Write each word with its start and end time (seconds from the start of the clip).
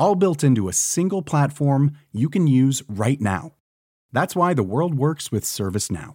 All 0.00 0.16
built 0.16 0.42
into 0.42 0.66
a 0.66 0.72
single 0.72 1.20
platform 1.20 1.98
you 2.10 2.30
can 2.30 2.46
use 2.46 2.82
right 2.88 3.20
now. 3.20 3.52
That's 4.14 4.34
why 4.34 4.54
the 4.54 4.62
world 4.62 4.94
works 4.94 5.30
with 5.30 5.44
ServiceNow. 5.44 6.14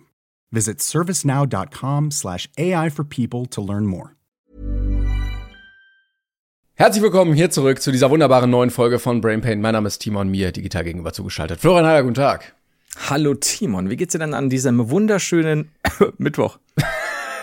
Visit 0.52 0.80
servicenow.com/ai 0.80 2.90
for 2.90 3.04
people 3.04 3.46
to 3.46 3.62
learn 3.62 3.86
more. 3.86 4.16
Herzlich 6.74 7.04
willkommen 7.04 7.36
hier 7.36 7.52
zurück 7.52 7.80
zu 7.80 7.92
dieser 7.92 8.10
wunderbaren 8.10 8.50
neuen 8.50 8.72
Folge 8.72 8.98
von 8.98 9.22
Brain 9.22 9.42
Pain. 9.42 9.62
Mein 9.62 9.74
Name 9.74 9.88
ist 9.88 10.00
Timon, 10.00 10.30
mir 10.30 10.52
digital 10.52 10.84
gegenüber 10.84 11.14
zugeschaltet. 11.14 11.60
Florian 11.60 11.86
Heiler, 11.86 12.02
guten 12.02 12.16
Tag. 12.16 12.56
Hallo 13.08 13.36
Timon, 13.36 13.92
wie 13.92 13.98
geht's 13.98 14.14
dir 14.14 14.20
denn 14.20 14.34
an 14.34 14.50
diesem 14.50 14.90
wunderschönen 14.90 15.70
Mittwoch? 16.18 16.58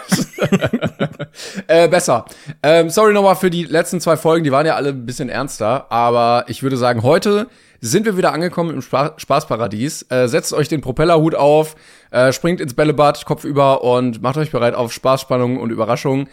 äh, 1.66 1.88
besser. 1.88 2.24
Ähm, 2.62 2.90
sorry 2.90 3.12
nochmal 3.12 3.36
für 3.36 3.50
die 3.50 3.64
letzten 3.64 4.00
zwei 4.00 4.16
Folgen, 4.16 4.44
die 4.44 4.52
waren 4.52 4.66
ja 4.66 4.74
alle 4.74 4.90
ein 4.90 5.06
bisschen 5.06 5.28
ernster, 5.28 5.90
aber 5.90 6.44
ich 6.48 6.62
würde 6.62 6.76
sagen, 6.76 7.02
heute 7.02 7.48
sind 7.82 8.06
wir 8.06 8.16
wieder 8.16 8.32
angekommen 8.32 8.70
im 8.70 8.80
Spa 8.80 9.14
Spaßparadies. 9.16 10.06
Äh, 10.08 10.28
setzt 10.28 10.52
euch 10.52 10.68
den 10.68 10.80
Propellerhut 10.80 11.34
auf, 11.34 11.74
äh, 12.12 12.32
springt 12.32 12.60
ins 12.60 12.74
Bällebad, 12.74 13.26
Kopf 13.26 13.44
über 13.44 13.82
und 13.82 14.22
macht 14.22 14.36
euch 14.36 14.52
bereit 14.52 14.74
auf 14.74 14.92
Spaß, 14.92 15.20
Spannung 15.20 15.58
und 15.58 15.70
Überraschungen. 15.70 16.28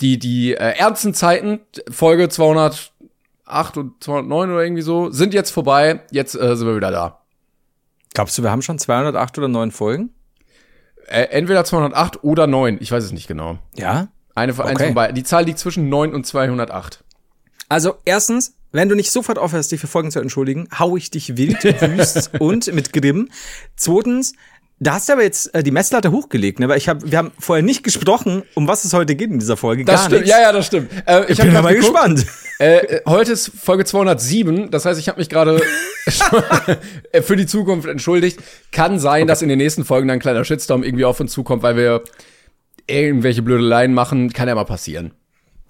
Die, 0.00 0.18
die 0.18 0.52
äh, 0.52 0.76
ernsten 0.78 1.14
Zeiten, 1.14 1.60
Folge 1.90 2.28
208 2.28 2.90
und 3.76 4.02
209 4.04 4.50
oder 4.50 4.62
irgendwie 4.62 4.82
so, 4.82 5.10
sind 5.10 5.34
jetzt 5.34 5.50
vorbei. 5.50 6.00
Jetzt 6.10 6.34
äh, 6.34 6.54
sind 6.56 6.66
wir 6.66 6.76
wieder 6.76 6.90
da. 6.90 7.20
Glaubst 8.12 8.36
du, 8.36 8.42
wir 8.42 8.50
haben 8.50 8.62
schon 8.62 8.78
208 8.78 9.38
oder 9.38 9.48
9 9.48 9.70
Folgen? 9.70 10.10
Äh, 11.10 11.24
entweder 11.30 11.64
208 11.64 12.22
oder 12.22 12.46
9, 12.46 12.78
ich 12.80 12.92
weiß 12.92 13.02
es 13.02 13.10
nicht 13.10 13.26
genau. 13.26 13.58
Ja? 13.74 14.08
Eine 14.36 14.54
von, 14.54 14.64
okay. 14.64 14.74
eins 14.74 14.82
von 14.84 14.94
beiden. 14.94 15.16
Die 15.16 15.24
Zahl 15.24 15.44
liegt 15.44 15.58
zwischen 15.58 15.88
9 15.88 16.14
und 16.14 16.24
208. 16.24 17.02
Also 17.68 17.96
erstens, 18.04 18.54
wenn 18.70 18.88
du 18.88 18.94
nicht 18.94 19.10
sofort 19.10 19.36
aufhörst, 19.36 19.72
dich 19.72 19.80
für 19.80 19.88
Folgen 19.88 20.12
zu 20.12 20.20
entschuldigen, 20.20 20.68
hau 20.78 20.96
ich 20.96 21.10
dich 21.10 21.36
wild, 21.36 21.64
wüst 21.64 22.40
und 22.40 22.72
mit 22.72 22.92
Grimm. 22.92 23.28
Zweitens, 23.74 24.34
da 24.82 24.94
hast 24.94 25.08
du 25.08 25.12
aber 25.12 25.22
jetzt 25.22 25.54
äh, 25.54 25.62
die 25.62 25.70
Messlatte 25.70 26.10
hochgelegt, 26.10 26.58
ne? 26.58 26.68
Weil 26.68 26.78
ich 26.78 26.88
habe, 26.88 27.10
wir 27.10 27.18
haben 27.18 27.32
vorher 27.38 27.62
nicht 27.62 27.84
gesprochen, 27.84 28.42
um 28.54 28.66
was 28.66 28.84
es 28.84 28.94
heute 28.94 29.14
geht 29.14 29.30
in 29.30 29.38
dieser 29.38 29.58
Folge. 29.58 29.84
Das 29.84 29.96
Gar 29.96 30.06
stimmt, 30.06 30.22
nichts. 30.22 30.30
ja, 30.30 30.42
ja, 30.42 30.52
das 30.52 30.66
stimmt. 30.66 30.90
Äh, 31.06 31.24
ich, 31.24 31.38
ich 31.38 31.44
bin 31.44 31.52
mal 31.52 31.74
gespannt. 31.74 32.26
Äh, 32.58 33.00
heute 33.06 33.32
ist 33.32 33.52
Folge 33.58 33.84
207, 33.84 34.70
das 34.70 34.84
heißt, 34.84 34.98
ich 34.98 35.08
habe 35.08 35.18
mich 35.18 35.28
gerade 35.28 35.62
für 37.22 37.36
die 37.36 37.46
Zukunft 37.46 37.88
entschuldigt. 37.88 38.40
Kann 38.72 38.98
sein, 38.98 39.22
okay. 39.22 39.28
dass 39.28 39.42
in 39.42 39.48
den 39.48 39.58
nächsten 39.58 39.84
Folgen 39.84 40.08
dann 40.08 40.16
ein 40.16 40.20
kleiner 40.20 40.44
Shitstorm 40.44 40.82
irgendwie 40.82 41.04
auf 41.04 41.20
uns 41.20 41.32
zukommt, 41.32 41.62
weil 41.62 41.76
wir 41.76 42.02
irgendwelche 42.86 43.42
Blödeleien 43.42 43.94
machen. 43.94 44.32
Kann 44.32 44.48
ja 44.48 44.54
mal 44.54 44.64
passieren. 44.64 45.12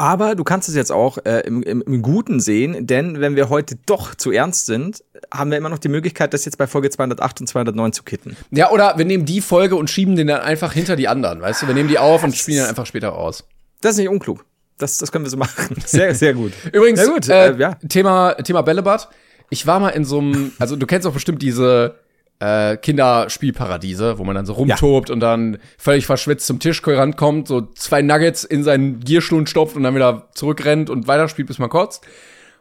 Aber 0.00 0.34
du 0.34 0.44
kannst 0.44 0.66
es 0.66 0.74
jetzt 0.74 0.90
auch 0.90 1.18
äh, 1.26 1.40
im, 1.40 1.62
im, 1.62 1.82
im 1.82 2.00
Guten 2.00 2.40
sehen, 2.40 2.86
denn 2.86 3.20
wenn 3.20 3.36
wir 3.36 3.50
heute 3.50 3.76
doch 3.84 4.14
zu 4.14 4.30
ernst 4.30 4.64
sind, 4.64 5.04
haben 5.30 5.50
wir 5.50 5.58
immer 5.58 5.68
noch 5.68 5.76
die 5.76 5.90
Möglichkeit, 5.90 6.32
das 6.32 6.46
jetzt 6.46 6.56
bei 6.56 6.66
Folge 6.66 6.88
208 6.88 7.42
und 7.42 7.46
209 7.46 7.92
zu 7.92 8.02
kitten. 8.02 8.34
Ja, 8.50 8.70
oder 8.70 8.96
wir 8.96 9.04
nehmen 9.04 9.26
die 9.26 9.42
Folge 9.42 9.76
und 9.76 9.90
schieben 9.90 10.16
den 10.16 10.28
dann 10.28 10.40
einfach 10.40 10.72
hinter 10.72 10.96
die 10.96 11.06
anderen, 11.06 11.42
weißt 11.42 11.60
du? 11.60 11.66
Wir 11.66 11.74
nehmen 11.74 11.90
die 11.90 11.98
auf 11.98 12.24
und 12.24 12.34
spielen 12.34 12.60
dann 12.60 12.68
einfach 12.68 12.86
später 12.86 13.10
raus. 13.10 13.44
Das 13.82 13.92
ist 13.92 13.98
nicht 13.98 14.08
unklug. 14.08 14.46
Das, 14.78 14.96
das 14.96 15.12
können 15.12 15.27
wir 15.27 15.30
so 15.30 15.36
machen. 15.36 15.77
Sehr, 15.84 16.14
sehr 16.14 16.33
gut. 16.33 16.55
Übrigens, 16.72 17.06
gut, 17.06 17.28
äh, 17.28 17.50
äh, 17.50 17.58
ja. 17.58 17.74
Thema, 17.86 18.33
Thema 18.36 18.62
Bällebad. 18.62 19.10
Ich 19.50 19.66
war 19.66 19.80
mal 19.80 19.90
in 19.90 20.06
so 20.06 20.20
einem, 20.20 20.52
also 20.58 20.77
du 20.77 20.86
kennst 20.86 21.05
doch 21.05 21.12
bestimmt 21.12 21.42
diese 21.42 21.96
äh, 22.40 22.77
Kinderspielparadiese, 22.77 24.18
wo 24.18 24.24
man 24.24 24.34
dann 24.34 24.46
so 24.46 24.55
rumtobt 24.55 25.08
ja. 25.08 25.12
und 25.12 25.20
dann 25.20 25.58
völlig 25.78 26.06
verschwitzt 26.06 26.46
zum 26.46 26.58
Tisch 26.58 26.83
rankommt, 26.84 27.46
so 27.46 27.61
zwei 27.74 28.02
Nuggets 28.02 28.45
in 28.45 28.64
seinen 28.64 29.01
Gierstuhn 29.01 29.46
stopft 29.46 29.77
und 29.77 29.83
dann 29.83 29.95
wieder 29.95 30.28
zurückrennt 30.34 30.90
und 30.90 31.06
weiterspielt, 31.06 31.48
bis 31.48 31.58
man 31.58 31.68
kotzt. 31.68 32.05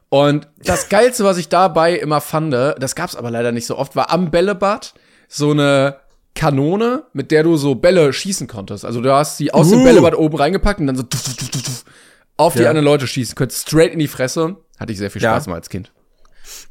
Und 0.09 0.47
das 0.63 0.89
Geilste, 0.89 1.23
was 1.23 1.37
ich 1.37 1.49
dabei 1.49 1.95
immer 1.95 2.19
fand, 2.19 2.51
das 2.51 2.95
gab's 2.95 3.15
aber 3.15 3.31
leider 3.31 3.51
nicht 3.51 3.67
so 3.67 3.77
oft, 3.77 3.95
war 3.95 4.11
am 4.11 4.31
Bällebad 4.31 4.93
so 5.27 5.51
eine 5.51 5.97
Kanone, 6.35 7.03
mit 7.13 7.31
der 7.31 7.43
du 7.43 7.57
so 7.57 7.75
Bälle 7.75 8.11
schießen 8.11 8.47
konntest. 8.47 8.85
Also 8.85 9.01
du 9.01 9.13
hast 9.13 9.37
sie 9.37 9.53
aus 9.53 9.67
uh. 9.67 9.71
dem 9.71 9.83
Bällebad 9.83 10.15
oben 10.15 10.37
reingepackt 10.37 10.79
und 10.79 10.87
dann 10.87 10.95
so 10.95 11.03
tuff, 11.03 11.23
tuff, 11.23 11.49
tuff, 11.51 11.85
auf 12.37 12.53
die 12.53 12.63
ja. 12.63 12.69
anderen 12.69 12.85
Leute 12.85 13.07
schießen 13.07 13.35
könntest, 13.35 13.67
straight 13.67 13.93
in 13.93 13.99
die 13.99 14.07
Fresse. 14.07 14.57
Hatte 14.79 14.91
ich 14.91 14.97
sehr 14.97 15.11
viel 15.11 15.21
Spaß 15.21 15.45
ja. 15.45 15.49
mal 15.51 15.57
als 15.57 15.69
Kind. 15.69 15.91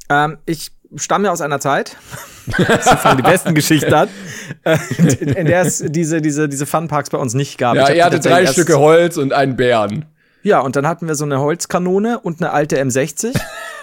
Ähm, 0.08 0.38
ich 0.46 0.72
stamme 0.96 1.30
aus 1.30 1.40
einer 1.40 1.60
Zeit, 1.60 1.96
das 2.58 2.88
fangen 2.88 3.18
die 3.18 3.22
besten 3.22 3.54
Geschichten 3.54 3.92
an, 3.92 4.08
äh, 4.64 4.78
in, 4.98 5.28
in 5.28 5.46
der 5.46 5.62
es 5.62 5.84
diese, 5.86 6.20
diese, 6.20 6.48
diese 6.48 6.66
Funparks 6.66 7.10
bei 7.10 7.18
uns 7.18 7.34
nicht 7.34 7.58
gab. 7.58 7.76
Ja, 7.76 7.88
er 7.88 8.06
hatte 8.06 8.20
drei 8.20 8.46
Stücke 8.46 8.78
Holz 8.78 9.16
und 9.16 9.32
einen 9.32 9.56
Bären. 9.56 10.06
Ja, 10.42 10.60
und 10.60 10.76
dann 10.76 10.86
hatten 10.86 11.08
wir 11.08 11.14
so 11.14 11.24
eine 11.24 11.40
Holzkanone 11.40 12.20
und 12.20 12.40
eine 12.40 12.52
alte 12.52 12.80
M60. 12.80 13.38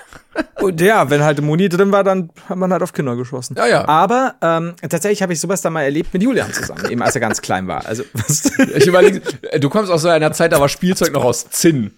und 0.61 0.81
ja, 0.81 1.09
wenn 1.09 1.23
halt 1.23 1.41
Muni 1.41 1.69
drin 1.69 1.91
war, 1.91 2.03
dann 2.03 2.29
hat 2.47 2.57
man 2.57 2.71
halt 2.71 2.81
auf 2.81 2.93
Kinder 2.93 3.15
geschossen. 3.15 3.55
Ja, 3.57 3.67
ja. 3.67 3.87
Aber 3.87 4.35
ähm, 4.41 4.73
tatsächlich 4.89 5.21
habe 5.21 5.33
ich 5.33 5.39
sowas 5.39 5.61
da 5.61 5.69
mal 5.69 5.83
erlebt 5.83 6.13
mit 6.13 6.23
Julian 6.23 6.51
zusammen, 6.53 6.89
eben 6.89 7.01
als 7.01 7.15
er 7.15 7.21
ganz 7.21 7.41
klein 7.41 7.67
war. 7.67 7.85
Also 7.85 8.03
was 8.13 8.51
ich 8.57 8.87
überlege, 8.87 9.21
du 9.59 9.69
kommst 9.69 9.91
aus 9.91 10.01
so 10.01 10.09
einer 10.09 10.31
Zeit, 10.31 10.53
da 10.53 10.59
war 10.59 10.69
Spielzeug 10.69 11.13
noch 11.13 11.23
aus 11.23 11.49
Zinn. 11.49 11.91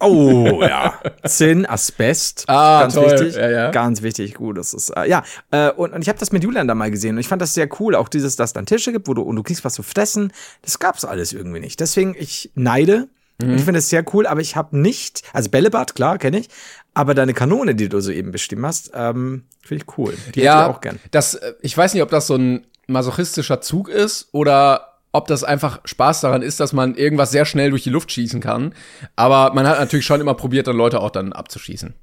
Oh 0.00 0.60
ja, 0.62 0.98
Zinn, 1.26 1.66
Asbest, 1.66 2.44
ah, 2.48 2.82
ganz 2.82 2.94
toll. 2.94 3.10
wichtig, 3.10 3.36
ja, 3.36 3.50
ja. 3.50 3.70
ganz 3.70 4.02
wichtig, 4.02 4.34
gut, 4.34 4.58
das 4.58 4.74
ist 4.74 4.90
äh, 4.90 5.08
ja 5.08 5.22
äh, 5.50 5.70
und, 5.70 5.92
und 5.92 6.02
ich 6.02 6.08
habe 6.08 6.18
das 6.18 6.32
mit 6.32 6.42
Julian 6.42 6.68
da 6.68 6.74
mal 6.74 6.90
gesehen 6.90 7.16
und 7.16 7.20
ich 7.20 7.28
fand 7.28 7.42
das 7.42 7.54
sehr 7.54 7.68
cool, 7.80 7.94
auch 7.94 8.08
dieses, 8.08 8.36
dass 8.36 8.50
es 8.50 8.52
dann 8.52 8.66
Tische 8.66 8.92
gibt, 8.92 9.08
wo 9.08 9.14
du 9.14 9.22
und 9.22 9.36
du 9.36 9.42
kriegst 9.42 9.64
was 9.64 9.74
zu 9.74 9.82
fressen, 9.82 10.32
das 10.62 10.78
gab's 10.78 11.04
alles 11.04 11.32
irgendwie 11.32 11.60
nicht. 11.60 11.80
Deswegen 11.80 12.14
ich 12.18 12.50
neide 12.54 13.08
Mhm. 13.38 13.50
Und 13.50 13.56
ich 13.56 13.64
finde 13.64 13.78
das 13.78 13.88
sehr 13.88 14.04
cool, 14.14 14.26
aber 14.26 14.40
ich 14.40 14.56
habe 14.56 14.78
nicht, 14.78 15.22
also 15.32 15.50
Bällebad, 15.50 15.94
klar, 15.94 16.18
kenne 16.18 16.38
ich, 16.38 16.48
aber 16.94 17.14
deine 17.14 17.34
Kanone, 17.34 17.74
die 17.74 17.88
du 17.88 18.00
so 18.00 18.10
eben 18.10 18.30
bestimmt 18.30 18.64
hast, 18.64 18.92
ähm, 18.94 19.44
finde 19.60 19.84
ich 19.84 19.98
cool. 19.98 20.16
Die 20.34 20.40
ja, 20.40 20.68
ich 20.68 20.74
auch 20.74 20.80
gern. 20.80 21.00
Das, 21.10 21.34
äh, 21.34 21.54
ich 21.60 21.76
weiß 21.76 21.94
nicht, 21.94 22.02
ob 22.02 22.10
das 22.10 22.26
so 22.26 22.36
ein 22.36 22.66
masochistischer 22.86 23.60
Zug 23.60 23.88
ist 23.88 24.28
oder 24.32 24.93
ob 25.14 25.28
das 25.28 25.44
einfach 25.44 25.80
Spaß 25.84 26.22
daran 26.22 26.42
ist, 26.42 26.58
dass 26.58 26.72
man 26.72 26.96
irgendwas 26.96 27.30
sehr 27.30 27.44
schnell 27.44 27.70
durch 27.70 27.84
die 27.84 27.90
Luft 27.90 28.10
schießen 28.10 28.40
kann. 28.40 28.74
Aber 29.14 29.54
man 29.54 29.66
hat 29.66 29.78
natürlich 29.78 30.04
schon 30.04 30.20
immer 30.20 30.34
probiert, 30.34 30.66
dann 30.66 30.76
Leute 30.76 31.00
auch 31.00 31.10
dann 31.10 31.32
abzuschießen. 31.32 31.94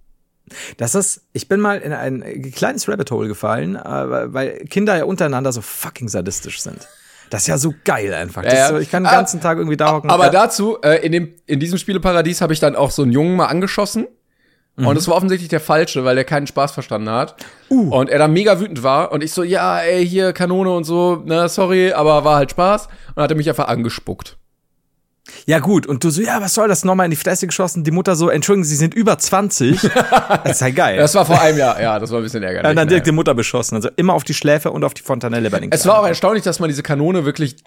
Das 0.78 0.96
ist, 0.96 1.22
ich 1.34 1.50
bin 1.50 1.60
mal 1.60 1.80
in 1.80 1.92
ein 1.92 2.52
kleines 2.56 2.88
Rabbit 2.88 3.12
Hole 3.12 3.28
gefallen, 3.28 3.76
äh, 3.76 4.34
weil 4.34 4.66
Kinder 4.70 4.98
ja 4.98 5.04
untereinander 5.04 5.52
so 5.52 5.60
fucking 5.60 6.08
sadistisch 6.08 6.62
sind. 6.62 6.88
Das 7.30 7.42
ist 7.42 7.48
ja 7.48 7.58
so 7.58 7.74
geil 7.84 8.14
einfach. 8.14 8.46
Ja, 8.46 8.70
so, 8.70 8.78
ich 8.78 8.90
kann 8.90 9.04
den 9.04 9.12
ganzen 9.12 9.40
ah, 9.42 9.44
Tag 9.44 9.58
irgendwie 9.58 9.78
da 9.78 9.92
hocken. 9.92 10.10
Aber 10.10 10.26
ja. 10.26 10.32
dazu, 10.32 10.78
äh, 10.82 11.06
in, 11.06 11.12
dem, 11.12 11.34
in 11.48 11.60
diesem 11.60 11.78
Spieleparadies 11.78 12.40
habe 12.40 12.54
ich 12.54 12.62
dann 12.62 12.78
auch 12.78 12.92
so 12.92 13.04
einen 13.04 13.12
Jungen 13.12 13.36
mal 13.36 13.48
angeschossen. 13.48 14.08
Mhm. 14.82 14.88
Und 14.88 14.98
es 14.98 15.08
war 15.08 15.16
offensichtlich 15.16 15.50
der 15.50 15.60
Falsche, 15.60 16.04
weil 16.04 16.16
der 16.16 16.26
keinen 16.26 16.48
Spaß 16.48 16.72
verstanden 16.72 17.10
hat. 17.10 17.36
Uh. 17.70 17.96
Und 17.96 18.10
er 18.10 18.20
dann 18.20 18.34
mega 18.34 18.60
wütend 18.60 18.84
war. 18.84 19.12
Und 19.12 19.24
ich 19.24 19.32
so, 19.32 19.44
ja, 19.44 19.80
ey, 19.80 20.06
hier 20.06 20.34
Kanone 20.34 20.72
und 20.72 20.84
so, 20.84 21.22
ne, 21.26 21.48
sorry, 21.50 21.94
aber 21.94 22.24
war 22.24 22.36
halt 22.36 22.52
Spaß. 22.52 22.88
Und 23.16 23.24
hat 23.24 23.32
er 23.32 23.38
mich 23.38 23.48
einfach 23.48 23.68
angespuckt. 23.68 24.38
Ja, 25.46 25.60
gut. 25.60 25.86
Und 25.86 26.04
du 26.04 26.10
so, 26.10 26.22
ja, 26.22 26.42
was 26.42 26.56
soll 26.56 26.68
das? 26.68 26.84
Nochmal 26.84 27.06
in 27.06 27.12
die 27.12 27.18
Fresse 27.18 27.46
geschossen. 27.46 27.84
Die 27.84 27.92
Mutter 27.92 28.16
so, 28.16 28.30
entschuldigen 28.30 28.66
Sie, 28.66 28.76
sind 28.76 28.94
über 28.94 29.18
20. 29.18 29.82
das 30.44 30.52
ist 30.52 30.62
halt 30.62 30.76
geil. 30.76 30.98
Das 30.98 31.14
war 31.14 31.26
vor 31.26 31.40
einem 31.40 31.58
Jahr, 31.58 31.80
ja, 31.82 32.00
das 32.00 32.12
war 32.12 32.20
ein 32.20 32.24
bisschen 32.24 32.44
ärgerlich. 32.44 32.70
Und 32.70 32.76
dann 32.76 32.88
direkt 32.88 33.08
die 33.08 33.12
Mutter 33.12 33.34
beschossen. 33.34 33.76
Also 33.76 33.90
immer 33.96 34.14
auf 34.14 34.24
die 34.24 34.34
Schläfe 34.34 34.72
und 34.72 34.84
auf 34.84 34.94
die 34.94 35.04
Fontanelle 35.04 35.50
bei 35.52 35.60
den 35.60 35.72
Es 35.72 35.86
war 35.86 36.00
auch 36.00 36.08
erstaunlich, 36.08 36.44
dass 36.44 36.60
man 36.60 36.70
diese 36.70 36.84
Kanone 36.84 37.24
wirklich 37.24 37.58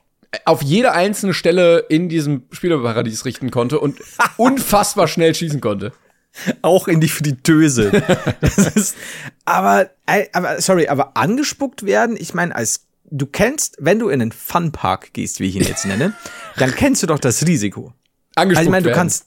auf 0.44 0.62
jede 0.62 0.92
einzelne 0.92 1.32
Stelle 1.32 1.78
in 1.78 2.08
diesem 2.08 2.42
Spielerparadies 2.50 3.24
richten 3.24 3.50
konnte 3.50 3.78
und 3.78 3.98
unfassbar 4.36 5.08
schnell 5.08 5.34
schießen 5.34 5.60
konnte. 5.60 5.92
Auch 6.62 6.88
in 6.88 7.00
die 7.00 7.08
Fritteuse. 7.08 7.90
das 8.40 8.58
ist, 8.58 8.96
aber, 9.44 9.90
äh, 10.06 10.26
aber, 10.32 10.60
sorry, 10.60 10.88
aber 10.88 11.16
angespuckt 11.16 11.86
werden, 11.86 12.16
ich 12.18 12.34
meine, 12.34 12.54
als 12.54 12.86
du 13.10 13.26
kennst, 13.26 13.76
wenn 13.78 13.98
du 13.98 14.08
in 14.08 14.20
einen 14.20 14.32
Funpark 14.32 15.12
gehst, 15.12 15.40
wie 15.40 15.48
ich 15.48 15.56
ihn 15.56 15.62
jetzt 15.62 15.86
nenne, 15.86 16.12
dann 16.56 16.74
kennst 16.74 17.02
du 17.02 17.06
doch 17.06 17.18
das 17.18 17.46
Risiko. 17.46 17.92
Angespuckt 18.34 18.58
also 18.58 18.68
ich 18.68 18.70
meine, 18.70 18.82
du 18.82 18.88
werden. 18.88 18.98
kannst 18.98 19.26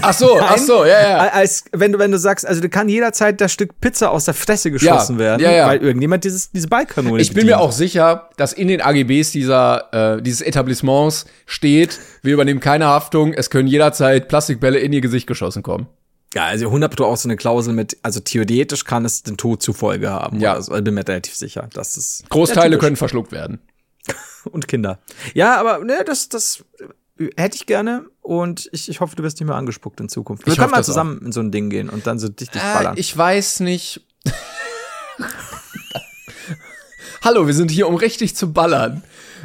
Ach 0.00 0.14
so, 0.14 0.38
ach 0.40 0.56
so, 0.56 0.84
ja, 0.84 1.02
ja. 1.02 1.18
Als 1.28 1.64
wenn 1.72 1.92
du 1.92 1.98
wenn 1.98 2.10
du 2.10 2.18
sagst, 2.18 2.46
also 2.46 2.62
du 2.62 2.68
kann 2.68 2.88
jederzeit 2.88 3.40
das 3.40 3.52
Stück 3.52 3.78
Pizza 3.80 4.10
aus 4.10 4.24
der 4.24 4.32
Fresse 4.32 4.70
geschossen 4.70 5.16
ja, 5.16 5.18
werden, 5.18 5.42
ja, 5.42 5.52
ja. 5.52 5.66
weil 5.66 5.82
irgendjemand 5.82 6.24
dieses 6.24 6.50
diese 6.50 6.68
Ballkanone 6.68 7.20
Ich 7.20 7.28
bin 7.28 7.42
bedient. 7.42 7.58
mir 7.58 7.60
auch 7.60 7.72
sicher, 7.72 8.30
dass 8.38 8.54
in 8.54 8.68
den 8.68 8.80
AGBs 8.80 9.32
dieser 9.32 10.16
äh, 10.16 10.22
dieses 10.22 10.40
Etablissements 10.40 11.26
steht, 11.44 11.98
wir 12.22 12.32
übernehmen 12.32 12.60
keine 12.60 12.86
Haftung, 12.86 13.34
es 13.34 13.50
können 13.50 13.68
jederzeit 13.68 14.28
Plastikbälle 14.28 14.78
in 14.78 14.92
ihr 14.94 15.02
Gesicht 15.02 15.26
geschossen 15.26 15.62
kommen. 15.62 15.88
Ja, 16.34 16.44
also 16.46 16.68
100% 16.70 17.02
auch 17.02 17.16
so 17.16 17.28
eine 17.28 17.36
Klausel 17.36 17.72
mit, 17.72 17.96
also 18.02 18.20
theoretisch 18.20 18.84
kann 18.84 19.04
es 19.04 19.22
den 19.22 19.36
Tod 19.36 19.62
zur 19.62 19.74
Folge 19.74 20.10
haben. 20.10 20.40
Ja. 20.40 20.54
Also, 20.54 20.74
ich 20.74 20.84
bin 20.84 20.94
mir 20.94 21.06
relativ 21.06 21.34
sicher, 21.34 21.68
dass 21.72 21.96
es. 21.96 22.22
Großteile 22.28 22.78
können 22.78 22.96
verschluckt 22.96 23.32
werden. 23.32 23.60
Und 24.50 24.68
Kinder. 24.68 24.98
Ja, 25.34 25.56
aber 25.58 25.78
ne, 25.84 26.04
das, 26.06 26.28
das 26.28 26.64
äh, 27.18 27.30
hätte 27.36 27.56
ich 27.56 27.66
gerne 27.66 28.04
und 28.20 28.68
ich, 28.72 28.88
ich 28.88 29.00
hoffe, 29.00 29.16
du 29.16 29.22
wirst 29.24 29.40
nicht 29.40 29.46
mehr 29.48 29.56
angespuckt 29.56 29.98
in 30.00 30.08
Zukunft. 30.08 30.46
Wir 30.46 30.52
Ich 30.52 30.58
können 30.58 30.70
mal 30.70 30.84
zusammen 30.84 31.20
in 31.24 31.32
so 31.32 31.40
ein 31.40 31.50
Ding 31.50 31.70
gehen 31.70 31.88
und 31.88 32.06
dann 32.06 32.18
so 32.20 32.28
dich, 32.28 32.50
dich 32.50 32.62
Äh, 32.62 32.74
ballern. 32.74 32.94
ich 32.98 33.16
weiß 33.16 33.60
nicht. 33.60 34.06
Hallo, 37.22 37.46
wir 37.46 37.54
sind 37.54 37.70
hier, 37.70 37.88
um 37.88 37.96
richtig 37.96 38.36
zu 38.36 38.52
ballern. 38.52 39.02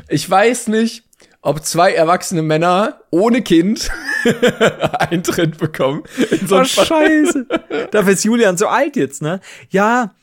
Ich 0.08 0.30
weiß 0.30 0.68
nicht, 0.68 1.04
ob 1.42 1.64
zwei 1.66 1.94
erwachsene 1.94 2.42
Männer 2.42 3.02
ohne 3.10 3.42
Kind 3.42 3.90
Eintritt 5.00 5.58
bekommen. 5.58 6.04
In 6.30 6.48
so 6.48 6.60
oh, 6.60 6.64
scheiße. 6.64 7.46
Dafür 7.92 8.14
ist 8.14 8.24
Julian 8.24 8.58
so 8.58 8.68
alt 8.68 8.96
jetzt, 8.96 9.22
ne? 9.22 9.40
Ja, 9.70 10.14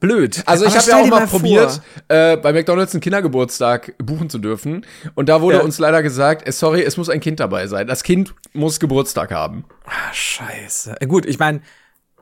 blöd. 0.00 0.42
Also 0.46 0.64
ich 0.64 0.76
habe 0.76 0.90
ja 0.90 1.00
auch 1.00 1.06
mal 1.06 1.26
vor- 1.28 1.40
probiert, 1.40 1.80
äh, 2.08 2.36
bei 2.36 2.52
McDonald's 2.52 2.92
einen 2.94 3.00
Kindergeburtstag 3.00 3.94
buchen 3.98 4.30
zu 4.30 4.38
dürfen. 4.38 4.84
Und 5.14 5.28
da 5.28 5.40
wurde 5.42 5.58
Ja. 5.58 5.62
uns 5.62 5.78
leider 5.78 6.02
gesagt, 6.02 6.46
äh, 6.48 6.52
sorry, 6.52 6.82
es 6.82 6.96
muss 6.96 7.08
ein 7.08 7.20
Kind 7.20 7.40
dabei 7.40 7.66
sein. 7.66 7.86
Das 7.86 8.02
Kind 8.02 8.34
muss 8.52 8.80
Geburtstag 8.80 9.30
haben. 9.32 9.64
Ah, 9.86 10.12
scheiße. 10.12 10.96
Äh, 11.00 11.06
Gut, 11.06 11.26
ich 11.26 11.38
meine, 11.38 11.60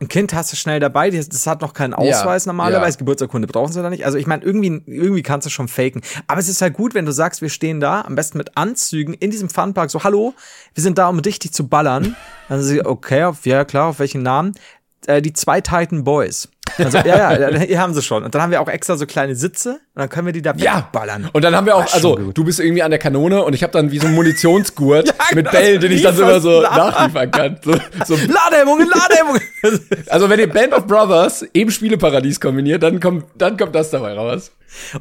ein 0.00 0.08
Kind 0.08 0.34
hast 0.34 0.52
du 0.52 0.56
schnell 0.56 0.78
dabei, 0.78 1.10
das 1.10 1.46
hat 1.46 1.62
noch 1.62 1.72
keinen 1.72 1.94
Ausweis 1.94 2.44
normalerweise, 2.44 2.96
ja. 2.96 2.98
Geburtsurkunde 2.98 3.48
brauchen 3.48 3.72
sie 3.72 3.82
da 3.82 3.88
nicht. 3.88 4.04
Also 4.04 4.18
ich 4.18 4.26
meine, 4.26 4.44
irgendwie, 4.44 4.82
irgendwie 4.86 5.22
kannst 5.22 5.46
du 5.46 5.50
schon 5.50 5.68
faken. 5.68 6.02
Aber 6.26 6.38
es 6.38 6.48
ist 6.48 6.60
halt 6.60 6.74
gut, 6.74 6.94
wenn 6.94 7.06
du 7.06 7.12
sagst, 7.12 7.40
wir 7.40 7.48
stehen 7.48 7.80
da, 7.80 8.02
am 8.02 8.14
besten 8.14 8.36
mit 8.36 8.56
Anzügen 8.56 9.14
in 9.14 9.30
diesem 9.30 9.48
Funpark, 9.48 9.90
so, 9.90 10.04
hallo, 10.04 10.34
wir 10.74 10.82
sind 10.82 10.98
da, 10.98 11.08
um 11.08 11.18
richtig 11.18 11.52
zu 11.52 11.66
ballern. 11.68 12.14
Dann 12.48 12.62
sie, 12.62 12.84
okay, 12.84 13.24
auf, 13.24 13.46
ja 13.46 13.64
klar, 13.64 13.86
auf 13.86 13.98
welchen 13.98 14.22
Namen? 14.22 14.54
Äh, 15.06 15.22
die 15.22 15.32
zwei 15.32 15.60
Titan 15.60 16.04
Boys. 16.04 16.48
Also, 16.78 16.98
ja, 16.98 17.50
ja, 17.50 17.58
hier 17.60 17.80
haben 17.80 17.94
sie 17.94 18.02
schon. 18.02 18.24
Und 18.24 18.34
dann 18.34 18.42
haben 18.42 18.50
wir 18.50 18.60
auch 18.60 18.68
extra 18.68 18.96
so 18.96 19.06
kleine 19.06 19.34
Sitze 19.34 19.80
und 19.94 20.00
dann 20.00 20.08
können 20.08 20.26
wir 20.26 20.32
die 20.32 20.42
da 20.42 20.54
wegballern. 20.54 21.30
Und 21.32 21.42
dann 21.42 21.54
haben 21.56 21.66
wir 21.66 21.76
auch, 21.76 21.92
also 21.92 22.16
du 22.16 22.44
bist 22.44 22.60
irgendwie 22.60 22.82
an 22.82 22.90
der 22.90 22.98
Kanone 22.98 23.42
und 23.44 23.54
ich 23.54 23.62
habe 23.62 23.72
dann 23.72 23.90
wie 23.90 23.98
so 23.98 24.06
einen 24.06 24.16
Munitionsgurt 24.16 25.06
mit 25.34 25.46
genau, 25.46 25.50
Bällen, 25.50 25.80
den 25.80 25.92
ich 25.92 26.02
dann 26.02 26.16
immer 26.18 26.40
so 26.40 26.60
nachliefern 26.62 27.30
kann. 27.30 27.58
So, 27.64 27.72
so 28.04 28.14
Ladehemmungen, 28.32 28.88
Ladehemmungen. 28.88 29.42
Also 30.08 30.28
wenn 30.30 30.38
ihr 30.38 30.48
Band 30.48 30.72
of 30.72 30.86
Brothers 30.86 31.44
eben 31.52 31.70
Spieleparadies 31.70 32.40
kombiniert, 32.40 32.82
dann 32.82 33.00
kommt, 33.00 33.24
dann 33.36 33.56
kommt 33.56 33.74
das 33.74 33.90
dabei 33.90 34.12
raus. 34.12 34.52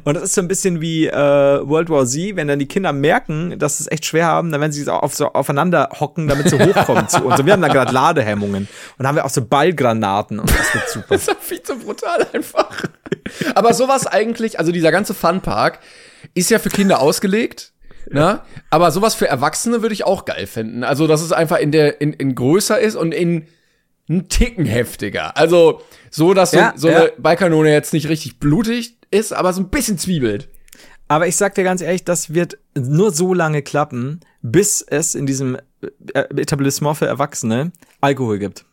Und 0.04 0.14
das 0.14 0.24
ist 0.24 0.34
so 0.34 0.40
ein 0.40 0.48
bisschen 0.48 0.80
wie 0.80 1.06
äh, 1.06 1.12
World 1.14 1.90
War 1.90 2.06
Z, 2.06 2.36
wenn 2.36 2.48
dann 2.48 2.58
die 2.58 2.66
Kinder 2.66 2.92
merken, 2.92 3.58
dass 3.58 3.78
sie 3.78 3.84
es 3.84 3.90
echt 3.90 4.06
schwer 4.06 4.26
haben, 4.26 4.50
dann 4.50 4.60
werden 4.60 4.72
sie 4.72 4.82
so, 4.82 4.92
auf, 4.92 5.14
so 5.14 5.32
aufeinander 5.32 5.90
hocken, 6.00 6.28
damit 6.28 6.48
sie 6.48 6.58
hochkommen 6.58 7.08
zu 7.08 7.24
uns. 7.24 7.38
Und 7.38 7.46
wir 7.46 7.52
haben 7.52 7.62
da 7.62 7.68
gerade 7.68 7.92
Ladehemmungen. 7.92 8.62
Und 8.62 8.68
dann 8.98 9.08
haben 9.08 9.16
wir 9.16 9.24
auch 9.24 9.30
so 9.30 9.44
Ballgranaten 9.44 10.38
und 10.38 10.50
das 10.50 10.74
wird 10.74 10.88
super. 10.88 11.18
Viel 11.56 11.62
zu 11.62 11.78
brutal 11.78 12.26
einfach. 12.32 12.84
Aber 13.54 13.72
sowas 13.72 14.06
eigentlich, 14.06 14.58
also 14.58 14.72
dieser 14.72 14.92
ganze 14.92 15.14
Funpark 15.14 15.80
ist 16.34 16.50
ja 16.50 16.58
für 16.58 16.68
Kinder 16.68 17.00
ausgelegt. 17.00 17.72
Ne? 18.10 18.40
Aber 18.70 18.90
sowas 18.90 19.14
für 19.14 19.26
Erwachsene 19.26 19.82
würde 19.82 19.94
ich 19.94 20.04
auch 20.04 20.24
geil 20.26 20.46
finden. 20.46 20.84
Also, 20.84 21.06
dass 21.06 21.22
es 21.22 21.32
einfach 21.32 21.58
in 21.58 21.72
der, 21.72 22.00
in, 22.00 22.12
in 22.12 22.34
größer 22.34 22.78
ist 22.78 22.94
und 22.94 23.12
in 23.12 23.46
einen 24.08 24.28
Ticken 24.28 24.64
heftiger. 24.64 25.36
Also, 25.36 25.80
so, 26.10 26.32
dass 26.32 26.52
so, 26.52 26.58
Ja, 26.58 26.74
so 26.76 26.88
ja. 26.88 26.96
eine 26.96 27.12
Ballkanone 27.18 27.72
jetzt 27.72 27.92
nicht 27.92 28.08
richtig 28.08 28.38
blutig 28.38 28.98
ist, 29.10 29.32
aber 29.32 29.52
so 29.52 29.60
ein 29.60 29.70
bisschen 29.70 29.98
zwiebelt. 29.98 30.48
Aber 31.08 31.26
ich 31.26 31.36
sag 31.36 31.54
dir 31.54 31.64
ganz 31.64 31.80
ehrlich, 31.80 32.04
das 32.04 32.34
wird 32.34 32.58
nur 32.76 33.12
so 33.12 33.34
lange 33.34 33.62
klappen, 33.62 34.20
bis 34.42 34.82
es 34.82 35.14
in 35.14 35.26
diesem 35.26 35.56
äh, 36.14 36.20
Etablissement 36.36 36.96
für 36.96 37.06
Erwachsene 37.06 37.72
Alkohol 38.00 38.38
gibt. 38.38 38.64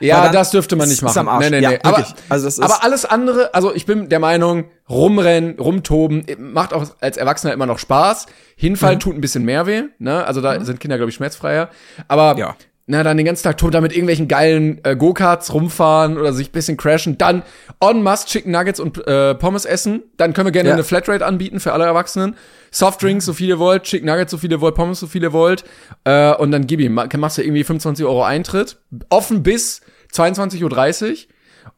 Ja, 0.00 0.24
dann 0.24 0.32
das 0.32 0.50
dürfte 0.50 0.76
man 0.76 0.88
nicht 0.88 0.98
ist 0.98 1.02
machen. 1.02 1.18
am 1.18 1.28
Arsch. 1.28 1.44
Nee, 1.50 1.50
nee, 1.58 1.62
Ja, 1.62 1.70
nee. 1.70 1.78
Aber, 1.82 1.98
wirklich. 1.98 2.14
Also 2.28 2.46
das 2.46 2.58
ist- 2.58 2.64
aber 2.64 2.82
alles 2.84 3.04
andere, 3.04 3.54
also 3.54 3.74
ich 3.74 3.86
bin 3.86 4.08
der 4.08 4.18
Meinung, 4.18 4.64
rumrennen, 4.88 5.58
rumtoben, 5.58 6.24
macht 6.38 6.72
auch 6.72 6.84
als 7.00 7.16
Erwachsener 7.16 7.52
immer 7.52 7.66
noch 7.66 7.78
Spaß. 7.78 8.26
Hinfallen 8.56 8.96
Mhm. 8.96 9.00
tut 9.00 9.14
ein 9.16 9.20
bisschen 9.20 9.44
mehr 9.44 9.66
weh, 9.66 9.82
ne? 9.98 10.24
Also 10.26 10.40
da 10.40 10.62
sind 10.64 10.80
Kinder, 10.80 10.96
glaube 10.96 11.10
ich, 11.10 11.16
schmerzfreier. 11.16 11.68
Aber 12.08 12.36
Ja. 12.38 12.56
Na, 12.90 13.02
dann 13.02 13.16
den 13.16 13.24
ganzen 13.26 13.44
Tag 13.44 13.56
tot 13.56 13.72
da 13.72 13.80
mit 13.80 13.92
irgendwelchen 13.92 14.26
geilen 14.28 14.80
äh, 14.84 14.96
Go-Karts 14.96 15.52
rumfahren 15.54 16.18
oder 16.18 16.32
sich 16.32 16.48
ein 16.48 16.52
bisschen 16.52 16.76
crashen. 16.76 17.16
Dann 17.18 17.42
en 17.80 18.02
masse 18.02 18.26
Chicken 18.26 18.52
Nuggets 18.52 18.80
und 18.80 19.06
äh, 19.06 19.34
Pommes 19.34 19.64
essen. 19.64 20.02
Dann 20.16 20.32
können 20.32 20.46
wir 20.46 20.52
gerne 20.52 20.68
Ja. 20.70 20.74
eine 20.74 20.84
Flatrate 20.84 21.24
anbieten 21.24 21.60
für 21.60 21.72
alle 21.72 21.84
Erwachsenen. 21.84 22.36
Softdrinks, 22.72 23.24
so 23.24 23.32
viel 23.32 23.48
ihr 23.48 23.58
wollt, 23.58 23.84
Chicken 23.84 24.06
Nuggets, 24.06 24.30
so 24.30 24.38
viel 24.38 24.50
ihr 24.50 24.60
wollt, 24.60 24.74
Pommes, 24.74 25.00
so 25.00 25.06
viel 25.06 25.22
ihr 25.22 25.32
wollt. 25.32 25.64
Äh, 26.04 26.34
und 26.34 26.50
dann 26.52 26.66
gib 26.66 26.80
ihm, 26.80 26.92
ma- 26.94 27.08
machst 27.16 27.38
du 27.38 27.42
irgendwie 27.42 27.64
25 27.64 28.04
Euro 28.04 28.22
Eintritt. 28.24 28.78
Offen 29.08 29.42
bis 29.42 29.80
22.30 30.12 31.10
Uhr. 31.10 31.16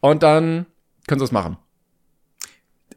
Und 0.00 0.22
dann 0.22 0.66
können 1.06 1.18
sie 1.20 1.24
es 1.24 1.32
machen. 1.32 1.56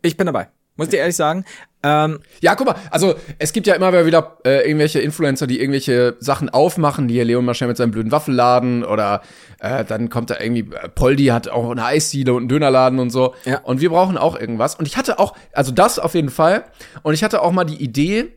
Ich 0.01 0.17
bin 0.17 0.25
dabei. 0.25 0.49
Muss 0.77 0.87
ich 0.87 0.91
dir 0.91 0.97
ehrlich 0.99 1.15
sagen. 1.15 1.45
Ähm, 1.85 2.19
Ja, 2.41 2.55
guck 2.55 2.65
mal, 2.65 2.75
also 2.89 3.13
es 3.37 3.53
gibt 3.53 3.67
ja 3.67 3.75
immer 3.75 4.05
wieder 4.07 4.37
äh, 4.43 4.67
irgendwelche 4.67 4.99
Influencer, 4.99 5.45
die 5.45 5.59
irgendwelche 5.59 6.15
Sachen 6.19 6.49
aufmachen, 6.49 7.07
die 7.07 7.13
hier 7.13 7.25
Leon 7.25 7.45
Mascher 7.45 7.67
mit 7.67 7.77
seinem 7.77 7.91
blöden 7.91 8.11
Waffelladen 8.11 8.83
oder 8.83 9.21
äh, 9.59 9.85
dann 9.85 10.09
kommt 10.09 10.31
da 10.31 10.39
irgendwie, 10.39 10.73
äh, 10.75 10.89
Poldi 10.89 11.27
hat 11.27 11.47
auch 11.47 11.69
eine 11.69 11.85
Eisdiele 11.85 12.33
und 12.33 12.39
einen 12.39 12.49
Dönerladen 12.49 12.97
und 12.97 13.11
so. 13.11 13.35
Ja. 13.45 13.59
Und 13.59 13.81
wir 13.81 13.91
brauchen 13.91 14.17
auch 14.17 14.39
irgendwas. 14.39 14.73
Und 14.73 14.87
ich 14.87 14.97
hatte 14.97 15.19
auch, 15.19 15.35
also 15.53 15.71
das 15.71 15.99
auf 15.99 16.15
jeden 16.15 16.29
Fall. 16.29 16.65
Und 17.03 17.13
ich 17.13 17.23
hatte 17.23 17.43
auch 17.43 17.51
mal 17.51 17.65
die 17.65 17.81
Idee, 17.81 18.35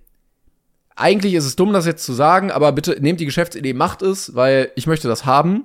eigentlich 0.94 1.32
ist 1.32 1.46
es 1.46 1.56
dumm, 1.56 1.72
das 1.72 1.86
jetzt 1.86 2.04
zu 2.04 2.12
sagen, 2.12 2.50
aber 2.50 2.72
bitte 2.72 2.98
nehmt 3.00 3.20
die 3.20 3.24
Geschäftsidee, 3.24 3.72
macht 3.72 4.02
es, 4.02 4.34
weil 4.34 4.72
ich 4.74 4.86
möchte 4.86 5.08
das 5.08 5.24
haben. 5.24 5.64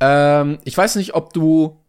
Ähm, 0.00 0.58
ich 0.64 0.76
weiß 0.76 0.96
nicht, 0.96 1.14
ob 1.14 1.34
du 1.34 1.79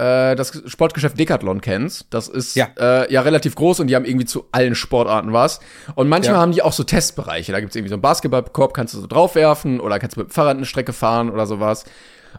äh, 0.00 0.34
das 0.34 0.62
Sportgeschäft 0.66 1.18
Decathlon 1.18 1.60
kennst. 1.60 2.06
Das 2.10 2.28
ist 2.28 2.56
Ja. 2.56 2.68
Äh, 2.78 3.12
ja 3.12 3.20
relativ 3.20 3.54
groß 3.54 3.80
und 3.80 3.86
die 3.88 3.94
haben 3.96 4.04
irgendwie 4.04 4.26
zu 4.26 4.46
allen 4.52 4.74
Sportarten 4.74 5.32
was. 5.32 5.60
Und 5.94 6.08
manchmal 6.08 6.36
Ja. 6.36 6.40
haben 6.40 6.52
die 6.52 6.62
auch 6.62 6.72
so 6.72 6.82
Testbereiche. 6.84 7.52
Da 7.52 7.60
gibt's 7.60 7.76
irgendwie 7.76 7.90
so 7.90 7.94
einen 7.96 8.02
Basketballkorb, 8.02 8.72
kannst 8.74 8.94
du 8.94 9.00
so 9.00 9.06
draufwerfen 9.06 9.78
oder 9.80 9.98
kannst 9.98 10.16
mit 10.16 10.28
dem 10.28 10.30
Fahrrad 10.30 10.56
eine 10.56 10.66
Strecke 10.66 10.92
fahren 10.92 11.30
oder 11.30 11.46
sowas. 11.46 11.84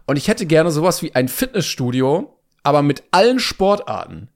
Und 0.08 0.18
ich 0.18 0.28
hätte 0.28 0.46
gerne 0.46 0.72
sowas 0.72 1.02
wie 1.04 1.14
ein 1.16 1.28
Fitnessstudio, 1.28 2.36
aber 2.64 2.82
mit 2.82 3.04
allen 3.12 3.40
Sportarten. 3.40 4.30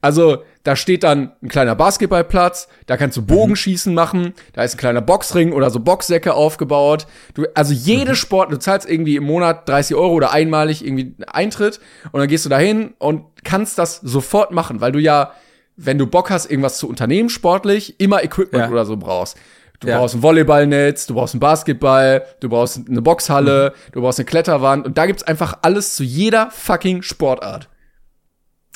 Also, 0.00 0.42
da 0.64 0.76
steht 0.76 1.02
dann 1.02 1.32
ein 1.42 1.48
kleiner 1.48 1.74
Basketballplatz, 1.74 2.68
da 2.86 2.96
kannst 2.96 3.16
du 3.16 3.22
Bogenschießen 3.24 3.94
machen, 3.94 4.34
da 4.52 4.62
ist 4.62 4.74
ein 4.74 4.78
kleiner 4.78 5.00
Boxring 5.00 5.52
oder 5.52 5.70
so 5.70 5.80
Boxsäcke 5.80 6.34
aufgebaut. 6.34 7.06
Du, 7.34 7.46
also 7.54 7.72
jede 7.72 8.14
Sport, 8.14 8.52
du 8.52 8.58
zahlst 8.58 8.88
irgendwie 8.88 9.16
im 9.16 9.24
Monat 9.24 9.68
30 9.68 9.96
Euro 9.96 10.12
oder 10.12 10.32
einmalig 10.32 10.84
irgendwie 10.84 11.14
Eintritt 11.26 11.80
und 12.12 12.20
dann 12.20 12.28
gehst 12.28 12.44
du 12.44 12.48
dahin 12.50 12.94
und 12.98 13.24
kannst 13.44 13.78
das 13.78 13.96
sofort 14.00 14.50
machen, 14.50 14.80
weil 14.80 14.92
du 14.92 14.98
ja, 14.98 15.32
wenn 15.76 15.96
du 15.96 16.06
Bock 16.06 16.30
hast, 16.30 16.50
irgendwas 16.50 16.78
zu 16.78 16.88
unternehmen 16.88 17.28
sportlich, 17.30 17.98
immer 18.00 18.22
Equipment 18.24 18.64
Ja. 18.64 18.70
oder 18.70 18.84
so 18.84 18.96
brauchst. 18.96 19.36
Du 19.80 19.86
Ja. 19.88 19.98
brauchst 19.98 20.16
ein 20.16 20.22
Volleyballnetz, 20.22 21.06
du 21.06 21.14
brauchst 21.14 21.34
einen 21.34 21.40
Basketball, 21.40 22.24
du 22.40 22.48
brauchst 22.48 22.80
eine 22.88 23.00
Boxhalle, 23.00 23.72
du 23.92 24.00
brauchst 24.00 24.18
eine 24.18 24.26
Kletterwand 24.26 24.84
und 24.84 24.98
da 24.98 25.06
gibt's 25.06 25.22
einfach 25.22 25.58
alles 25.62 25.94
zu 25.94 26.02
jeder 26.02 26.50
fucking 26.50 27.02
Sportart. 27.02 27.68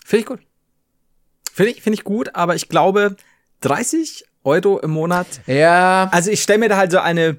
Finde 0.04 0.20
ich 0.20 0.26
gut. 0.26 0.38
Finde 1.52 1.72
ich, 1.72 1.82
finde 1.82 1.98
ich 1.98 2.04
gut, 2.04 2.34
aber 2.34 2.54
ich 2.54 2.68
glaube, 2.68 3.16
30 3.60 4.24
Euro 4.44 4.78
im 4.80 4.90
Monat. 4.90 5.26
Ja, 5.46 6.08
Also 6.10 6.30
ich 6.30 6.42
stelle 6.42 6.60
mir 6.60 6.68
da 6.68 6.76
halt 6.76 6.92
so 6.92 6.98
eine 6.98 7.38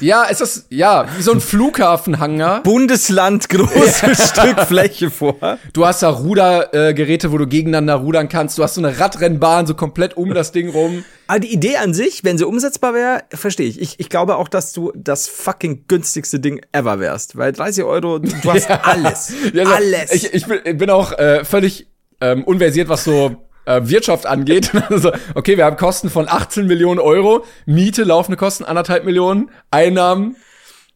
ja, 0.00 0.26
es 0.30 0.40
ist 0.40 0.66
ja 0.70 1.06
wie 1.16 1.22
so 1.22 1.32
ein 1.32 1.40
Flughafenhanger. 1.40 2.60
Bundesland 2.62 3.48
große 3.48 4.14
Stück 4.14 4.60
Fläche 4.60 5.10
vor. 5.10 5.58
Du 5.72 5.84
hast 5.84 6.02
da 6.02 6.10
Rudergeräte, 6.10 7.26
äh, 7.26 7.32
wo 7.32 7.38
du 7.38 7.48
gegeneinander 7.48 7.96
rudern 7.96 8.28
kannst. 8.28 8.58
Du 8.58 8.62
hast 8.62 8.74
so 8.74 8.80
eine 8.80 8.98
Radrennbahn 8.98 9.66
so 9.66 9.74
komplett 9.74 10.16
um 10.16 10.32
das 10.34 10.52
Ding 10.52 10.68
rum. 10.68 11.04
Aber 11.26 11.40
die 11.40 11.52
Idee 11.52 11.78
an 11.78 11.94
sich, 11.94 12.22
wenn 12.22 12.38
sie 12.38 12.46
umsetzbar 12.46 12.94
wäre, 12.94 13.24
verstehe 13.30 13.66
ich. 13.68 13.80
ich. 13.80 13.98
Ich 13.98 14.08
glaube 14.08 14.36
auch, 14.36 14.48
dass 14.48 14.72
du 14.72 14.92
das 14.94 15.26
fucking 15.26 15.86
günstigste 15.88 16.38
Ding 16.38 16.64
ever 16.70 17.00
wärst. 17.00 17.36
Weil 17.36 17.52
30 17.52 17.84
Euro, 17.84 18.20
du 18.20 18.52
hast 18.52 18.70
alles. 18.84 19.32
Ja, 19.52 19.64
also, 19.64 19.74
alles. 19.74 20.12
Ich, 20.12 20.32
ich, 20.32 20.46
bin, 20.46 20.60
ich 20.64 20.78
bin 20.78 20.90
auch 20.90 21.10
äh, 21.12 21.44
völlig 21.44 21.88
ähm, 22.20 22.44
unversiert, 22.44 22.88
was 22.88 23.04
so 23.04 23.46
äh, 23.66 23.80
Wirtschaft 23.84 24.26
angeht. 24.26 24.72
also, 24.88 25.12
okay, 25.34 25.56
wir 25.56 25.64
haben 25.64 25.76
Kosten 25.76 26.10
von 26.10 26.28
18 26.28 26.66
Millionen 26.66 27.00
Euro, 27.00 27.44
Miete, 27.66 28.04
laufende 28.04 28.36
Kosten 28.36 28.64
anderthalb 28.64 29.04
Millionen, 29.04 29.50
Einnahmen 29.70 30.36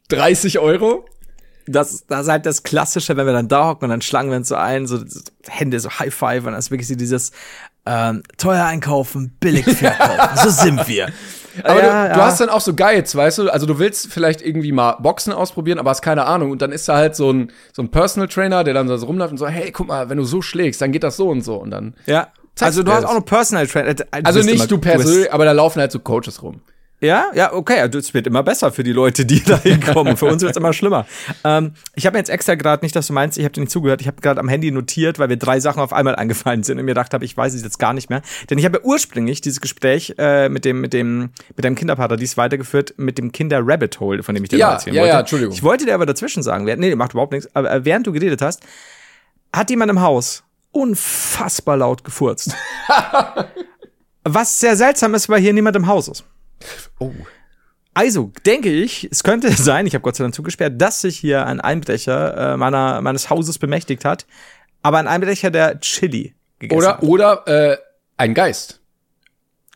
30 0.09 0.59
Euro. 0.59 1.05
das, 1.67 2.07
das 2.07 2.23
ist 2.23 2.29
halt 2.29 2.47
das 2.47 2.63
Klassische, 2.63 3.17
wenn 3.17 3.27
wir 3.27 3.33
dann 3.33 3.49
da 3.49 3.69
hocken 3.69 3.85
und 3.85 3.91
dann 3.91 4.03
schlagen 4.03 4.31
wir 4.31 4.37
uns 4.37 4.49
so 4.49 4.57
ein, 4.57 4.87
so, 4.87 4.99
so 4.99 5.21
Hände, 5.49 5.79
so 5.79 5.91
High 5.91 6.15
Five 6.15 6.47
und 6.47 6.53
das 6.53 6.67
ist 6.67 6.71
wirklich 6.71 6.89
so 6.89 6.95
dieses 6.95 7.33
ähm, 7.87 8.23
teuer 8.37 8.65
einkaufen, 8.65 9.37
billig 9.41 9.65
verkaufen. 9.65 10.37
so 10.43 10.51
sind 10.51 10.87
wir. 10.89 11.09
Aber 11.65 11.83
Ja, 11.83 12.09
du, 12.09 12.15
du 12.15 12.19
ja. 12.21 12.27
hast 12.27 12.41
dann 12.41 12.49
auch 12.49 12.61
so 12.61 12.75
Guides, 12.75 13.15
weißt 13.15 13.39
du? 13.39 13.51
Also 13.51 13.67
du 13.67 13.79
willst 13.79 14.13
vielleicht 14.13 14.43
irgendwie 14.43 14.73
mal 14.73 14.93
Boxen 15.01 15.33
ausprobieren, 15.33 15.79
aber 15.79 15.91
hast 15.91 16.03
keine 16.03 16.27
Ahnung. 16.27 16.51
Und 16.51 16.63
dann 16.63 16.73
ist 16.73 16.89
da 16.89 16.97
halt 16.97 17.17
so 17.17 17.33
ein, 17.33 17.51
so 17.73 17.83
ein 17.83 17.91
Personal 17.91 18.29
Trainer, 18.29 18.65
der 18.65 18.75
dann 18.75 18.89
so 18.89 19.07
rumläuft 19.07 19.33
und 19.33 19.39
so, 19.39 19.47
hey, 19.49 19.71
guck 19.73 19.89
mal, 19.89 20.09
wenn 20.09 20.19
du 20.19 20.25
so 20.25 20.43
schlägst, 20.43 20.81
dann 20.81 20.93
geht 20.93 21.03
das 21.03 21.17
so 21.17 21.29
und 21.29 21.43
so. 21.43 21.57
Und 21.57 21.71
dann. 21.71 21.95
Ja. 22.07 22.29
Also 22.61 22.83
du 22.83 22.93
hast 22.93 23.05
auch 23.05 23.15
noch 23.15 23.25
Personal 23.25 23.67
Trainer. 23.67 23.95
Also 24.11 24.39
bist 24.41 24.47
nicht 24.51 24.57
immer- 24.59 24.67
du 24.67 24.79
persönlich, 24.79 25.33
aber 25.33 25.45
da 25.45 25.53
laufen 25.53 25.81
halt 25.81 25.93
so 25.93 25.99
Coaches 25.99 26.43
rum. 26.43 26.61
Ja, 27.01 27.27
ja, 27.35 27.53
okay. 27.53 27.81
Also 27.81 27.99
es 27.99 28.13
wird 28.13 28.27
immer 28.27 28.43
besser 28.43 28.73
für 28.73 28.83
die 28.83 28.93
Leute, 28.93 29.25
die 29.25 29.43
da 29.45 29.59
hinkommen. 29.59 30.17
für 30.17 30.27
uns 30.27 30.43
wird 30.43 30.53
es 30.53 30.57
immer 30.57 30.73
schlimmer. 30.73 31.07
Ähm, 31.45 31.73
ich 31.95 32.07
habe 32.07 32.15
mir 32.15 32.19
jetzt 32.19 32.29
extra 32.29 32.55
gerade 32.55 32.85
nicht, 32.85 32.95
dass 32.95 33.07
du 33.07 33.13
meinst, 33.13 33.39
ich 33.39 33.45
habe 33.45 33.53
dir 33.53 33.61
nicht 33.61 33.73
zugehört. 33.73 34.01
Ich 34.03 34.07
habe 34.07 34.21
gerade 34.21 34.39
am 34.39 34.49
Handy 34.49 34.71
notiert, 34.71 35.19
weil 35.19 35.29
mir 35.29 35.39
drei 35.39 35.61
Sachen 35.61 35.81
auf 35.81 35.93
einmal 35.93 36.15
eingefallen 36.17 36.63
sind 36.63 36.79
und 36.79 36.85
mir 36.85 36.91
gedacht 36.91 37.15
habe, 37.15 37.25
ich 37.25 37.37
weiß 37.37 37.55
es 37.55 37.63
jetzt 37.63 37.79
gar 37.79 37.95
nicht 37.95 38.11
mehr. 38.11 38.23
Denn 38.51 38.59
ich 38.59 38.65
habe 38.65 38.79
ja 38.79 38.85
ursprünglich 38.85 39.41
dieses 39.41 39.61
Gespräch 39.61 40.15
äh, 40.19 40.49
mit 40.49 40.65
dem 40.65 40.81
mit 40.81 40.93
dem 40.93 41.31
mit 41.57 41.65
deinem 41.65 41.75
Kinderparadies 41.75 42.37
weitergeführt 42.37 42.95
mit 42.99 43.17
dem 43.17 43.33
Kinder 43.33 43.61
Rabbit 43.63 43.99
Hole, 44.01 44.23
von 44.23 44.35
dem 44.35 44.45
ich 44.45 44.51
dir 44.51 44.59
ja, 44.59 44.73
erzählen 44.73 44.97
ja, 44.97 45.03
wollte. 45.03 45.15
Ja, 45.15 45.21
Entschuldigung. 45.21 45.55
Ich 45.55 45.63
wollte 45.63 45.87
dir 45.87 45.95
aber 45.95 46.07
dazwischen 46.07 46.43
sagen, 46.43 46.65
nee, 46.65 46.95
macht 46.95 47.13
überhaupt 47.13 47.33
nichts. 47.33 47.49
Aber 47.55 47.71
äh, 47.71 47.85
während 47.85 48.07
du 48.07 48.13
geredet 48.13 48.43
hast, 48.43 48.63
hat 49.53 49.71
jemand 49.71 49.91
im 49.91 50.01
Haus 50.01 50.45
unfassbar 50.73 51.79
laut 51.79 52.05
gefurzt. 52.05 52.55
Was 54.25 54.61
sehr 54.61 54.77
seltsam 54.77 55.15
ist, 55.15 55.29
weil 55.29 55.41
hier 55.41 55.53
niemand 55.53 55.77
im 55.77 55.87
Haus 55.87 56.09
ist. 56.09 56.25
Oh. 56.99 57.13
Also 57.95 58.33
denke 58.47 58.71
ich, 58.71 59.09
es 59.11 59.23
könnte 59.23 59.51
sein, 59.53 59.87
ich 59.87 59.95
habe 59.95 60.03
Gott 60.03 60.17
sei 60.17 60.25
Dank 60.25 60.35
zugesperrt, 60.35 60.81
dass 60.81 61.01
sich 61.01 61.19
hier 61.19 61.47
ein 61.47 61.61
Einbrecher 61.61 62.53
äh, 62.55 62.57
meiner, 62.57 63.01
meines 63.03 63.31
Hauses 63.31 63.59
bemächtigt 63.59 64.05
hat. 64.05 64.27
Aber 64.83 64.99
ein 64.99 65.09
Einbrecher, 65.09 65.51
der 65.51 65.81
Chili 65.81 66.35
gegessen 66.59 66.79
Oder, 66.79 66.89
hat. 66.95 67.03
oder 67.03 67.47
äh, 67.73 67.77
ein 68.17 68.35
Geist. 68.35 68.81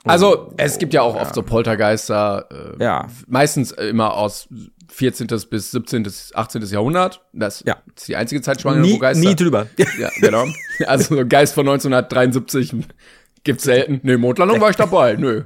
Also, 0.06 0.52
es 0.58 0.76
gibt 0.78 0.92
ja 0.92 1.00
auch 1.00 1.16
ja. 1.16 1.22
oft 1.22 1.34
so 1.34 1.42
Poltergeister, 1.42 2.46
äh, 2.78 2.84
Ja. 2.84 3.08
meistens 3.26 3.72
immer 3.72 4.14
aus 4.14 4.48
14. 4.92 5.26
bis 5.50 5.70
17. 5.70 6.06
18. 6.34 6.62
Jahrhundert. 6.66 7.22
Das 7.32 7.62
Ja. 7.66 7.78
ist 7.96 8.08
die 8.08 8.16
einzige 8.16 8.42
Zeitspanne, 8.42 8.82
wo 8.82 8.86
Nie, 8.86 8.98
Geister. 8.98 9.26
nie 9.26 9.34
drüber. 9.34 9.66
Ja, 9.98 10.10
genau. 10.20 10.44
Also 10.86 11.16
so 11.16 11.26
Geist 11.26 11.54
von 11.54 11.66
1973 11.66 12.74
gibt's 13.44 13.64
selten. 13.64 14.00
Nö, 14.02 14.18
Mondlandung 14.18 14.60
war 14.60 14.68
ich 14.70 14.76
dabei. 14.76 15.14
Nö. 15.16 15.44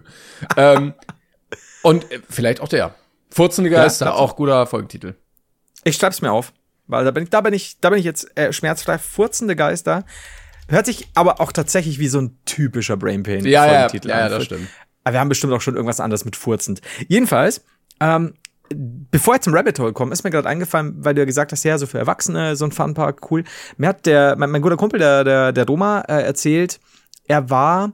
ähm, 0.56 0.92
und 1.82 2.10
äh, 2.10 2.20
vielleicht 2.28 2.60
auch 2.60 2.68
der. 2.68 2.94
Furzende 3.30 3.70
Geister, 3.70 4.06
Ja, 4.06 4.12
auch 4.14 4.36
guter 4.36 4.66
Folgentitel. 4.66 5.14
Ich 5.84 5.96
schreib's 5.96 6.22
mir 6.22 6.32
auf, 6.32 6.52
weil 6.86 7.04
da 7.04 7.10
bin 7.10 7.24
ich, 7.24 7.30
da 7.30 7.40
bin 7.40 7.52
ich, 7.52 7.78
da 7.80 7.90
bin 7.90 7.98
ich 7.98 8.04
jetzt 8.04 8.36
äh, 8.36 8.52
schmerzfrei. 8.52 8.98
Furzende 8.98 9.54
Geister 9.54 10.04
hört 10.68 10.86
sich 10.86 11.08
aber 11.14 11.40
auch 11.40 11.52
tatsächlich 11.52 11.98
wie 11.98 12.08
so 12.08 12.20
ein 12.20 12.38
typischer 12.46 12.96
Brain 12.96 13.22
Pain 13.22 13.44
Ja, 13.44 13.66
ja, 13.66 13.72
Folgentitel 13.72 14.08
ja, 14.08 14.18
ja, 14.18 14.24
an. 14.26 14.30
das 14.32 14.44
stimmt. 14.44 14.68
Aber 15.04 15.14
wir 15.14 15.20
haben 15.20 15.28
bestimmt 15.28 15.52
auch 15.52 15.60
schon 15.60 15.74
irgendwas 15.74 16.00
anderes 16.00 16.24
mit 16.24 16.36
furzend. 16.36 16.80
Jedenfalls, 17.06 17.64
ähm, 18.00 18.34
bevor 18.70 19.34
ich 19.36 19.40
zum 19.42 19.54
Rabbit 19.54 19.78
Hole 19.78 19.92
komme, 19.92 20.12
ist 20.12 20.24
mir 20.24 20.30
gerade 20.30 20.48
eingefallen, 20.48 20.96
weil 20.98 21.14
du 21.14 21.20
ja 21.20 21.24
gesagt 21.24 21.52
hast, 21.52 21.64
ja, 21.64 21.78
so 21.78 21.86
für 21.86 21.98
Erwachsene, 21.98 22.56
so 22.56 22.64
ein 22.64 22.72
Funpark, 22.72 23.30
cool. 23.30 23.44
Mir 23.76 23.88
hat 23.88 24.04
der, 24.06 24.36
mein, 24.36 24.50
mein 24.50 24.62
guter 24.62 24.76
Kumpel, 24.76 24.98
der, 24.98 25.24
der, 25.24 25.52
der 25.52 25.66
Roma, 25.66 26.00
äh, 26.02 26.22
erzählt, 26.22 26.80
er 27.26 27.48
war 27.50 27.92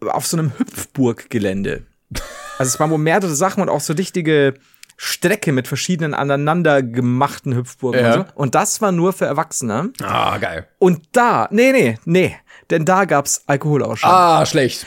auf 0.00 0.26
so 0.26 0.36
einem 0.36 0.52
Hüpfburggelände. 0.58 1.84
Also 2.58 2.68
es 2.74 2.80
waren 2.80 2.90
wohl 2.90 2.98
mehrere 2.98 3.34
Sachen 3.34 3.62
und 3.62 3.68
auch 3.68 3.80
so 3.80 3.92
richtige 3.94 4.54
Strecke 4.96 5.50
mit 5.52 5.66
verschiedenen 5.66 6.14
aneinander 6.14 6.82
gemachten 6.82 7.54
Hüpfburgen 7.56 8.00
Ja. 8.00 8.14
und 8.14 8.26
so. 8.28 8.32
Und 8.36 8.54
das 8.54 8.80
war 8.80 8.92
nur 8.92 9.12
für 9.12 9.24
Erwachsene. 9.26 9.92
Ah, 10.02 10.38
geil. 10.38 10.68
Und 10.78 11.02
da, 11.12 11.48
nee, 11.50 11.72
nee, 11.72 11.98
nee, 12.04 12.36
denn 12.70 12.84
da 12.84 13.04
gab's 13.04 13.42
Alkoholausschank. 13.46 14.12
Ah, 14.12 14.46
schlecht. 14.46 14.86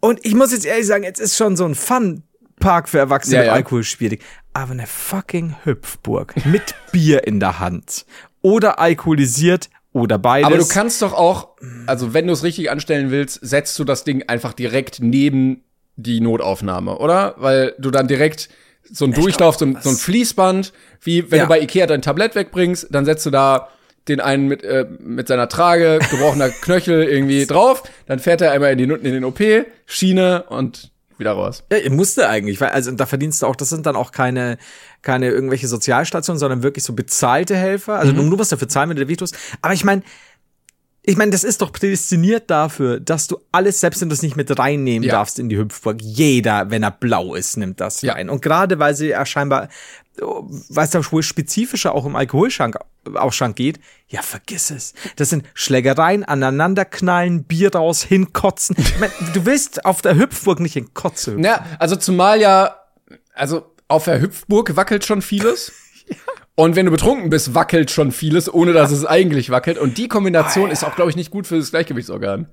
Und 0.00 0.24
ich 0.24 0.34
muss 0.36 0.52
jetzt 0.52 0.64
ehrlich 0.64 0.86
sagen, 0.86 1.02
jetzt 1.02 1.18
ist 1.18 1.36
schon 1.36 1.56
so 1.56 1.64
ein 1.64 1.74
Fun-Park 1.74 2.88
für 2.88 2.98
Erwachsene 3.00 3.36
Ja, 3.36 3.40
mit 3.42 3.46
ja. 3.48 3.52
Alkohol 3.54 3.82
schwierig. 3.82 4.22
Aber 4.52 4.72
eine 4.72 4.86
fucking 4.86 5.56
Hüpfburg 5.64 6.34
mit 6.46 6.74
Bier 6.92 7.26
in 7.26 7.40
der 7.40 7.58
Hand. 7.58 8.06
Oder 8.42 8.78
alkoholisiert 8.78 9.70
oder 9.92 10.18
beides. 10.18 10.46
Aber 10.46 10.56
du 10.58 10.68
kannst 10.68 11.02
doch 11.02 11.12
auch, 11.14 11.56
also 11.86 12.14
wenn 12.14 12.28
du 12.28 12.32
es 12.32 12.44
richtig 12.44 12.70
anstellen 12.70 13.10
willst, 13.10 13.40
setzt 13.42 13.76
du 13.80 13.84
das 13.84 14.04
Ding 14.04 14.22
einfach 14.28 14.52
direkt 14.52 15.00
neben 15.00 15.64
die 15.98 16.20
Notaufnahme, 16.20 16.96
oder? 16.98 17.34
Weil 17.38 17.74
du 17.78 17.90
dann 17.90 18.06
direkt 18.08 18.48
so 18.90 19.04
ein 19.04 19.12
Durchlauf, 19.12 19.56
so 19.56 19.66
ein, 19.66 19.76
so 19.82 19.90
ein 19.90 19.96
Fließband, 19.96 20.72
wie 21.02 21.30
wenn 21.30 21.38
Ja. 21.40 21.44
du 21.44 21.48
bei 21.50 21.60
Ikea 21.60 21.86
dein 21.86 22.00
Tablett 22.00 22.34
wegbringst, 22.34 22.86
dann 22.90 23.04
setzt 23.04 23.26
du 23.26 23.30
da 23.30 23.68
den 24.06 24.20
einen 24.20 24.46
mit, 24.48 24.62
äh, 24.64 24.86
mit 25.00 25.28
seiner 25.28 25.48
Trage, 25.48 25.98
gebrochener 26.10 26.48
Knöchel 26.62 27.02
irgendwie 27.02 27.44
drauf, 27.46 27.82
dann 28.06 28.20
fährt 28.20 28.40
er 28.40 28.52
einmal 28.52 28.72
in, 28.72 28.78
die, 28.78 28.84
in 28.84 29.02
den 29.02 29.24
OP, 29.24 29.40
Schiene 29.84 30.44
und 30.48 30.90
wieder 31.18 31.32
raus. 31.32 31.64
Ja, 31.70 31.90
musste 31.90 32.28
eigentlich, 32.28 32.60
weil, 32.60 32.68
also 32.70 32.92
da 32.92 33.04
verdienst 33.04 33.42
du 33.42 33.46
auch, 33.46 33.56
das 33.56 33.68
sind 33.70 33.84
dann 33.86 33.96
auch 33.96 34.12
keine, 34.12 34.56
keine 35.02 35.28
irgendwelche 35.28 35.66
Sozialstationen, 35.66 36.38
sondern 36.38 36.62
wirklich 36.62 36.84
so 36.84 36.92
bezahlte 36.92 37.56
Helfer. 37.56 37.98
Also 37.98 38.12
du, 38.12 38.22
du 38.30 38.36
musst 38.36 38.52
dafür 38.52 38.68
zahlen, 38.68 38.88
wenn 38.90 38.96
du 38.96 39.02
der 39.04 39.08
Vitus. 39.08 39.32
Aber 39.60 39.74
ich 39.74 39.84
meine, 39.84 40.02
ich 41.08 41.16
meine, 41.16 41.30
das 41.30 41.42
ist 41.42 41.62
doch 41.62 41.72
prädestiniert 41.72 42.50
dafür, 42.50 43.00
dass 43.00 43.26
du 43.28 43.38
alles, 43.50 43.80
selbst 43.80 44.00
wenn 44.02 44.10
du 44.10 44.12
es 44.14 44.22
nicht 44.22 44.36
mit 44.36 44.58
reinnehmen 44.58 45.08
Ja. 45.08 45.14
darfst 45.14 45.38
in 45.38 45.48
die 45.48 45.56
Hüpfburg, 45.56 46.02
jeder, 46.02 46.70
wenn 46.70 46.82
er 46.82 46.90
blau 46.90 47.34
ist, 47.34 47.56
nimmt 47.56 47.80
das 47.80 48.02
Ja. 48.02 48.12
rein. 48.12 48.28
Und 48.28 48.42
gerade 48.42 48.78
weil 48.78 48.94
sie 48.94 49.08
ja 49.08 49.24
scheinbar, 49.24 49.68
weil 50.20 50.84
es 50.84 50.90
da 50.90 51.00
wohl 51.12 51.22
spezifischer 51.22 51.94
auch 51.94 52.04
im 52.04 52.14
Alkoholschrank 52.16 52.76
Ausschank 53.14 53.56
geht, 53.56 53.80
ja, 54.08 54.20
vergiss 54.20 54.70
es. 54.70 54.92
Das 55.16 55.30
sind 55.30 55.46
Schlägereien, 55.54 56.24
aneinanderknallen, 56.24 57.44
Bier 57.44 57.74
raus, 57.74 58.02
hinkotzen. 58.02 58.76
Ich 58.78 58.98
mein, 58.98 59.10
du 59.32 59.46
willst 59.46 59.86
auf 59.86 60.02
der 60.02 60.16
Hüpfburg 60.16 60.60
nicht 60.60 60.76
in 60.76 60.92
Kotze 60.92 61.30
hüpfen. 61.30 61.44
Ja, 61.44 61.64
also 61.78 61.96
zumal 61.96 62.38
ja, 62.38 62.76
also 63.32 63.74
auf 63.88 64.04
der 64.04 64.20
Hüpfburg 64.20 64.76
wackelt 64.76 65.06
schon 65.06 65.22
vieles. 65.22 65.72
Und 66.58 66.74
wenn 66.74 66.86
du 66.86 66.90
betrunken 66.90 67.30
bist, 67.30 67.54
wackelt 67.54 67.88
schon 67.92 68.10
vieles, 68.10 68.52
ohne 68.52 68.72
dass 68.72 68.90
es 68.90 69.06
eigentlich 69.06 69.50
wackelt. 69.50 69.78
Und 69.78 69.96
die 69.96 70.08
Kombination 70.08 70.72
ist 70.72 70.82
auch, 70.82 70.96
glaube 70.96 71.08
ich, 71.08 71.14
nicht 71.16 71.30
gut 71.30 71.46
für 71.46 71.56
das 71.56 71.70
Gleichgewichtsorgan. 71.70 72.48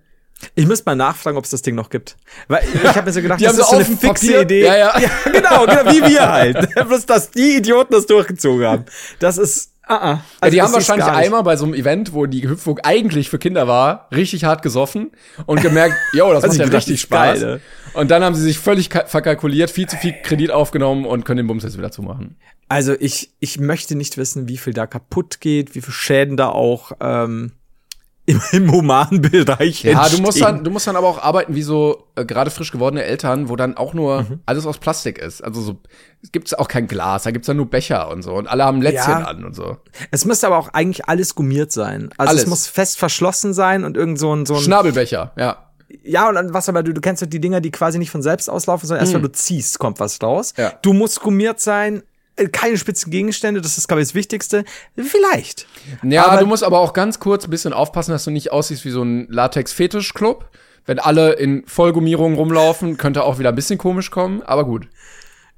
Ich 0.54 0.68
müsste 0.68 0.88
mal 0.88 0.96
nachfragen, 0.96 1.38
ob 1.38 1.46
es 1.46 1.50
das 1.50 1.64
Ding 1.64 1.74
noch 1.74 1.90
gibt. 1.90 2.16
Weil 2.48 2.62
ich 2.72 2.84
habe 2.96 3.04
mir 3.08 3.12
so 3.12 3.22
gedacht, 3.24 3.42
das 3.44 3.58
ist 3.58 3.68
so 3.68 3.78
eine 3.78 3.84
fixe 3.86 4.08
Papier- 4.08 4.42
Idee. 4.42 4.66
Ja, 4.66 4.76
ja. 4.78 4.92
genau, 5.32 5.66
genau, 5.66 5.92
wie 5.92 6.04
wir 6.14 6.30
halt. 6.32 6.76
Bloß, 6.88 7.08
dass 7.08 7.32
die 7.32 7.58
Idioten 7.58 7.94
das 7.94 8.06
durchgezogen 8.06 8.68
haben. 8.68 8.86
Das 9.18 9.40
ist, 9.40 9.72
ah, 9.88 9.96
ah. 9.96 10.08
Ja, 10.12 10.22
Also 10.40 10.52
die 10.52 10.58
das 10.58 10.68
haben 10.68 10.74
wahrscheinlich 10.76 11.08
einmal 11.08 11.42
bei 11.42 11.56
so 11.58 11.66
einem 11.66 11.74
Event, 11.74 12.14
wo 12.14 12.28
die 12.28 12.48
Hüpfburg 12.48 12.82
eigentlich 12.84 13.32
für 13.32 13.40
Kinder 13.40 13.68
war, 13.68 14.08
richtig 14.14 14.44
hart 14.44 14.62
gesoffen 14.62 15.14
und 15.48 15.62
gemerkt, 15.64 15.96
yo, 16.14 16.32
das 16.32 16.44
Also 16.44 16.60
macht 16.60 16.70
ja 16.70 16.78
richtig 16.78 16.96
ist 17.06 17.10
geil, 17.10 17.38
Spaß. 17.38 17.42
ne? 17.44 17.62
Und 17.96 18.12
dann 18.12 18.24
haben 18.24 18.36
sie 18.36 18.42
sich 18.42 18.60
völlig 18.60 18.90
ka- 18.90 19.06
verkalkuliert, 19.06 19.72
viel 19.72 19.88
zu 19.88 19.96
viel 19.98 20.14
Kredit 20.24 20.52
aufgenommen 20.52 21.06
und 21.06 21.24
können 21.26 21.38
den 21.38 21.48
Bums 21.48 21.64
jetzt 21.64 21.78
wieder 21.78 21.92
zumachen. 21.92 22.38
Also 22.68 22.94
ich, 23.00 23.32
ich 23.40 23.60
möchte 23.60 23.96
nicht 23.96 24.18
wissen, 24.18 24.48
wie 24.48 24.58
viel 24.58 24.74
da 24.74 24.88
kaputt 24.88 25.40
geht, 25.40 25.76
wie 25.76 25.82
viel 25.82 25.94
Schäden 25.94 26.36
da 26.36 26.50
auch 26.50 26.92
ähm, 27.00 27.52
im, 28.26 28.42
im 28.54 28.72
humanen 28.72 29.22
Bereich 29.22 29.84
Ja, 29.84 30.10
du 30.10 30.20
musst 30.20 30.42
dann, 30.42 30.64
du 30.64 30.72
musst 30.72 30.88
dann 30.88 30.96
aber 30.96 31.08
auch 31.08 31.22
arbeiten 31.22 31.54
wie 31.54 31.62
so 31.62 32.08
äh, 32.16 32.26
gerade 32.26 32.50
frisch 32.50 32.72
gewordene 32.72 33.04
Eltern, 33.04 33.50
wo 33.50 33.56
dann 33.56 33.78
auch 33.78 33.94
nur 33.94 34.24
Mhm. 34.24 34.40
alles 34.48 34.66
aus 34.66 34.80
Plastik 34.80 35.20
ist. 35.20 35.44
Also 35.44 35.62
so 35.62 35.80
es 36.24 36.32
gibt's 36.32 36.56
auch 36.56 36.68
kein 36.68 36.88
Glas, 36.88 37.22
da 37.24 37.30
gibt's 37.30 37.46
dann 37.46 37.58
nur 37.58 37.70
Becher 37.70 38.10
und 38.10 38.24
so 38.24 38.34
und 38.34 38.48
alle 38.48 38.64
haben 38.66 38.82
Lätzchen 38.82 39.20
Ja. 39.20 39.26
an 39.26 39.46
und 39.46 39.56
so. 39.56 39.78
Es 40.10 40.26
müsste 40.26 40.48
aber 40.48 40.58
auch 40.58 40.70
eigentlich 40.70 41.08
alles 41.08 41.36
gummiert 41.36 41.72
sein. 41.72 42.10
Also 42.18 42.32
Alles. 42.32 42.44
es 42.46 42.50
muss 42.50 42.66
fest 42.68 42.98
verschlossen 42.98 43.54
sein 43.54 43.84
und 43.84 43.96
irgend 43.96 44.18
so 44.18 44.36
ein, 44.36 44.48
so 44.48 44.56
ein 44.56 44.62
Schnabelbecher, 44.62 45.34
ja. 45.38 45.65
Ja, 46.04 46.30
und 46.30 46.36
dann 46.36 46.54
was 46.54 46.68
aber, 46.70 46.84
du, 46.84 46.94
du 46.94 47.02
kennst 47.02 47.22
doch 47.22 47.28
die 47.28 47.40
Dinger, 47.40 47.62
die 47.62 47.72
quasi 47.72 47.98
nicht 48.00 48.10
von 48.12 48.22
selbst 48.22 48.50
auslaufen, 48.50 48.88
sondern 48.88 49.06
erst 49.06 49.14
wenn 49.14 49.22
du 49.22 49.32
ziehst, 49.32 49.80
kommt 49.80 50.00
was 50.00 50.22
raus. 50.22 50.54
Mhm. 50.58 50.64
Ja. 50.64 50.74
Du 50.82 50.94
musst 50.94 51.22
gummiert 51.22 51.60
sein, 51.60 52.02
äh, 52.38 52.48
keine 52.48 52.78
spitzen 52.78 53.12
Gegenstände, 53.12 53.62
das 53.62 53.78
ist, 53.78 53.88
glaube 53.88 54.02
ich, 54.02 54.08
das 54.10 54.16
Wichtigste. 54.16 54.66
Vielleicht. 54.98 55.68
Ja, 56.04 56.26
Aber- 56.28 56.42
du 56.42 56.48
musst 56.48 56.64
aber 56.64 56.80
auch 56.80 56.94
ganz 56.94 57.20
kurz 57.20 57.46
ein 57.46 57.50
bisschen 57.52 57.74
aufpassen, 57.74 58.12
dass 58.12 58.24
du 58.24 58.32
nicht 58.32 58.52
aussiehst 58.52 58.84
wie 58.86 58.90
so 58.90 59.04
ein 59.04 59.28
Latex-Fetisch-Club. 59.30 60.50
Wenn 60.88 61.00
alle 61.00 61.34
in 61.34 61.64
Vollgummierung 61.66 62.36
rumlaufen, 62.36 62.98
könnte 62.98 63.24
auch 63.24 63.40
wieder 63.40 63.50
ein 63.50 63.56
bisschen 63.56 63.80
komisch 63.80 64.12
kommen, 64.12 64.44
aber 64.44 64.66
gut. 64.66 64.88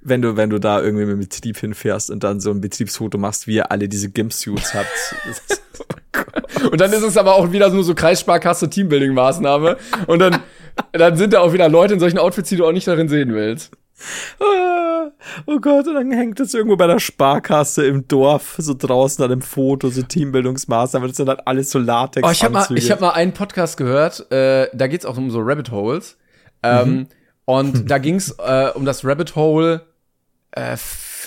Wenn 0.02 0.22
du, 0.22 0.38
wenn 0.38 0.50
du 0.50 0.60
da 0.60 0.82
irgendwie 0.82 1.06
mit 1.06 1.14
dem 1.14 1.20
Betrieb 1.20 1.58
hinfährst 1.58 2.12
und 2.12 2.24
dann 2.24 2.40
so 2.40 2.52
ein 2.52 2.62
Betriebsfoto 2.62 3.18
machst, 3.18 3.48
wie 3.48 3.56
ihr 3.56 3.72
alle 3.72 3.90
diese 3.90 4.10
Gimp-Suits 4.10 4.74
habt. 4.74 5.16
Und 6.72 6.82
dann 6.82 6.92
ist 6.92 7.04
es 7.04 7.18
aber 7.18 7.36
auch 7.36 7.52
wieder 7.52 7.70
nur 7.70 7.84
so 7.84 7.94
Kreissparkasse 7.94 8.68
Teambuilding-Maßnahme. 8.68 9.78
Und 10.08 10.20
dann, 10.20 10.40
dann 10.92 11.18
sind 11.18 11.34
da 11.34 11.42
auch 11.42 11.54
wieder 11.54 11.70
Leute 11.70 11.96
in 11.96 12.00
solchen 12.00 12.18
Outfits, 12.18 12.50
die 12.50 12.58
du 12.58 12.66
auch 12.66 12.72
nicht 12.72 12.88
darin 12.88 13.10
sehen 13.10 13.34
willst. 13.34 13.72
Ah, 14.40 15.10
oh 15.48 15.60
Gott, 15.60 15.88
und 15.88 15.96
dann 15.96 16.12
hängt 16.12 16.40
das 16.40 16.54
irgendwo 16.54 16.76
bei 16.76 16.86
der 16.86 17.00
Sparkasse 17.00 17.86
im 17.88 18.08
Dorf, 18.08 18.56
so 18.60 18.76
draußen 18.78 19.24
an 19.24 19.32
dem 19.32 19.42
Foto, 19.42 19.90
so 19.90 20.04
Teambildungsmaßnahmen, 20.04 21.08
das 21.08 21.18
sind 21.18 21.26
dann 21.26 21.40
alles 21.46 21.72
so 21.72 21.80
latex 21.80 22.28
Oh, 22.28 22.32
ich 22.32 22.44
habe 22.44 22.54
mal, 22.54 22.68
ich 22.76 22.92
hab 22.92 23.02
mal 23.02 23.12
einen 23.12 23.34
Podcast 23.34 23.76
gehört, 23.76 24.32
äh, 24.32 24.68
da 24.72 24.86
geht's 24.86 25.06
auch 25.06 25.18
um 25.18 25.32
so 25.32 25.40
Rabbit 25.40 25.72
Holes. 25.72 26.18
Ähm, 26.62 27.08
Und 27.50 27.86
da 27.90 27.98
ging's 27.98 28.36
äh, 28.46 28.70
um 28.76 28.84
das 28.86 29.06
Rabbit 29.06 29.36
Hole, 29.36 29.86
äh, 30.52 30.76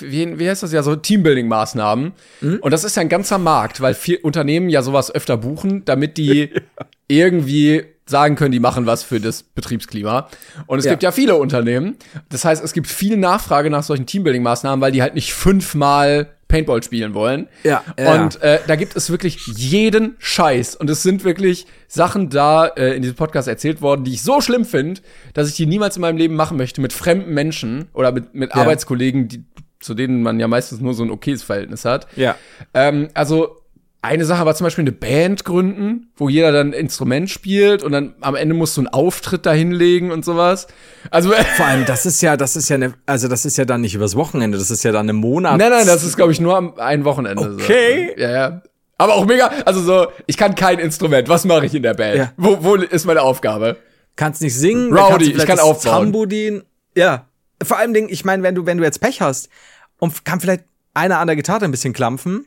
wie, 0.00 0.38
wie 0.38 0.48
heißt 0.48 0.62
das 0.62 0.72
ja, 0.72 0.82
so 0.82 0.92
Teambuilding-Maßnahmen. 0.96 2.12
Und 2.60 2.70
das 2.70 2.84
ist 2.84 2.96
ja 2.96 3.00
ein 3.02 3.08
ganzer 3.08 3.38
Markt, 3.38 3.80
weil 3.80 3.94
viel 3.94 4.16
Unternehmen 4.16 4.68
ja 4.68 4.82
sowas 4.82 5.10
öfter 5.14 5.36
buchen, 5.36 5.84
damit 5.84 6.16
die 6.18 6.50
irgendwie 7.08 7.84
sagen 8.06 8.34
können, 8.34 8.52
die 8.52 8.60
machen 8.60 8.86
was 8.86 9.02
für 9.02 9.20
das 9.20 9.42
Betriebsklima. 9.42 10.28
Und 10.66 10.78
es 10.80 10.84
Ja. 10.84 10.92
gibt 10.92 11.02
ja 11.02 11.12
viele 11.12 11.36
Unternehmen. 11.36 11.96
Das 12.28 12.44
heißt, 12.44 12.62
es 12.62 12.72
gibt 12.72 12.86
viel 12.86 13.16
Nachfrage 13.16 13.70
nach 13.70 13.82
solchen 13.82 14.06
Teambuilding-Maßnahmen, 14.06 14.80
weil 14.80 14.92
die 14.92 15.02
halt 15.02 15.14
nicht 15.14 15.32
fünfmal 15.32 16.28
Paintball 16.50 16.82
spielen 16.82 17.14
wollen. 17.14 17.48
Ja, 17.62 17.82
ja. 17.98 18.22
Und 18.22 18.42
äh, 18.42 18.58
da 18.66 18.76
gibt 18.76 18.96
es 18.96 19.08
wirklich 19.10 19.38
jeden 19.46 20.16
Scheiß. 20.18 20.76
Und 20.76 20.90
es 20.90 21.02
sind 21.02 21.24
wirklich 21.24 21.66
Sachen 21.88 22.28
da 22.28 22.66
äh, 22.66 22.94
in 22.94 23.02
diesem 23.02 23.16
Podcast 23.16 23.48
erzählt 23.48 23.80
worden, 23.80 24.04
die 24.04 24.12
ich 24.12 24.22
so 24.22 24.40
schlimm 24.40 24.64
finde, 24.64 25.00
dass 25.32 25.48
ich 25.48 25.54
die 25.54 25.66
niemals 25.66 25.96
in 25.96 26.02
meinem 26.02 26.18
Leben 26.18 26.34
machen 26.34 26.56
möchte 26.56 26.80
mit 26.80 26.92
fremden 26.92 27.32
Menschen 27.32 27.88
oder 27.94 28.12
mit, 28.12 28.34
mit 28.34 28.50
Ja. 28.50 28.56
Arbeitskollegen, 28.62 29.28
die, 29.28 29.44
zu 29.80 29.94
denen 29.94 30.22
man 30.22 30.38
ja 30.38 30.48
meistens 30.48 30.80
nur 30.80 30.92
so 30.92 31.02
ein 31.02 31.10
okayes 31.10 31.42
Verhältnis 31.42 31.84
hat. 31.86 32.06
Ja. 32.16 32.36
Ähm, 32.74 33.08
also 33.14 33.59
eine 34.02 34.24
Sache 34.24 34.46
war 34.46 34.54
zum 34.54 34.64
Beispiel 34.64 34.82
eine 34.82 34.92
Band 34.92 35.44
gründen, 35.44 36.10
wo 36.16 36.30
jeder 36.30 36.52
dann 36.52 36.68
ein 36.68 36.72
Instrument 36.72 37.28
spielt 37.28 37.82
und 37.82 37.92
dann 37.92 38.14
am 38.20 38.34
Ende 38.34 38.54
musst 38.54 38.76
du 38.76 38.80
einen 38.80 38.88
Auftritt 38.88 39.44
da 39.44 39.52
hinlegen 39.52 40.10
und 40.10 40.24
sowas. 40.24 40.68
Also 41.10 41.30
Vor 41.56 41.66
allem, 41.66 41.84
das 41.84 42.06
ist 42.06 42.22
ja, 42.22 42.36
das 42.36 42.56
ist 42.56 42.70
ja 42.70 42.76
eine, 42.76 42.94
also 43.04 43.28
das 43.28 43.44
ist 43.44 43.58
ja 43.58 43.66
dann 43.66 43.82
nicht 43.82 43.94
übers 43.94 44.16
Wochenende, 44.16 44.56
das 44.56 44.70
ist 44.70 44.82
ja 44.84 44.92
dann 44.92 45.08
ein 45.08 45.16
Monat. 45.16 45.58
Nein, 45.58 45.70
nein, 45.70 45.86
das 45.86 46.02
ist, 46.02 46.16
glaube 46.16 46.32
ich, 46.32 46.40
nur 46.40 46.56
am 46.56 46.74
ein 46.78 47.04
Wochenende. 47.04 47.42
Okay. 47.42 48.14
So. 48.16 48.22
Ja, 48.22 48.30
ja. 48.30 48.62
Aber 48.96 49.14
auch 49.14 49.26
mega, 49.26 49.50
also 49.66 49.80
so, 49.82 50.06
ich 50.26 50.36
kann 50.36 50.54
kein 50.54 50.78
Instrument. 50.78 51.28
Was 51.28 51.44
mache 51.44 51.66
ich 51.66 51.74
in 51.74 51.82
der 51.82 51.94
Band? 51.94 52.16
Ja. 52.16 52.32
Wo, 52.36 52.62
wo 52.62 52.74
ist 52.76 53.04
meine 53.06 53.22
Aufgabe? 53.22 53.76
Kannst 54.16 54.40
nicht 54.40 54.56
singen, 54.56 54.94
Rowdy, 54.94 55.32
ich 55.32 55.46
kann 55.46 55.58
aufbauen. 55.58 56.12
Tambourin. 56.12 56.62
Ja. 56.94 57.26
Vor 57.62 57.78
allem 57.78 57.92
Ding, 57.92 58.08
ich 58.08 58.24
meine, 58.24 58.42
wenn 58.42 58.54
du, 58.54 58.64
wenn 58.64 58.78
du 58.78 58.84
jetzt 58.84 59.00
Pech 59.00 59.20
hast 59.20 59.50
und 59.98 60.24
kann 60.24 60.40
vielleicht 60.40 60.64
einer 60.94 61.18
an 61.18 61.26
der 61.26 61.36
Gitarre 61.36 61.66
ein 61.66 61.70
bisschen 61.70 61.92
klampfen 61.92 62.46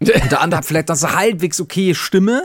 und 0.00 0.08
der 0.32 0.40
andere 0.40 0.58
hat 0.58 0.64
vielleicht 0.64 0.88
noch 0.88 0.96
so 0.96 1.10
halbwegs 1.14 1.60
okay 1.60 1.94
Stimme, 1.94 2.42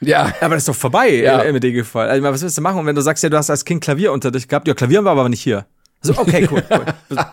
ja. 0.00 0.32
aber 0.40 0.54
das 0.54 0.62
ist 0.62 0.68
doch 0.68 0.74
vorbei 0.74 1.10
Ja. 1.10 1.40
im, 1.42 1.54
im 1.56 1.62
Regelfall. 1.62 2.08
Also, 2.08 2.22
was 2.24 2.42
willst 2.42 2.56
du 2.58 2.62
machen? 2.62 2.78
Und 2.80 2.86
wenn 2.86 2.96
du 2.96 3.02
sagst, 3.02 3.22
ja, 3.22 3.28
du 3.28 3.36
hast 3.36 3.50
als 3.50 3.64
Kind 3.64 3.82
Klavierunterricht 3.82 4.48
gehabt, 4.48 4.66
ja, 4.68 4.74
Klavier 4.74 5.02
wir 5.02 5.10
aber 5.10 5.28
nicht 5.28 5.42
hier. 5.42 5.66
So, 6.02 6.16
okay, 6.18 6.46
cool, 6.50 6.62
cool. 6.70 6.84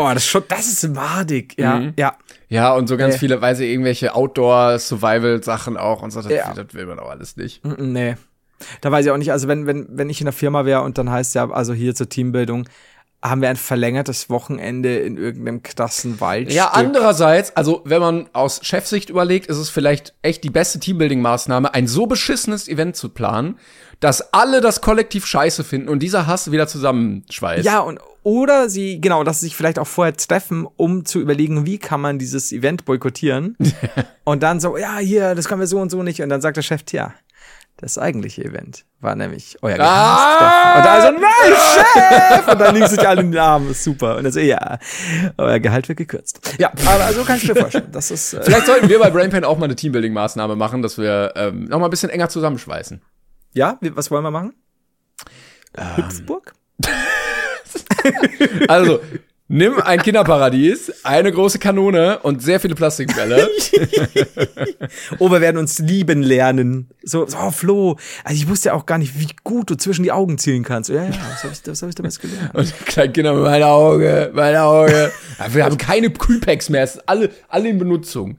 Oh, 0.00 0.04
das 0.14 0.18
ist 0.22 0.28
schon, 0.28 0.44
das 0.46 0.68
ist 0.68 0.88
madig, 0.94 1.56
ja, 1.58 1.76
Mhm. 1.80 1.92
ja. 1.98 2.14
Ja, 2.48 2.72
und 2.72 2.86
so 2.86 2.96
ganz 2.96 3.16
Äh. 3.16 3.18
viele, 3.18 3.40
weiß 3.42 3.58
ich, 3.58 3.68
irgendwelche 3.70 4.14
Outdoor-Survival-Sachen 4.14 5.76
auch 5.76 6.02
und 6.02 6.12
so. 6.12 6.22
Das, 6.22 6.30
Ja. 6.30 6.52
das 6.54 6.72
will 6.72 6.86
man 6.86 6.98
auch 7.00 7.10
alles 7.10 7.36
nicht. 7.36 7.64
Mm, 7.64 7.92
Nee. 7.92 8.16
Da 8.80 8.90
weiß 8.90 9.06
ich 9.06 9.10
auch 9.12 9.16
nicht, 9.16 9.30
also 9.32 9.46
wenn, 9.48 9.66
wenn, 9.66 9.86
wenn 9.90 10.10
ich 10.10 10.20
in 10.20 10.24
der 10.26 10.32
Firma 10.32 10.64
wäre 10.64 10.82
und 10.82 10.98
dann 10.98 11.10
heißt 11.10 11.34
ja, 11.36 11.50
also 11.50 11.74
hier 11.74 11.94
zur 11.94 12.08
Teambildung, 12.08 12.68
haben 13.20 13.42
wir 13.42 13.48
ein 13.48 13.56
verlängertes 13.56 14.30
Wochenende 14.30 14.98
in 14.98 15.16
irgendeinem 15.16 15.62
krassen 15.62 16.20
Wald. 16.20 16.52
Ja, 16.52 16.68
andererseits, 16.68 17.56
also 17.56 17.82
wenn 17.84 18.00
man 18.00 18.28
aus 18.32 18.60
Chefsicht 18.62 19.10
überlegt, 19.10 19.46
ist 19.48 19.56
es 19.56 19.70
vielleicht 19.70 20.14
echt 20.22 20.44
die 20.44 20.50
beste 20.50 20.78
Teambuilding-Maßnahme, 20.78 21.74
ein 21.74 21.88
so 21.88 22.06
beschissenes 22.06 22.68
Event 22.68 22.94
zu 22.94 23.08
planen, 23.08 23.58
dass 23.98 24.32
alle 24.32 24.60
das 24.60 24.80
kollektiv 24.80 25.26
scheiße 25.26 25.64
finden 25.64 25.88
und 25.88 26.00
dieser 26.00 26.28
Hass 26.28 26.52
wieder 26.52 26.68
zusammenschweißt. 26.68 27.64
Ja, 27.64 27.80
und 27.80 27.98
oder 28.22 28.68
sie, 28.68 29.00
genau, 29.00 29.24
dass 29.24 29.40
sie 29.40 29.46
sich 29.46 29.56
vielleicht 29.56 29.78
auch 29.78 29.86
vorher 29.86 30.14
treffen, 30.14 30.66
um 30.76 31.04
zu 31.04 31.18
überlegen, 31.18 31.66
wie 31.66 31.78
kann 31.78 32.00
man 32.00 32.18
dieses 32.18 32.52
Event 32.52 32.84
boykottieren. 32.84 33.56
und 34.24 34.42
dann 34.42 34.60
so, 34.60 34.76
ja, 34.76 34.98
hier, 34.98 35.34
das 35.34 35.48
können 35.48 35.60
wir 35.60 35.66
so 35.66 35.80
und 35.80 35.90
so 35.90 36.02
nicht. 36.02 36.22
Und 36.22 36.28
dann 36.28 36.40
sagt 36.40 36.56
der 36.56 36.62
Chef, 36.62 36.82
tja, 36.84 37.14
das 37.80 37.96
eigentliche 37.96 38.44
Event 38.44 38.84
war 39.00 39.14
nämlich 39.14 39.56
euer 39.62 39.78
Ah! 39.80 40.74
Gehaltstreffen. 40.74 40.76
Und 40.76 40.84
da 40.84 41.00
so, 41.02 41.12
nein, 41.12 42.34
Chef! 42.44 42.48
Und 42.52 42.58
dann 42.60 42.74
liegen 42.74 42.88
sich 42.88 43.08
alle 43.08 43.20
in 43.22 43.30
den 43.30 43.40
Armen, 43.40 43.70
ist 43.70 43.84
super. 43.84 44.16
Und 44.16 44.24
dann 44.24 44.32
so, 44.32 44.40
ja, 44.40 44.78
euer 45.38 45.60
Gehalt 45.60 45.88
wird 45.88 45.98
gekürzt. 45.98 46.56
Ja, 46.58 46.72
aber 46.86 47.12
so 47.12 47.22
kann 47.24 47.36
ich 47.36 47.46
mir 47.48 47.54
vorstellen. 47.56 47.90
Das 47.92 48.10
ist, 48.10 48.34
äh, 48.34 48.42
Vielleicht 48.42 48.66
sollten 48.66 48.88
wir 48.88 48.98
bei 48.98 49.10
Brainpan 49.10 49.44
auch 49.44 49.56
mal 49.58 49.64
eine 49.66 49.74
Teambuilding-Maßnahme 49.76 50.56
machen, 50.56 50.82
dass 50.82 50.98
wir 50.98 51.32
ähm, 51.36 51.64
noch 51.66 51.78
mal 51.78 51.86
ein 51.86 51.90
bisschen 51.90 52.10
enger 52.10 52.28
zusammenschweißen. 52.28 53.00
ja, 53.54 53.78
was 53.80 54.10
wollen 54.10 54.24
wir 54.24 54.30
machen? 54.32 54.54
Hüpfburg? 55.96 56.52
Also, 58.68 59.00
nimm 59.48 59.80
ein 59.80 60.00
Kinderparadies, 60.00 61.04
eine 61.04 61.32
große 61.32 61.58
Kanone 61.58 62.20
und 62.20 62.42
sehr 62.42 62.60
viele 62.60 62.74
Plastikbälle. 62.74 63.48
Oh, 65.18 65.30
wir 65.30 65.40
werden 65.40 65.58
uns 65.58 65.78
lieben 65.78 66.22
lernen. 66.22 66.88
So, 67.02 67.26
so 67.26 67.36
oh, 67.38 67.50
Flo, 67.50 67.98
also 68.24 68.36
ich 68.36 68.48
wusste 68.48 68.68
ja 68.68 68.74
auch 68.74 68.86
gar 68.86 68.98
nicht, 68.98 69.18
wie 69.18 69.28
gut 69.44 69.70
du 69.70 69.74
zwischen 69.74 70.02
die 70.02 70.12
Augen 70.12 70.38
zielen 70.38 70.62
kannst. 70.62 70.90
Ja, 70.90 71.04
ja, 71.04 71.10
was 71.10 71.44
habe 71.44 71.52
ich, 71.52 71.60
was 71.66 71.82
hab 71.82 71.88
ich 71.88 71.94
damals 71.94 72.18
gelernt? 72.18 72.54
Und 72.54 72.68
die 72.68 72.84
kleinen 72.84 73.12
Kinder, 73.12 73.34
mein 73.34 73.62
Auge, 73.62 74.30
mein 74.34 74.56
Auge. 74.56 75.12
Wir 75.50 75.64
haben 75.64 75.78
keine 75.78 76.10
Kühlpacks 76.10 76.68
mehr, 76.68 76.82
es 76.82 76.96
ist 76.96 77.08
alle, 77.08 77.30
alle 77.48 77.68
in 77.68 77.78
Benutzung. 77.78 78.38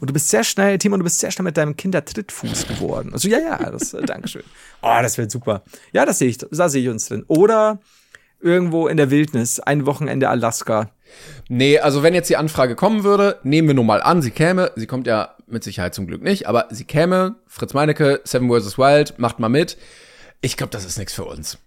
Und 0.00 0.08
du 0.08 0.12
bist 0.12 0.30
sehr 0.30 0.44
schnell, 0.44 0.78
Timo, 0.78 0.96
du 0.96 1.04
bist 1.04 1.18
sehr 1.18 1.30
schnell 1.30 1.44
mit 1.44 1.56
deinem 1.56 1.76
Kindertrittfuß 1.76 2.66
geworden. 2.66 3.10
Also 3.12 3.28
ja, 3.28 3.38
ja, 3.38 3.70
das, 3.70 3.92
äh, 3.94 4.02
Dankeschön. 4.02 4.42
Oh, 4.82 4.98
das 5.02 5.18
wird 5.18 5.30
super. 5.30 5.62
Ja, 5.92 6.06
das 6.06 6.18
sehe 6.18 6.28
ich, 6.28 6.38
da 6.38 6.68
sehe 6.68 6.82
ich 6.82 6.88
uns 6.88 7.08
drin. 7.08 7.24
Oder 7.28 7.80
irgendwo 8.40 8.88
in 8.88 8.96
der 8.96 9.10
Wildnis, 9.10 9.60
ein 9.60 9.86
Wochenende 9.86 10.28
Alaska. 10.28 10.90
Nee, 11.48 11.78
also 11.78 12.02
wenn 12.02 12.14
jetzt 12.14 12.28
die 12.28 12.36
Anfrage 12.36 12.74
kommen 12.74 13.04
würde, 13.04 13.38
nehmen 13.42 13.68
wir 13.68 13.74
nur 13.74 13.84
mal 13.84 14.02
an, 14.02 14.22
sie 14.22 14.30
käme, 14.30 14.72
sie 14.76 14.86
kommt 14.86 15.06
ja 15.06 15.34
mit 15.46 15.64
Sicherheit 15.64 15.94
zum 15.94 16.06
Glück 16.06 16.22
nicht, 16.22 16.48
aber 16.48 16.66
sie 16.70 16.84
käme, 16.84 17.36
Fritz 17.46 17.74
Meinecke, 17.74 18.20
Seven 18.24 18.50
vs. 18.50 18.78
Wild, 18.78 19.18
macht 19.18 19.38
mal 19.38 19.48
mit. 19.48 19.76
Ich 20.40 20.56
glaube, 20.56 20.70
das 20.70 20.84
ist 20.84 20.98
nichts 20.98 21.14
für 21.14 21.24
uns. 21.24 21.58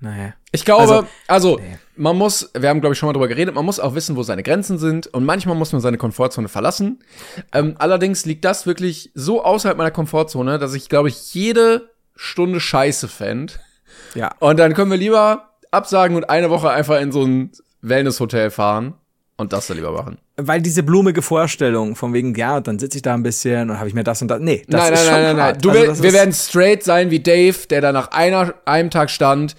Naja. 0.00 0.34
Ich 0.50 0.64
glaube, 0.64 0.82
also, 0.82 1.06
Also, 1.28 1.60
man 1.94 2.16
muss, 2.16 2.50
wir 2.58 2.68
haben, 2.68 2.80
glaube 2.80 2.94
ich, 2.94 2.98
schon 2.98 3.06
mal 3.06 3.12
drüber 3.12 3.28
geredet, 3.28 3.54
man 3.54 3.64
muss 3.64 3.78
auch 3.78 3.94
wissen, 3.94 4.16
wo 4.16 4.24
seine 4.24 4.42
Grenzen 4.42 4.76
sind 4.76 5.06
und 5.06 5.24
manchmal 5.24 5.54
muss 5.54 5.70
man 5.70 5.80
seine 5.80 5.96
Komfortzone 5.96 6.48
verlassen. 6.48 6.98
Ähm, 7.52 7.76
allerdings 7.78 8.26
liegt 8.26 8.44
das 8.44 8.66
wirklich 8.66 9.12
so 9.14 9.44
außerhalb 9.44 9.78
meiner 9.78 9.92
Komfortzone, 9.92 10.58
dass 10.58 10.74
ich, 10.74 10.88
glaube 10.88 11.08
ich, 11.08 11.34
jede 11.34 11.90
Stunde 12.16 12.58
scheiße 12.58 13.06
fänd. 13.06 13.60
Ja. 14.16 14.34
Und 14.40 14.58
dann 14.58 14.74
können 14.74 14.90
wir 14.90 14.98
lieber 14.98 15.51
absagen 15.72 16.16
und 16.16 16.30
eine 16.30 16.50
Woche 16.50 16.70
einfach 16.70 17.00
in 17.00 17.10
so 17.10 17.24
ein 17.24 17.50
Wellness-Hotel 17.80 18.50
fahren 18.50 18.94
und 19.36 19.52
das 19.52 19.66
dann 19.66 19.76
lieber 19.76 19.92
machen. 19.92 20.18
Weil 20.36 20.62
diese 20.62 20.82
blumige 20.82 21.22
Vorstellung 21.22 21.96
von 21.96 22.12
wegen, 22.12 22.34
ja, 22.34 22.56
und 22.56 22.68
dann 22.68 22.78
sitze 22.78 22.98
ich 22.98 23.02
da 23.02 23.14
ein 23.14 23.22
bisschen 23.22 23.70
und 23.70 23.78
habe 23.78 23.88
ich 23.88 23.94
mir 23.94 24.04
das 24.04 24.22
und 24.22 24.28
das. 24.28 24.40
Nee, 24.40 24.64
das 24.68 24.80
nein, 24.80 24.92
ist 24.92 24.98
nein, 25.00 25.06
schon 25.06 25.22
nein, 25.22 25.36
nein, 25.36 25.52
nein. 25.52 25.58
Du, 25.60 25.70
Also 25.70 26.02
wir, 26.02 26.12
werden 26.12 26.32
straight 26.32 26.84
sein 26.84 27.10
wie 27.10 27.20
Dave, 27.20 27.56
der 27.68 27.80
da 27.80 27.92
nach 27.92 28.12
einer, 28.12 28.54
einem 28.64 28.90
Tag 28.90 29.10
stand, 29.10 29.56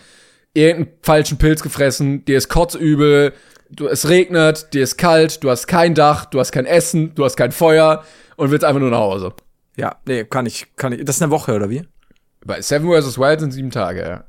irgendeinen 0.54 0.97
falschen 1.02 1.38
Pilz 1.38 1.62
gefressen, 1.62 2.23
dir 2.26 2.38
ist 2.38 2.47
kotzübel, 2.47 3.34
du, 3.71 3.88
es 3.88 4.08
regnet, 4.08 4.73
dir 4.73 4.84
ist 4.84 4.97
kalt, 4.97 5.43
du 5.43 5.49
hast 5.49 5.67
kein 5.67 5.95
Dach, 5.95 6.26
du 6.26 6.39
hast 6.39 6.52
kein 6.52 6.65
Essen, 6.65 7.13
du 7.15 7.26
hast 7.26 7.36
kein 7.36 7.52
Feuer 7.52 8.04
und 8.38 8.52
willst 8.52 8.63
einfach 8.63 8.80
nur 8.80 8.91
nach 8.91 8.99
Hause. 8.99 9.34
Ja, 9.76 9.95
nee, 10.06 10.23
kann 10.23 10.45
ich, 10.45 10.76
kann 10.76 10.93
ich. 10.93 11.04
Das 11.04 11.15
ist 11.17 11.21
eine 11.23 11.32
Woche, 11.32 11.56
oder 11.56 11.69
wie? 11.69 11.84
Bei 12.45 12.62
Seven 12.62 12.89
vs. 12.89 13.17
Wild 13.17 13.39
sind 13.39 13.52
sieben 13.52 13.71
Tage, 13.71 14.02
ja. 14.02 14.23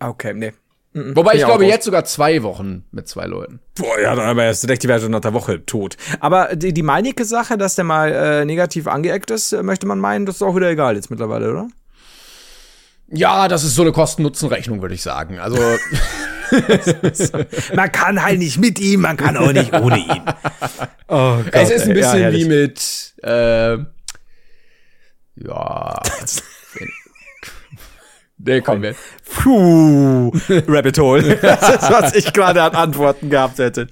Okay, 0.00 0.34
nee. 0.34 0.52
Wobei 0.94 1.32
Bin 1.32 1.40
ich 1.40 1.46
glaube 1.46 1.66
jetzt 1.66 1.84
sogar 1.84 2.04
zwei 2.04 2.44
Wochen 2.44 2.84
mit 2.92 3.08
zwei 3.08 3.26
Leuten. 3.26 3.58
Boah, 3.74 4.00
ja, 4.00 4.14
dann 4.14 4.28
aber 4.28 4.44
erst 4.44 4.68
recht, 4.68 4.84
die 4.84 4.88
wäre 4.88 5.00
schon 5.00 5.10
nach 5.10 5.20
der 5.20 5.34
Woche 5.34 5.66
tot. 5.66 5.96
Aber 6.20 6.54
die, 6.54 6.72
die 6.72 6.84
Meinecke-Sache, 6.84 7.58
dass 7.58 7.74
der 7.74 7.84
mal 7.84 8.12
äh, 8.12 8.44
negativ 8.44 8.86
angeeckt 8.86 9.32
ist, 9.32 9.52
äh, 9.52 9.64
möchte 9.64 9.88
man 9.88 9.98
meinen, 9.98 10.24
das 10.24 10.36
ist 10.36 10.42
auch 10.42 10.54
wieder 10.54 10.70
egal 10.70 10.94
jetzt 10.94 11.10
mittlerweile, 11.10 11.50
oder? 11.50 11.68
Ja, 13.08 13.48
das 13.48 13.64
ist 13.64 13.74
so 13.74 13.82
eine 13.82 13.92
Kosten-Nutzen-Rechnung, 13.92 14.82
würde 14.82 14.94
ich 14.94 15.02
sagen. 15.02 15.40
Also, 15.40 15.58
Man 17.74 17.92
kann 17.92 18.22
halt 18.22 18.38
nicht 18.38 18.58
mit 18.58 18.78
ihm, 18.78 19.00
man 19.02 19.16
kann 19.16 19.36
auch 19.36 19.52
nicht 19.52 19.72
ohne 19.72 19.98
ihn. 19.98 20.22
Oh 21.06 21.36
Gott, 21.44 21.52
es 21.52 21.70
ist 21.70 21.86
ein 21.86 21.92
bisschen 21.92 22.22
ja, 22.22 22.32
wie 22.32 22.46
mit, 22.46 23.14
äh, 23.22 23.76
ja. 25.36 26.02
nee, 28.44 28.60
komm, 28.60 28.82
wir. 28.82 28.94
Puh, 29.34 30.32
Rabbit 30.68 30.98
Hole. 30.98 31.38
Das 31.42 31.68
ist, 31.68 31.90
was 31.90 32.14
ich 32.14 32.32
gerade 32.32 32.62
an 32.62 32.74
Antworten 32.74 33.30
gehabt 33.30 33.58
hätte. 33.58 33.88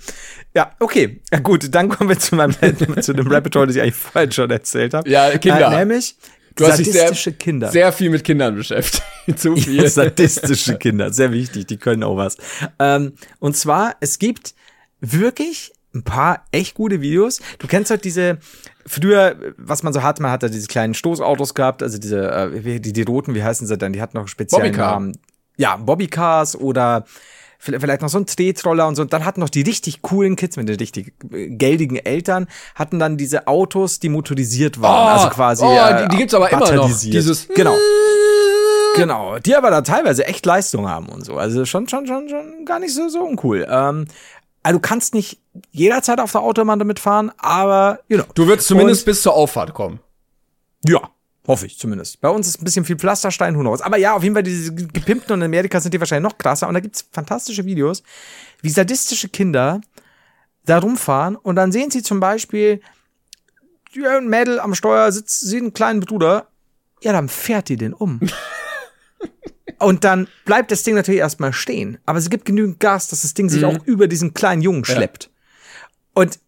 Ja, 0.55 0.73
okay. 0.81 1.21
Gut, 1.43 1.75
dann 1.75 1.89
kommen 1.89 2.11
wir 2.11 2.19
zu 2.19 2.35
meinem 2.35 2.53
zu 3.01 3.13
dem 3.13 3.27
Rabbit 3.27 3.57
Hole, 3.57 3.67
das 3.67 3.77
ich 3.77 3.83
eigentlich 3.83 3.95
vorhin 3.95 4.33
schon 4.33 4.51
erzählt 4.51 4.95
habe. 4.95 5.09
Ja, 5.09 5.37
Kinder. 5.39 5.73
Äh, 5.73 5.79
nämlich 5.79 6.17
Du 6.55 6.67
hast 6.67 6.79
dich 6.79 6.93
sehr, 6.93 7.11
Kinder. 7.33 7.71
sehr 7.71 7.93
viel 7.93 8.11
mit 8.11 8.25
Kindern 8.25 8.55
beschäftigt. 8.57 9.03
Zu 9.37 9.57
viel. 9.57 9.83
Ja, 9.83 9.89
sadistische 9.89 10.77
Kinder, 10.77 11.13
sehr 11.13 11.33
wichtig, 11.33 11.67
die 11.67 11.77
können 11.77 12.03
auch 12.03 12.17
was. 12.17 12.37
Ähm, 12.79 13.15
und 13.39 13.57
zwar, 13.57 13.97
es 14.01 14.19
gibt 14.19 14.55
wirklich 15.01 15.73
ein 15.95 16.03
paar 16.03 16.45
echt 16.53 16.75
gute 16.75 17.01
Videos. 17.01 17.41
Du 17.59 17.67
kennst 17.67 17.91
halt 17.91 18.05
diese, 18.05 18.39
früher, 18.87 19.37
was 19.57 19.83
man 19.83 19.93
so 19.93 20.03
hatte, 20.03 20.23
man 20.23 20.31
hat 20.31 20.43
da 20.43 20.49
diese 20.49 20.69
kleinen 20.69 20.95
Stoßautos 20.95 21.55
gehabt, 21.55 21.83
also 21.83 21.99
diese, 21.99 22.31
äh, 22.31 22.81
die, 22.81 22.93
die 22.93 23.03
roten, 23.03 23.35
wie 23.35 23.43
heißen 23.43 23.67
sie 23.67 23.77
denn? 23.77 23.93
Die 23.93 24.01
hatten 24.01 24.17
noch 24.17 24.29
speziellen 24.29 24.73
Bobbycar. 24.73 24.93
Namen. 24.93 25.19
Ja, 25.57 25.77
Bobbycars 25.77 26.57
oder 26.57 27.05
vielleicht 27.59 28.03
noch 28.03 28.09
so 28.09 28.19
ein 28.19 28.27
Tretroller 28.27 28.89
und 28.89 28.97
so. 28.97 29.03
Und 29.03 29.13
dann 29.13 29.25
hatten 29.25 29.41
noch 29.41 29.49
die 29.49 29.63
richtig 29.63 30.03
coolen 30.03 30.35
Kids 30.35 30.57
mit 30.57 30.69
den 30.69 30.77
richtig 30.77 31.15
äh, 31.33 31.49
geldigen 31.49 31.97
Eltern, 31.97 32.49
hatten 32.75 32.99
dann 32.99 33.17
diese 33.17 33.47
Autos, 33.47 34.01
die 34.01 34.09
motorisiert 34.09 34.81
waren. 34.81 35.19
also 35.19 35.29
quasi. 35.29 35.65
oh, 35.65 35.73
äh, 35.73 36.03
die, 36.03 36.09
die 36.09 36.17
gibt's 36.17 36.35
aber 36.35 36.51
immer 36.51 36.73
noch. 36.73 36.87
Dieses, 36.87 37.01
Genau. 37.49 37.77
Genau, 38.95 39.39
die 39.39 39.57
aber 39.57 39.71
da 39.71 39.81
teilweise 39.81 40.27
echt 40.27 40.45
Leistung 40.45 40.87
haben 40.89 41.09
und 41.09 41.25
so. 41.25 41.37
Also 41.37 41.65
schon, 41.65 41.89
schon, 41.89 42.07
schon, 42.07 42.29
schon 42.29 42.65
gar 42.67 42.79
nicht 42.79 42.95
so, 42.95 43.09
so 43.09 43.21
uncool. 43.21 43.67
Ähm, 43.71 44.07
also 44.63 44.79
du 44.79 44.81
kannst 44.81 45.15
nicht 45.15 45.39
jederzeit 45.71 46.21
auf 46.21 46.33
der 46.33 46.43
Autobahn 46.43 46.79
damit 46.79 46.99
fahren, 46.99 47.33
aber, 47.39 48.01
you 48.09 48.17
know. 48.17 48.27
Du 48.35 48.47
würdest 48.47 48.69
zumindest 48.69 49.05
bis 49.05 49.23
zur 49.23 49.35
Auffahrt 49.35 49.75
kommen. 49.75 50.01
Ja, 50.85 51.11
hoffe 51.47 51.67
ich 51.67 51.79
zumindest. 51.79 52.21
Bei 52.21 52.29
uns 52.29 52.47
ist 52.47 52.61
ein 52.61 52.65
bisschen 52.65 52.85
viel 52.85 52.97
Pflasterstein, 52.97 53.57
who 53.57 53.61
knows. 53.61 53.81
Aber 53.81 53.97
ja, 53.97 54.15
auf 54.15 54.23
jeden 54.23 54.35
Fall, 54.35 54.43
diese 54.43 54.75
gepimpten 54.75 55.35
und 55.35 55.41
in 55.41 55.47
Amerika 55.47 55.81
sind 55.81 55.93
die 55.95 56.01
wahrscheinlich 56.01 56.31
noch 56.31 56.39
krasser. 56.39 56.69
Und 56.69 56.75
da 56.75 56.81
gibt's 56.81 57.05
fantastische 57.13 57.65
Videos, 57.65 58.03
wie 58.63 58.71
sadistische 58.71 59.29
Kinder 59.29 59.81
da 60.65 60.79
rumfahren 60.79 61.37
und 61.37 61.57
dann 61.57 61.73
sehen 61.73 61.91
sie 61.91 62.03
zum 62.03 62.21
Beispiel, 62.21 62.81
ja, 63.93 64.17
ein 64.17 64.29
Mädel 64.29 64.61
am 64.61 64.75
Steuer 64.75 65.11
sitzt, 65.11 65.41
sieht 65.41 65.61
einen 65.61 65.75
kleinen 65.75 66.01
Bruder, 66.01 66.49
ja, 67.03 67.13
dann 67.13 67.29
fährt 67.29 67.69
die 67.69 67.77
den 67.77 67.93
um. 67.93 68.21
und 69.83 70.05
dann 70.05 70.29
bleibt 70.45 70.71
das 70.71 70.83
Ding 70.83 70.95
natürlich 70.95 71.21
erstmal 71.21 71.53
stehen. 71.53 71.99
Aber 72.07 72.19
es 72.19 72.31
gibt 72.31 72.45
genügend 72.45 72.81
Gas, 72.81 73.09
dass 73.09 73.23
das 73.23 73.35
Ding 73.35 73.49
sich 73.49 73.63
Mhm. 73.63 73.69
auch 73.69 73.85
über 73.87 74.07
diesen 74.09 74.35
kleinen 74.35 74.63
Jungen 74.63 74.85
schleppt. 74.85 75.31
Und 76.15 76.39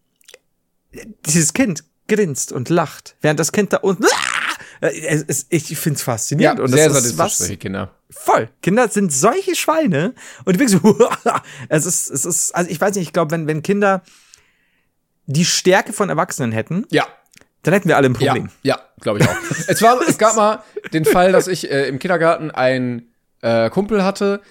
dieses 1.25 1.53
Kind 1.53 1.83
grinst 2.07 2.51
und 2.51 2.69
lacht, 2.69 3.15
während 3.21 3.39
das 3.39 3.51
Kind 3.51 3.73
da 3.73 3.77
unten. 3.77 4.05
Es, 4.81 5.23
es, 5.27 5.45
ich 5.49 5.75
finde 5.77 5.97
es 5.97 6.03
faszinierend. 6.03 6.59
und 6.59 6.67
sehr 6.69 6.87
das 6.89 6.97
ist 6.97 7.03
sadistisch, 7.03 7.17
was, 7.17 7.37
solche 7.39 7.57
Kinder. 7.57 7.91
Voll. 8.11 8.49
Kinder 8.61 8.87
sind 8.89 9.11
solche 9.11 9.55
Schweine. 9.55 10.13
Und 10.43 10.59
denken 10.59 10.79
so, 10.83 11.09
es 11.69 11.85
ist, 11.85 12.09
es 12.11 12.25
ist, 12.25 12.53
also 12.53 12.69
ich 12.69 12.79
weiß 12.79 12.95
nicht, 12.95 13.07
ich 13.07 13.13
glaube, 13.13 13.31
wenn, 13.31 13.47
wenn 13.47 13.63
Kinder 13.63 14.03
die 15.25 15.45
Stärke 15.45 15.91
von 15.93 16.09
Erwachsenen 16.09 16.51
hätten, 16.51 16.85
Ja, 16.91 17.07
dann 17.63 17.73
hätten 17.73 17.87
wir 17.87 17.97
alle 17.97 18.09
ein 18.09 18.13
ja, 18.19 18.27
Problem. 18.33 18.49
ja, 18.61 18.79
glaube 19.01 19.19
ich 19.19 19.27
auch. 19.27 19.35
es 19.67 19.81
war, 19.81 19.99
es 20.07 20.17
gab 20.19 20.35
mal 20.35 20.61
den 20.93 21.03
Fall, 21.05 21.31
dass 21.31 21.47
ich 21.47 21.71
äh, 21.71 21.87
im 21.87 21.97
Kindergarten 21.97 22.51
einen 22.51 23.11
äh, 23.45 23.69
Kumpel 23.69 24.03
hatte. 24.03 24.41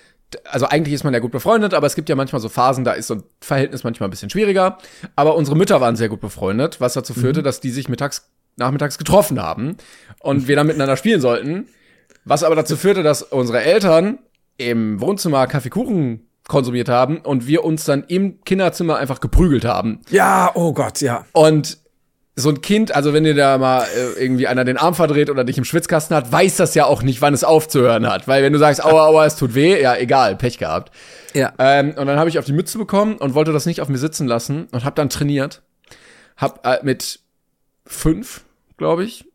Also 0.45 0.67
eigentlich 0.67 0.95
ist 0.95 1.05
man 1.05 1.13
ja 1.13 1.21
gut 1.21 1.33
befreundet, 1.33 1.75
aber 1.75 1.87
es 1.87 1.95
gibt 1.95 2.09
ja 2.09 2.17
manchmal 2.17 2.41
so 2.41 2.49
Phasen, 2.49 2.85
da 2.85 2.93
ist 2.93 3.09
so 3.09 3.17
ein 3.17 3.23
Verhältnis 3.41 3.85
manchmal 3.85 4.09
ein 4.09 4.11
bisschen 4.11 4.31
schwieriger. 4.31 4.79
Aber 5.17 5.37
unsere 5.37 5.57
Mütter 5.57 5.81
waren 5.81 5.97
sehr 5.97 6.09
gut 6.09 6.21
befreundet, 6.21 6.81
was 6.81 6.95
dazu 6.95 7.13
führte, 7.13 7.43
dass 7.43 7.61
die 7.61 7.71
sich 7.71 7.89
mittags, 7.89 8.31
nachmittags 8.57 8.99
getroffen 8.99 9.41
haben 9.41 9.77
und 10.21 10.49
wir 10.49 10.57
dann 10.57 10.67
miteinander 10.67 10.97
spielen 10.97 11.21
sollten. 11.21 11.69
Was 12.25 12.43
aber 12.43 12.57
dazu 12.57 12.77
führte, 12.77 13.03
dass 13.03 13.23
unsere 13.23 13.63
Eltern 13.63 14.19
im 14.57 15.01
Wohnzimmer 15.01 15.47
Kaffeekuchen 15.47 16.27
konsumiert 16.49 16.89
haben 16.89 17.19
und 17.19 17.47
wir 17.47 17.65
uns 17.65 17.85
dann 17.85 18.05
im 18.05 18.43
Kinderzimmer 18.45 18.97
einfach 18.97 19.21
geprügelt 19.21 19.65
haben. 19.65 20.01
Ja, 20.11 20.51
oh 20.55 20.73
Gott, 20.73 21.01
ja. 21.01 21.27
Und 21.33 21.79
so 22.37 22.49
ein 22.49 22.61
Kind, 22.61 22.95
also 22.95 23.13
wenn 23.13 23.23
dir 23.23 23.35
da 23.35 23.59
mal 23.59 23.85
äh, 23.85 24.21
irgendwie 24.21 24.49
einer 24.49 24.65
den 24.65 24.77
Arm 24.77 24.95
verdreht 24.95 25.31
oder 25.31 25.45
dich 25.45 25.57
im 25.57 25.65
Schwitzkasten 25.65 26.17
hat, 26.17 26.33
weiß 26.33 26.57
das 26.57 26.75
ja 26.75 26.85
auch 26.85 27.03
nicht, 27.03 27.21
wann 27.21 27.33
es 27.33 27.45
aufzuhören 27.45 28.09
hat. 28.09 28.27
Weil 28.27 28.43
wenn 28.43 28.53
du 28.53 28.59
sagst, 28.59 28.85
aua, 28.85 29.07
aua, 29.07 29.27
es 29.27 29.37
tut 29.37 29.55
weh, 29.55 29.81
ja, 29.81 29.97
egal, 29.97 30.35
Pech 30.37 30.59
gehabt. 30.59 30.93
Ja. 31.33 31.53
Ähm, 31.59 31.95
und 31.97 32.07
dann 32.07 32.19
habe 32.19 32.29
ich 32.29 32.39
auf 32.39 32.45
die 32.45 32.53
Mütze 32.53 32.77
bekommen 32.77 33.17
und 33.17 33.35
wollte 33.35 33.53
das 33.53 33.67
nicht 33.67 33.81
auf 33.81 33.89
mir 33.89 33.99
sitzen 33.99 34.27
lassen 34.27 34.67
und 34.73 34.85
habe 34.85 34.97
dann 34.97 35.11
trainiert. 35.11 35.63
Hab 36.37 36.67
äh, 36.67 36.81
mit 36.83 37.21
fünf, 37.87 38.43
glaube 38.79 39.05
ich, 39.05 39.27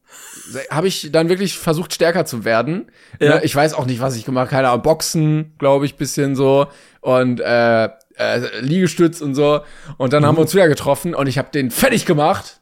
habe 0.69 0.87
ich 0.87 1.11
dann 1.11 1.29
wirklich 1.29 1.57
versucht, 1.57 1.93
stärker 1.93 2.25
zu 2.25 2.43
werden. 2.43 2.91
Ja. 3.21 3.35
Ne, 3.35 3.43
Ich 3.43 3.55
weiß 3.55 3.75
auch 3.75 3.85
nicht, 3.85 4.01
was 4.01 4.17
ich 4.17 4.25
gemacht 4.25 4.47
habe. 4.47 4.49
Keine 4.49 4.69
Ahnung, 4.69 4.81
Boxen, 4.81 5.53
glaube 5.57 5.85
ich, 5.85 5.95
bisschen 5.95 6.35
so. 6.35 6.67
Und 6.99 7.39
äh, 7.39 7.85
äh, 7.85 8.59
Liegestütz 8.59 9.21
und 9.21 9.35
so. 9.35 9.61
Und 9.97 10.11
dann 10.11 10.25
haben 10.25 10.35
wir 10.35 10.41
uns 10.41 10.53
wieder 10.53 10.67
getroffen 10.67 11.15
und 11.15 11.27
ich 11.27 11.37
habe 11.37 11.49
den 11.53 11.71
fertig 11.71 12.05
gemacht 12.05 12.58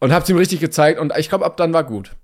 und 0.00 0.12
hab's 0.12 0.28
ihm 0.28 0.36
richtig 0.36 0.60
gezeigt. 0.60 1.00
Und 1.00 1.12
ich 1.16 1.28
glaube, 1.28 1.44
ab 1.44 1.56
dann 1.56 1.72
war 1.72 1.84
gut. 1.84 2.16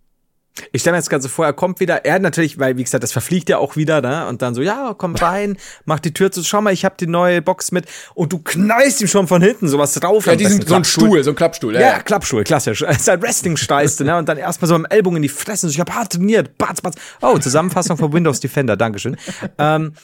Ich 0.70 0.82
stelle 0.82 0.92
mir 0.92 0.98
jetzt 0.98 1.08
gerade 1.08 1.22
so 1.22 1.30
vor, 1.30 1.46
er 1.46 1.54
kommt 1.54 1.80
wieder, 1.80 2.04
er 2.04 2.18
natürlich, 2.18 2.58
weil, 2.58 2.76
wie 2.76 2.85
gesagt, 2.85 3.02
das 3.02 3.11
verfliegt 3.12 3.48
ja 3.48 3.56
auch 3.56 3.74
wieder, 3.76 4.02
ne? 4.02 4.26
Und 4.26 4.42
dann 4.42 4.54
so, 4.54 4.61
ja, 4.61 4.94
komm 4.96 5.14
rein, 5.14 5.56
mach 5.87 5.98
die 5.98 6.12
Tür 6.12 6.30
zu, 6.30 6.44
schau 6.44 6.61
mal, 6.61 6.74
ich 6.74 6.85
hab 6.85 6.98
die 6.98 7.06
neue 7.06 7.40
Box 7.40 7.72
mit 7.72 7.87
und 8.14 8.35
du 8.35 8.38
knallst 8.38 9.00
ihm 9.00 9.08
schon 9.08 9.26
von 9.26 9.40
hinten 9.40 9.66
sowas 9.66 9.94
drauf. 9.94 10.26
Ja, 10.26 10.37
diesen, 10.37 10.58
besten 10.58 10.68
so 10.68 10.74
ein. 10.74 10.85
Stuhl, 10.85 11.24
so 11.24 11.30
ein 11.30 11.37
Klappstuhl. 11.37 11.74
Ja, 11.74 11.80
Ja. 11.80 11.98
Klappstuhl, 12.00 12.44
klassisch. 12.44 12.82
Es 12.87 12.98
ist 12.98 13.08
halt 13.08 13.22
Wrestling-Steiste, 13.22 14.04
ne? 14.04 14.18
Und 14.18 14.28
dann 14.28 14.37
erstmal 14.37 14.68
so 14.68 14.74
am 14.74 14.85
Ellbogen 14.85 15.16
in 15.16 15.22
die 15.22 15.30
Fresse. 15.30 15.68
Ich 15.68 15.80
habe 15.80 15.94
hart 15.94 16.12
trainiert. 16.12 16.58
Batz, 16.58 16.82
batz. 16.82 16.96
Oh, 17.22 17.38
Zusammenfassung 17.38 17.96
von 17.96 18.12
Windows 18.12 18.40
Defender. 18.40 18.76
Dankeschön. 18.76 19.16
Ähm, 19.56 19.94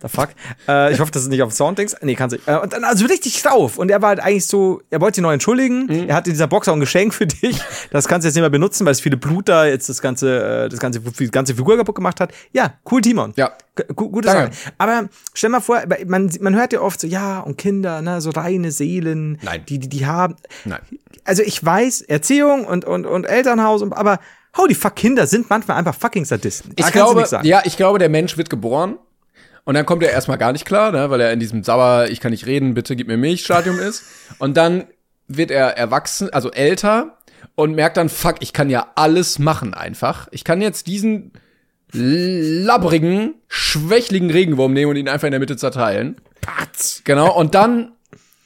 the 0.00 0.08
fuck. 0.08 0.28
Äh, 0.68 0.92
ich 0.92 1.00
hoffe, 1.00 1.10
das 1.10 1.22
ist 1.22 1.28
nicht 1.28 1.42
auf 1.42 1.52
Sounddings. 1.52 1.96
Nee, 2.00 2.14
kann 2.14 2.30
sich. 2.30 2.40
Äh, 2.46 2.56
und 2.58 2.72
dann 2.72 2.84
also 2.84 3.06
richtig 3.06 3.42
drauf. 3.42 3.78
Und 3.78 3.90
er 3.90 4.00
war 4.02 4.10
halt 4.10 4.20
eigentlich 4.20 4.46
so, 4.46 4.80
er 4.90 5.00
wollte 5.00 5.16
dich 5.16 5.22
noch 5.22 5.32
entschuldigen. 5.32 5.86
Mhm. 5.86 6.08
Er 6.08 6.14
hat 6.14 6.26
in 6.26 6.32
dieser 6.32 6.46
Box 6.46 6.68
auch 6.68 6.74
ein 6.74 6.80
Geschenk 6.80 7.12
für 7.14 7.26
dich. 7.26 7.60
Das 7.90 8.08
kannst 8.08 8.24
du 8.24 8.28
jetzt 8.28 8.34
nicht 8.34 8.42
mehr 8.42 8.50
benutzen, 8.50 8.84
weil 8.86 8.92
es 8.92 9.00
viele 9.00 9.16
Blut 9.16 9.48
da 9.48 9.66
jetzt 9.66 9.88
das 9.88 10.00
ganze, 10.00 10.64
äh, 10.64 10.68
das 10.68 10.78
ganze, 10.80 11.00
die 11.00 11.30
ganze 11.30 11.54
Figur 11.54 11.76
kaputt 11.76 11.94
gemacht 11.94 12.20
hat. 12.20 12.32
Ja, 12.52 12.74
cool, 12.90 13.00
Timon. 13.00 13.32
Ja. 13.36 13.52
G 13.74 13.84
gu- 13.94 14.10
gute. 14.10 14.28
Sache. 14.28 14.50
Aber 14.78 15.08
stell 15.34 15.50
mal 15.50 15.60
vor, 15.60 15.82
man, 16.06 16.30
man 16.40 16.54
hört 16.54 16.72
ja 16.72 16.80
oft 16.82 17.00
so, 17.00 17.06
ja, 17.06 17.40
und 17.40 17.56
Kinder, 17.56 18.02
ne, 18.02 18.20
so 18.20 18.30
reine 18.30 18.70
Seelen, 18.70 19.38
Nein. 19.42 19.62
die, 19.68 19.78
die, 19.78 19.88
die 19.88 20.06
haben. 20.06 20.36
Nein. 20.64 20.80
Also 21.24 21.42
ich 21.42 21.64
weiß, 21.64 22.02
Erziehung 22.02 22.64
und, 22.66 22.84
und, 22.84 23.06
und 23.06 23.24
Elternhaus, 23.24 23.80
und, 23.80 23.92
aber 23.94 24.18
holy 24.58 24.74
fuck, 24.74 24.96
Kinder 24.96 25.26
sind 25.26 25.48
manchmal 25.48 25.78
einfach 25.78 25.94
fucking 25.94 26.24
Sadisten. 26.26 26.72
Da 26.76 26.86
Ich 26.86 26.92
glaube, 26.92 27.24
ja, 27.44 27.62
ich 27.64 27.76
glaube, 27.76 27.98
der 27.98 28.08
Mensch 28.10 28.36
wird 28.36 28.50
geboren. 28.50 28.98
Und 29.64 29.74
dann 29.74 29.86
kommt 29.86 30.02
er 30.02 30.10
erstmal 30.10 30.38
gar 30.38 30.52
nicht 30.52 30.64
klar, 30.64 30.90
ne, 30.90 31.08
weil 31.10 31.20
er 31.20 31.32
in 31.32 31.40
diesem 31.40 31.62
Sauer, 31.62 32.06
ich 32.10 32.20
kann 32.20 32.32
nicht 32.32 32.46
reden, 32.46 32.74
bitte 32.74 32.96
gib 32.96 33.06
mir 33.06 33.16
Milch 33.16 33.44
Stadium 33.44 33.78
ist. 33.78 34.02
Und 34.38 34.56
dann 34.56 34.84
wird 35.28 35.50
er 35.50 35.76
erwachsen, 35.76 36.30
also 36.30 36.50
älter 36.50 37.18
und 37.54 37.74
merkt 37.74 37.96
dann, 37.96 38.08
fuck, 38.08 38.36
ich 38.40 38.52
kann 38.52 38.70
ja 38.70 38.88
alles 38.96 39.38
machen 39.38 39.74
einfach. 39.74 40.28
Ich 40.32 40.44
kann 40.44 40.60
jetzt 40.60 40.86
diesen 40.86 41.32
labbrigen, 41.92 43.34
schwächligen 43.48 44.30
Regenwurm 44.30 44.72
nehmen 44.72 44.90
und 44.90 44.96
ihn 44.96 45.08
einfach 45.08 45.26
in 45.26 45.32
der 45.32 45.40
Mitte 45.40 45.56
zerteilen. 45.56 46.16
Patz. 46.40 47.02
Genau, 47.04 47.36
und 47.36 47.54
dann 47.54 47.92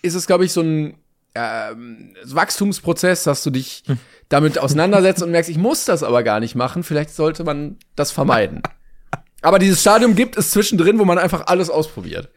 ist 0.02 0.14
es, 0.14 0.26
glaube 0.26 0.44
ich, 0.44 0.52
so 0.52 0.60
ein 0.60 0.94
ähm, 1.34 2.14
Wachstumsprozess, 2.24 3.22
dass 3.22 3.42
du 3.42 3.50
dich 3.50 3.84
damit 4.28 4.58
auseinandersetzt 4.58 5.22
und 5.22 5.30
merkst, 5.30 5.50
ich 5.50 5.58
muss 5.58 5.84
das 5.84 6.02
aber 6.02 6.22
gar 6.22 6.40
nicht 6.40 6.54
machen. 6.54 6.82
Vielleicht 6.82 7.10
sollte 7.10 7.44
man 7.44 7.76
das 7.94 8.10
vermeiden. 8.10 8.62
Aber 9.46 9.60
dieses 9.60 9.80
Stadium 9.80 10.16
gibt 10.16 10.36
es 10.36 10.50
zwischendrin, 10.50 10.98
wo 10.98 11.04
man 11.04 11.18
einfach 11.18 11.46
alles 11.46 11.70
ausprobiert. 11.70 12.30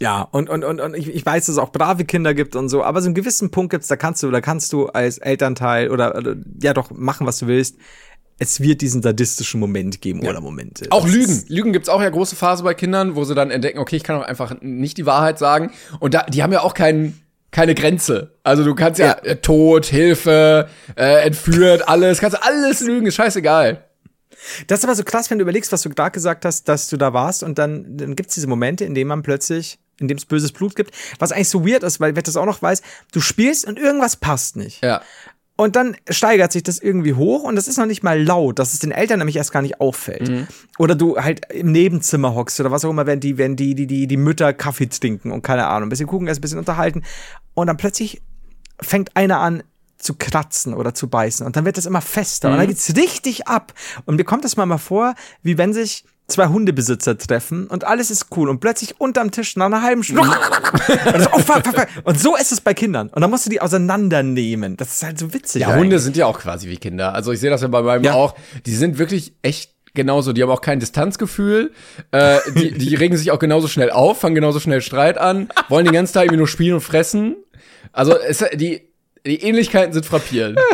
Ja, 0.00 0.20
und, 0.20 0.50
und, 0.50 0.64
und, 0.64 0.80
und 0.82 0.94
ich, 0.94 1.08
ich 1.08 1.24
weiß, 1.24 1.46
dass 1.46 1.54
es 1.54 1.58
auch 1.58 1.72
brave 1.72 2.04
Kinder 2.04 2.34
gibt 2.34 2.56
und 2.56 2.68
so, 2.68 2.82
aber 2.84 3.00
so 3.00 3.06
einen 3.06 3.14
gewissen 3.14 3.50
Punkt 3.50 3.70
gibt's, 3.70 3.88
da 3.88 3.96
kannst 3.96 4.22
du, 4.22 4.30
da 4.30 4.42
kannst 4.42 4.70
du 4.74 4.88
als 4.88 5.16
Elternteil 5.16 5.90
oder, 5.90 6.14
oder 6.14 6.34
ja 6.60 6.74
doch 6.74 6.90
machen, 6.90 7.26
was 7.26 7.38
du 7.38 7.46
willst. 7.46 7.76
Es 8.38 8.60
wird 8.60 8.82
diesen 8.82 9.00
sadistischen 9.00 9.60
Moment 9.60 10.02
geben 10.02 10.26
oder 10.26 10.42
Momente. 10.42 10.88
Auch 10.90 11.04
Das 11.06 11.14
Lügen. 11.14 11.44
Lügen 11.48 11.72
gibt's 11.72 11.88
auch 11.88 12.02
ja 12.02 12.10
große 12.10 12.36
Phase 12.36 12.64
bei 12.64 12.74
Kindern, 12.74 13.16
wo 13.16 13.24
sie 13.24 13.34
dann 13.34 13.50
entdecken, 13.50 13.78
okay, 13.78 13.96
ich 13.96 14.04
kann 14.04 14.16
auch 14.20 14.26
einfach 14.26 14.56
nicht 14.60 14.98
die 14.98 15.06
Wahrheit 15.06 15.38
sagen. 15.38 15.70
Und 16.00 16.12
da, 16.12 16.24
die 16.24 16.42
haben 16.42 16.52
ja 16.52 16.60
auch 16.60 16.74
keinen 16.74 17.18
keine 17.50 17.74
Grenze. 17.74 18.34
Also 18.42 18.62
du 18.62 18.74
kannst 18.74 19.00
ja, 19.00 19.06
Ja. 19.06 19.12
äh, 19.22 19.36
Tod, 19.36 19.86
Hilfe, 19.86 20.68
äh, 20.96 21.24
entführt, 21.24 21.88
alles, 21.88 22.18
kannst 22.18 22.36
du 22.36 22.42
alles 22.42 22.82
lügen, 22.82 23.06
ist 23.06 23.14
scheißegal. 23.14 23.84
Das 24.66 24.80
ist 24.80 24.84
aber 24.84 24.94
so 24.94 25.04
krass, 25.04 25.30
wenn 25.30 25.38
du 25.38 25.42
überlegst, 25.42 25.72
was 25.72 25.82
du 25.82 25.90
gerade 25.90 26.10
gesagt 26.10 26.44
hast, 26.44 26.68
dass 26.68 26.88
du 26.88 26.96
da 26.96 27.12
warst 27.12 27.42
und 27.42 27.58
dann, 27.58 27.96
dann 27.96 28.16
gibt's 28.16 28.34
diese 28.34 28.46
Momente, 28.46 28.84
in 28.84 28.94
denen 28.94 29.08
man 29.08 29.22
plötzlich, 29.22 29.78
in 30.00 30.08
dem 30.08 30.16
es 30.16 30.24
böses 30.24 30.52
Blut 30.52 30.76
gibt, 30.76 30.94
was 31.18 31.32
eigentlich 31.32 31.48
so 31.48 31.66
weird 31.66 31.82
ist, 31.82 32.00
weil 32.00 32.16
wer 32.16 32.22
das 32.22 32.36
auch 32.36 32.46
noch 32.46 32.62
weiß, 32.62 32.82
du 33.12 33.20
spielst 33.20 33.66
und 33.66 33.78
irgendwas 33.78 34.16
passt 34.16 34.56
nicht. 34.56 34.82
Ja. 34.82 35.02
Und 35.54 35.76
dann 35.76 35.96
steigert 36.08 36.50
sich 36.50 36.62
das 36.62 36.78
irgendwie 36.78 37.14
hoch 37.14 37.44
und 37.44 37.56
das 37.56 37.68
ist 37.68 37.76
noch 37.76 37.86
nicht 37.86 38.02
mal 38.02 38.20
laut, 38.20 38.58
dass 38.58 38.72
es 38.72 38.80
den 38.80 38.90
Eltern 38.90 39.18
nämlich 39.18 39.36
erst 39.36 39.52
gar 39.52 39.62
nicht 39.62 39.80
auffällt. 39.80 40.28
Oder 40.78 40.94
du 40.94 41.18
halt 41.18 41.42
im 41.52 41.70
Nebenzimmer 41.70 42.34
hockst 42.34 42.58
oder 42.58 42.70
was 42.70 42.84
auch 42.84 42.90
immer, 42.90 43.06
wenn 43.06 43.20
die, 43.20 43.38
wenn 43.38 43.54
die, 43.54 43.74
die, 43.74 43.86
die, 43.86 44.06
die 44.06 44.16
Mütter 44.16 44.54
Kaffee 44.54 44.88
trinken 44.88 45.30
und 45.30 45.42
keine 45.42 45.66
Ahnung, 45.66 45.86
ein 45.86 45.90
bisschen 45.90 46.06
gucken, 46.06 46.26
erst 46.26 46.38
ein 46.38 46.42
bisschen 46.42 46.58
unterhalten. 46.58 47.02
Und 47.54 47.66
dann 47.66 47.76
plötzlich 47.76 48.22
fängt 48.80 49.14
einer 49.14 49.40
an 49.40 49.62
zu 50.02 50.14
kratzen 50.14 50.74
oder 50.74 50.94
zu 50.94 51.08
beißen 51.08 51.46
und 51.46 51.56
dann 51.56 51.64
wird 51.64 51.78
das 51.78 51.86
immer 51.86 52.00
fester 52.00 52.50
und 52.50 52.58
dann 52.58 52.66
geht's 52.66 52.94
richtig 52.96 53.46
ab. 53.48 53.72
Und 54.04 54.16
mir 54.16 54.24
kommt 54.24 54.44
das 54.44 54.56
mal 54.56 54.66
mal 54.66 54.78
vor, 54.78 55.14
wie 55.42 55.58
wenn 55.58 55.72
sich 55.72 56.04
zwei 56.28 56.46
Hundebesitzer 56.46 57.18
treffen 57.18 57.66
und 57.66 57.84
alles 57.84 58.10
ist 58.10 58.26
cool 58.36 58.48
und 58.48 58.60
plötzlich 58.60 59.00
unterm 59.00 59.30
Tisch 59.32 59.56
nach 59.56 59.66
einer 59.66 59.82
halben 59.82 60.02
Stunde 60.02 60.22
und, 61.14 61.20
so, 61.22 61.28
oh, 61.32 61.38
fuck, 61.38 61.64
fuck, 61.66 61.74
fuck. 61.74 61.88
und 62.04 62.18
so 62.18 62.36
ist 62.36 62.52
es 62.52 62.60
bei 62.60 62.74
Kindern 62.74 63.08
und 63.08 63.20
dann 63.20 63.30
musst 63.30 63.44
du 63.46 63.50
die 63.50 63.60
auseinandernehmen. 63.60 64.76
Das 64.76 64.92
ist 64.92 65.02
halt 65.02 65.18
so 65.18 65.32
witzig. 65.34 65.62
Ja, 65.62 65.68
eigentlich. 65.68 65.80
Hunde 65.82 65.98
sind 65.98 66.16
ja 66.16 66.26
auch 66.26 66.38
quasi 66.40 66.68
wie 66.68 66.76
Kinder. 66.76 67.14
Also 67.14 67.32
ich 67.32 67.40
sehe 67.40 67.50
das 67.50 67.62
ja 67.62 67.68
bei 67.68 67.82
meinem 67.82 68.04
Ja. 68.04 68.14
auch. 68.14 68.34
Die 68.66 68.74
sind 68.74 68.98
wirklich 68.98 69.34
echt 69.42 69.72
genauso. 69.94 70.32
Die 70.32 70.42
haben 70.42 70.50
auch 70.50 70.62
kein 70.62 70.80
Distanzgefühl. 70.80 71.72
Äh, 72.12 72.38
die, 72.54 72.72
die 72.72 72.94
regen 72.94 73.16
sich 73.16 73.30
auch 73.30 73.38
genauso 73.38 73.68
schnell 73.68 73.90
auf, 73.90 74.20
fangen 74.20 74.34
genauso 74.34 74.58
schnell 74.60 74.80
Streit 74.80 75.18
an, 75.18 75.48
wollen 75.68 75.84
den 75.84 75.94
ganzen 75.94 76.14
Tag 76.14 76.24
irgendwie 76.24 76.38
nur 76.38 76.48
spielen 76.48 76.74
und 76.74 76.80
fressen. 76.80 77.36
Also 77.92 78.16
es, 78.16 78.44
die, 78.54 78.88
die 79.26 79.42
Ähnlichkeiten 79.42 79.92
sind 79.92 80.06
frappierend. 80.06 80.58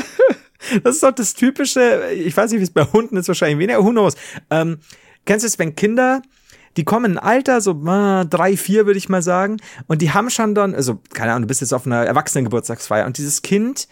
Das 0.82 0.96
ist 0.96 1.02
doch 1.04 1.12
das 1.12 1.34
typische, 1.34 2.10
ich 2.12 2.36
weiß 2.36 2.50
nicht, 2.50 2.58
wie 2.58 2.64
es 2.64 2.72
bei 2.72 2.82
Hunden 2.82 3.16
ist, 3.16 3.28
wahrscheinlich 3.28 3.58
weniger, 3.58 3.82
who 3.82 3.90
knows. 3.90 4.16
Ähm, 4.50 4.80
kennst 5.24 5.44
du 5.44 5.46
es, 5.46 5.58
wenn 5.58 5.76
Kinder, 5.76 6.20
die 6.76 6.84
kommen 6.84 7.12
in 7.12 7.18
ein 7.18 7.24
Alter, 7.24 7.60
so 7.60 7.70
äh, 7.86 8.26
drei, 8.26 8.56
vier 8.56 8.84
würde 8.84 8.98
ich 8.98 9.08
mal 9.08 9.22
sagen, 9.22 9.58
und 9.86 10.02
die 10.02 10.10
haben 10.10 10.30
schon 10.30 10.54
dann, 10.54 10.74
also 10.74 11.00
keine 11.14 11.30
Ahnung, 11.30 11.42
du 11.42 11.48
bist 11.48 11.60
jetzt 11.60 11.72
auf 11.72 11.86
einer 11.86 12.04
Erwachsenengeburtstagsfeier 12.04 13.06
und 13.06 13.18
dieses 13.18 13.42
Kind 13.42 13.88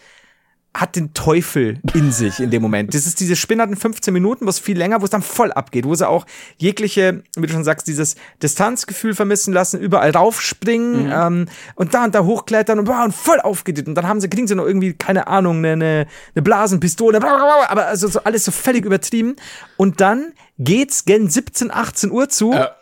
hat 0.77 0.95
den 0.95 1.13
Teufel 1.13 1.79
in 1.95 2.11
sich 2.11 2.39
in 2.39 2.51
dem 2.51 2.61
Moment. 2.61 2.93
Das 2.93 3.07
ist 3.07 3.19
diese 3.19 3.35
spinnerten 3.35 3.75
15 3.75 4.13
Minuten, 4.13 4.45
wo 4.45 4.49
es 4.49 4.59
viel 4.59 4.77
länger, 4.77 5.01
wo 5.01 5.05
es 5.05 5.09
dann 5.09 5.23
voll 5.23 5.51
abgeht, 5.51 5.85
wo 5.85 5.95
sie 5.95 6.07
auch 6.07 6.27
jegliche, 6.57 7.23
wie 7.35 7.47
du 7.47 7.53
schon 7.53 7.63
sagst, 7.63 7.87
dieses 7.87 8.15
Distanzgefühl 8.43 9.15
vermissen 9.15 9.53
lassen, 9.53 9.79
überall 9.79 10.11
raufspringen 10.11 11.11
ähm, 11.11 11.45
und 11.73 11.95
da 11.95 12.05
und 12.05 12.13
da 12.13 12.23
hochklettern 12.23 12.77
und, 12.77 12.87
und 12.87 13.15
voll 13.15 13.39
aufgeht. 13.39 13.87
Und 13.87 13.95
dann 13.95 14.07
haben 14.07 14.21
sie, 14.21 14.29
kriegen 14.29 14.47
sie 14.47 14.53
noch 14.53 14.67
irgendwie, 14.67 14.93
keine 14.93 15.25
Ahnung, 15.25 15.57
eine, 15.57 15.71
eine, 15.71 16.07
eine 16.35 16.41
Blasenpistole, 16.43 17.17
aber 17.17 17.87
also 17.87 18.07
so 18.07 18.19
alles 18.23 18.45
so 18.45 18.51
völlig 18.51 18.85
übertrieben. 18.85 19.35
Und 19.77 19.99
dann 19.99 20.33
geht's 20.59 21.05
gen 21.05 21.27
17, 21.27 21.71
18 21.71 22.11
Uhr 22.11 22.29
zu. 22.29 22.53
Ja. 22.53 22.75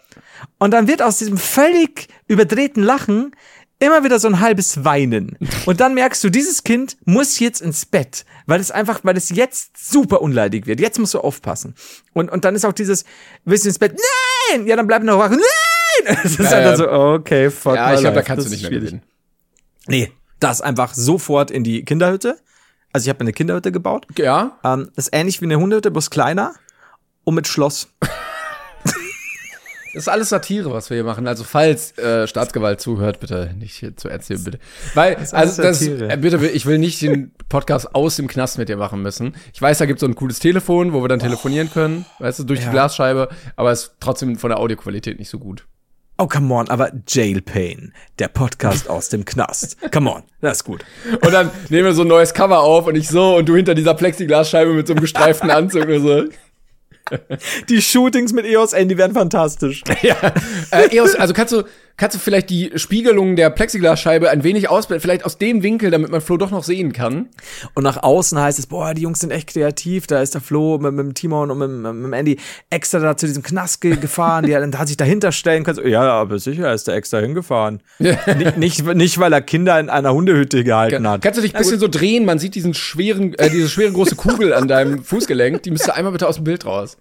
Und 0.60 0.72
dann 0.72 0.88
wird 0.88 1.02
aus 1.02 1.18
diesem 1.18 1.38
völlig 1.38 2.10
überdrehten 2.28 2.84
Lachen 2.84 3.32
immer 3.80 4.04
wieder 4.04 4.20
so 4.20 4.28
ein 4.28 4.40
halbes 4.40 4.84
Weinen. 4.86 5.38
Und 5.66 5.80
dann 5.80 5.94
merkst 5.94 6.24
du, 6.24 6.30
dieses 6.30 6.64
Kind 6.64 6.98
muss 7.06 7.40
jetzt 7.40 7.62
ins 7.62 7.86
Bett, 7.86 8.26
weil 8.46 8.60
es 8.60 8.72
einfach, 8.72 9.02
weil 9.04 9.18
es 9.18 9.30
jetzt 9.30 9.78
super 9.92 10.22
unleidig 10.22 10.66
wird. 10.68 10.80
Jetzt 10.80 11.00
musst 11.00 11.14
du 11.14 11.20
aufpassen. 11.20 11.76
Und, 12.14 12.32
und 12.32 12.46
dann 12.46 12.56
ist 12.56 12.66
auch 12.66 12.74
dieses, 12.74 13.06
willst 13.44 13.66
du 13.66 13.70
ins 13.70 13.80
Bett? 13.80 13.98
Nein! 14.52 14.68
Ja, 14.68 14.76
dann 14.76 14.88
bleib 14.88 15.04
noch 15.04 15.18
wach. 15.20 15.30
Nein! 15.30 15.40
Es 16.24 16.32
ist 16.34 16.40
Ja, 16.40 16.50
halt 16.52 16.66
dann 16.66 16.78
so, 16.78 16.92
okay, 16.92 17.50
fuck. 17.50 17.76
Ja, 17.76 17.94
ich 17.94 18.02
glaube, 18.02 18.16
da 18.16 18.22
kannst 18.22 18.46
Das 18.46 18.52
du 18.52 18.52
nicht 18.52 18.70
mehr 18.70 18.80
gewinnen. 18.82 19.02
Nee, 19.88 20.12
das 20.42 20.60
einfach 20.62 20.94
sofort 20.94 21.50
in 21.52 21.64
die 21.64 21.86
Kinderhütte. 21.86 22.38
Also 22.92 23.06
ich 23.06 23.10
habe 23.10 23.22
eine 23.22 23.32
Kinderhütte 23.34 23.72
gebaut. 23.72 24.06
Ja, 24.18 24.60
Ähm, 24.64 24.92
das 24.96 25.08
ist 25.08 25.14
ähnlich 25.16 25.40
wie 25.42 25.46
eine 25.46 25.58
Hundehütte, 25.58 25.92
bloß 25.92 26.10
kleiner 26.10 26.54
und 27.24 27.36
mit 27.36 27.48
Schloss. 27.48 27.88
Das 29.96 30.04
ist 30.04 30.08
alles 30.10 30.28
Satire, 30.30 30.72
was 30.74 30.90
wir 30.90 30.96
hier 30.96 31.04
machen. 31.06 31.26
Also 31.26 31.46
falls 31.46 31.98
äh, 31.98 32.28
Staatsgewalt 32.28 32.82
zuhört, 32.82 33.22
bitte 33.22 33.56
nicht 33.58 33.76
hier 33.76 33.96
zu 33.96 34.10
erzählen, 34.10 34.44
bitte. 34.44 34.60
Weil, 34.94 35.14
ist 35.14 35.34
also 35.34 35.62
das, 35.62 35.80
Satire. 35.80 36.10
äh, 36.12 36.18
bitte, 36.18 36.46
ich 36.48 36.66
will 36.66 36.78
nicht 36.78 37.02
den 37.02 37.32
Podcast 37.48 37.96
aus 37.96 38.18
dem 38.18 38.28
Knast 38.28 38.58
mit 38.58 38.68
dir 38.68 38.76
machen 38.76 39.02
müssen. 39.02 39.36
Ich 39.54 39.62
weiß, 39.62 39.78
da 39.78 39.86
gibt 39.86 39.98
es 39.98 40.02
so 40.02 40.08
ein 40.08 40.16
cooles 40.16 40.40
Telefon, 40.40 40.92
wo 40.92 41.02
wir 41.02 41.08
dann 41.08 41.20
telefonieren 41.20 41.72
können, 41.72 42.06
weißt 42.20 42.40
du, 42.40 42.44
durch 42.44 42.60
die 42.60 42.66
Ja. 42.66 42.72
Glasscheibe, 42.72 43.30
aber 43.56 43.72
es 43.72 43.84
ist 43.84 43.96
trotzdem 44.02 44.38
von 44.38 44.50
der 44.50 44.60
Audioqualität 44.60 45.18
nicht 45.18 45.30
so 45.30 45.40
gut. 45.40 45.66
Oh, 46.18 46.28
come 46.28 46.54
on, 46.54 46.70
aber 46.70 46.92
Jail 47.08 47.42
Pain, 47.42 47.94
der 48.20 48.30
Podcast 48.30 48.90
aus 48.90 49.10
dem 49.10 49.26
Knast. 49.26 49.76
Come 49.92 50.10
on, 50.10 50.24
das 50.40 50.58
ist 50.58 50.64
gut. 50.64 50.86
Und 51.22 51.34
dann 51.34 51.52
nehmen 51.70 51.84
wir 51.86 51.94
so 51.94 52.04
ein 52.04 52.08
neues 52.08 52.34
Cover 52.34 52.62
auf 52.62 52.88
und 52.88 52.96
ich 52.96 53.10
so 53.10 53.36
und 53.36 53.50
du 53.50 53.56
hinter 53.58 53.76
dieser 53.76 53.94
Plexiglasscheibe 53.96 54.72
mit 54.74 54.88
so 54.88 54.94
einem 54.94 55.02
gestreiften 55.02 55.52
Anzug 55.52 55.84
oder 55.84 56.00
so. 56.00 56.24
Die 57.70 57.82
Shootings 57.82 58.34
mit 58.34 58.46
EOS 58.46 58.74
N, 58.74 58.90
die 58.90 58.98
werden 58.98 59.14
fantastisch. 59.14 59.84
Ja. 60.02 60.16
Äh, 60.72 60.96
Eos, 60.96 61.16
also 61.16 61.34
kannst 61.34 61.54
du, 61.54 61.64
kannst 61.98 62.16
du 62.16 62.20
vielleicht 62.20 62.50
die 62.50 62.72
Spiegelung 62.76 63.36
der 63.36 63.50
Plexiglasscheibe 63.50 64.30
ein 64.30 64.44
wenig 64.44 64.70
ausblenden, 64.70 65.02
vielleicht 65.02 65.26
aus 65.26 65.38
dem 65.38 65.64
Winkel, 65.64 65.92
damit 65.92 66.12
man 66.12 66.22
Flo 66.22 66.38
doch 66.38 66.52
noch 66.52 66.64
sehen 66.64 66.94
kann. 66.94 67.30
Und 67.74 67.84
nach 67.84 68.04
außen 68.04 68.40
heißt 68.40 68.60
es, 68.60 68.68
boah, 68.68 68.94
die 68.94 69.04
Jungs 69.04 69.20
sind 69.20 69.32
echt 69.32 69.50
kreativ. 69.50 70.08
Da 70.08 70.22
ist 70.22 70.34
der 70.34 70.42
Flo 70.42 70.78
mit, 70.78 70.94
mit 70.94 71.06
dem 71.06 71.14
Timon 71.14 71.52
und 71.52 71.58
mit, 71.58 71.70
mit, 71.70 72.06
dem 72.06 72.14
Andy 72.14 72.38
extra 72.70 73.00
da 73.00 73.16
zu 73.16 73.28
diesem 73.28 73.44
Knast 73.44 73.82
ge 73.82 73.96
gefahren. 73.96 74.46
Die 74.46 74.56
hat, 74.56 74.88
sich 74.88 74.98
dahinter 74.98 75.32
stellen 75.32 75.64
können. 75.64 75.88
Ja, 75.88 76.02
aber 76.02 76.40
sicher 76.40 76.74
ist 76.74 76.88
der 76.88 76.96
extra 76.96 77.20
hingefahren. 77.20 77.82
nicht, 78.00 78.58
nicht, 78.58 78.86
nicht, 78.86 79.20
weil 79.20 79.34
er 79.34 79.42
Kinder 79.42 79.80
in 79.80 79.90
einer 79.90 80.14
Hundehütte 80.14 80.64
gehalten 80.64 81.08
hat. 81.08 81.22
Kannst 81.22 81.38
du 81.38 81.42
dich 81.42 81.56
ein 81.56 81.60
bisschen 81.60 81.80
so 81.80 81.88
drehen? 81.88 82.26
Man 82.26 82.40
sieht 82.40 82.56
diesen 82.56 82.74
schweren, 82.74 83.34
äh, 83.36 83.50
diese 83.50 83.70
schwere 83.70 83.92
große 83.92 84.16
Kugel 84.16 84.54
an 84.54 84.68
deinem 84.68 85.04
Fußgelenk. 85.04 85.64
Die 85.64 85.72
müsste 85.72 85.96
einmal 85.96 86.12
bitte 86.12 86.28
aus 86.28 86.36
dem 86.36 86.44
Bild 86.44 86.66
raus. 86.66 86.98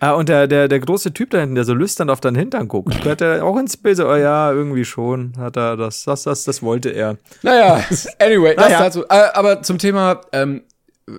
Ah, 0.00 0.12
und 0.12 0.30
der, 0.30 0.46
der, 0.46 0.66
der 0.66 0.80
große 0.80 1.12
Typ 1.12 1.28
da 1.30 1.40
hinten, 1.40 1.54
der 1.54 1.64
so 1.64 1.74
lüstern 1.74 2.08
auf 2.08 2.20
deinen 2.20 2.36
Hintern 2.36 2.68
guckt, 2.68 3.04
hat 3.04 3.20
er 3.20 3.44
auch 3.44 3.58
ins 3.58 3.76
Bild 3.76 3.98
so, 3.98 4.08
oh 4.08 4.16
ja, 4.16 4.50
irgendwie 4.50 4.86
schon, 4.86 5.34
hat 5.36 5.58
er 5.58 5.76
das, 5.76 6.04
das, 6.04 6.22
das, 6.22 6.44
das 6.44 6.62
wollte 6.62 6.88
er. 6.88 7.18
Naja, 7.42 7.84
anyway, 8.18 8.54
das 8.56 8.64
Naja. 8.64 8.78
dazu. 8.80 9.04
Äh, 9.04 9.28
aber 9.34 9.62
zum 9.62 9.76
Thema 9.76 10.22
ähm, 10.32 10.62
äh, 11.06 11.12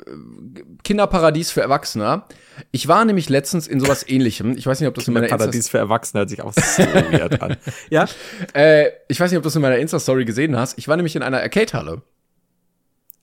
Kinderparadies 0.83 1.51
für 1.51 1.61
Erwachsene. 1.61 2.23
Ich 2.71 2.87
war 2.87 3.05
nämlich 3.05 3.29
letztens 3.29 3.67
in 3.67 3.79
sowas 3.79 4.07
ähnlichem. 4.07 4.57
Ich 4.57 4.65
weiß 4.65 4.79
nicht, 4.79 4.89
ob 4.89 4.95
das 4.95 5.07
in 5.07 5.13
meiner 5.13 5.27
Paradies 5.27 5.69
für 5.69 5.77
Erwachsene 5.77 6.19
hört 6.21 6.29
sich 6.29 6.41
auch 6.41 6.53
so 6.53 6.83
weird 6.83 7.41
an. 7.41 7.57
Ja? 7.91 8.07
äh, 8.53 8.87
ich 9.07 9.19
weiß 9.19 9.29
nicht, 9.29 9.37
ob 9.37 9.43
du 9.43 9.47
das 9.47 9.55
in 9.55 9.61
meiner 9.61 9.77
Insta-Story 9.77 10.25
gesehen 10.25 10.57
hast. 10.57 10.77
Ich 10.79 10.87
war 10.87 10.95
nämlich 10.95 11.15
in 11.15 11.21
einer 11.21 11.39
Arcade-Halle. 11.39 12.01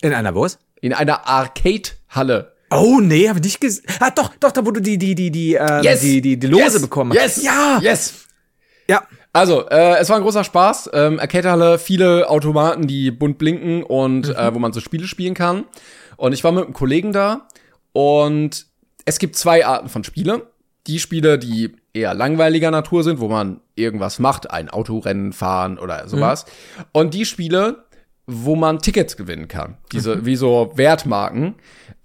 In 0.02 0.14
einer 0.14 0.34
was? 0.36 0.58
In 0.80 0.92
einer 0.92 1.26
Arcade-Halle. 1.26 2.52
Oh, 2.70 3.00
nee, 3.00 3.28
hab 3.28 3.36
ich 3.36 3.42
nicht 3.42 3.60
gesehen. 3.60 3.84
Ah, 4.00 4.10
doch, 4.10 4.34
doch, 4.40 4.52
da 4.52 4.64
wo 4.64 4.70
du 4.70 4.80
die, 4.80 4.98
die, 4.98 5.14
die, 5.14 5.30
die, 5.30 5.54
ähm, 5.54 5.82
Yes! 5.82 6.00
die, 6.00 6.20
die, 6.20 6.38
die 6.38 6.46
Lose 6.46 6.64
yes! 6.64 6.82
bekommen 6.82 7.12
Yes! 7.12 7.42
Ja! 7.42 7.78
Yes! 7.80 8.26
Ja. 8.88 9.02
Also, 9.32 9.68
äh, 9.68 9.98
es 9.98 10.08
war 10.08 10.16
ein 10.16 10.22
großer 10.22 10.44
Spaß. 10.44 10.90
Ähm, 10.92 11.20
Arcade-Halle, 11.20 11.78
viele 11.78 12.28
Automaten, 12.28 12.86
die 12.86 13.10
bunt 13.10 13.38
blinken 13.38 13.82
und 13.82 14.28
äh, 14.34 14.54
wo 14.54 14.58
man 14.58 14.72
so 14.72 14.80
Spiele 14.80 15.06
spielen 15.06 15.34
kann. 15.34 15.64
Und 16.16 16.32
ich 16.32 16.42
war 16.44 16.52
mit 16.52 16.64
einem 16.64 16.72
Kollegen 16.72 17.12
da 17.12 17.46
und 17.92 18.66
es 19.04 19.18
gibt 19.18 19.36
zwei 19.36 19.64
Arten 19.64 19.88
von 19.88 20.04
Spiele. 20.04 20.50
Die 20.86 20.98
Spiele, 20.98 21.38
die 21.38 21.76
eher 21.92 22.14
langweiliger 22.14 22.70
Natur 22.70 23.04
sind, 23.04 23.20
wo 23.20 23.28
man 23.28 23.60
irgendwas 23.74 24.18
macht, 24.18 24.50
ein 24.50 24.68
Autorennen 24.70 25.32
fahren 25.32 25.78
oder 25.78 26.08
sowas. 26.08 26.46
Und 26.92 27.14
die 27.14 27.24
Spiele, 27.24 27.84
wo 28.28 28.54
man 28.54 28.78
Tickets 28.78 29.16
gewinnen 29.16 29.48
kann. 29.48 29.78
Diese, 29.90 30.24
wie 30.26 30.36
so 30.36 30.70
Wertmarken, 30.74 31.54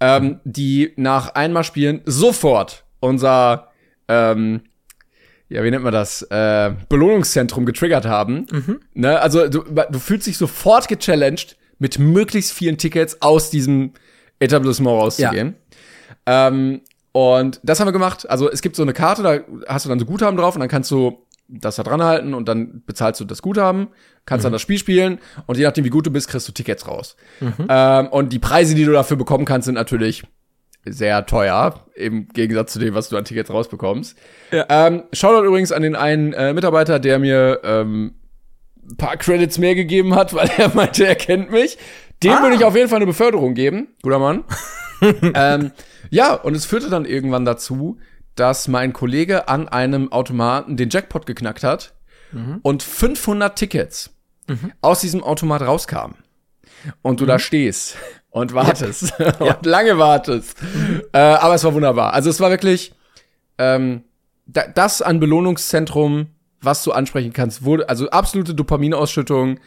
ähm, 0.00 0.40
die 0.44 0.92
nach 0.96 1.34
einmal 1.34 1.64
Spielen 1.64 2.00
sofort 2.06 2.84
unser, 2.98 3.68
ähm, 4.08 4.62
ja, 5.50 5.62
wie 5.62 5.70
nennt 5.70 5.84
man 5.84 5.92
das, 5.92 6.22
äh, 6.22 6.72
Belohnungszentrum 6.88 7.66
getriggert 7.66 8.06
haben. 8.06 8.46
Ne? 8.94 9.20
Also 9.20 9.48
du, 9.48 9.62
du 9.62 9.98
fühlst 9.98 10.26
dich 10.26 10.38
sofort 10.38 10.88
gechallenged, 10.88 11.56
mit 11.78 11.98
möglichst 11.98 12.52
vielen 12.52 12.78
Tickets 12.78 13.20
aus 13.20 13.50
diesem 13.50 13.92
Etablissement 14.38 15.02
rauszugehen. 15.02 15.56
Ähm, 16.24 16.80
und 17.12 17.60
das 17.62 17.80
haben 17.80 17.88
wir 17.88 17.92
gemacht. 17.92 18.28
Also 18.30 18.50
es 18.50 18.62
gibt 18.62 18.76
so 18.76 18.82
eine 18.82 18.94
Karte, 18.94 19.22
da 19.22 19.40
hast 19.68 19.84
du 19.84 19.90
dann 19.90 19.98
so 19.98 20.06
Guthaben 20.06 20.38
drauf 20.38 20.54
und 20.54 20.60
dann 20.60 20.70
kannst 20.70 20.90
du 20.90 21.18
das 21.48 21.76
da 21.76 21.82
dran 21.82 22.02
halten 22.02 22.34
und 22.34 22.48
dann 22.48 22.82
bezahlst 22.86 23.20
du 23.20 23.24
das 23.24 23.42
Guthaben, 23.42 23.88
kannst 24.26 24.44
dann 24.44 24.52
das 24.52 24.62
Spiel 24.62 24.78
spielen 24.78 25.18
und 25.46 25.58
je 25.58 25.64
nachdem, 25.64 25.84
wie 25.84 25.90
gut 25.90 26.06
du 26.06 26.10
bist, 26.10 26.28
kriegst 26.28 26.48
du 26.48 26.52
Tickets 26.52 26.88
raus. 26.88 27.16
Ähm, 27.68 28.06
und 28.08 28.32
die 28.32 28.38
Preise, 28.38 28.74
die 28.74 28.84
du 28.84 28.92
dafür 28.92 29.16
bekommen 29.16 29.44
kannst, 29.44 29.66
sind 29.66 29.74
natürlich 29.74 30.22
sehr 30.86 31.24
teuer, 31.26 31.86
im 31.94 32.28
Gegensatz 32.28 32.72
zu 32.74 32.78
dem, 32.78 32.94
was 32.94 33.08
du 33.08 33.16
an 33.16 33.24
Tickets 33.24 33.50
rausbekommst. 33.50 34.16
Ja. 34.52 34.66
Ähm, 34.68 35.04
Shoutout 35.12 35.46
übrigens 35.46 35.72
an 35.72 35.82
den 35.82 35.96
einen 35.96 36.32
äh, 36.34 36.52
Mitarbeiter, 36.52 36.98
der 36.98 37.18
mir 37.18 37.60
ähm, 37.64 38.14
ein 38.90 38.96
paar 38.96 39.16
Credits 39.16 39.58
mehr 39.58 39.74
gegeben 39.74 40.14
hat, 40.14 40.34
weil 40.34 40.50
er 40.58 40.74
meinte, 40.74 41.06
er 41.06 41.14
kennt 41.14 41.50
mich. 41.50 41.78
Dem 42.22 42.32
Ah. 42.32 42.42
würde 42.42 42.56
ich 42.56 42.64
auf 42.64 42.76
jeden 42.76 42.88
Fall 42.88 42.96
eine 42.96 43.06
Beförderung 43.06 43.54
geben. 43.54 43.88
Guter 44.02 44.18
Mann. 44.18 44.44
ähm, 45.34 45.72
ja, 46.10 46.34
und 46.34 46.54
es 46.54 46.64
führte 46.66 46.90
dann 46.90 47.04
irgendwann 47.06 47.44
dazu, 47.44 47.98
dass 48.34 48.68
mein 48.68 48.92
Kollege 48.92 49.48
an 49.48 49.68
einem 49.68 50.12
Automaten 50.12 50.76
den 50.76 50.90
Jackpot 50.90 51.26
geknackt 51.26 51.62
hat 51.62 51.94
und 52.62 52.82
500 52.82 53.56
Tickets 53.56 54.10
aus 54.80 55.00
diesem 55.00 55.22
Automat 55.22 55.62
rauskamen. 55.62 56.16
Und 57.00 57.20
du 57.20 57.26
da 57.26 57.38
stehst 57.38 57.96
und 58.30 58.52
wartest 58.52 59.14
und 59.38 59.64
lange 59.64 59.96
wartest. 59.98 60.58
Äh, 61.12 61.18
aber 61.18 61.54
es 61.54 61.64
war 61.64 61.72
wunderbar. 61.72 62.12
Also 62.12 62.28
es 62.28 62.40
war 62.40 62.50
wirklich 62.50 62.92
ähm, 63.56 64.02
da, 64.46 64.66
das 64.66 65.00
an 65.00 65.20
Belohnungszentrum, 65.20 66.26
was 66.60 66.82
du 66.82 66.92
ansprechen 66.92 67.32
kannst, 67.32 67.64
wurde, 67.64 67.88
also 67.88 68.10
absolute 68.10 68.54
Dopaminausschüttung. 68.54 69.60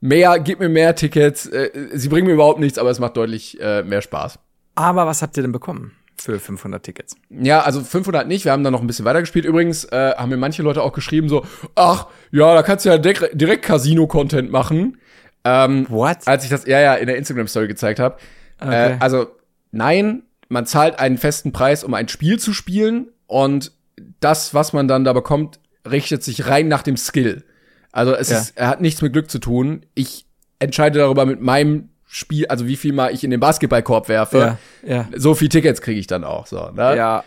Mehr, 0.00 0.38
gib 0.38 0.60
mir 0.60 0.68
mehr 0.68 0.94
Tickets. 0.94 1.46
Äh, 1.46 1.70
sie 1.94 2.08
bringen 2.08 2.26
mir 2.26 2.34
überhaupt 2.34 2.60
nichts, 2.60 2.78
aber 2.78 2.90
es 2.90 2.98
macht 2.98 3.16
deutlich 3.16 3.58
äh, 3.60 3.82
mehr 3.82 4.02
Spaß. 4.02 4.38
Aber 4.74 5.06
was 5.06 5.22
habt 5.22 5.36
ihr 5.36 5.42
denn 5.42 5.52
bekommen 5.52 5.97
für 6.20 6.38
500 6.38 6.82
Tickets? 6.82 7.16
Ja, 7.30 7.60
also 7.62 7.82
500 7.82 8.26
nicht. 8.26 8.44
Wir 8.44 8.52
haben 8.52 8.64
dann 8.64 8.72
noch 8.72 8.80
ein 8.80 8.86
bisschen 8.86 9.04
weitergespielt. 9.04 9.44
Übrigens 9.44 9.84
äh, 9.84 10.14
haben 10.16 10.28
mir 10.30 10.36
manche 10.36 10.62
Leute 10.62 10.82
auch 10.82 10.92
geschrieben 10.92 11.28
so, 11.28 11.44
ach, 11.74 12.06
ja, 12.32 12.54
da 12.54 12.62
kannst 12.62 12.84
du 12.84 12.90
ja 12.90 12.98
direkt, 12.98 13.40
direkt 13.40 13.64
Casino-Content 13.64 14.50
machen. 14.50 14.98
Ähm, 15.44 15.86
What? 15.88 16.26
als 16.26 16.44
ich 16.44 16.50
das 16.50 16.66
ja 16.66 16.80
ja 16.80 16.94
in 16.94 17.06
der 17.06 17.16
Instagram-Story 17.16 17.68
gezeigt 17.68 18.00
habe. 18.00 18.16
Okay. 18.60 18.92
Äh, 18.92 18.96
also 19.00 19.28
nein, 19.70 20.22
man 20.48 20.66
zahlt 20.66 20.98
einen 20.98 21.16
festen 21.18 21.52
Preis, 21.52 21.84
um 21.84 21.94
ein 21.94 22.08
Spiel 22.08 22.38
zu 22.38 22.52
spielen 22.52 23.08
und 23.26 23.72
das, 24.20 24.52
was 24.54 24.72
man 24.72 24.88
dann 24.88 25.04
da 25.04 25.12
bekommt, 25.12 25.60
richtet 25.88 26.22
sich 26.24 26.46
rein 26.48 26.68
nach 26.68 26.82
dem 26.82 26.96
Skill. 26.96 27.44
Also 27.92 28.14
es 28.14 28.30
Ja. 28.30 28.38
ist, 28.38 28.56
er 28.56 28.68
hat 28.68 28.80
nichts 28.80 29.00
mit 29.02 29.12
Glück 29.12 29.30
zu 29.30 29.38
tun. 29.38 29.86
Ich 29.94 30.26
entscheide 30.58 30.98
darüber 30.98 31.24
mit 31.24 31.40
meinem 31.40 31.90
Spiel, 32.08 32.46
also 32.46 32.66
wie 32.66 32.76
viel 32.76 32.92
mal 32.92 33.12
ich 33.12 33.22
in 33.22 33.30
den 33.30 33.40
Basketballkorb 33.40 34.08
werfe. 34.08 34.58
Ja, 34.82 34.94
ja. 34.94 35.08
So 35.14 35.34
viel 35.34 35.48
Tickets 35.48 35.82
kriege 35.82 36.00
ich 36.00 36.06
dann 36.06 36.24
auch. 36.24 36.46
So, 36.46 36.70
ne? 36.70 36.96
Ja, 36.96 37.24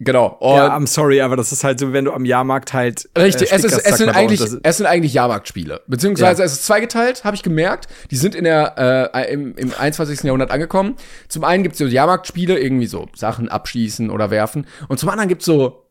Genau. 0.00 0.36
Und 0.40 0.56
ja, 0.56 0.76
I'm 0.76 0.86
sorry, 0.86 1.20
aber 1.20 1.36
das 1.36 1.52
ist 1.52 1.62
halt 1.62 1.78
so, 1.78 1.92
wenn 1.92 2.04
du 2.04 2.12
am 2.12 2.24
Jahrmarkt 2.24 2.72
halt. 2.72 3.08
Richtig, 3.16 3.52
äh, 3.52 3.54
es, 3.54 3.64
ist, 3.64 3.78
es 3.78 3.96
sind 3.98 4.08
eigentlich, 4.08 4.40
es 4.62 4.76
sind 4.76 4.86
eigentlich 4.86 5.14
Jahrmarktspiele. 5.14 5.82
Beziehungsweise 5.86 6.42
Ja. 6.42 6.46
es 6.46 6.52
ist 6.54 6.66
zweigeteilt, 6.66 7.24
habe 7.24 7.36
ich 7.36 7.42
gemerkt. 7.42 7.86
Die 8.10 8.16
sind 8.16 8.34
in 8.34 8.44
der, 8.44 9.12
äh, 9.14 9.32
im, 9.32 9.54
im 9.56 9.72
21. 9.72 10.24
Jahrhundert 10.24 10.50
angekommen. 10.50 10.96
Zum 11.28 11.44
einen 11.44 11.62
gibt's 11.62 11.78
so 11.78 11.86
Jahrmarktspiele, 11.86 12.58
irgendwie 12.58 12.86
so 12.86 13.08
Sachen 13.14 13.48
abschießen 13.48 14.10
oder 14.10 14.30
werfen. 14.30 14.66
Und 14.88 14.98
zum 14.98 15.08
anderen 15.08 15.28
gibt's 15.28 15.44
so, 15.44 15.86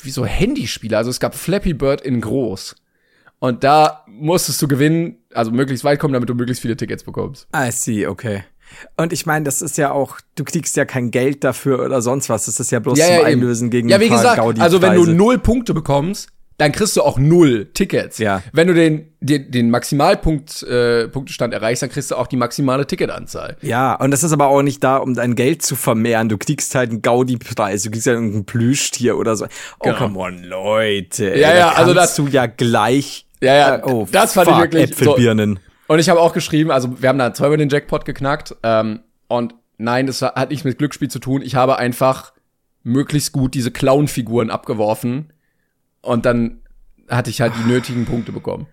wie 0.00 0.10
so 0.10 0.26
Handyspiele. 0.26 0.96
Also 0.96 1.10
es 1.10 1.20
gab 1.20 1.34
Flappy 1.34 1.72
Bird 1.72 2.00
in 2.00 2.20
groß. 2.20 2.74
Und 3.40 3.64
da 3.64 4.04
musstest 4.06 4.60
du 4.62 4.68
gewinnen, 4.68 5.16
also 5.34 5.50
möglichst 5.50 5.82
weit 5.84 5.98
kommen, 5.98 6.14
damit 6.14 6.28
du 6.28 6.34
möglichst 6.34 6.62
viele 6.62 6.76
Tickets 6.76 7.02
bekommst. 7.04 7.48
I 7.56 7.70
see, 7.72 8.06
okay. 8.06 8.44
Und 8.96 9.12
ich 9.12 9.26
meine, 9.26 9.44
das 9.44 9.62
ist 9.62 9.78
ja 9.78 9.90
auch, 9.90 10.20
du 10.36 10.44
kriegst 10.44 10.76
ja 10.76 10.84
kein 10.84 11.10
Geld 11.10 11.42
dafür 11.42 11.84
oder 11.84 12.02
sonst 12.02 12.28
was. 12.28 12.44
Das 12.46 12.60
ist 12.60 12.70
ja 12.70 12.78
bloß 12.78 12.98
zum 12.98 13.08
eben. 13.16 13.24
Einlösen 13.24 13.70
gegen 13.70 13.88
Ja, 13.88 13.98
wie 13.98 14.08
gesagt, 14.08 14.38
also 14.60 14.80
wenn 14.82 14.94
du 14.94 15.06
null 15.06 15.38
Punkte 15.38 15.74
bekommst, 15.74 16.28
dann 16.58 16.72
kriegst 16.72 16.94
du 16.96 17.02
auch 17.02 17.18
null 17.18 17.70
Tickets. 17.72 18.18
Ja. 18.18 18.42
Wenn 18.52 18.68
du 18.68 18.74
den, 18.74 19.08
den, 19.20 19.50
den 19.50 19.70
Maximalpunkt, 19.70 20.62
äh, 20.64 21.08
Punktestand 21.08 21.54
erreichst, 21.54 21.82
dann 21.82 21.88
kriegst 21.90 22.10
du 22.10 22.16
auch 22.16 22.26
die 22.26 22.36
maximale 22.36 22.86
Ticketanzahl. 22.86 23.56
Ja, 23.62 23.94
und 23.94 24.10
das 24.10 24.22
ist 24.22 24.32
aber 24.32 24.48
auch 24.48 24.60
nicht 24.62 24.84
da, 24.84 24.98
um 24.98 25.14
dein 25.14 25.34
Geld 25.36 25.62
zu 25.62 25.74
vermehren. 25.74 26.28
Du 26.28 26.36
kriegst 26.36 26.74
halt 26.74 26.90
einen 26.90 27.00
Gaudi-Preis, 27.00 27.84
du 27.84 27.90
kriegst 27.90 28.06
ja 28.06 28.12
irgendein 28.12 28.44
Plüschtier 28.44 29.16
oder 29.16 29.36
so. 29.36 29.46
Oh, 29.46 29.84
Genau. 29.84 29.96
come 29.96 30.18
on, 30.18 30.44
Leute. 30.44 31.24
Ja, 31.30 31.48
ey, 31.48 31.58
ja, 31.58 31.70
da 31.70 31.76
also 31.76 31.94
das- 31.94 32.14
du 32.16 32.26
ja 32.28 32.44
gleich 32.44 33.26
Ja, 33.40 33.54
ja, 33.54 33.76
äh, 33.76 33.82
oh, 33.84 34.06
das 34.10 34.34
fand 34.34 34.48
fuck, 34.48 34.56
ich 34.56 34.62
wirklich. 34.62 34.90
Äpfelbirnen. 34.90 35.56
So. 35.56 35.92
Und 35.92 35.98
ich 35.98 36.08
habe 36.08 36.20
auch 36.20 36.32
geschrieben, 36.32 36.70
also 36.70 37.02
wir 37.02 37.08
haben 37.08 37.18
da 37.18 37.34
zweimal 37.34 37.56
den 37.56 37.68
Jackpot 37.68 38.04
geknackt. 38.04 38.54
Ähm, 38.62 39.00
und 39.28 39.54
nein, 39.78 40.06
das 40.06 40.22
hat 40.22 40.50
nichts 40.50 40.64
mit 40.64 40.78
Glücksspiel 40.78 41.10
zu 41.10 41.18
tun. 41.18 41.42
Ich 41.42 41.54
habe 41.54 41.78
einfach 41.78 42.32
möglichst 42.82 43.32
gut 43.32 43.54
diese 43.54 43.70
Clown-Figuren 43.70 44.50
abgeworfen. 44.50 45.32
Und 46.02 46.26
dann 46.26 46.62
hatte 47.08 47.30
ich 47.30 47.40
halt 47.40 47.52
die 47.58 47.68
nötigen 47.68 48.06
Punkte 48.06 48.32
bekommen. 48.32 48.66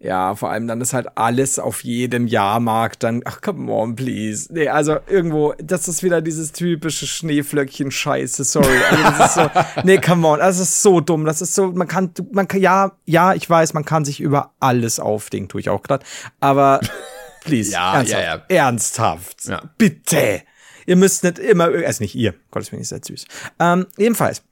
Ja, 0.00 0.36
vor 0.36 0.50
allem 0.50 0.68
dann 0.68 0.80
ist 0.80 0.92
halt 0.92 1.08
alles 1.16 1.58
auf 1.58 1.82
jedem 1.82 2.28
Jahrmarkt 2.28 3.02
dann, 3.02 3.22
ach 3.24 3.40
come 3.40 3.72
on, 3.72 3.96
please. 3.96 4.52
Nee, 4.52 4.68
also 4.68 4.98
irgendwo, 5.08 5.54
das 5.60 5.88
ist 5.88 6.04
wieder 6.04 6.22
dieses 6.22 6.52
typische 6.52 7.06
Schneeflöckchen-Scheiße, 7.06 8.44
sorry. 8.44 8.78
Also 8.90 9.02
das 9.02 9.26
ist 9.26 9.34
so, 9.34 9.50
nee, 9.82 9.98
come 9.98 10.28
on, 10.28 10.38
das 10.38 10.60
ist 10.60 10.82
so 10.82 11.00
dumm. 11.00 11.24
Das 11.24 11.42
ist 11.42 11.52
so, 11.52 11.72
man 11.72 11.88
kann, 11.88 12.12
man 12.30 12.46
kann, 12.46 12.60
ja, 12.60 12.92
ja, 13.06 13.34
ich 13.34 13.50
weiß, 13.50 13.74
man 13.74 13.84
kann 13.84 14.04
sich 14.04 14.20
über 14.20 14.54
alles 14.60 15.00
aufdingen, 15.00 15.48
tue 15.48 15.62
ich 15.62 15.68
auch 15.68 15.82
gerade. 15.82 16.06
Aber 16.38 16.80
please, 17.44 17.72
ja, 17.72 17.96
ernsthaft, 17.96 18.22
ja, 18.22 18.36
ja. 18.36 18.64
ernsthaft, 18.66 19.50
bitte. 19.78 20.42
Ihr 20.86 20.96
müsst 20.96 21.24
nicht 21.24 21.40
immer, 21.40 21.64
also 21.64 22.04
nicht 22.04 22.14
ihr, 22.14 22.34
Gottes 22.52 22.70
Willen, 22.70 22.82
ist 22.82 22.90
sehr 22.90 23.00
süß. 23.02 23.26
Ähm, 23.58 23.86
jedenfalls, 23.98 24.42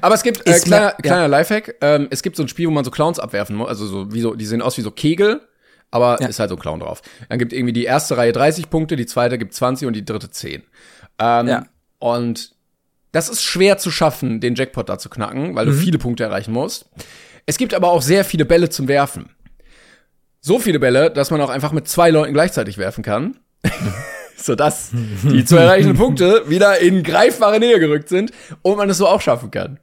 aber 0.00 0.14
es 0.14 0.22
gibt, 0.22 0.46
äh, 0.46 0.58
kleiner, 0.60 0.86
ja. 0.86 0.96
kleiner 1.02 1.28
Lifehack, 1.28 1.76
ähm, 1.80 2.08
es 2.10 2.22
gibt 2.22 2.36
so 2.36 2.42
ein 2.42 2.48
Spiel, 2.48 2.66
wo 2.66 2.70
man 2.70 2.84
so 2.84 2.90
Clowns 2.90 3.18
abwerfen 3.18 3.56
muss, 3.56 3.68
also 3.68 3.86
so, 3.86 4.12
wie 4.12 4.20
so, 4.20 4.34
die 4.34 4.46
sehen 4.46 4.62
aus 4.62 4.76
wie 4.78 4.82
so 4.82 4.90
Kegel, 4.90 5.40
aber 5.90 6.18
ja. 6.20 6.28
ist 6.28 6.38
halt 6.38 6.50
so 6.50 6.56
ein 6.56 6.60
Clown 6.60 6.80
drauf. 6.80 7.02
Dann 7.28 7.38
gibt 7.38 7.52
irgendwie 7.52 7.72
die 7.72 7.84
erste 7.84 8.16
Reihe 8.16 8.32
30 8.32 8.70
Punkte, 8.70 8.96
die 8.96 9.06
zweite 9.06 9.38
gibt 9.38 9.54
20 9.54 9.86
und 9.86 9.94
die 9.94 10.04
dritte 10.04 10.30
10. 10.30 10.62
Ähm, 11.18 11.48
ja. 11.48 11.66
Und 11.98 12.52
das 13.12 13.28
ist 13.28 13.42
schwer 13.42 13.78
zu 13.78 13.90
schaffen, 13.90 14.40
den 14.40 14.54
Jackpot 14.54 14.88
da 14.88 14.98
zu 14.98 15.08
knacken, 15.08 15.54
weil 15.54 15.66
mhm. 15.66 15.70
du 15.70 15.76
viele 15.76 15.98
Punkte 15.98 16.24
erreichen 16.24 16.52
musst. 16.52 16.86
Es 17.46 17.58
gibt 17.58 17.74
aber 17.74 17.90
auch 17.90 18.02
sehr 18.02 18.24
viele 18.24 18.44
Bälle 18.44 18.68
zum 18.68 18.88
Werfen. 18.88 19.30
So 20.40 20.58
viele 20.58 20.78
Bälle, 20.78 21.10
dass 21.10 21.30
man 21.30 21.40
auch 21.40 21.50
einfach 21.50 21.72
mit 21.72 21.88
zwei 21.88 22.10
Leuten 22.10 22.32
gleichzeitig 22.34 22.78
werfen 22.78 23.02
kann. 23.02 23.38
sodass 24.36 24.90
die 25.22 25.44
zu 25.44 25.56
erreichenden 25.56 25.96
Punkte 25.98 26.44
wieder 26.46 26.78
in 26.80 27.02
greifbare 27.02 27.58
Nähe 27.58 27.80
gerückt 27.80 28.08
sind 28.08 28.32
und 28.62 28.76
man 28.76 28.90
es 28.90 28.98
so 28.98 29.06
auch 29.06 29.20
schaffen 29.20 29.50
kann. 29.50 29.80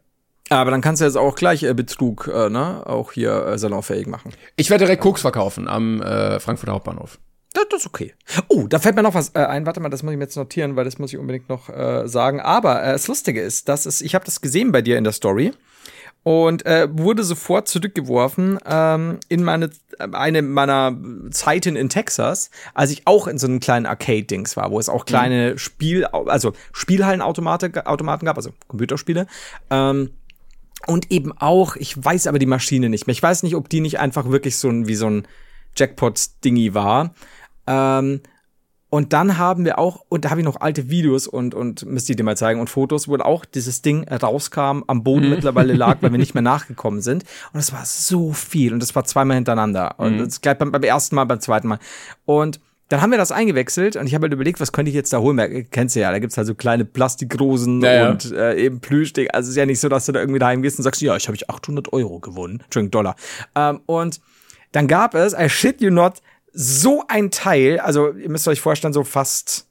Aber 0.49 0.71
dann 0.71 0.81
kannst 0.81 1.01
du 1.01 1.05
jetzt 1.05 1.17
auch 1.17 1.35
gleich 1.35 1.63
äh, 1.63 1.73
Betrug, 1.73 2.29
äh, 2.33 2.49
ne, 2.49 2.85
auch 2.85 3.11
hier 3.11 3.45
äh, 3.47 3.57
salonfähig 3.57 4.07
machen. 4.07 4.31
Ich 4.55 4.69
werde 4.69 4.85
direkt 4.85 5.01
Koks 5.01 5.21
verkaufen 5.21 5.67
am 5.67 6.01
äh, 6.01 6.39
Frankfurter 6.39 6.73
Hauptbahnhof. 6.73 7.19
Das, 7.53 7.65
das 7.69 7.81
ist 7.81 7.87
okay. 7.87 8.13
Oh, 8.49 8.67
da 8.67 8.79
fällt 8.79 8.95
mir 8.95 9.03
noch 9.03 9.13
was 9.13 9.29
äh, 9.35 9.39
ein. 9.39 9.65
Warte 9.65 9.79
mal, 9.79 9.89
das 9.89 10.03
muss 10.03 10.11
ich 10.11 10.17
mir 10.17 10.25
jetzt 10.25 10.35
notieren, 10.35 10.75
weil 10.75 10.85
das 10.85 10.97
muss 10.99 11.13
ich 11.13 11.19
unbedingt 11.19 11.49
noch 11.49 11.69
äh, 11.69 12.07
sagen. 12.07 12.39
Aber 12.39 12.83
äh, 12.83 12.91
das 12.93 13.07
Lustige 13.07 13.41
ist, 13.41 13.69
dass 13.69 13.85
es, 13.85 14.01
ich 14.01 14.15
habe 14.15 14.25
das 14.25 14.41
gesehen 14.41 14.71
bei 14.71 14.81
dir 14.81 14.97
in 14.97 15.03
der 15.03 15.13
Story 15.13 15.53
und 16.23 16.65
äh, 16.65 16.87
wurde 16.91 17.23
sofort 17.23 17.67
zurückgeworfen 17.67 18.57
ähm, 18.65 19.19
in 19.27 19.43
meine 19.43 19.69
eine 19.99 20.41
meiner 20.41 20.97
Zeiten 21.29 21.75
in 21.75 21.89
Texas, 21.89 22.49
als 22.73 22.91
ich 22.91 23.05
auch 23.05 23.27
in 23.27 23.37
so 23.37 23.47
einem 23.47 23.59
kleinen 23.59 23.85
Arcade-Dings 23.85 24.57
war, 24.57 24.71
wo 24.71 24.79
es 24.79 24.89
auch 24.89 25.05
kleine 25.05 25.51
mhm. 25.51 25.57
Spiel, 25.57 26.05
also 26.05 26.53
Spielhallenautomaten 26.71 27.77
Automaten 27.85 28.25
gab, 28.25 28.37
also 28.37 28.51
Computerspiele. 28.67 29.27
Ähm, 29.69 30.11
und 30.87 31.11
eben 31.11 31.31
auch, 31.37 31.75
ich 31.75 32.03
weiß 32.03 32.27
aber 32.27 32.39
die 32.39 32.45
Maschine 32.45 32.89
nicht 32.89 33.07
mehr. 33.07 33.13
Ich 33.13 33.23
weiß 33.23 33.43
nicht, 33.43 33.55
ob 33.55 33.69
die 33.69 33.79
nicht 33.79 33.99
einfach 33.99 34.29
wirklich 34.29 34.57
so 34.57 34.69
ein 34.69 34.87
wie 34.87 34.95
so 34.95 35.07
ein 35.07 35.27
Jackpot-Dingy 35.77 36.73
war. 36.73 37.13
Ähm, 37.67 38.21
und 38.93 39.11
dann 39.11 39.39
haben 39.39 39.65
wir 39.65 39.79
auch, 39.79 40.05
und 40.07 40.23
da 40.23 40.29
habe 40.29 40.41
ich 40.41 40.45
noch 40.45 40.61
alte 40.61 40.87
Videos 40.87 41.25
und, 41.25 41.55
und 41.55 41.83
müsste 41.83 42.11
ich 42.11 42.15
dir 42.15 42.23
mal 42.23 42.37
zeigen, 42.37 42.59
und 42.59 42.69
Fotos, 42.69 43.07
wo 43.07 43.15
auch 43.15 43.43
dieses 43.43 43.81
Ding 43.81 44.07
rauskam, 44.07 44.83
am 44.85 45.03
Boden 45.03 45.23
mhm. 45.23 45.29
mittlerweile 45.31 45.73
lag, 45.73 45.97
weil 46.01 46.11
wir 46.11 46.19
nicht 46.19 46.35
mehr 46.35 46.43
nachgekommen 46.43 47.01
sind. 47.01 47.23
Und 47.53 47.59
es 47.59 47.73
war 47.73 47.85
so 47.85 48.33
viel. 48.33 48.71
Und 48.71 48.83
das 48.83 48.93
war 48.93 49.03
zweimal 49.03 49.33
hintereinander. 49.33 49.95
Und 49.97 50.17
mhm. 50.17 50.25
das 50.25 50.41
gleich 50.41 50.59
beim, 50.59 50.71
beim 50.71 50.83
ersten 50.83 51.15
Mal, 51.15 51.23
beim 51.23 51.39
zweiten 51.39 51.69
Mal. 51.69 51.79
Und 52.25 52.59
dann 52.89 53.01
haben 53.01 53.09
wir 53.09 53.17
das 53.17 53.31
eingewechselt 53.31 53.95
und 53.95 54.05
ich 54.05 54.13
habe 54.13 54.25
halt 54.25 54.33
überlegt, 54.33 54.59
was 54.59 54.71
könnte 54.71 54.89
ich 54.89 54.95
jetzt 54.95 55.11
da 55.11 55.17
holen? 55.17 55.37
Weil, 55.37 55.63
kennst 55.63 55.95
du 55.95 55.99
ja, 55.99 56.11
da 56.11 56.19
gibt's 56.19 56.37
halt 56.37 56.45
so 56.45 56.53
kleine 56.53 56.85
Plastikrosen 56.85 57.81
ja, 57.81 58.11
und 58.11 58.31
äh, 58.31 58.63
eben 58.63 58.79
Plüschding. 58.79 59.31
Also 59.31 59.47
es 59.47 59.53
ist 59.53 59.57
ja 59.57 59.65
nicht 59.65 59.79
so, 59.79 59.89
dass 59.89 60.05
du 60.05 60.11
da 60.11 60.19
irgendwie 60.19 60.37
daheim 60.37 60.61
gehst 60.61 60.77
und 60.77 60.83
sagst, 60.83 61.01
ja, 61.01 61.15
ich 61.15 61.25
habe 61.25 61.35
ich 61.35 61.49
800 61.49 61.91
Euro 61.93 62.19
gewonnen. 62.19 62.61
Entschuldigung, 62.63 62.91
Dollar. 62.91 63.15
Ähm, 63.55 63.81
und 63.87 64.21
dann 64.71 64.87
gab 64.87 65.15
es, 65.15 65.33
I 65.33 65.49
shit 65.49 65.81
you 65.81 65.89
not, 65.89 66.21
so 66.53 67.03
ein 67.07 67.31
Teil, 67.31 67.79
also 67.79 68.11
ihr 68.13 68.29
müsst 68.29 68.47
euch 68.47 68.61
vorstellen, 68.61 68.93
so 68.93 69.03
fast, 69.03 69.67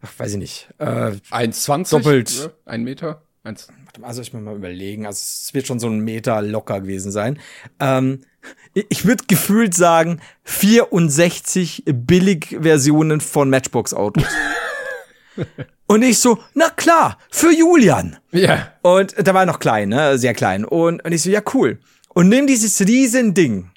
ach, 0.00 0.12
weiß 0.16 0.32
ich 0.32 0.38
nicht, 0.38 0.68
äh, 0.78 1.12
1,20? 1.30 1.90
Doppelt. 1.90 2.30
Ja, 2.30 2.50
ein 2.64 2.82
Meter? 2.82 3.22
Eins. 3.44 3.68
Also 4.02 4.22
ich 4.22 4.32
muss 4.32 4.42
mal 4.42 4.56
überlegen, 4.56 5.06
also 5.06 5.18
es 5.18 5.54
wird 5.54 5.66
schon 5.66 5.78
so 5.78 5.88
ein 5.88 6.00
Meter 6.00 6.42
locker 6.42 6.80
gewesen 6.80 7.12
sein. 7.12 7.38
Ähm, 7.80 8.22
ich 8.74 9.04
würde 9.04 9.24
gefühlt 9.26 9.74
sagen, 9.74 10.20
64 10.44 11.84
Billigversionen 11.86 13.20
von 13.20 13.48
Matchbox-Autos. 13.48 14.24
Und 15.86 16.02
ich 16.02 16.18
so, 16.18 16.38
na 16.54 16.70
klar, 16.70 17.18
für 17.30 17.52
Julian. 17.52 18.18
Ja. 18.32 18.72
Und 18.82 19.14
da 19.16 19.32
war 19.34 19.42
er 19.42 19.46
noch 19.46 19.60
klein, 19.60 19.90
ne, 19.90 20.18
sehr 20.18 20.34
klein. 20.34 20.64
Und, 20.64 21.04
und 21.04 21.12
ich 21.12 21.22
so, 21.22 21.30
ja 21.30 21.40
cool. 21.54 21.78
Und 22.08 22.28
nimm 22.28 22.46
dieses 22.46 22.80
riesen 22.80 23.34
Ding 23.34 23.70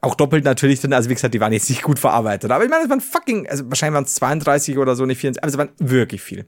auch 0.00 0.14
doppelt 0.14 0.44
natürlich 0.44 0.80
drin. 0.80 0.92
Also 0.92 1.10
wie 1.10 1.14
gesagt, 1.14 1.34
die 1.34 1.40
waren 1.40 1.52
jetzt 1.52 1.68
nicht 1.68 1.82
gut 1.82 1.98
verarbeitet. 1.98 2.50
Aber 2.50 2.64
ich 2.64 2.70
meine, 2.70 2.84
es 2.84 2.90
waren 2.90 3.00
fucking, 3.00 3.48
also 3.48 3.68
wahrscheinlich 3.68 3.94
waren 3.94 4.04
es 4.04 4.14
32 4.14 4.78
oder 4.78 4.96
so, 4.96 5.06
nicht 5.06 5.18
24, 5.18 5.42
aber 5.42 5.50
es 5.50 5.58
waren 5.58 5.90
wirklich 5.90 6.22
viel. 6.22 6.46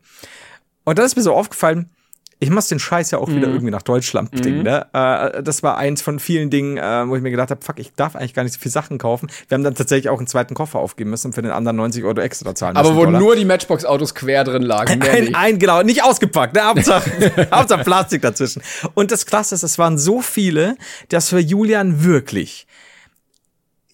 Und 0.85 0.99
dann 0.99 1.07
ist 1.07 1.17
mir 1.17 1.23
so 1.23 1.35
aufgefallen, 1.35 1.91
ich 2.39 2.51
muss 2.51 2.69
den 2.69 2.79
Scheiß 2.79 3.13
ja 3.13 3.19
auch 3.19 3.29
mhm. 3.29 3.37
wieder 3.37 3.49
irgendwie 3.49 3.71
nach 3.71 3.83
Deutschland 3.83 4.31
bringen. 4.31 4.59
Mhm. 4.59 4.65
Ne? 4.65 4.87
Äh, 4.93 5.43
das 5.43 5.63
war 5.63 5.79
eins 5.79 6.03
von 6.03 6.19
vielen 6.19 6.51
Dingen, 6.51 6.77
äh, 6.77 7.09
wo 7.09 7.17
ich 7.17 7.23
mir 7.23 7.31
gedacht 7.31 7.51
habe, 7.51 7.65
fuck, 7.65 7.79
ich 7.79 7.95
darf 7.95 8.15
eigentlich 8.15 8.35
gar 8.35 8.43
nicht 8.43 8.53
so 8.53 8.61
viel 8.61 8.71
Sachen 8.71 8.99
kaufen. 8.99 9.31
Wir 9.49 9.57
haben 9.57 9.65
dann 9.65 9.75
tatsächlich 9.75 10.11
auch 10.11 10.19
einen 10.19 10.27
zweiten 10.27 10.55
Koffer 10.55 10.79
aufgeben 10.79 11.11
müssen 11.11 11.33
für 11.33 11.41
den 11.41 11.51
anderen 11.51 11.79
90 11.79 12.05
Euro 12.05 12.21
extra 12.21 12.55
zahlen 12.55 12.77
Aber 12.77 12.95
wo 12.95 13.07
nur 13.07 13.37
die 13.37 13.47
Matchbox-Autos 13.47 14.15
quer 14.15 14.45
drin 14.45 14.63
lagen. 14.63 15.01
Ein, 15.03 15.35
ein, 15.35 15.59
genau, 15.59 15.83
nicht 15.83 16.05
ausgepackt, 16.05 16.55
ne? 16.55 16.65
Hauptsache, 16.65 17.11
Hauptsache 17.51 17.85
Plastik 17.85 18.23
dazwischen. 18.23 18.63
Und 18.95 19.13
das 19.13 19.25
Klasse 19.25 19.55
ist, 19.55 19.63
es 19.63 19.79
waren 19.79 19.97
so 19.97 20.21
viele, 20.21 20.77
dass 21.09 21.31
für 21.31 21.39
Julian 21.39 22.05
wirklich 22.05 22.67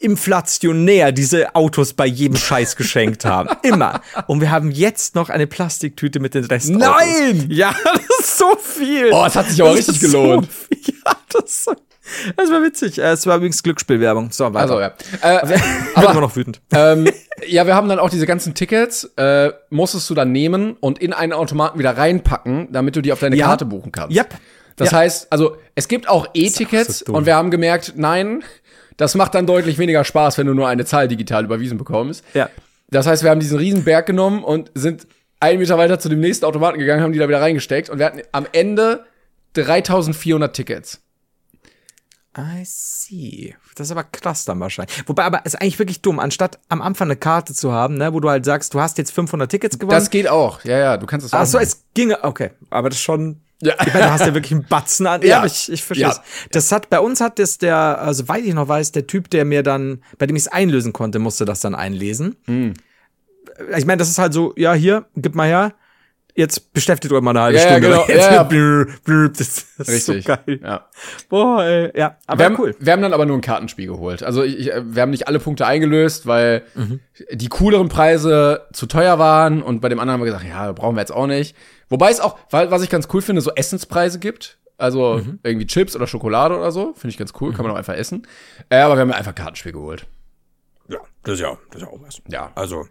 inflationär 0.03 1.13
diese 1.13 1.55
Autos 1.55 1.93
bei 1.93 2.07
jedem 2.07 2.37
Scheiß 2.37 2.77
geschenkt 2.77 3.25
haben. 3.25 3.49
Immer. 3.63 4.01
Und 4.27 4.41
wir 4.41 4.51
haben 4.51 4.71
jetzt 4.71 5.15
noch 5.15 5.29
eine 5.29 5.47
Plastiktüte 5.47 6.21
mit 6.21 6.35
den 6.35 6.45
Rest. 6.45 6.71
Nein! 6.71 7.47
Ja, 7.49 7.75
das 7.85 8.21
ist 8.21 8.39
so 8.39 8.57
viel. 8.57 9.11
Oh, 9.13 9.25
es 9.27 9.37
hat 9.37 9.49
sich 9.49 9.61
aber 9.61 9.71
das 9.71 9.79
richtig 9.89 10.01
gelohnt. 10.01 10.49
So 10.51 10.93
ja, 10.93 11.13
das, 11.33 11.67
das 12.37 12.51
war 12.51 12.63
witzig. 12.63 12.99
Äh, 12.99 13.13
es 13.13 13.27
war 13.27 13.37
übrigens 13.37 13.63
Glücksspielwerbung. 13.63 14.33
So, 14.33 14.53
weiter. 14.53 14.61
Also, 14.61 14.81
ja. 14.81 14.93
Äh, 15.23 15.59
aber 15.95 16.11
immer 16.11 16.21
noch 16.21 16.37
wütend. 16.37 16.61
Ähm, 16.73 17.09
ja, 17.47 17.67
wir 17.67 17.75
haben 17.75 17.89
dann 17.89 17.99
auch 17.99 18.11
diese 18.11 18.27
ganzen 18.27 18.55
Tickets, 18.55 19.05
äh, 19.17 19.53
musstest 19.71 20.11
du 20.11 20.15
dann 20.15 20.33
nehmen 20.33 20.77
und 20.81 20.99
in 20.99 21.13
einen 21.13 21.33
Automaten 21.33 21.79
wieder 21.79 21.97
reinpacken, 21.97 22.69
damit 22.73 22.97
du 22.97 23.01
die 23.03 23.13
auf 23.13 23.21
deine 23.21 23.37
ja. 23.37 23.47
Karte 23.47 23.65
buchen 23.65 23.93
kannst. 23.93 24.17
Yep. 24.17 24.35
Das 24.77 24.91
ja. 24.91 24.99
heißt, 24.99 25.31
also 25.31 25.57
es 25.75 25.89
gibt 25.89 26.09
auch 26.09 26.29
E-Tickets 26.35 27.01
so 27.01 27.13
und 27.13 27.27
wir 27.27 27.37
haben 27.37 27.51
gemerkt, 27.51 27.95
nein, 27.97 28.43
das 28.97 29.15
macht 29.15 29.35
dann 29.35 29.47
deutlich 29.47 29.79
weniger 29.79 30.05
Spaß, 30.05 30.39
wenn 30.39 30.47
du 30.47 30.55
nur 30.55 30.69
eine 30.69 30.85
Zahl 30.85 31.09
digital 31.09 31.45
überwiesen 31.45 31.79
bekommst. 31.79 32.25
Ja. 32.35 32.49
Das 32.91 33.07
heißt, 33.07 33.23
wir 33.23 33.31
haben 33.31 33.41
diesen 33.41 33.59
riesen 33.59 33.85
Berg 33.85 34.07
genommen 34.07 34.45
und 34.45 34.71
sind 34.75 35.07
einen 35.41 35.59
Meter 35.59 35.79
weiter 35.79 35.99
zu 35.99 36.09
dem 36.09 36.21
nächsten 36.21 36.45
Automaten 36.45 36.79
gegangen, 36.79 37.03
haben 37.03 37.13
die 37.13 37.19
da 37.19 37.29
wieder 37.29 37.41
reingesteckt 37.41 37.91
und 37.91 37.99
wir 37.99 38.07
hatten 38.07 38.21
am 38.33 38.47
Ende 38.53 39.05
3400 39.55 40.55
Tickets. 40.55 41.01
I 42.37 42.65
see. 42.65 43.55
Das 43.75 43.89
ist 43.89 43.93
aber 43.93 44.05
krass 44.05 44.47
dann 44.47 44.59
wahrscheinlich. 44.59 45.07
Wobei 45.07 45.25
aber 45.25 45.45
ist 45.45 45.61
eigentlich 45.61 45.79
wirklich 45.79 46.01
dumm, 46.01 46.19
anstatt 46.19 46.59
am 46.71 46.81
Anfang 46.81 47.09
eine 47.09 47.17
Karte 47.17 47.53
zu 47.53 47.73
haben, 47.73 47.97
ne, 47.97 48.15
wo 48.15 48.21
du 48.21 48.31
halt 48.31 48.47
sagst, 48.47 48.73
du 48.73 48.81
hast 48.81 48.97
jetzt 48.97 49.13
500 49.13 49.51
Tickets 49.51 49.79
gewonnen. 49.79 49.99
Das 49.99 50.09
geht 50.09 50.29
auch. 50.29 50.65
Ja, 50.65 50.79
ja, 50.79 50.97
du 50.97 51.05
kannst 51.05 51.27
es 51.27 51.35
auch. 51.35 51.41
Ach 51.41 51.47
so, 51.47 51.59
es 51.59 51.85
ginge, 51.93 52.25
okay, 52.25 52.51
aber 52.71 52.89
das 52.89 52.99
ist 52.99 53.05
schon 53.05 53.42
ja. 53.63 53.75
Ich 53.81 53.95
meine, 53.95 54.07
du 54.07 54.11
hast 54.11 54.27
ja 54.27 54.35
wirklich 54.35 54.53
einen 54.53 54.65
Batzen 54.65 55.07
an. 55.07 55.23
Ja, 55.23 55.29
ja 55.41 55.47
ich, 55.47 55.71
ich 55.71 55.83
verstehe 55.83 56.09
ja. 56.09 56.23
Das 56.51 56.73
hat, 56.73 56.91
bei 56.91 56.99
uns 56.99 57.21
hat 57.21 57.39
das 57.39 57.59
der, 57.59 57.77
also 57.77 58.29
weil 58.29 58.45
ich 58.45 58.55
noch 58.55 58.67
weiß, 58.67 58.93
der 58.93 59.07
Typ, 59.07 59.31
der 59.31 59.45
mir 59.45 59.63
dann, 59.63 60.03
bei 60.19 60.27
dem 60.27 60.37
ich 60.37 60.43
es 60.43 60.49
einlösen 60.49 60.93
konnte, 60.93 61.19
musste 61.21 61.45
das 61.45 61.61
dann 61.61 61.75
einlesen. 61.75 62.37
Mhm. 62.47 62.75
Ich 63.77 63.87
meine, 63.87 63.99
das 63.99 64.09
ist 64.09 64.19
halt 64.19 64.33
so, 64.33 64.53
ja, 64.57 64.73
hier, 64.75 65.07
gib 65.15 65.35
mal 65.35 65.47
her. 65.47 65.75
Jetzt 66.35 66.73
beschäftigt 66.73 67.13
euch 67.13 67.21
mal 67.21 67.33
eine 67.33 67.43
halbe 67.43 67.59
ja, 67.59 67.65
Stunde. 67.65 67.81
Genau. 67.89 68.07
Ja, 68.09 68.35
ja. 68.35 68.43
Brr, 68.49 68.87
brr, 69.05 69.29
das 69.29 69.67
ist 69.77 69.81
Richtig. 69.81 70.25
so 70.25 70.33
geil. 70.35 70.61
Ja. 70.63 70.87
Boah, 71.29 71.63
ey. 71.63 71.93
Ja, 71.95 72.17
aber 72.27 72.39
wir 72.39 72.47
haben, 72.47 72.57
cool. 72.59 72.75
Wir 72.81 72.93
haben 72.95 73.03
dann 73.03 73.13
aber 73.13 73.27
nur 73.27 73.37
ein 73.37 73.43
Kartenspiel 73.43 73.87
geholt. 73.87 74.23
Also 74.23 74.43
ich, 74.43 74.67
wir 74.67 75.03
haben 75.03 75.11
nicht 75.11 75.29
alle 75.29 75.39
Punkte 75.39 75.67
eingelöst, 75.67 76.27
weil 76.27 76.63
mhm. 76.75 77.01
die 77.33 77.49
cooleren 77.49 77.91
Preise 77.91 78.63
zu 78.73 78.87
teuer 78.87 79.19
waren 79.19 79.63
und 79.63 79.81
bei 79.81 79.91
dem 79.91 80.01
anderen 80.01 80.15
haben 80.15 80.27
wir 80.27 80.33
gesagt, 80.33 80.49
ja, 80.49 80.73
brauchen 80.73 80.97
wir 80.97 81.01
jetzt 81.01 81.13
auch 81.13 81.27
nicht. 81.27 81.55
Wobei 81.93 82.11
es 82.11 82.21
auch, 82.21 82.39
was 82.51 82.83
ich 82.83 82.91
ganz 82.91 83.09
cool 83.13 83.23
finde, 83.23 83.43
so 83.43 83.53
Essenspreise 83.55 84.19
gibt. 84.19 84.59
Also 84.79 85.19
mhm. 85.19 85.39
irgendwie 85.43 85.67
Chips 85.67 85.95
oder 85.95 86.07
Schokolade 86.07 86.57
oder 86.57 86.73
so. 86.73 86.95
Finde 86.95 87.11
ich 87.11 87.19
ganz 87.19 87.33
cool, 87.41 87.51
mhm. 87.51 87.55
kann 87.55 87.65
man 87.65 87.73
auch 87.73 87.79
einfach 87.79 87.95
essen. 87.95 88.27
Äh, 88.69 88.79
aber 88.79 88.97
wir 88.97 89.03
haben 89.03 89.13
einfach 89.13 89.35
Kartenspiel 89.35 89.73
geholt. 89.73 90.07
Ja, 90.89 90.99
das 91.23 91.35
ist 91.35 91.41
ja, 91.41 91.57
das 91.71 91.83
ist 91.83 91.87
ja 91.87 91.93
auch 91.93 92.01
was. 92.03 92.23
Ja. 92.29 92.51
Also, 92.55 92.87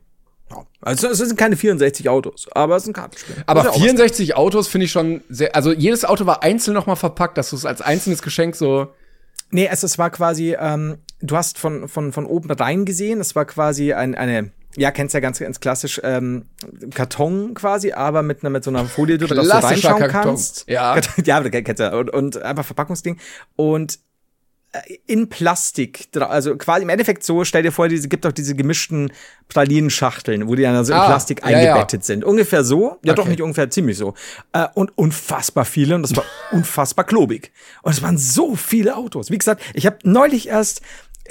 ja. 0.49 0.65
Also 0.81 1.07
es 1.07 1.17
sind 1.17 1.37
keine 1.37 1.57
64 1.57 2.07
Autos, 2.07 2.47
aber 2.51 2.75
es 2.75 2.83
ist 2.83 2.89
ein 2.89 2.93
Kartenspiel. 2.93 3.43
Aber 3.45 3.65
ja 3.65 3.71
64 3.73 4.35
Autos 4.35 4.67
finde 4.67 4.85
ich 4.85 4.91
schon 4.91 5.21
sehr. 5.29 5.55
Also 5.55 5.73
jedes 5.73 6.05
Auto 6.05 6.25
war 6.25 6.43
einzeln 6.43 6.73
nochmal 6.73 6.95
verpackt, 6.95 7.37
dass 7.37 7.49
du 7.49 7.55
es 7.55 7.65
als 7.65 7.81
einzelnes 7.81 8.21
Geschenk 8.21 8.55
so 8.55 8.87
Nee, 9.51 9.67
es, 9.69 9.83
es 9.83 9.97
war 9.97 10.09
quasi, 10.09 10.55
ähm, 10.57 10.99
du 11.19 11.35
hast 11.35 11.57
von, 11.57 11.89
von, 11.89 12.13
von 12.13 12.25
oben 12.25 12.49
rein 12.51 12.85
gesehen, 12.85 13.19
es 13.19 13.35
war 13.35 13.45
quasi 13.45 13.91
ein, 13.93 14.15
eine, 14.15 14.51
ja, 14.77 14.91
kennst 14.91 15.13
ja 15.13 15.19
ganz, 15.19 15.39
ganz 15.39 15.59
klassisch, 15.59 15.99
ähm, 16.03 16.45
Karton 16.93 17.53
quasi, 17.53 17.91
aber 17.91 18.23
mit, 18.23 18.43
einer 18.43 18.49
mit 18.49 18.63
so 18.63 18.69
einer 18.71 18.85
Folie, 18.85 19.17
drüber, 19.17 19.35
dass 19.35 19.47
du 19.47 19.53
reinschauen 19.55 19.99
Karton. 19.99 20.21
kannst. 20.21 20.65
Ja. 20.67 20.97
ja, 21.25 21.41
kennst 21.49 21.79
du, 21.79 21.97
und, 21.97 22.09
und 22.09 22.41
einfach 22.41 22.65
Verpackungsding. 22.65 23.17
Und 23.55 23.99
äh, 24.73 24.79
in 25.05 25.27
Plastik, 25.27 26.07
also 26.21 26.55
quasi 26.55 26.83
im 26.83 26.89
Endeffekt 26.89 27.23
so, 27.25 27.43
stell 27.43 27.63
dir 27.63 27.73
vor, 27.73 27.89
diese 27.89 28.07
gibt 28.07 28.23
doch 28.23 28.31
diese 28.31 28.55
gemischten 28.55 29.11
Pralinenschachteln, 29.49 30.47
wo 30.47 30.55
die 30.55 30.63
dann 30.63 30.85
so 30.85 30.93
in 30.93 30.99
Ah, 30.99 31.07
Plastik 31.07 31.41
ja, 31.43 31.49
ja. 31.49 31.57
eingebettet 31.57 32.05
sind. 32.05 32.23
Ungefähr 32.23 32.63
so, 32.63 32.97
ja 33.03 33.13
doch 33.13 33.23
Okay. 33.23 33.31
nicht 33.31 33.41
ungefähr, 33.41 33.69
ziemlich 33.69 33.97
so. 33.97 34.13
Äh, 34.53 34.67
und 34.73 34.97
unfassbar 34.97 35.65
viele 35.65 35.95
und 35.95 36.03
das 36.03 36.15
war 36.15 36.23
unfassbar 36.53 37.05
klobig. 37.05 37.51
Und 37.81 37.91
es 37.91 38.01
waren 38.01 38.17
so 38.17 38.55
viele 38.55 38.95
Autos. 38.95 39.29
Wie 39.29 39.37
gesagt, 39.37 39.61
ich 39.73 39.85
habe 39.85 39.97
neulich 40.03 40.47
erst 40.47 40.81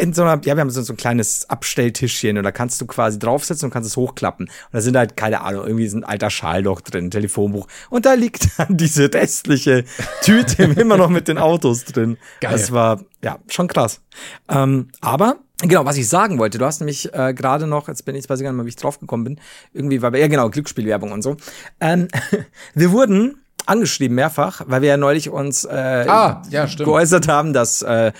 in 0.01 0.13
so 0.13 0.23
einer, 0.23 0.41
ja, 0.45 0.57
wir 0.57 0.61
haben 0.61 0.71
so, 0.71 0.83
so 0.83 0.93
ein 0.93 0.97
kleines 0.97 1.49
Abstelltischchen 1.49 2.39
und 2.39 2.45
da 2.45 2.53
kannst 2.53 2.81
du 2.81 2.87
quasi 2.87 3.19
draufsetzen 3.19 3.67
und 3.67 3.73
kannst 3.73 3.89
es 3.89 3.97
hochklappen. 3.97 4.47
Und 4.47 4.73
da 4.73 4.81
sind 4.81 4.97
halt, 4.97 5.17
keine 5.17 5.43
Ahnung, 5.43 5.65
irgendwie 5.67 5.89
so 5.89 5.99
ein 5.99 6.05
alter 6.05 6.31
Schal 6.31 6.63
noch 6.63 6.81
drin, 6.81 7.07
ein 7.07 7.11
Telefonbuch. 7.11 7.67
Und 7.91 8.07
da 8.07 8.15
liegt 8.15 8.49
dann 8.59 8.77
diese 8.77 9.13
restliche 9.13 9.85
Tüte 10.23 10.65
immer 10.65 10.97
noch 10.97 11.11
mit 11.11 11.29
den 11.29 11.39
Autos 11.39 11.85
drin. 11.85 12.17
Geil. 12.41 12.53
Das 12.53 12.73
war, 12.73 13.01
ja, 13.23 13.39
schon 13.49 13.69
krass. 13.69 14.01
Ähm, 14.49 14.89
aber, 15.01 15.37
genau, 15.61 15.85
was 15.85 15.97
ich 15.97 16.09
sagen 16.09 16.39
wollte, 16.39 16.59
du 16.59 16.65
hast 16.65 16.81
nämlich 16.81 17.13
äh, 17.13 17.35
gerade 17.35 17.67
noch, 17.67 17.89
jetzt 17.89 18.05
bin 18.05 18.15
ich, 18.15 18.29
weiß 18.29 18.41
ich 18.41 18.45
gar 18.45 18.51
nicht 18.51 18.57
mehr, 18.57 18.67
wie 18.67 18.71
ich 18.71 18.77
drauf 18.77 18.99
gekommen 18.99 19.25
bin, 19.25 19.41
irgendwie 19.73 20.01
war, 20.03 20.15
ja 20.17 20.29
genau, 20.29 20.49
Glücksspielwerbung 20.49 21.13
und 21.13 21.23
so. 21.23 21.37
Ähm, 21.81 22.09
wir 22.75 22.93
wurden 22.93 23.37
angeschrieben 23.67 24.15
mehrfach, 24.15 24.63
weil 24.67 24.83
wir 24.83 24.89
ja 24.89 24.97
neulich 24.97 25.29
uns 25.29 25.65
äh, 25.65 26.07
Ah, 26.09 26.43
ja, 26.51 26.65
geäußert 26.65 27.29
haben, 27.29 27.53
dass, 27.53 27.83
äh, 27.83 28.13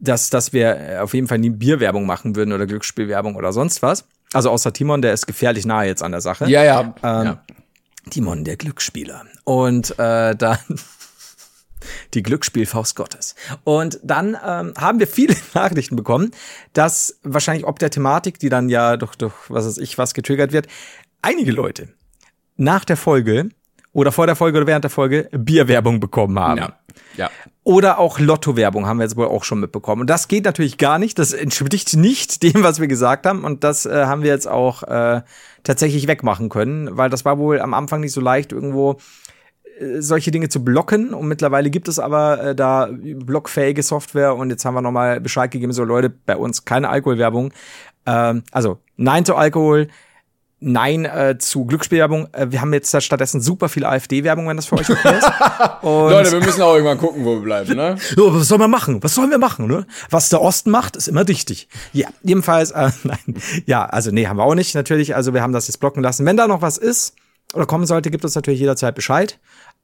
dass, 0.00 0.30
dass 0.30 0.52
wir 0.52 0.76
äh, 0.76 0.98
auf 0.98 1.14
jeden 1.14 1.28
Fall 1.28 1.38
nie 1.38 1.50
Bierwerbung 1.50 2.06
machen 2.06 2.34
würden 2.34 2.52
oder 2.52 2.66
Glücksspielwerbung 2.66 3.36
oder 3.36 3.52
sonst 3.52 3.82
was. 3.82 4.04
Also 4.32 4.50
außer 4.50 4.72
Timon, 4.72 5.02
der 5.02 5.12
ist 5.12 5.26
gefährlich 5.26 5.66
nahe 5.66 5.86
jetzt 5.86 6.02
an 6.02 6.12
der 6.12 6.20
Sache. 6.20 6.48
Ja, 6.48 6.64
ja. 6.64 6.80
Ähm, 6.80 6.94
ja. 7.24 7.44
Timon, 8.10 8.44
der 8.44 8.56
Glücksspieler. 8.56 9.24
Und 9.44 9.98
äh, 9.98 10.34
dann 10.34 10.58
die 12.14 12.22
Glücksspielfaust 12.22 12.96
Gottes. 12.96 13.34
Und 13.64 14.00
dann 14.02 14.36
ähm, 14.44 14.74
haben 14.78 14.98
wir 14.98 15.06
viele 15.06 15.36
Nachrichten 15.54 15.96
bekommen, 15.96 16.30
dass 16.72 17.18
wahrscheinlich 17.22 17.66
ob 17.66 17.78
der 17.78 17.90
Thematik, 17.90 18.38
die 18.38 18.48
dann 18.48 18.68
ja 18.68 18.96
durch, 18.96 19.16
durch 19.16 19.34
was 19.48 19.66
weiß 19.66 19.78
ich 19.78 19.98
was 19.98 20.14
getriggert 20.14 20.52
wird, 20.52 20.66
einige 21.22 21.52
Leute 21.52 21.88
nach 22.56 22.84
der 22.84 22.96
Folge 22.96 23.50
oder 23.92 24.12
vor 24.12 24.26
der 24.26 24.36
Folge 24.36 24.58
oder 24.58 24.66
während 24.66 24.84
der 24.84 24.90
Folge 24.90 25.28
Bierwerbung 25.32 26.00
bekommen 26.00 26.38
haben. 26.38 26.58
ja. 26.58 26.79
Ja. 27.16 27.30
Oder 27.62 27.98
auch 27.98 28.18
Lotto-Werbung 28.18 28.86
haben 28.86 28.98
wir 28.98 29.04
jetzt 29.04 29.16
wohl 29.16 29.26
auch 29.26 29.44
schon 29.44 29.60
mitbekommen. 29.60 30.02
Und 30.02 30.10
das 30.10 30.28
geht 30.28 30.44
natürlich 30.44 30.78
gar 30.78 30.98
nicht. 30.98 31.18
Das 31.18 31.32
entspricht 31.32 31.94
nicht 31.94 32.42
dem, 32.42 32.62
was 32.62 32.80
wir 32.80 32.88
gesagt 32.88 33.26
haben. 33.26 33.44
Und 33.44 33.64
das 33.64 33.86
äh, 33.86 34.06
haben 34.06 34.22
wir 34.22 34.30
jetzt 34.30 34.48
auch 34.48 34.82
äh, 34.82 35.22
tatsächlich 35.62 36.06
wegmachen 36.06 36.48
können, 36.48 36.96
weil 36.96 37.10
das 37.10 37.24
war 37.24 37.38
wohl 37.38 37.60
am 37.60 37.74
Anfang 37.74 38.00
nicht 38.00 38.12
so 38.12 38.20
leicht, 38.20 38.52
irgendwo 38.52 38.98
äh, 39.78 40.00
solche 40.00 40.30
Dinge 40.30 40.48
zu 40.48 40.64
blocken. 40.64 41.12
Und 41.12 41.28
mittlerweile 41.28 41.70
gibt 41.70 41.88
es 41.88 41.98
aber 41.98 42.42
äh, 42.42 42.54
da 42.54 42.88
blockfähige 42.90 43.82
Software. 43.82 44.34
Und 44.36 44.50
jetzt 44.50 44.64
haben 44.64 44.74
wir 44.74 44.82
nochmal 44.82 45.20
Bescheid 45.20 45.50
gegeben, 45.50 45.72
so 45.72 45.84
Leute, 45.84 46.10
bei 46.10 46.36
uns 46.36 46.64
keine 46.64 46.88
Alkoholwerbung. 46.88 47.52
Ähm, 48.06 48.42
also 48.52 48.78
Nein 48.96 49.24
zu 49.24 49.36
Alkohol. 49.36 49.88
Nein 50.62 51.06
äh, 51.06 51.38
zu 51.38 51.64
Glücksspielwerbung. 51.64 52.28
Äh, 52.32 52.48
wir 52.50 52.60
haben 52.60 52.72
jetzt 52.74 52.94
stattdessen 53.02 53.40
super 53.40 53.70
viel 53.70 53.84
AfD-Werbung, 53.84 54.46
wenn 54.46 54.56
das 54.56 54.66
für 54.66 54.76
euch 54.76 54.90
okay 54.90 55.16
ist. 55.16 55.26
Und 55.82 56.10
Leute, 56.10 56.32
wir 56.32 56.40
müssen 56.40 56.60
auch 56.60 56.74
irgendwann 56.74 56.98
gucken, 56.98 57.24
wo 57.24 57.36
wir 57.36 57.42
bleiben, 57.42 57.74
ne? 57.74 57.96
so, 58.16 58.34
was 58.34 58.48
soll 58.48 58.58
man 58.58 58.70
machen? 58.70 59.02
Was 59.02 59.14
sollen 59.14 59.30
wir 59.30 59.38
machen, 59.38 59.66
ne? 59.66 59.86
Was 60.10 60.28
der 60.28 60.42
Osten 60.42 60.70
macht, 60.70 60.96
ist 60.96 61.08
immer 61.08 61.26
richtig. 61.26 61.68
Ja, 61.94 62.08
jedenfalls, 62.22 62.72
äh, 62.72 62.90
nein. 63.04 63.40
Ja, 63.64 63.86
also 63.86 64.10
nee, 64.10 64.26
haben 64.26 64.36
wir 64.36 64.44
auch 64.44 64.54
nicht, 64.54 64.74
natürlich. 64.74 65.16
Also 65.16 65.32
wir 65.32 65.40
haben 65.40 65.54
das 65.54 65.66
jetzt 65.66 65.78
blocken 65.78 66.02
lassen. 66.02 66.26
Wenn 66.26 66.36
da 66.36 66.46
noch 66.46 66.60
was 66.60 66.76
ist 66.76 67.14
oder 67.54 67.64
kommen 67.64 67.86
sollte, 67.86 68.10
gibt 68.10 68.24
uns 68.24 68.34
natürlich 68.34 68.60
jederzeit 68.60 68.94
Bescheid. 68.94 69.38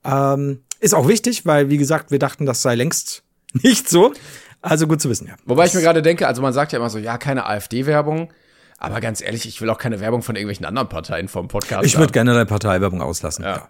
Ähm, 0.04 0.60
ist 0.80 0.94
auch 0.94 1.08
wichtig, 1.08 1.46
weil, 1.46 1.70
wie 1.70 1.78
gesagt, 1.78 2.10
wir 2.10 2.18
dachten, 2.18 2.44
das 2.44 2.60
sei 2.60 2.74
längst 2.74 3.22
nicht 3.54 3.88
so. 3.88 4.12
Also 4.60 4.86
gut 4.86 5.00
zu 5.00 5.08
wissen, 5.08 5.26
ja. 5.28 5.36
Wobei 5.46 5.66
ich 5.66 5.74
mir 5.74 5.80
gerade 5.80 6.02
denke, 6.02 6.26
also 6.26 6.42
man 6.42 6.52
sagt 6.52 6.72
ja 6.72 6.78
immer 6.78 6.90
so, 6.90 6.98
ja, 6.98 7.16
keine 7.18 7.46
AfD-Werbung. 7.46 8.30
Aber 8.78 9.00
ganz 9.00 9.22
ehrlich, 9.22 9.46
ich 9.46 9.60
will 9.60 9.70
auch 9.70 9.78
keine 9.78 10.00
Werbung 10.00 10.22
von 10.22 10.36
irgendwelchen 10.36 10.66
anderen 10.66 10.88
Parteien 10.88 11.28
vom 11.28 11.48
Podcast. 11.48 11.84
Ich 11.86 11.98
würde 11.98 12.12
generell 12.12 12.46
Parteiwerbung 12.46 13.00
auslassen. 13.00 13.44
Ja. 13.44 13.68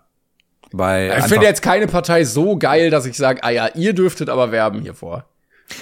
Weil 0.73 1.15
Ich 1.19 1.27
finde 1.27 1.47
jetzt 1.47 1.63
keine 1.63 1.87
Partei 1.87 2.25
so 2.25 2.57
geil, 2.57 2.91
dass 2.91 3.07
ich 3.07 3.17
sage, 3.17 3.45
ah 3.45 3.51
ja, 3.51 3.69
ihr 3.75 3.93
dürftet 3.93 4.29
aber 4.29 4.51
werben 4.51 4.81
hiervor. 4.83 5.25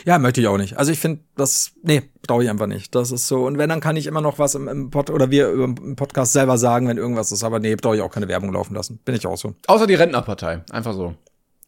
Ja, 0.04 0.18
möchte 0.18 0.40
ich 0.40 0.46
auch 0.48 0.56
nicht. 0.56 0.78
Also 0.78 0.92
ich 0.92 0.98
finde 0.98 1.20
das, 1.36 1.72
nee, 1.82 2.02
brauche 2.26 2.42
ich 2.42 2.50
einfach 2.50 2.66
nicht. 2.66 2.94
Das 2.94 3.10
ist 3.10 3.28
so. 3.28 3.44
Und 3.44 3.58
wenn, 3.58 3.68
dann 3.68 3.80
kann 3.80 3.96
ich 3.96 4.06
immer 4.06 4.20
noch 4.20 4.38
was 4.38 4.54
im, 4.54 4.68
im 4.68 4.90
Pod 4.90 5.10
oder 5.10 5.30
wir 5.30 5.52
im 5.52 5.96
Podcast 5.96 6.32
selber 6.32 6.56
sagen, 6.58 6.88
wenn 6.88 6.96
irgendwas 6.96 7.32
ist. 7.32 7.44
Aber 7.44 7.60
nee, 7.60 7.74
brauche 7.76 7.96
ich 7.96 8.02
auch 8.02 8.10
keine 8.10 8.28
Werbung 8.28 8.52
laufen 8.52 8.74
lassen. 8.74 8.98
Bin 9.04 9.14
ich 9.14 9.26
auch 9.26 9.36
so. 9.36 9.54
Außer 9.66 9.86
die 9.86 9.94
Rentnerpartei. 9.94 10.62
Einfach 10.70 10.94
so. 10.94 11.14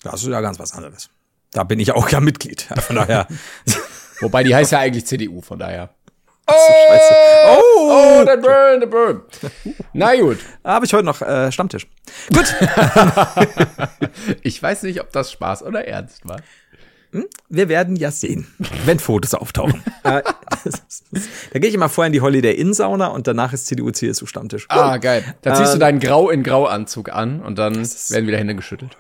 Das 0.02 0.22
ist 0.22 0.28
ja 0.28 0.40
ganz 0.40 0.58
was 0.58 0.72
anderes. 0.72 1.10
Da 1.52 1.64
bin 1.64 1.80
ich 1.80 1.92
auch 1.92 2.08
ja 2.08 2.20
Mitglied. 2.20 2.62
Von 2.80 2.96
daher. 2.96 3.26
Wobei 4.20 4.44
die 4.44 4.54
heißt 4.54 4.72
ja 4.72 4.78
eigentlich 4.78 5.06
CDU, 5.06 5.42
von 5.42 5.58
daher. 5.58 5.90
Scheiße. 6.48 7.14
Oh, 7.58 8.20
oh, 8.20 8.24
der 8.24 8.36
Burn, 8.36 8.80
der 8.80 8.86
Burn. 8.86 9.22
Na 9.92 10.14
gut. 10.14 10.38
Habe 10.64 10.86
ich 10.86 10.92
heute 10.92 11.04
noch 11.04 11.20
äh, 11.22 11.50
Stammtisch. 11.52 11.86
Gut. 12.32 12.54
Ich 14.42 14.62
weiß 14.62 14.84
nicht, 14.84 15.00
ob 15.00 15.12
das 15.12 15.30
Spaß 15.32 15.62
oder 15.62 15.86
Ernst 15.86 16.26
war. 16.26 16.38
Wir 17.48 17.68
werden 17.68 17.96
ja 17.96 18.10
sehen, 18.10 18.46
wenn 18.84 18.98
Fotos 18.98 19.34
auftauchen. 19.34 19.82
ist, 20.64 21.04
da 21.52 21.58
gehe 21.58 21.68
ich 21.68 21.74
immer 21.74 21.88
vorher 21.88 22.08
in 22.08 22.12
die 22.12 22.20
Holiday 22.20 22.52
Inn 22.54 22.74
Sauna 22.74 23.08
und 23.08 23.26
danach 23.26 23.52
ist 23.52 23.66
CDU 23.66 23.90
CSU 23.90 24.26
Stammtisch. 24.26 24.66
Ah, 24.68 24.96
geil. 24.98 25.22
Da 25.42 25.54
ziehst 25.54 25.70
du 25.72 25.74
Ähm, 25.74 25.80
deinen 25.80 26.00
Grau 26.00 26.30
in 26.30 26.42
Grau 26.42 26.66
Anzug 26.66 27.10
an 27.10 27.40
und 27.40 27.58
dann 27.58 27.74
werden 27.76 28.26
wieder 28.26 28.38
Hände 28.38 28.54
geschüttelt. 28.54 28.96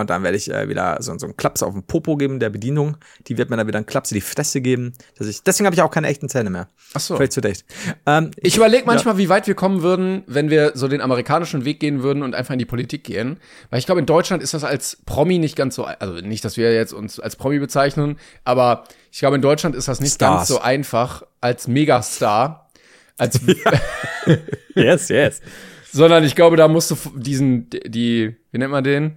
Und 0.00 0.10
dann 0.10 0.22
werde 0.22 0.36
ich 0.36 0.50
äh, 0.50 0.68
wieder 0.68 0.96
so, 1.00 1.16
so 1.18 1.26
einen 1.26 1.36
Klaps 1.36 1.62
auf 1.62 1.72
den 1.72 1.82
Popo 1.82 2.16
geben, 2.16 2.40
der 2.40 2.50
Bedienung. 2.50 2.96
Die 3.26 3.38
wird 3.38 3.50
mir 3.50 3.56
dann 3.56 3.66
wieder 3.66 3.78
einen 3.78 3.86
Klaps 3.86 4.10
in 4.10 4.16
die 4.16 4.20
Fresse 4.20 4.60
geben. 4.60 4.92
Dass 5.16 5.26
ich, 5.26 5.42
deswegen 5.42 5.66
habe 5.66 5.74
ich 5.74 5.82
auch 5.82 5.90
keine 5.90 6.08
echten 6.08 6.28
Zähne 6.28 6.50
mehr. 6.50 6.68
Ach 6.94 7.00
so. 7.00 7.16
Vielleicht 7.16 7.32
zu 7.32 7.40
dicht. 7.40 7.64
Ähm, 8.06 8.30
Ich 8.36 8.56
überlege 8.56 8.84
manchmal, 8.86 9.18
wie 9.18 9.28
weit 9.28 9.46
wir 9.46 9.54
kommen 9.54 9.82
würden, 9.82 10.22
wenn 10.26 10.50
wir 10.50 10.72
so 10.74 10.88
den 10.88 11.00
amerikanischen 11.00 11.64
Weg 11.64 11.80
gehen 11.80 12.02
würden 12.02 12.22
und 12.22 12.34
einfach 12.34 12.52
in 12.52 12.58
die 12.58 12.64
Politik 12.64 13.04
gehen. 13.04 13.38
Weil 13.70 13.78
ich 13.78 13.86
glaube, 13.86 14.00
in 14.00 14.06
Deutschland 14.06 14.42
ist 14.42 14.54
das 14.54 14.64
als 14.64 14.98
Promi 15.06 15.38
nicht 15.38 15.56
ganz 15.56 15.74
so, 15.74 15.84
also 15.84 16.14
nicht, 16.14 16.44
dass 16.44 16.56
wir 16.56 16.72
jetzt 16.72 16.92
uns 16.92 17.20
als 17.20 17.36
Promi 17.36 17.58
bezeichnen, 17.58 18.18
aber 18.44 18.84
ich 19.10 19.20
glaube, 19.20 19.36
in 19.36 19.42
Deutschland 19.42 19.74
ist 19.74 19.88
das 19.88 20.00
nicht 20.00 20.14
Stars. 20.14 20.36
ganz 20.36 20.48
so 20.48 20.60
einfach 20.60 21.22
als 21.40 21.68
Megastar. 21.68 22.70
Als, 23.16 23.40
yes, 24.74 25.08
yes. 25.08 25.40
sondern 25.92 26.24
ich 26.24 26.34
glaube, 26.34 26.56
da 26.56 26.68
musst 26.68 26.90
du 26.90 26.96
diesen, 27.16 27.68
die, 27.70 28.36
wie 28.50 28.58
nennt 28.58 28.70
man 28.70 28.84
den? 28.84 29.16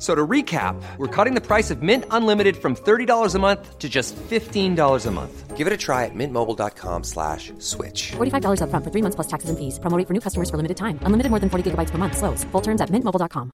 So 0.00 0.14
to 0.14 0.26
recap, 0.26 0.82
we're 0.96 1.14
cutting 1.14 1.34
the 1.34 1.46
price 1.46 1.70
of 1.70 1.82
Mint 1.82 2.04
Unlimited 2.10 2.56
from 2.56 2.74
$30 2.74 3.34
a 3.34 3.38
month 3.38 3.78
to 3.78 3.88
just 3.88 4.16
$15 4.16 5.06
a 5.06 5.10
month. 5.10 5.56
Give 5.58 5.66
it 5.66 5.72
a 5.74 5.76
try 5.76 6.06
at 6.06 6.14
mintmobile.com 6.14 7.04
slash 7.04 7.52
switch. 7.58 8.12
$45 8.16 8.62
upfront 8.62 8.82
for 8.82 8.90
three 8.90 9.02
months 9.02 9.16
plus 9.16 9.28
taxes 9.28 9.50
and 9.50 9.58
fees. 9.58 9.78
Promo 9.78 9.98
rate 9.98 10.06
for 10.08 10.14
new 10.14 10.20
customers 10.20 10.48
for 10.48 10.56
limited 10.56 10.78
time. 10.78 10.98
Unlimited 11.04 11.28
more 11.28 11.38
than 11.38 11.50
40 11.50 11.70
gigabytes 11.70 11.90
per 11.90 11.98
month. 11.98 12.16
Slows. 12.16 12.44
Full 12.44 12.62
terms 12.62 12.80
at 12.80 12.88
mintmobile.com. 12.88 13.50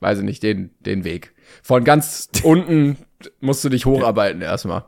Weiß 0.00 0.18
ich 0.18 0.24
nicht, 0.24 0.42
den, 0.42 0.70
den 0.80 1.04
Weg. 1.04 1.34
Von 1.62 1.84
ganz 1.84 2.28
unten 2.44 2.98
musst 3.40 3.64
du 3.64 3.70
dich 3.70 3.86
hocharbeiten 3.86 4.42
erstmal. 4.42 4.84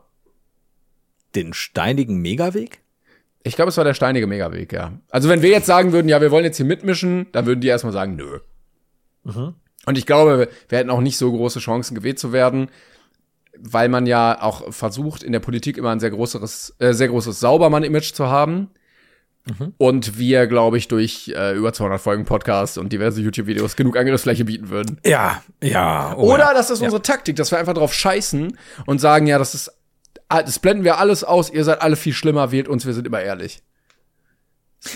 Den 1.33 1.53
steinigen 1.53 2.21
Megaweg? 2.21 2.80
Ich 3.43 3.55
glaube, 3.55 3.69
es 3.69 3.77
war 3.77 3.83
der 3.83 3.93
steinige 3.93 4.27
Megaweg, 4.27 4.71
ja. 4.71 4.93
Also 5.09 5.29
wenn 5.29 5.41
wir 5.41 5.49
jetzt 5.49 5.65
sagen 5.65 5.93
würden, 5.93 6.07
ja, 6.07 6.21
wir 6.21 6.31
wollen 6.31 6.45
jetzt 6.45 6.57
hier 6.57 6.65
mitmischen, 6.65 7.27
dann 7.31 7.45
würden 7.45 7.61
die 7.61 7.67
erstmal 7.67 7.93
sagen, 7.93 8.15
nö. 8.15 8.39
Und 9.85 9.97
ich 9.97 10.05
glaube, 10.05 10.49
wir 10.69 10.77
hätten 10.77 10.89
auch 10.89 11.01
nicht 11.01 11.17
so 11.17 11.31
große 11.31 11.59
Chancen, 11.59 11.95
gewählt 11.95 12.19
zu 12.19 12.33
werden, 12.33 12.69
weil 13.57 13.89
man 13.89 14.05
ja 14.05 14.41
auch 14.41 14.71
versucht, 14.71 15.23
in 15.23 15.31
der 15.31 15.39
Politik 15.39 15.77
immer 15.77 15.89
ein 15.89 15.99
sehr 15.99 16.11
großes, 16.11 16.75
äh, 16.79 16.93
sehr 16.93 17.07
großes 17.07 17.39
Saubermann-Image 17.39 18.13
zu 18.13 18.27
haben. 18.27 18.69
Und 19.77 20.19
wir, 20.19 20.45
glaube 20.45 20.77
ich, 20.77 20.87
durch 20.87 21.33
äh, 21.35 21.55
über 21.55 21.73
200 21.73 21.99
Folgen 21.99 22.25
Podcast 22.25 22.77
und 22.77 22.93
diverse 22.93 23.21
YouTube-Videos 23.21 23.75
genug 23.75 23.97
Angriffsfläche 23.97 24.45
bieten 24.45 24.69
würden. 24.69 24.99
Ja, 25.03 25.41
ja. 25.63 26.15
oh 26.15 26.33
Oder 26.33 26.45
ja. 26.45 26.53
das 26.53 26.69
ist 26.69 26.81
unsere 26.81 27.01
Taktik, 27.01 27.37
dass 27.37 27.51
wir 27.51 27.57
einfach 27.57 27.73
drauf 27.73 27.91
scheißen 27.91 28.55
und 28.85 29.01
sagen, 29.01 29.25
ja, 29.25 29.39
das 29.39 29.55
ist, 29.55 29.71
das 30.31 30.59
blenden 30.59 30.83
wir 30.83 30.97
alles 30.97 31.23
aus, 31.23 31.49
ihr 31.49 31.63
seid 31.63 31.81
alle 31.81 31.95
viel 31.95 32.13
schlimmer, 32.13 32.51
wählt 32.51 32.67
uns, 32.67 32.85
wir 32.85 32.93
sind 32.93 33.05
immer 33.07 33.21
ehrlich. 33.21 33.61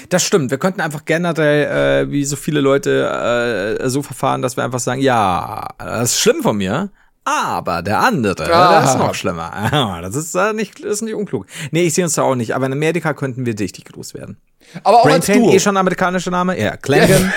Das 0.10 0.24
stimmt. 0.24 0.50
Wir 0.50 0.58
könnten 0.58 0.82
einfach 0.82 1.06
generell, 1.06 2.06
äh, 2.08 2.12
wie 2.12 2.26
so 2.26 2.36
viele 2.36 2.60
Leute, 2.60 3.78
äh, 3.80 3.88
so 3.90 4.02
verfahren, 4.02 4.42
dass 4.42 4.58
wir 4.58 4.64
einfach 4.64 4.80
sagen, 4.80 5.00
ja, 5.02 5.68
das 5.78 6.14
ist 6.14 6.20
schlimm 6.22 6.42
von 6.42 6.58
mir, 6.58 6.90
aber 7.24 7.84
der 7.84 8.00
andere, 8.00 8.52
Ah. 8.52 8.82
das 8.82 8.92
ist 8.94 8.98
noch 8.98 9.14
schlimmer. 9.14 9.52
Ah, 9.72 10.02
Das 10.02 10.16
ist, 10.16 10.34
äh, 10.34 10.54
nicht, 10.54 10.84
das 10.84 10.94
ist 10.94 11.02
nicht 11.04 11.14
unklug. 11.14 11.46
Nee, 11.72 11.84
ich 11.84 11.94
sehe 11.94 12.04
uns 12.04 12.16
da 12.16 12.24
auch 12.24 12.34
nicht. 12.36 12.56
Aber 12.56 12.66
in 12.66 12.72
Amerika 12.74 13.14
könnten 13.14 13.46
wir 13.46 13.58
richtig 13.60 13.86
groß 13.86 14.14
werden. 14.16 14.38
Aber 14.84 15.02
auch 15.02 15.06
als 15.06 15.26
Brainpain, 15.28 15.44
Duo. 15.44 15.54
eh 15.54 15.60
schon 15.60 15.78
amerikanischer 15.78 16.32
Name? 16.32 16.60
Ja, 16.60 16.78
Clangan. 16.78 17.32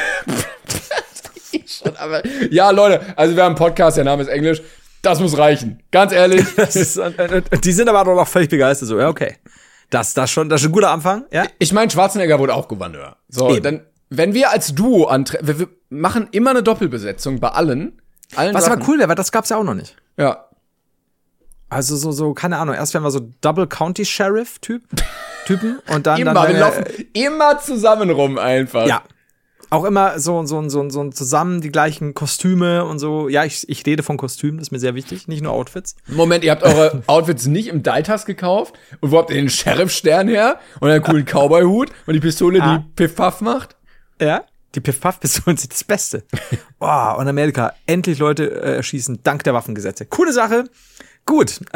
Schon, 1.66 1.96
aber, 1.98 2.22
ja, 2.50 2.70
Leute, 2.70 3.00
also 3.16 3.36
wir 3.36 3.42
haben 3.44 3.50
einen 3.50 3.56
Podcast, 3.58 3.96
der 3.98 4.04
Name 4.04 4.22
ist 4.22 4.28
Englisch. 4.28 4.62
Das 5.02 5.20
muss 5.20 5.36
reichen. 5.38 5.82
Ganz 5.90 6.12
ehrlich. 6.12 6.46
Ist, 6.58 6.96
äh, 6.96 7.10
äh, 7.10 7.42
die 7.58 7.72
sind 7.72 7.88
aber 7.88 8.04
doch 8.04 8.16
noch 8.16 8.28
völlig 8.28 8.48
begeistert. 8.48 8.88
So, 8.88 8.98
ja, 8.98 9.08
okay. 9.08 9.36
Das, 9.90 10.12
das 10.14 10.30
schon, 10.30 10.48
das 10.48 10.60
ist 10.60 10.66
ein 10.66 10.72
guter 10.72 10.90
Anfang, 10.90 11.24
ja? 11.32 11.44
Ich 11.58 11.72
meine, 11.72 11.90
Schwarzenegger 11.90 12.38
wurde 12.38 12.54
auch 12.54 12.68
Gouverneur. 12.68 13.16
So, 13.28 13.50
Eben. 13.50 13.62
dann, 13.62 13.86
wenn 14.10 14.34
wir 14.34 14.50
als 14.50 14.74
Duo 14.74 15.06
antreten, 15.06 15.46
wir, 15.46 15.58
wir 15.60 15.68
machen 15.88 16.28
immer 16.32 16.50
eine 16.50 16.62
Doppelbesetzung 16.62 17.40
bei 17.40 17.48
allen. 17.48 17.98
allen 18.36 18.54
Was 18.54 18.66
Sachen. 18.66 18.82
aber 18.82 18.88
cool 18.88 18.98
wäre, 18.98 19.08
weil 19.08 19.16
das 19.16 19.32
gab's 19.32 19.48
ja 19.48 19.56
auch 19.56 19.64
noch 19.64 19.74
nicht. 19.74 19.96
Ja. 20.18 20.44
Also 21.70 21.96
so, 21.96 22.12
so, 22.12 22.34
keine 22.34 22.58
Ahnung, 22.58 22.74
erst 22.74 22.92
wären 22.92 23.02
wir 23.02 23.10
so 23.10 23.30
Double 23.40 23.66
County 23.66 24.04
Sheriff 24.04 24.58
Typ, 24.58 24.82
Typen 25.46 25.78
und 25.88 26.06
dann, 26.06 26.18
Immer, 26.20 26.34
dann 26.34 26.48
wir 26.48 26.54
wären 26.54 26.60
laufen 26.60 26.84
immer 27.14 27.58
zusammen 27.58 28.10
rum 28.10 28.38
einfach. 28.38 28.86
Ja. 28.86 29.02
Auch 29.70 29.84
immer 29.84 30.18
so, 30.18 30.44
so, 30.46 30.66
so, 30.68 30.88
so 30.88 31.10
zusammen 31.10 31.60
die 31.60 31.70
gleichen 31.70 32.14
Kostüme 32.14 32.84
und 32.86 32.98
so. 32.98 33.28
Ja, 33.28 33.44
ich, 33.44 33.68
ich 33.68 33.84
rede 33.84 34.02
von 34.02 34.16
Kostümen, 34.16 34.58
das 34.58 34.68
ist 34.68 34.70
mir 34.72 34.78
sehr 34.78 34.94
wichtig, 34.94 35.28
nicht 35.28 35.42
nur 35.42 35.52
Outfits. 35.52 35.94
Moment, 36.06 36.42
ihr 36.44 36.52
habt 36.52 36.62
eure 36.62 37.02
Outfits 37.06 37.46
nicht 37.46 37.68
im 37.68 37.82
Deitas 37.82 38.24
gekauft? 38.24 38.74
Und 39.00 39.10
wo 39.10 39.18
habt 39.18 39.30
ihr 39.30 39.36
den 39.36 39.50
Sheriff-Stern 39.50 40.28
her? 40.28 40.58
Und 40.80 40.90
einen 40.90 41.02
coolen 41.02 41.24
Cowboy-Hut? 41.26 41.90
Und 42.06 42.14
die 42.14 42.20
Pistole, 42.20 42.62
Ah. 42.62 42.78
die 42.78 42.84
Piff-Paff 42.96 43.40
macht? 43.42 43.76
Ja. 44.20 44.44
Die 44.74 44.80
Piff-Puff-Pistolen 44.80 45.56
sind 45.56 45.72
das 45.72 45.84
Beste. 45.84 46.24
Oh, 46.80 47.14
und 47.18 47.26
Amerika, 47.26 47.72
endlich 47.86 48.20
Leute 48.20 48.48
äh, 48.62 48.76
erschießen, 48.76 49.18
dank 49.24 49.42
der 49.42 49.52
Waffengesetze. 49.52 50.06
Coole 50.06 50.32
Sache. 50.32 50.64
Gut. 51.28 51.60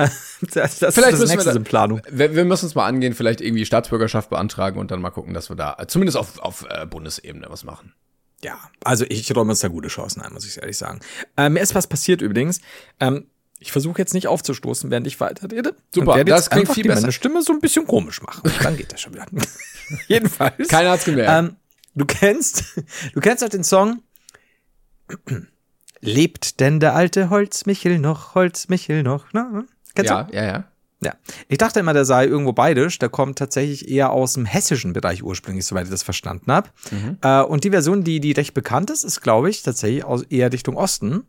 Das, 0.54 0.80
das, 0.80 0.94
Vielleicht 0.94 1.12
das 1.12 1.20
müssen 1.20 1.30
nächste 1.30 1.50
wir, 1.50 1.56
in 1.56 1.62
Planung. 1.62 2.02
Wir, 2.10 2.34
wir 2.34 2.44
müssen 2.44 2.64
uns 2.64 2.74
mal 2.74 2.86
angehen, 2.86 3.14
vielleicht 3.14 3.40
irgendwie 3.40 3.64
Staatsbürgerschaft 3.64 4.28
beantragen 4.28 4.80
und 4.80 4.90
dann 4.90 5.00
mal 5.00 5.10
gucken, 5.10 5.34
dass 5.34 5.50
wir 5.50 5.56
da 5.56 5.76
zumindest 5.86 6.18
auf, 6.18 6.40
auf 6.40 6.66
äh, 6.68 6.84
Bundesebene 6.84 7.46
was 7.48 7.62
machen. 7.62 7.94
Ja, 8.42 8.58
also 8.82 9.04
ich 9.08 9.34
räume 9.36 9.50
uns 9.50 9.60
da 9.60 9.68
gute 9.68 9.86
Chancen 9.86 10.20
ein, 10.20 10.32
muss 10.32 10.44
ich 10.44 10.56
ehrlich 10.56 10.76
sagen. 10.76 10.98
Äh, 11.36 11.48
mir 11.48 11.60
ist 11.60 11.76
was 11.76 11.86
passiert 11.86 12.22
übrigens. 12.22 12.60
Ähm, 12.98 13.26
ich 13.60 13.70
versuche 13.70 13.98
jetzt 13.98 14.14
nicht 14.14 14.26
aufzustoßen, 14.26 14.90
während 14.90 15.06
ich 15.06 15.20
weiterrede. 15.20 15.76
Super, 15.94 16.24
das 16.24 16.50
klingt 16.50 16.72
viel 16.72 16.84
besser. 16.84 17.02
Meine 17.02 17.12
Stimme 17.12 17.42
so 17.42 17.52
ein 17.52 17.60
bisschen 17.60 17.86
komisch 17.86 18.20
machen. 18.20 18.40
Und 18.42 18.54
dann 18.64 18.76
geht 18.76 18.92
das 18.92 19.00
schon 19.00 19.14
wieder. 19.14 19.26
Jedenfalls. 20.08 20.66
Keiner 20.66 20.90
hat's 20.90 21.04
gemerkt. 21.04 21.30
Ähm, 21.30 21.56
du 21.94 22.04
kennst, 22.04 22.64
du 23.14 23.20
kennst 23.20 23.44
auch 23.44 23.48
den 23.48 23.62
Song. 23.62 24.02
Lebt 26.02 26.60
denn 26.60 26.80
der 26.80 26.94
alte 26.94 27.30
Holzmichel 27.30 27.98
noch, 27.98 28.34
Holzmichel 28.34 29.02
noch? 29.02 29.32
Ne? 29.32 29.64
Kennst 29.94 30.10
ja, 30.10 30.24
du? 30.24 30.34
ja, 30.34 30.44
ja. 30.44 30.64
Ja. 31.00 31.14
Ich 31.48 31.58
dachte 31.58 31.80
immer, 31.80 31.94
der 31.94 32.04
sei 32.04 32.26
irgendwo 32.26 32.52
bayerisch. 32.52 32.98
Der 32.98 33.08
kommt 33.08 33.36
tatsächlich 33.36 33.88
eher 33.88 34.10
aus 34.10 34.34
dem 34.34 34.44
hessischen 34.44 34.92
Bereich 34.92 35.24
ursprünglich, 35.24 35.66
soweit 35.66 35.84
ich 35.84 35.90
das 35.90 36.04
verstanden 36.04 36.52
habe. 36.52 36.68
Äh, 37.22 37.42
und 37.42 37.64
die 37.64 37.70
Version, 37.70 38.04
die, 38.04 38.20
die 38.20 38.32
recht 38.32 38.54
bekannt 38.54 38.88
ist, 38.90 39.02
ist, 39.02 39.20
glaube 39.20 39.50
ich, 39.50 39.62
tatsächlich 39.62 40.04
aus, 40.04 40.22
eher 40.22 40.52
Richtung 40.52 40.76
Osten. 40.76 41.24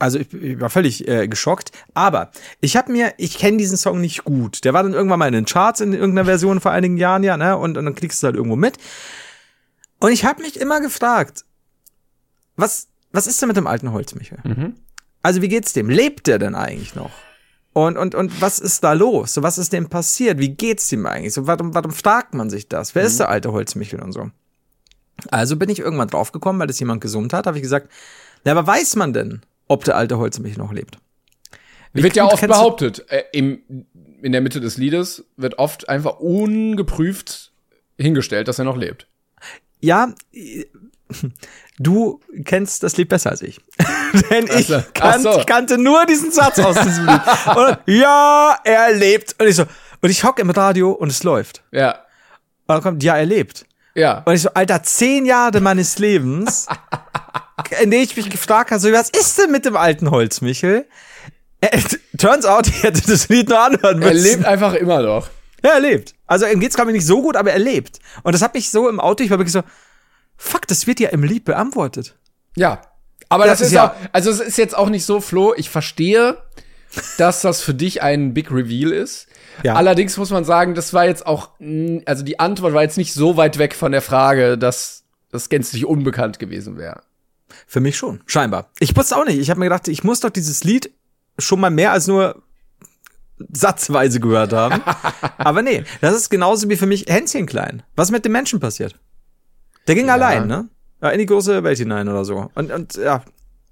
Also 0.00 0.18
ich, 0.18 0.34
ich 0.34 0.60
war 0.60 0.70
völlig 0.70 1.06
äh, 1.06 1.28
geschockt. 1.28 1.70
Aber 1.94 2.32
ich 2.60 2.76
habe 2.76 2.90
mir, 2.90 3.14
ich 3.16 3.38
kenne 3.38 3.58
diesen 3.58 3.76
Song 3.76 4.00
nicht 4.00 4.24
gut. 4.24 4.64
Der 4.64 4.72
war 4.72 4.82
dann 4.82 4.92
irgendwann 4.92 5.20
mal 5.20 5.28
in 5.28 5.34
den 5.34 5.46
Charts 5.46 5.80
in 5.80 5.92
irgendeiner 5.92 6.24
Version 6.24 6.60
vor 6.60 6.72
einigen 6.72 6.96
Jahren, 6.96 7.22
ja, 7.22 7.36
ne? 7.36 7.56
Und, 7.56 7.78
und 7.78 7.84
dann 7.84 7.94
kriegst 7.94 8.22
du 8.22 8.26
halt 8.26 8.34
irgendwo 8.34 8.56
mit. 8.56 8.78
Und 10.00 10.10
ich 10.10 10.24
habe 10.24 10.42
mich 10.42 10.58
immer 10.58 10.80
gefragt, 10.80 11.44
was, 12.56 12.88
was 13.12 13.26
ist 13.26 13.40
denn 13.40 13.48
mit 13.48 13.56
dem 13.56 13.66
alten 13.66 13.92
Holzmichel? 13.92 14.38
Also 15.22 15.42
wie 15.42 15.48
geht's 15.48 15.72
dem? 15.72 15.88
Lebt 15.88 16.26
der 16.26 16.38
denn 16.38 16.54
eigentlich 16.54 16.94
noch? 16.94 17.10
Und, 17.74 17.96
und, 17.96 18.14
und 18.14 18.40
was 18.40 18.58
ist 18.58 18.84
da 18.84 18.92
los? 18.92 19.34
So, 19.34 19.42
was 19.42 19.56
ist 19.56 19.72
dem 19.72 19.88
passiert? 19.88 20.38
Wie 20.38 20.50
geht's 20.50 20.92
ihm 20.92 21.06
eigentlich? 21.06 21.32
So, 21.32 21.46
warum, 21.46 21.74
warum 21.74 21.90
fragt 21.90 22.34
man 22.34 22.50
sich 22.50 22.68
das? 22.68 22.94
Wer 22.94 23.04
ist 23.04 23.18
der 23.18 23.30
alte 23.30 23.52
Holzmichel 23.52 24.02
und 24.02 24.12
so? 24.12 24.30
Also 25.30 25.56
bin 25.56 25.70
ich 25.70 25.78
irgendwann 25.78 26.08
draufgekommen, 26.08 26.60
weil 26.60 26.66
das 26.66 26.80
jemand 26.80 27.00
gesummt 27.00 27.32
hat, 27.32 27.46
habe 27.46 27.56
ich 27.56 27.62
gesagt, 27.62 27.88
na, 28.44 28.52
aber 28.52 28.66
weiß 28.66 28.96
man 28.96 29.12
denn, 29.12 29.42
ob 29.68 29.84
der 29.84 29.96
alte 29.96 30.18
Holzmichel 30.18 30.58
noch 30.58 30.72
lebt? 30.72 30.98
Wie 31.92 32.02
wird 32.02 32.16
ja 32.16 32.24
oft 32.24 32.46
behauptet. 32.46 33.04
Äh, 33.08 33.24
im, 33.32 33.86
in 34.22 34.32
der 34.32 34.40
Mitte 34.40 34.60
des 34.60 34.76
Liedes 34.76 35.24
wird 35.36 35.58
oft 35.58 35.88
einfach 35.88 36.18
ungeprüft 36.18 37.52
hingestellt, 37.98 38.48
dass 38.48 38.58
er 38.58 38.64
noch 38.64 38.76
lebt. 38.76 39.06
Ja, 39.80 40.14
du 41.82 42.20
kennst 42.44 42.82
das 42.82 42.96
Lied 42.96 43.08
besser 43.08 43.30
als 43.30 43.42
ich. 43.42 43.60
Denn 44.30 44.46
ich, 44.46 44.66
so. 44.68 44.76
Ach 44.76 44.92
kan 44.94 45.22
so. 45.22 45.38
ich 45.38 45.46
kannte 45.46 45.78
nur 45.78 46.04
diesen 46.06 46.30
Satz 46.30 46.58
aus 46.58 46.76
diesem 46.80 47.06
Lied. 47.06 47.20
Und 47.56 47.78
ja, 47.86 48.56
er 48.64 48.92
lebt. 48.94 49.34
Und 49.40 49.46
ich 49.48 49.56
so, 49.56 49.64
und 50.00 50.10
ich 50.10 50.24
hocke 50.24 50.42
im 50.42 50.50
Radio 50.50 50.90
und 50.90 51.10
es 51.10 51.22
läuft. 51.22 51.62
Ja, 51.70 51.92
Und 51.92 52.74
dann 52.74 52.82
kommt, 52.82 53.02
ja, 53.04 53.16
er 53.16 53.24
lebt. 53.26 53.64
ja. 53.94 54.22
Und 54.24 54.34
ich 54.34 54.42
so, 54.42 54.50
Alter, 54.52 54.82
zehn 54.82 55.26
Jahre 55.26 55.60
meines 55.60 55.98
Lebens, 55.98 56.66
in 57.82 57.90
denen 57.92 58.02
ich 58.02 58.16
mich 58.16 58.28
gefragt 58.28 58.72
habe, 58.72 58.80
so, 58.80 58.90
was 58.92 59.10
ist 59.10 59.38
denn 59.38 59.52
mit 59.52 59.64
dem 59.64 59.76
alten 59.76 60.10
Holzmichel? 60.10 60.86
Äh, 61.60 61.78
turns 62.18 62.44
out, 62.46 62.66
ich 62.66 62.82
hätte 62.82 63.00
das 63.08 63.28
Lied 63.28 63.48
nur 63.48 63.60
anhören 63.60 64.02
Er 64.02 64.12
müssen. 64.12 64.24
lebt 64.24 64.44
einfach 64.44 64.74
immer 64.74 65.00
noch. 65.02 65.28
Ja, 65.64 65.74
er 65.74 65.80
lebt. 65.80 66.14
Also 66.26 66.46
ihm 66.46 66.58
geht's, 66.58 66.74
glaube 66.74 66.90
ich, 66.90 66.96
nicht 66.96 67.06
so 67.06 67.22
gut, 67.22 67.36
aber 67.36 67.52
er 67.52 67.60
lebt. 67.60 68.00
Und 68.24 68.34
das 68.34 68.42
hat 68.42 68.54
mich 68.54 68.70
so 68.70 68.88
im 68.88 68.98
Auto, 68.98 69.22
ich 69.22 69.30
war 69.30 69.38
wirklich 69.38 69.52
so, 69.52 69.62
fuck, 70.42 70.66
das 70.66 70.86
wird 70.86 71.00
ja 71.00 71.10
im 71.10 71.22
Lied 71.22 71.44
beantwortet. 71.44 72.16
Ja. 72.56 72.82
Aber 73.28 73.46
das 73.46 73.60
das 73.60 73.68
ist 73.68 73.72
ja, 73.72 73.84
ja- 73.84 73.96
also 74.12 74.30
es 74.30 74.40
ist 74.40 74.58
jetzt 74.58 74.76
auch 74.76 74.88
nicht 74.90 75.04
so, 75.06 75.20
Flo, 75.20 75.54
ich 75.56 75.70
verstehe, 75.70 76.36
dass 77.16 77.40
das 77.40 77.62
für 77.62 77.72
dich 77.74 78.02
ein 78.02 78.34
Big 78.34 78.50
Reveal 78.50 78.92
ist. 78.92 79.26
Ja. 79.62 79.74
Allerdings 79.74 80.16
muss 80.16 80.30
man 80.30 80.44
sagen, 80.44 80.74
das 80.74 80.92
war 80.92 81.06
jetzt 81.06 81.26
auch, 81.26 81.50
also 82.06 82.22
die 82.24 82.38
Antwort 82.40 82.74
war 82.74 82.82
jetzt 82.82 82.98
nicht 82.98 83.14
so 83.14 83.36
weit 83.36 83.58
weg 83.58 83.74
von 83.74 83.92
der 83.92 84.02
Frage, 84.02 84.58
dass 84.58 85.04
das 85.30 85.48
gänzlich 85.48 85.86
unbekannt 85.86 86.38
gewesen 86.38 86.76
wäre. 86.76 87.02
Für 87.66 87.80
mich 87.80 87.96
schon, 87.96 88.20
scheinbar. 88.26 88.70
Ich 88.80 88.94
wusste 88.96 89.16
auch 89.16 89.24
nicht. 89.24 89.38
Ich 89.38 89.48
habe 89.50 89.60
mir 89.60 89.66
gedacht, 89.66 89.88
ich 89.88 90.04
muss 90.04 90.20
doch 90.20 90.30
dieses 90.30 90.64
Lied 90.64 90.90
schon 91.38 91.60
mal 91.60 91.70
mehr 91.70 91.92
als 91.92 92.06
nur 92.06 92.42
satzweise 93.52 94.20
gehört 94.20 94.52
haben. 94.52 94.82
Aber 95.38 95.62
nee, 95.62 95.84
das 96.00 96.14
ist 96.14 96.30
genauso 96.30 96.68
wie 96.68 96.76
für 96.76 96.86
mich 96.86 97.06
Hänschen 97.08 97.46
klein. 97.46 97.82
Was 97.96 98.10
mit 98.10 98.24
dem 98.24 98.32
Menschen 98.32 98.60
passiert? 98.60 98.98
Der 99.86 99.94
ging 99.94 100.08
allein, 100.10 100.46
ne? 100.46 100.68
Ja, 101.00 101.10
in 101.10 101.18
die 101.18 101.26
große 101.26 101.64
Welt 101.64 101.78
hinein 101.78 102.08
oder 102.08 102.24
so. 102.24 102.50
Und, 102.54 102.70
und 102.70 102.94
ja, 102.94 103.22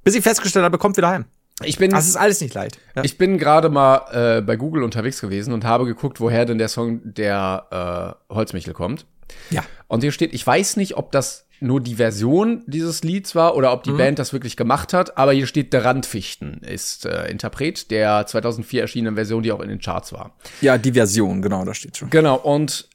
bis 0.02 0.14
ich 0.16 0.22
festgestellt 0.22 0.64
habe, 0.64 0.78
kommt 0.78 0.96
wieder 0.96 1.08
heim. 1.10 1.26
Ich 1.62 1.76
bin, 1.78 1.90
Das 1.90 2.08
ist 2.08 2.16
alles 2.16 2.40
nicht 2.40 2.54
leicht. 2.54 2.78
Ja. 2.96 3.04
ich 3.04 3.18
bin 3.18 3.36
gerade 3.38 3.68
mal 3.68 4.38
äh, 4.38 4.40
bei 4.40 4.56
Google 4.56 4.82
unterwegs 4.82 5.20
gewesen 5.20 5.52
und 5.52 5.64
habe 5.64 5.84
geguckt, 5.84 6.18
woher 6.20 6.46
denn 6.46 6.56
der 6.58 6.68
Song 6.68 7.00
der 7.04 8.16
äh, 8.30 8.34
Holzmichel 8.34 8.72
kommt. 8.74 9.06
ja. 9.50 9.62
Und 9.86 10.00
hier 10.02 10.12
steht, 10.12 10.32
ich 10.32 10.46
weiß 10.46 10.76
nicht, 10.76 10.96
ob 10.96 11.10
das 11.12 11.46
nur 11.60 11.80
die 11.82 11.96
Version 11.96 12.62
dieses 12.66 13.02
Lieds 13.02 13.34
war 13.34 13.54
oder 13.56 13.68
Mhm. 13.68 13.74
ob 13.74 13.82
die 13.82 13.92
Band 13.92 14.18
das 14.18 14.32
wirklich 14.32 14.56
gemacht 14.56 14.94
hat, 14.94 15.18
aber 15.18 15.32
hier 15.32 15.46
steht, 15.46 15.72
der 15.74 15.84
Randfichten 15.84 16.62
ist 16.62 17.04
äh, 17.04 17.28
Interpret 17.30 17.90
der 17.90 18.24
2004 18.26 18.80
erschienenen 18.80 19.16
Version, 19.16 19.42
die 19.42 19.52
auch 19.52 19.60
in 19.60 19.68
den 19.68 19.80
Charts 19.80 20.12
war. 20.14 20.34
Ja, 20.62 20.78
die 20.78 20.92
Version, 20.92 21.42
genau, 21.42 21.64
da 21.66 21.74
steht 21.74 21.96
schon. 21.98 22.08
Genau, 22.08 22.36
und 22.36 22.88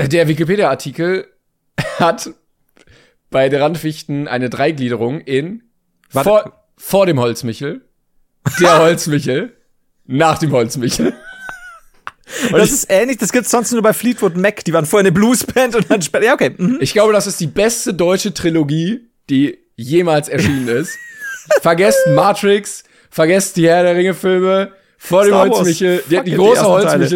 der 0.00 0.26
Wikipedia-Artikel 0.26 1.26
hat 2.00 2.30
bei 3.30 3.48
der 3.48 3.60
Randfichten 3.60 4.28
eine 4.28 4.50
Dreigliederung 4.50 5.20
in 5.20 5.62
Warte. 6.12 6.28
vor, 6.28 6.64
vor 6.76 7.06
dem 7.06 7.20
Holzmichel, 7.20 7.82
der 8.60 8.78
Holzmichel, 8.82 9.56
nach 10.06 10.38
dem 10.38 10.52
Holzmichel. 10.52 11.14
Und 12.44 12.58
Das 12.58 12.68
ich, 12.68 12.72
ist 12.74 12.90
ähnlich, 12.90 13.18
das 13.18 13.32
gibt's 13.32 13.50
sonst 13.50 13.72
nur 13.72 13.82
bei 13.82 13.92
Fleetwood 13.92 14.36
Mac. 14.36 14.64
Die 14.64 14.72
waren 14.72 14.86
vorher 14.86 15.04
eine 15.04 15.12
Bluesband 15.12 15.74
und 15.74 15.90
dann 15.90 16.02
später. 16.02 16.24
Ja, 16.26 16.34
okay. 16.34 16.54
Mhm. 16.56 16.78
ich 16.80 16.92
glaube, 16.92 17.12
das 17.12 17.26
ist 17.26 17.40
die 17.40 17.46
beste 17.46 17.94
deutsche 17.94 18.32
Trilogie, 18.34 19.08
die 19.28 19.58
jemals 19.76 20.28
erschienen 20.28 20.68
ist. 20.80 20.96
vergesst 21.60 22.00
Matrix, 22.14 22.84
vergesst 23.10 23.56
die 23.56 23.68
Herr 23.68 23.82
der 23.82 23.96
Ringe-Filme, 23.96 24.72
vor 24.96 25.24
dem. 25.24 25.34
Holzmichel, 25.34 26.02
die, 26.10 26.20
die 26.22 26.34
große 26.34 26.60
ersten 26.60 26.86
Teile. 26.86 27.08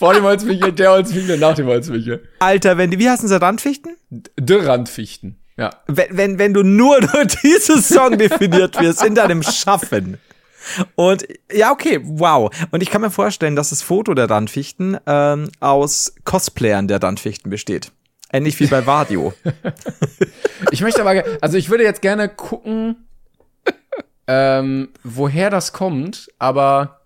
Vor 0.00 0.14
dem 0.14 0.24
Holzmichel, 0.24 0.72
der 0.72 0.92
Holzmichel, 0.92 1.36
nach 1.36 1.54
dem 1.54 1.66
Holzmichel. 1.66 2.26
Alter, 2.38 2.78
wenn 2.78 2.90
die, 2.90 2.98
wie 2.98 3.10
heißen 3.10 3.28
sie, 3.28 3.38
Randfichten? 3.38 3.98
Der 4.08 4.66
Randfichten. 4.66 5.38
Ja. 5.58 5.74
wenn, 5.88 6.16
wenn, 6.16 6.38
wenn 6.38 6.54
du 6.54 6.62
nur 6.62 7.02
durch 7.02 7.36
dieses 7.42 7.86
Song 7.86 8.16
definiert 8.16 8.80
wirst 8.80 9.04
in 9.04 9.14
deinem 9.14 9.42
Schaffen. 9.42 10.16
Und 10.94 11.26
ja, 11.52 11.70
okay, 11.70 12.00
wow. 12.02 12.50
Und 12.70 12.82
ich 12.82 12.88
kann 12.88 13.02
mir 13.02 13.10
vorstellen, 13.10 13.56
dass 13.56 13.68
das 13.68 13.82
Foto 13.82 14.14
der 14.14 14.30
Randfichten 14.30 14.96
ähm, 15.06 15.50
aus 15.60 16.14
Cosplayern 16.24 16.88
der 16.88 17.02
Randfichten 17.02 17.50
besteht. 17.50 17.92
Ähnlich 18.32 18.58
wie 18.58 18.68
bei 18.68 18.86
Vadio. 18.86 19.34
Ich 20.70 20.80
möchte 20.80 21.02
aber, 21.02 21.24
also 21.40 21.58
ich 21.58 21.68
würde 21.68 21.84
jetzt 21.84 22.00
gerne 22.00 22.28
gucken, 22.28 23.08
ähm, 24.26 24.90
woher 25.02 25.50
das 25.50 25.72
kommt, 25.72 26.30
aber 26.38 26.99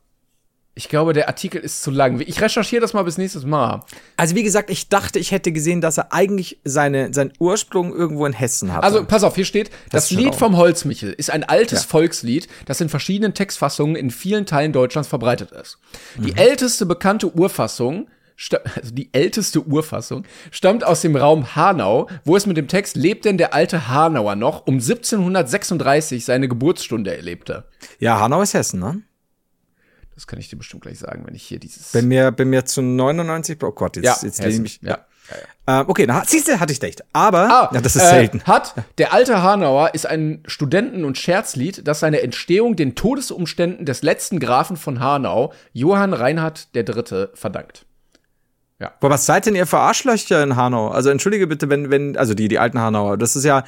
Ich 0.76 0.88
glaube, 0.88 1.12
der 1.12 1.28
Artikel 1.28 1.60
ist 1.60 1.82
zu 1.84 1.92
lang. 1.92 2.20
Ich 2.26 2.40
recherchiere 2.40 2.80
das 2.80 2.94
mal 2.94 3.02
bis 3.04 3.16
nächstes 3.16 3.44
Mal. 3.44 3.84
Also 4.16 4.34
wie 4.34 4.42
gesagt, 4.42 4.70
ich 4.70 4.88
dachte, 4.88 5.20
ich 5.20 5.30
hätte 5.30 5.52
gesehen, 5.52 5.80
dass 5.80 5.98
er 5.98 6.12
eigentlich 6.12 6.58
seine, 6.64 7.14
seinen 7.14 7.32
Ursprung 7.38 7.94
irgendwo 7.94 8.26
in 8.26 8.32
Hessen 8.32 8.72
hat. 8.72 8.82
Also 8.82 9.04
pass 9.04 9.22
auf, 9.22 9.36
hier 9.36 9.44
steht, 9.44 9.70
das, 9.90 10.08
schon 10.08 10.18
Lied 10.18 10.34
vom 10.34 10.56
Holzmichel 10.56 11.12
ist 11.12 11.30
ein 11.30 11.44
altes 11.44 11.82
Ja. 11.82 11.88
Volkslied, 11.88 12.48
das 12.66 12.80
in 12.80 12.88
verschiedenen 12.88 13.34
Textfassungen 13.34 13.94
in 13.94 14.10
vielen 14.10 14.46
Teilen 14.46 14.72
Deutschlands 14.72 15.08
verbreitet 15.08 15.52
ist. 15.52 15.78
Die 16.16 16.32
Mhm. 16.32 16.38
älteste 16.38 16.86
bekannte 16.86 17.32
Urfassung 17.32 18.08
also 18.74 18.90
die 18.92 19.10
älteste 19.12 19.62
Urfassung 19.62 20.24
stammt 20.50 20.82
aus 20.82 21.02
dem 21.02 21.14
Raum 21.14 21.54
Hanau, 21.54 22.08
wo 22.24 22.34
es 22.34 22.46
mit 22.46 22.56
dem 22.56 22.66
Text 22.66 22.96
Lebt 22.96 23.24
denn 23.26 23.38
der 23.38 23.54
alte 23.54 23.86
Hanauer 23.88 24.34
noch 24.34 24.66
um 24.66 24.80
1736 24.80 26.24
seine 26.24 26.48
Geburtsstunde 26.48 27.16
erlebte. 27.16 27.64
ja, 28.00 28.18
Hanau 28.18 28.42
ist 28.42 28.54
Hessen, 28.54 28.80
ne? 28.80 29.02
Das 30.14 30.26
kann 30.26 30.38
ich 30.38 30.48
dir 30.48 30.56
bestimmt 30.56 30.82
gleich 30.82 30.98
sagen, 30.98 31.24
wenn 31.26 31.34
ich 31.34 31.42
hier 31.42 31.58
dieses 31.58 31.92
Bin 31.92 32.08
mir, 32.08 32.30
bin 32.30 32.48
mir 32.50 32.64
zu 32.64 32.82
99, 32.82 33.62
oh 33.62 33.72
Gott, 33.72 33.96
jetzt, 33.96 34.04
ja, 34.04 34.16
jetzt 34.22 34.38
lehne 34.40 34.54
ich 34.54 34.60
mich. 34.60 34.80
ja. 34.82 34.98
Ähm, 35.66 35.86
okay, 35.88 36.04
na, 36.06 36.22
siehst 36.26 36.48
du, 36.48 36.60
hatte 36.60 36.72
ich 36.72 36.82
recht. 36.82 37.02
Aber, 37.14 37.50
Ah, 37.50 37.70
ja, 37.72 37.80
das 37.80 37.96
ist 37.96 38.02
äh, 38.02 38.08
selten. 38.10 38.42
Hat 38.44 38.74
der 38.98 39.14
alte 39.14 39.42
Hanauer 39.42 39.94
ist 39.94 40.06
ein 40.06 40.42
Studenten- 40.46 41.04
und 41.06 41.16
Scherzlied, 41.16 41.88
das 41.88 42.00
seine 42.00 42.20
Entstehung 42.20 42.76
den 42.76 42.94
Todesumständen 42.94 43.86
des 43.86 44.02
letzten 44.02 44.38
Grafen 44.38 44.76
von 44.76 45.00
Hanau, 45.00 45.54
Johann 45.72 46.12
Reinhard 46.12 46.68
III., 46.74 47.28
verdankt. 47.32 47.86
Boah, 49.00 49.08
was 49.08 49.24
seid 49.24 49.46
denn 49.46 49.54
ihr 49.54 49.66
für 49.66 49.78
Arschlöcher 49.78 50.42
in 50.42 50.56
Hanau? 50.56 50.88
Also 50.88 51.08
entschuldige 51.08 51.46
bitte, 51.46 51.70
wenn, 51.70 51.90
wenn, 51.90 52.18
also 52.18 52.34
die, 52.34 52.48
die 52.48 52.58
alten 52.58 52.78
Hanauer, 52.78 53.16
das 53.16 53.34
ist 53.34 53.44
ja, 53.44 53.64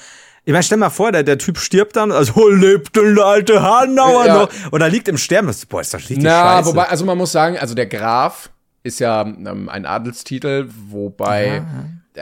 ich 0.47 0.53
meine, 0.53 0.63
stell 0.63 0.79
mal 0.79 0.89
vor, 0.91 1.13
der, 1.13 1.23
der 1.25 1.37
Typ 1.39 1.59
stirbt 1.59 1.97
dann, 1.97 2.11
also 2.13 2.33
oh, 2.37 2.49
lebt 2.49 2.97
denn 2.97 3.15
der 3.17 3.25
alte 3.27 3.63
Hanauer 3.63 4.27
Ja. 4.27 4.35
noch? 4.43 4.49
Und 4.71 4.81
er 4.81 4.89
liegt 4.89 5.09
im 5.09 5.19
Sterben. 5.19 5.49
Das- 5.49 5.67
Boah, 5.67 5.81
ist 5.83 5.93
doch 5.93 5.99
richtig 5.99 6.19
Na, 6.23 6.57
scheiße. 6.59 6.69
wobei, 6.71 6.85
also 6.85 7.05
man 7.05 7.19
muss 7.19 7.33
sagen, 7.33 7.59
also 7.59 7.75
der 7.75 7.87
Graf 7.87 8.49
ist 8.83 9.01
ja 9.01 9.23
ähm, 9.23 9.69
ein 9.69 9.85
Adelstitel, 9.85 10.69
wobei 10.89 11.47
äh, 11.57 11.63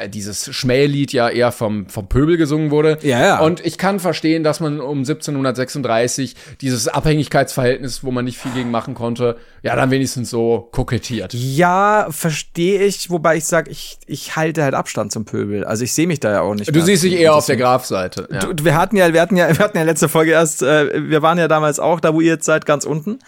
dieses 0.08 0.54
Schmählied 0.54 1.12
ja 1.12 1.28
eher 1.28 1.52
vom, 1.52 1.88
vom 1.88 2.08
Pöbel 2.08 2.36
gesungen 2.36 2.70
wurde. 2.70 2.98
Ja, 3.02 3.20
ja. 3.20 3.40
Und 3.40 3.64
ich 3.64 3.78
kann 3.78 4.00
verstehen, 4.00 4.42
dass 4.42 4.60
man 4.60 4.80
um 4.80 4.98
1736 4.98 6.34
dieses 6.60 6.88
Abhängigkeitsverhältnis, 6.88 8.04
wo 8.04 8.10
man 8.10 8.24
nicht 8.24 8.38
viel 8.38 8.52
gegen 8.52 8.70
machen 8.70 8.94
konnte, 8.94 9.36
ja, 9.62 9.76
dann 9.76 9.90
wenigstens 9.90 10.30
so 10.30 10.68
kokettiert. 10.72 11.32
ja, 11.34 12.08
verstehe 12.10 12.82
ich, 12.82 13.10
wobei 13.10 13.36
ich 13.36 13.44
sage, 13.44 13.70
ich, 13.70 13.98
ich 14.06 14.36
halte 14.36 14.62
halt 14.62 14.74
Abstand 14.74 15.12
zum 15.12 15.24
Pöbel. 15.24 15.64
Also 15.64 15.84
ich 15.84 15.92
sehe 15.92 16.06
mich 16.06 16.20
da 16.20 16.32
ja 16.32 16.40
auch 16.42 16.54
nicht. 16.54 16.74
Du 16.74 16.80
siehst 16.80 17.02
dich 17.02 17.14
eher 17.14 17.34
auf 17.34 17.46
der 17.46 17.56
Grafseite. 17.56 18.28
Ja. 18.30 18.40
Du, 18.40 18.64
wir 18.64 18.76
hatten 18.76 18.96
ja, 18.96 19.12
wir 19.12 19.20
hatten 19.20 19.36
ja, 19.36 19.48
wir 19.56 19.64
hatten 19.64 19.78
ja 19.78 19.84
letzte 19.84 20.08
Folge 20.08 20.32
erst, 20.32 20.62
äh, 20.62 21.08
wir 21.08 21.22
waren 21.22 21.38
ja 21.38 21.48
damals 21.48 21.78
auch 21.78 22.00
da, 22.00 22.14
wo 22.14 22.20
ihr 22.20 22.32
jetzt 22.32 22.44
seid, 22.44 22.66
ganz 22.66 22.84
unten. 22.84 23.18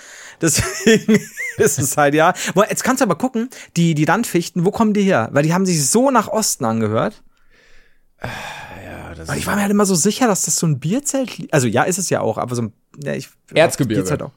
Deswegen 0.40 1.20
ist 1.58 1.78
es 1.78 1.96
halt 1.96 2.14
ja. 2.14 2.34
Jetzt 2.68 2.84
kannst 2.84 3.00
du 3.00 3.04
aber 3.04 3.16
gucken, 3.16 3.48
die, 3.76 3.94
die 3.94 4.04
Randfichten, 4.04 4.64
wo 4.64 4.70
kommen 4.70 4.92
die 4.92 5.02
her? 5.02 5.28
Weil 5.32 5.42
die 5.42 5.54
haben 5.54 5.66
sich 5.66 5.88
so 5.88 6.10
nach 6.10 6.28
Osten 6.28 6.64
angehört. 6.64 7.22
Ja, 8.22 9.14
das 9.14 9.28
Weil 9.28 9.38
ich 9.38 9.46
war 9.46 9.56
mir 9.56 9.62
halt 9.62 9.70
immer 9.70 9.86
so 9.86 9.94
sicher, 9.94 10.26
dass 10.26 10.42
das 10.42 10.56
so 10.56 10.66
ein 10.66 10.78
Bierzelt, 10.78 11.30
also 11.52 11.66
ja, 11.66 11.84
ist 11.84 11.98
es 11.98 12.10
ja 12.10 12.20
auch, 12.20 12.38
aber 12.38 12.54
so 12.54 12.62
ein, 12.62 12.72
ja, 13.02 13.14
ich, 13.14 13.28
Erzgebirge. 13.52 14.02
Bierzelt 14.02 14.22
auch. 14.22 14.32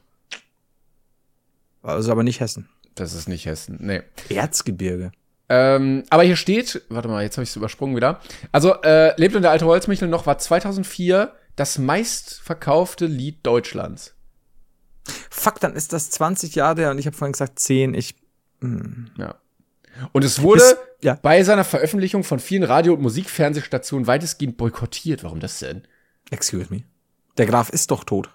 Also 1.82 2.12
aber 2.12 2.22
nicht 2.22 2.40
Hessen. 2.40 2.68
Das 2.94 3.14
ist 3.14 3.28
nicht 3.28 3.46
Hessen. 3.46 3.78
Nee. 3.80 4.02
Erzgebirge. 4.28 5.12
Ähm, 5.48 6.04
aber 6.10 6.22
hier 6.22 6.36
steht, 6.36 6.82
warte 6.90 7.08
mal, 7.08 7.22
jetzt 7.22 7.36
habe 7.36 7.42
ich 7.42 7.50
es 7.50 7.56
übersprungen 7.56 7.96
wieder. 7.96 8.20
Also, 8.52 8.74
äh, 8.82 9.18
Lebt 9.20 9.34
und 9.34 9.42
der 9.42 9.50
alte 9.50 9.64
Holzmichel 9.64 10.06
noch 10.06 10.26
war 10.26 10.38
2004 10.38 11.32
das 11.56 11.78
meistverkaufte 11.78 13.06
Lied 13.06 13.44
Deutschlands. 13.44 14.14
Fuck, 15.30 15.60
dann 15.60 15.74
ist 15.74 15.92
das 15.92 16.10
20 16.10 16.54
Jahre 16.54 16.82
her 16.82 16.90
und 16.90 16.98
ich 16.98 17.06
habe 17.06 17.16
vorhin 17.16 17.32
gesagt 17.32 17.58
10. 17.58 17.94
Ich, 17.94 18.14
Ja. 19.16 19.36
Und 20.12 20.24
es 20.24 20.40
wurde 20.42 20.62
Ist- 20.62 20.76
ja. 21.02 21.18
bei 21.20 21.42
seiner 21.42 21.64
Veröffentlichung 21.64 22.24
von 22.24 22.38
vielen 22.38 22.62
Radio- 22.62 22.94
und 22.94 23.02
Musikfernsehstationen 23.02 24.06
weitestgehend 24.06 24.56
boykottiert. 24.56 25.24
Warum 25.24 25.40
das 25.40 25.58
denn? 25.58 25.82
excuse 26.30 26.66
me. 26.70 26.84
Der 27.38 27.46
Graf 27.46 27.70
ist 27.70 27.90
doch 27.90 28.04
tot. 28.04 28.30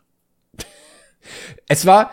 Es 1.67 1.85
war 1.85 2.11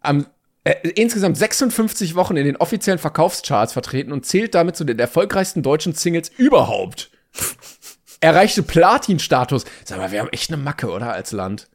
am 0.00 0.26
äh, 0.64 0.74
insgesamt 0.90 1.36
56 1.36 2.14
Wochen 2.14 2.36
in 2.36 2.44
den 2.44 2.56
offiziellen 2.56 2.98
Verkaufscharts 2.98 3.72
vertreten 3.72 4.10
und 4.12 4.26
zählt 4.26 4.54
damit 4.54 4.76
zu 4.76 4.84
den 4.84 4.98
erfolgreichsten 4.98 5.62
deutschen 5.62 5.92
Singles 5.94 6.30
überhaupt. 6.36 7.10
Erreichte 8.20 8.62
Platin-Status. 8.64 9.64
Sag 9.84 9.98
mal, 9.98 10.10
wir 10.10 10.20
haben 10.20 10.28
echt 10.30 10.50
eine 10.52 10.60
Macke, 10.62 10.90
oder, 10.90 11.12
als 11.12 11.30
Land? 11.32 11.68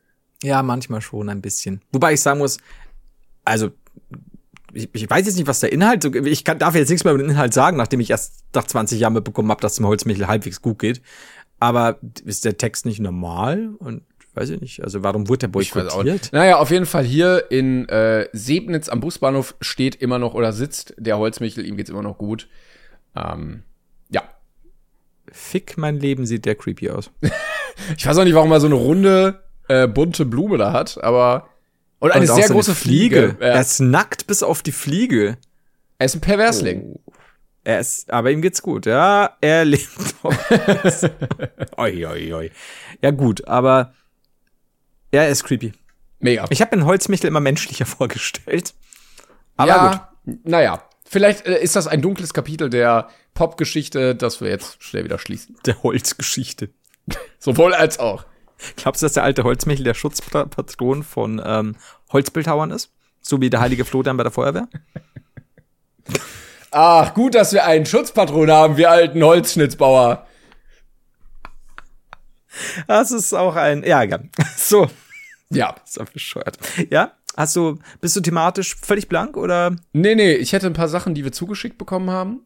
Ja, 0.44 0.62
manchmal 0.62 1.02
schon 1.02 1.30
ein 1.30 1.42
bisschen. 1.42 1.82
Wobei 1.92 2.14
ich 2.14 2.22
sagen 2.22 2.40
muss, 2.40 2.58
also 3.46 3.72
ich, 4.74 4.90
ich 4.94 5.10
weiß 5.10 5.26
jetzt 5.26 5.38
nicht, 5.38 5.48
was 5.48 5.60
der 5.60 5.72
Inhalt, 5.72 6.04
so- 6.04 6.14
ich 6.14 6.44
kann, 6.44 6.60
darf 6.60 6.76
jetzt 6.76 6.90
nichts 6.90 7.04
mehr 7.04 7.14
über 7.14 7.24
den 7.24 7.32
Inhalt 7.32 7.54
sagen, 7.54 7.78
nachdem 7.78 8.00
ich 8.00 8.10
erst 8.10 8.44
nach 8.54 8.66
20 8.66 9.00
Jahren 9.00 9.14
mitbekommen 9.14 9.50
habe, 9.52 9.62
dass 9.62 9.76
dem 9.76 9.86
Holzmichel 9.88 10.28
halbwegs 10.28 10.62
gut 10.62 10.80
geht. 10.80 11.02
Aber 11.60 12.00
ist 12.26 12.44
der 12.46 12.58
Text 12.58 12.86
nicht 12.86 13.00
normal? 13.00 13.70
Und 13.80 14.02
weiß 14.34 14.50
ich 14.50 14.62
nicht, 14.62 14.84
also 14.84 15.04
warum 15.04 15.30
wurde 15.30 15.40
der 15.40 15.48
boykottiert? 15.50 16.34
Naja, 16.34 16.58
auf 16.58 16.72
jeden 16.72 16.88
Fall 16.88 17.04
hier 17.04 17.52
in 17.52 17.88
äh, 17.88 18.28
Sebnitz 18.34 18.90
am 18.90 19.00
Busbahnhof 19.00 19.56
steht 19.62 19.96
immer 19.96 20.18
noch 20.18 20.34
oder 20.34 20.52
sitzt 20.54 20.96
der 20.98 21.18
Holzmichel, 21.20 21.66
ihm 21.66 21.78
geht's 21.78 21.92
immer 21.92 22.02
noch 22.02 22.18
gut. 22.18 22.48
Ähm, 23.16 23.62
ja. 24.10 24.24
Fick 25.32 25.78
mein 25.78 26.00
Leben 26.00 26.26
sieht 26.26 26.46
der 26.46 26.56
creepy 26.56 26.90
aus. 26.90 27.12
Ich 27.98 28.06
weiß 28.06 28.18
auch 28.20 28.24
nicht, 28.24 28.36
warum 28.36 28.52
er 28.52 28.60
so 28.60 28.68
eine 28.68 28.76
runde, 28.76 29.44
äh, 29.74 29.88
bunte 29.88 30.26
Blume 30.26 30.58
da 30.58 30.72
hat, 30.74 31.02
aber. 31.04 31.50
Und 32.00 32.12
eine 32.12 32.30
Und 32.30 32.36
sehr 32.36 32.48
so 32.48 32.54
große 32.54 32.76
Fliege. 32.76 33.38
Er 33.40 33.56
Ja. 33.56 33.60
ist 33.62 33.80
nackt 33.80 34.28
bis 34.28 34.44
auf 34.44 34.62
die 34.62 34.72
Fliege. 34.74 35.38
Er 36.00 36.06
ist 36.06 36.16
ein 36.16 36.22
Perversling. 36.22 37.00
Er 37.64 37.80
ist, 37.80 38.12
aber 38.12 38.32
ihm 38.32 38.42
geht's 38.42 38.62
gut, 38.62 38.86
ja. 38.86 39.38
Er 39.40 39.64
lebt 39.74 39.88
noch. 40.24 40.34
oi, 41.78 42.06
oi, 42.06 42.34
oi. 42.34 42.52
Ja, 43.02 43.12
gut, 43.12 43.48
aber 43.48 43.94
er 45.12 45.30
ist 45.30 45.44
creepy. 45.46 45.72
Mega. 46.20 46.46
Ich 46.50 46.62
habe 46.62 46.76
den 46.76 46.86
Holzmichel 46.86 47.28
immer 47.28 47.40
menschlicher 47.40 47.86
vorgestellt. 47.98 48.74
Aber 49.56 49.68
ja, 49.70 50.10
naja. 50.44 50.84
Vielleicht 51.06 51.46
äh, 51.46 51.62
ist 51.62 51.76
das 51.76 51.88
ein 51.88 52.02
dunkles 52.02 52.34
Kapitel 52.34 52.70
der 52.70 53.08
Popgeschichte, 53.34 54.16
das 54.16 54.42
wir 54.42 54.50
jetzt 54.50 54.82
schnell 54.84 55.04
wieder 55.04 55.20
schließen. 55.20 55.56
gut, 55.56 55.68
der 55.68 55.84
Holzgeschichte. 55.84 56.70
Sowohl 57.40 57.74
als 57.74 58.00
auch. 58.00 58.26
Glaubst 58.78 59.02
du, 59.02 59.06
dass 59.06 59.14
der 59.14 59.24
alte 59.24 59.44
Holzmichel 59.44 59.84
der 59.84 59.94
Schutzpatron 59.94 61.04
von 61.04 61.42
ähm, 61.46 61.76
Holzbildhauern 62.12 62.72
ist? 62.72 62.92
So 63.22 63.40
wie 63.42 63.50
der 63.50 63.62
heilige 63.62 63.86
Florian 63.86 64.18
bei 64.18 64.24
der 64.24 64.32
Feuerwehr? 64.32 64.68
Ach, 66.72 67.14
gut, 67.14 67.36
dass 67.36 67.54
wir 67.54 67.66
einen 67.66 67.86
Schutzpatron 67.86 68.50
haben, 68.50 68.78
wir 68.78 68.90
alten 68.90 69.22
Holzschnitzbauer. 69.24 70.26
Das 72.88 73.12
ist 73.12 73.34
auch 73.34 73.56
ein, 73.56 73.84
ja, 73.84 74.04
egal. 74.04 74.30
So, 74.58 74.90
Ja. 75.50 75.76
ist 75.84 76.00
doch 76.00 76.10
bescheuert. 76.10 76.58
Ja, 76.90 77.14
hast 77.38 77.56
du, 77.56 77.80
bist 78.02 78.16
du 78.16 78.22
thematisch 78.22 78.76
völlig 78.76 79.08
blank 79.08 79.38
oder? 79.38 79.76
Nee, 79.94 80.16
nee, 80.16 80.34
ich 80.34 80.54
hätte 80.54 80.68
ein 80.68 80.74
paar 80.74 80.88
Sachen, 80.88 81.14
die 81.16 81.24
wir 81.24 81.32
zugeschickt 81.32 81.78
bekommen 81.78 82.10
haben. 82.10 82.42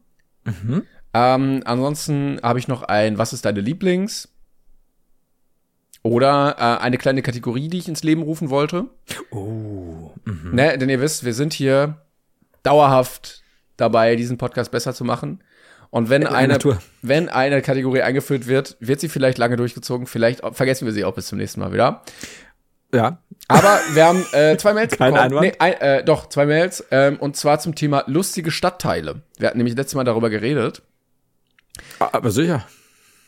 Ähm, 1.14 1.62
ansonsten 1.64 2.38
habe 2.42 2.58
ich 2.58 2.68
noch 2.68 2.82
ein 2.82 3.18
Was 3.18 3.32
ist 3.32 3.44
deine 3.44 3.60
Lieblings? 3.60 4.28
Oder 6.02 6.56
äh, 6.58 6.82
eine 6.82 6.96
kleine 6.96 7.22
Kategorie, 7.22 7.68
die 7.68 7.78
ich 7.78 7.88
ins 7.88 8.02
Leben 8.02 8.22
rufen 8.22 8.50
wollte. 8.50 8.86
Oh. 9.30 10.12
Ne, 10.24 10.78
denn 10.78 10.88
ihr 10.88 11.00
wisst, 11.00 11.24
wir 11.24 11.34
sind 11.34 11.52
hier 11.52 12.02
dauerhaft 12.62 13.42
dabei, 13.76 14.16
diesen 14.16 14.38
Podcast 14.38 14.70
besser 14.70 14.94
zu 14.94 15.04
machen. 15.04 15.42
Und 15.90 16.10
wenn 16.10 16.26
eine, 16.26 16.58
wenn 17.02 17.28
eine 17.28 17.62
Kategorie 17.62 18.02
eingeführt 18.02 18.46
wird, 18.46 18.76
wird 18.80 19.00
sie 19.00 19.08
vielleicht 19.08 19.38
lange 19.38 19.56
durchgezogen. 19.56 20.06
Vielleicht 20.06 20.42
vergessen 20.52 20.84
wir 20.84 20.92
sie 20.92 21.04
auch 21.04 21.14
bis 21.14 21.28
zum 21.28 21.38
nächsten 21.38 21.60
Mal 21.60 21.72
wieder. 21.72 22.02
Ja. 22.92 23.18
Aber 23.48 23.80
wir 23.92 24.04
haben 24.04 24.24
äh, 24.32 24.56
zwei 24.58 24.74
Mails 24.74 24.94
Kein 24.98 25.12
bekommen. 25.12 25.32
Einwand? 25.32 25.46
Nee, 25.46 25.54
ein, 25.58 25.72
äh, 25.74 26.04
doch, 26.04 26.28
zwei 26.28 26.44
Mails. 26.44 26.84
Ähm, 26.90 27.16
und 27.18 27.36
zwar 27.36 27.58
zum 27.58 27.74
Thema 27.74 28.04
lustige 28.06 28.50
Stadtteile. 28.50 29.22
Wir 29.38 29.48
hatten 29.48 29.58
nämlich 29.58 29.76
letztes 29.76 29.94
Mal 29.94 30.04
darüber 30.04 30.28
geredet. 30.28 30.82
Aber 31.98 32.30
sicher. 32.30 32.66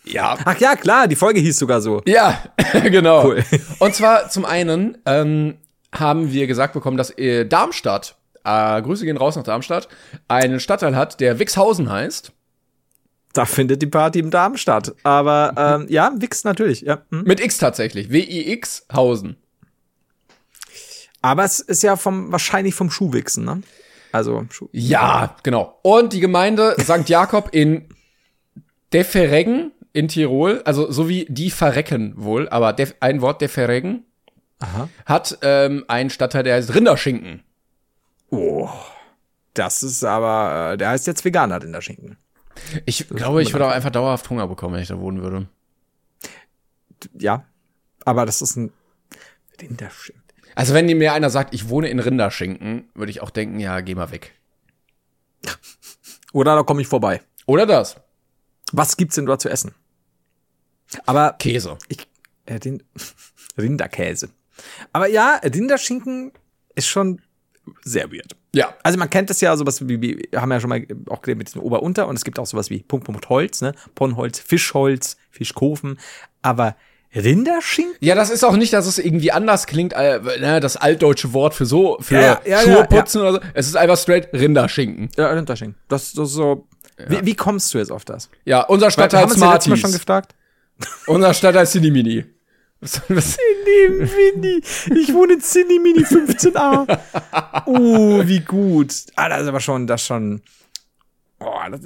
Ja. 0.05 0.39
Ach 0.45 0.59
ja, 0.59 0.77
klar, 0.77 1.09
die 1.09 1.17
Folge 1.17 1.41
hieß 1.41 1.59
sogar 1.59 1.81
so. 1.81 2.03
Ja, 2.07 2.43
genau. 2.73 3.25
Cool. 3.25 3.45
Und 3.79 3.95
zwar 3.95 4.29
zum 4.31 4.45
einen 4.45 4.99
ähm, 5.07 5.59
haben 5.93 6.33
wir 6.33 6.47
gesagt 6.47 6.73
bekommen, 6.75 6.97
dass 6.97 7.17
äh, 7.19 7.45
Darmstadt, 7.47 8.17
äh, 8.45 8.81
Grüße 8.83 9.05
gehen 9.05 9.17
raus 9.17 9.37
nach 9.37 9.43
Darmstadt, 9.43 9.89
einen 10.29 10.61
Stadtteil 10.61 10.97
hat, 10.97 11.21
der 11.21 11.39
Wixhausen 11.39 11.91
heißt. 11.91 12.33
Da 13.33 13.45
findet 13.45 13.81
die 13.81 13.87
Party 13.87 14.19
im 14.19 14.31
Darm 14.31 14.57
statt. 14.57 14.95
Aber 15.05 15.55
ähm, 15.57 15.87
ja, 15.89 16.13
Wix 16.17 16.43
natürlich. 16.45 16.81
Ja. 16.81 17.03
hm. 17.11 17.23
Mit 17.25 17.41
X 17.41 17.59
tatsächlich. 17.59 18.11
W-I-X 18.11 18.87
Hausen. 18.93 19.37
Aber 21.23 21.45
es 21.45 21.61
ist 21.61 21.83
ja 21.83 21.97
vom 21.97 22.33
wahrscheinlich 22.33 22.75
vom 22.75 22.91
Schuhwichsen, 22.91 23.45
ne? 23.45 23.63
Also 24.11 24.47
Schuh. 24.51 24.69
Ja, 24.73 25.37
genau. 25.45 25.79
Und 25.83 26.13
die 26.13 26.21
Gemeinde 26.21 26.75
St. 26.81 27.09
Jakob 27.09 27.51
in 27.53 27.89
Defereggen 28.93 29.71
in 29.93 30.09
Tirol, 30.09 30.63
also 30.65 30.91
so 30.91 31.09
wie 31.09 31.27
die 31.29 31.51
verrecken 31.51 32.15
wohl, 32.17 32.49
aber 32.49 32.73
def, 32.73 32.95
ein 33.01 33.21
Wort 33.21 33.41
Defereggen, 33.41 34.05
Aha. 34.61 34.89
hat 35.07 35.39
ähm, 35.43 35.85
einen 35.89 36.11
Stadtteil, 36.11 36.43
der 36.43 36.57
heißt 36.57 36.75
Rinderschinken. 36.75 37.43
Oh, 38.31 38.69
das 39.55 39.83
ist 39.83 40.05
aber, 40.05 40.73
äh, 40.73 40.77
der 40.77 40.91
heißt 40.91 41.07
jetzt 41.07 41.25
Veganer 41.25 41.63
Rinderschinken. 41.63 42.17
Ich 42.85 43.09
glaube, 43.09 43.43
ich 43.43 43.53
würde 43.53 43.67
auch 43.67 43.73
einfach 43.73 43.91
dauerhaft 43.91 44.29
Hunger 44.31 44.47
bekommen, 44.47 44.75
wenn 44.75 44.83
ich 44.83 44.89
da 44.89 44.99
wohnen 44.99 45.23
würde. 45.23 45.49
Ja, 47.19 47.45
aber 48.05 48.27
das 48.27 48.43
ist 48.43 48.57
ein 48.57 48.73
Rinderschinken. 49.61 50.23
Also 50.55 50.75
wenn 50.75 50.87
mir 50.87 51.13
einer 51.13 51.31
sagt, 51.31 51.55
ich 51.55 51.69
wohne 51.69 51.89
in 51.89 51.99
Rinderschinken, 51.99 52.91
würde 52.95 53.11
ich 53.11 53.23
auch 53.23 53.31
denken, 53.31 53.61
ja, 53.61 53.81
geh 53.81 53.95
mal 53.95 54.11
weg. 54.11 54.35
Oder 56.33 56.55
da 56.55 56.63
komme 56.63 56.83
ich 56.83 56.89
vorbei. 56.89 57.23
Oder 57.47 57.67
das. 57.67 57.97
Was 58.73 58.97
gibt's 58.97 59.17
denn 59.17 59.27
dort 59.27 59.41
zu 59.41 59.49
essen? 59.49 59.75
Aber 61.07 61.35
Käse. 61.39 61.79
ich, 61.89 62.07
äh, 62.47 62.59
den, 62.59 62.83
Rinderkäse. 63.59 64.31
Aber 64.93 65.09
ja, 65.09 65.41
Rinderschinken 65.43 66.33
ist 66.75 66.89
schon 66.89 67.21
sehr 67.83 68.11
weird. 68.13 68.37
Ja. 68.55 68.75
Also 68.83 68.99
man 68.99 69.09
kennt 69.11 69.31
das 69.31 69.41
ja, 69.41 69.57
sowas 69.57 69.87
wie, 69.87 70.01
wie 70.01 70.29
haben 70.37 70.49
wir 70.49 70.57
ja 70.57 70.61
schon 70.61 70.71
mal 70.71 70.85
auch 71.09 71.23
geredet 71.23 71.39
mit 71.39 71.49
diesem 71.49 71.63
Ober-Unter 71.63 72.09
und 72.09 72.17
es 72.17 72.25
gibt 72.25 72.39
auch 72.39 72.47
sowas 72.47 72.71
wie 72.71 72.83
Punkt, 72.83 73.07
Punkt, 73.07 73.29
Holz, 73.29 73.61
ne? 73.61 73.73
Ponnholz, 73.95 74.41
Fischholz, 74.41 75.17
Fischkofen. 75.31 75.99
Aber 76.43 76.75
Rinderschinken? 77.15 77.97
Ja, 78.01 78.15
das 78.15 78.31
ist 78.31 78.45
auch 78.45 78.57
nicht, 78.57 78.73
dass 78.73 78.87
es 78.87 78.99
irgendwie 78.99 79.33
anders 79.33 79.67
klingt, 79.67 79.93
äh, 79.93 80.21
ne, 80.41 80.61
das 80.61 80.77
altdeutsche 80.77 81.33
Wort 81.33 81.55
für 81.55 81.67
so, 81.67 81.99
für 82.01 82.15
Ja, 82.15 82.41
ja, 82.45 82.61
Schuhe 82.61 82.73
ja, 82.73 82.87
putzen 82.87 83.21
oder 83.21 83.33
so. 83.35 83.41
Es 83.55 83.67
ist 83.67 83.77
einfach 83.77 83.99
straight 83.99 84.29
Rinderschinken. 84.33 85.11
Ja, 85.17 85.29
Rinderschinken. 85.29 85.77
Das, 85.89 86.13
das 86.13 86.29
ist 86.29 86.35
so. 86.35 86.67
Wie, 87.09 87.25
wie 87.25 87.35
kommst 87.35 87.73
du 87.73 87.79
jetzt 87.79 87.91
auf 87.91 88.05
das? 88.05 88.29
Ja, 88.45 88.63
unser 88.63 88.87
Weil, 88.87 88.91
Stadtteil 88.93 89.23
haben 89.23 89.31
wir 89.31 89.35
uns 89.35 89.41
ja 89.43 89.53
letztes 89.53 89.71
Mal 89.71 89.77
Smarties. 89.77 89.81
schon 89.81 89.93
gefragt? 89.93 90.35
Unser 91.07 91.35
Stadtteil 91.35 91.67
Cinemini. 91.67 92.25
Was, 92.81 93.03
was, 93.09 93.37
Mini. 93.89 94.63
Ich 94.99 95.13
wohne 95.13 95.35
in 95.35 95.41
Cindy 95.41 95.79
Mini 95.79 96.03
15a. 96.03 96.99
Oh, 97.67 98.23
wie 98.27 98.41
gut. 98.41 98.95
Ah, 99.17 99.29
das 99.29 99.43
ist 99.43 99.49
aber 99.49 99.61
schon, 99.61 99.87
das 99.87 100.05
schon. 100.05 100.41
Oh, 101.41 101.59
das, 101.71 101.81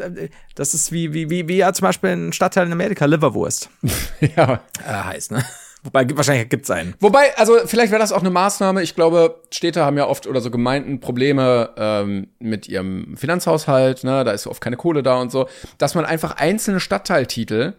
das 0.54 0.74
ist 0.74 0.92
wie, 0.92 1.12
wie, 1.12 1.30
wie, 1.30 1.48
wie 1.48 1.56
ja 1.56 1.72
zum 1.72 1.84
Beispiel 1.86 2.10
ein 2.10 2.32
Stadtteil 2.32 2.66
in 2.66 2.72
Amerika, 2.72 3.06
Liverwurst. 3.06 3.70
ja. 4.36 4.60
Äh, 4.86 4.92
heißt, 4.92 5.32
ne? 5.32 5.44
Wobei, 5.84 6.04
gibt- 6.04 6.16
wahrscheinlich 6.16 6.48
gibt's 6.48 6.70
einen. 6.70 6.94
Wobei, 6.98 7.36
also 7.36 7.58
vielleicht 7.66 7.90
wäre 7.92 8.00
das 8.00 8.10
auch 8.12 8.20
eine 8.20 8.30
Maßnahme. 8.30 8.82
Ich 8.82 8.94
glaube, 8.94 9.42
Städte 9.50 9.84
haben 9.84 9.98
ja 9.98 10.06
oft 10.06 10.26
oder 10.26 10.40
so 10.40 10.50
Gemeinden 10.50 10.98
Probleme 11.00 11.70
ähm, 11.76 12.28
mit 12.38 12.68
ihrem 12.68 13.16
Finanzhaushalt. 13.16 14.02
Ne? 14.02 14.24
Da 14.24 14.30
ist 14.32 14.46
oft 14.46 14.60
keine 14.62 14.76
Kohle 14.76 15.02
da 15.02 15.20
und 15.20 15.30
so. 15.30 15.48
Dass 15.78 15.94
man 15.94 16.04
einfach 16.04 16.36
einzelne 16.36 16.80
Stadtteiltitel 16.80 17.74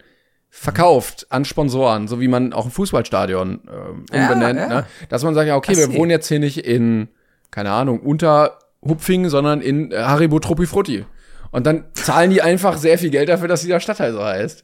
verkauft 0.57 1.27
an 1.29 1.43
Sponsoren, 1.45 2.07
so 2.07 2.19
wie 2.21 2.27
man 2.29 2.53
auch 2.53 2.65
ein 2.65 2.71
Fußballstadion 2.71 3.59
Ja, 4.11 4.29
umbenennt. 4.31 4.59
ja. 4.59 4.67
Ne? 4.67 4.85
Dass 5.09 5.23
man 5.23 5.33
sagt, 5.35 5.47
ja, 5.47 5.55
okay, 5.57 5.73
I 5.73 5.77
wir 5.77 5.93
wohnen 5.93 6.11
jetzt 6.11 6.27
hier 6.29 6.39
nicht 6.39 6.65
in, 6.65 7.09
keine 7.51 7.71
Ahnung, 7.71 7.99
Unterhupfingen, 7.99 9.29
sondern 9.29 9.61
in 9.61 9.91
äh, 9.91 9.97
Haribo 9.97 10.39
Truppi 10.39 10.65
Frutti. 10.65 11.05
Und 11.51 11.65
dann 11.67 11.85
zahlen 11.93 12.31
die 12.31 12.41
einfach 12.41 12.77
sehr 12.77 12.97
viel 12.97 13.09
Geld 13.09 13.29
dafür, 13.29 13.47
dass 13.47 13.61
dieser 13.61 13.79
Stadtteil 13.79 14.13
so 14.13 14.23
heißt. 14.23 14.63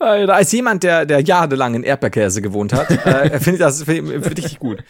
Äh, 0.00 0.26
Da 0.26 0.38
ist 0.38 0.52
jemand, 0.52 0.82
der, 0.82 1.06
der 1.06 1.20
jahrelang 1.20 1.74
in 1.74 1.82
Erdbeerkäse 1.84 2.42
gewohnt 2.42 2.72
hat, 2.72 2.90
äh, 3.06 3.30
finde 3.38 3.52
ich 3.52 3.58
das 3.58 3.82
find 3.84 4.08
ich, 4.08 4.12
find 4.12 4.38
ich 4.38 4.44
richtig 4.44 4.58
gut. 4.58 4.82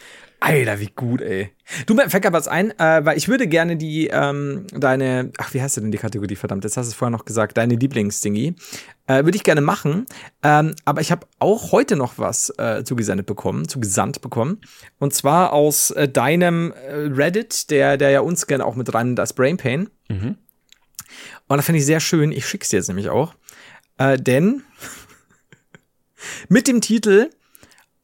Alter, 0.43 0.79
wie 0.79 0.89
gut, 0.95 1.21
ey. 1.21 1.51
Du, 1.85 1.93
mir 1.93 2.09
fällt 2.09 2.23
grad 2.23 2.33
was 2.33 2.47
ein, 2.47 2.71
äh, 2.79 3.05
weil 3.05 3.15
ich 3.15 3.27
würde 3.29 3.45
gerne 3.47 3.77
die, 3.77 4.07
ähm, 4.07 4.65
deine, 4.73 5.31
ach, 5.37 5.53
wie 5.53 5.61
heißt 5.61 5.77
denn 5.77 5.91
die 5.91 5.99
Kategorie, 5.99 6.35
verdammt, 6.35 6.63
jetzt 6.63 6.77
hast 6.77 6.87
du 6.87 6.89
es 6.89 6.95
vorher 6.95 7.11
noch 7.15 7.25
gesagt, 7.25 7.57
deine 7.57 7.75
Lieblingsdingi, 7.75 8.55
äh, 9.11 9.25
würde 9.25 9.35
ich 9.35 9.43
gerne 9.43 9.61
machen, 9.61 10.05
ähm, 10.41 10.75
aber 10.85 11.01
ich 11.01 11.11
habe 11.11 11.27
auch 11.39 11.71
heute 11.71 11.95
noch 11.95 12.17
was 12.17 12.49
äh, 12.57 12.83
zugesendet 12.83 13.25
bekommen, 13.27 13.67
zugesandt 13.67 14.21
bekommen, 14.21 14.61
und 14.99 15.13
zwar 15.13 15.53
aus 15.53 15.91
äh, 15.91 16.07
deinem 16.07 16.71
äh, 16.71 17.09
Reddit, 17.13 17.69
der, 17.71 17.97
der 17.97 18.11
ja 18.11 18.21
uns 18.21 18.47
gerne 18.47 18.65
auch 18.65 18.75
mit 18.75 18.93
rein 18.93 19.15
das 19.15 19.33
Brain 19.33 19.57
Pain. 19.57 19.89
Und 21.47 21.57
das 21.57 21.65
finde 21.65 21.79
ich 21.79 21.85
sehr 21.85 21.99
schön, 21.99 22.31
ich 22.31 22.47
schick's 22.47 22.69
dir 22.69 22.77
jetzt 22.77 22.87
nämlich 22.87 23.09
auch, 23.09 23.35
äh, 23.97 24.17
denn 24.17 24.63
mit 26.47 26.67
dem 26.67 26.79
Titel 26.79 27.29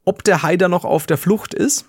Ob 0.03 0.23
der 0.23 0.43
Haider 0.43 0.67
noch 0.67 0.83
auf 0.83 1.05
der 1.05 1.17
Flucht 1.17 1.53
ist. 1.53 1.85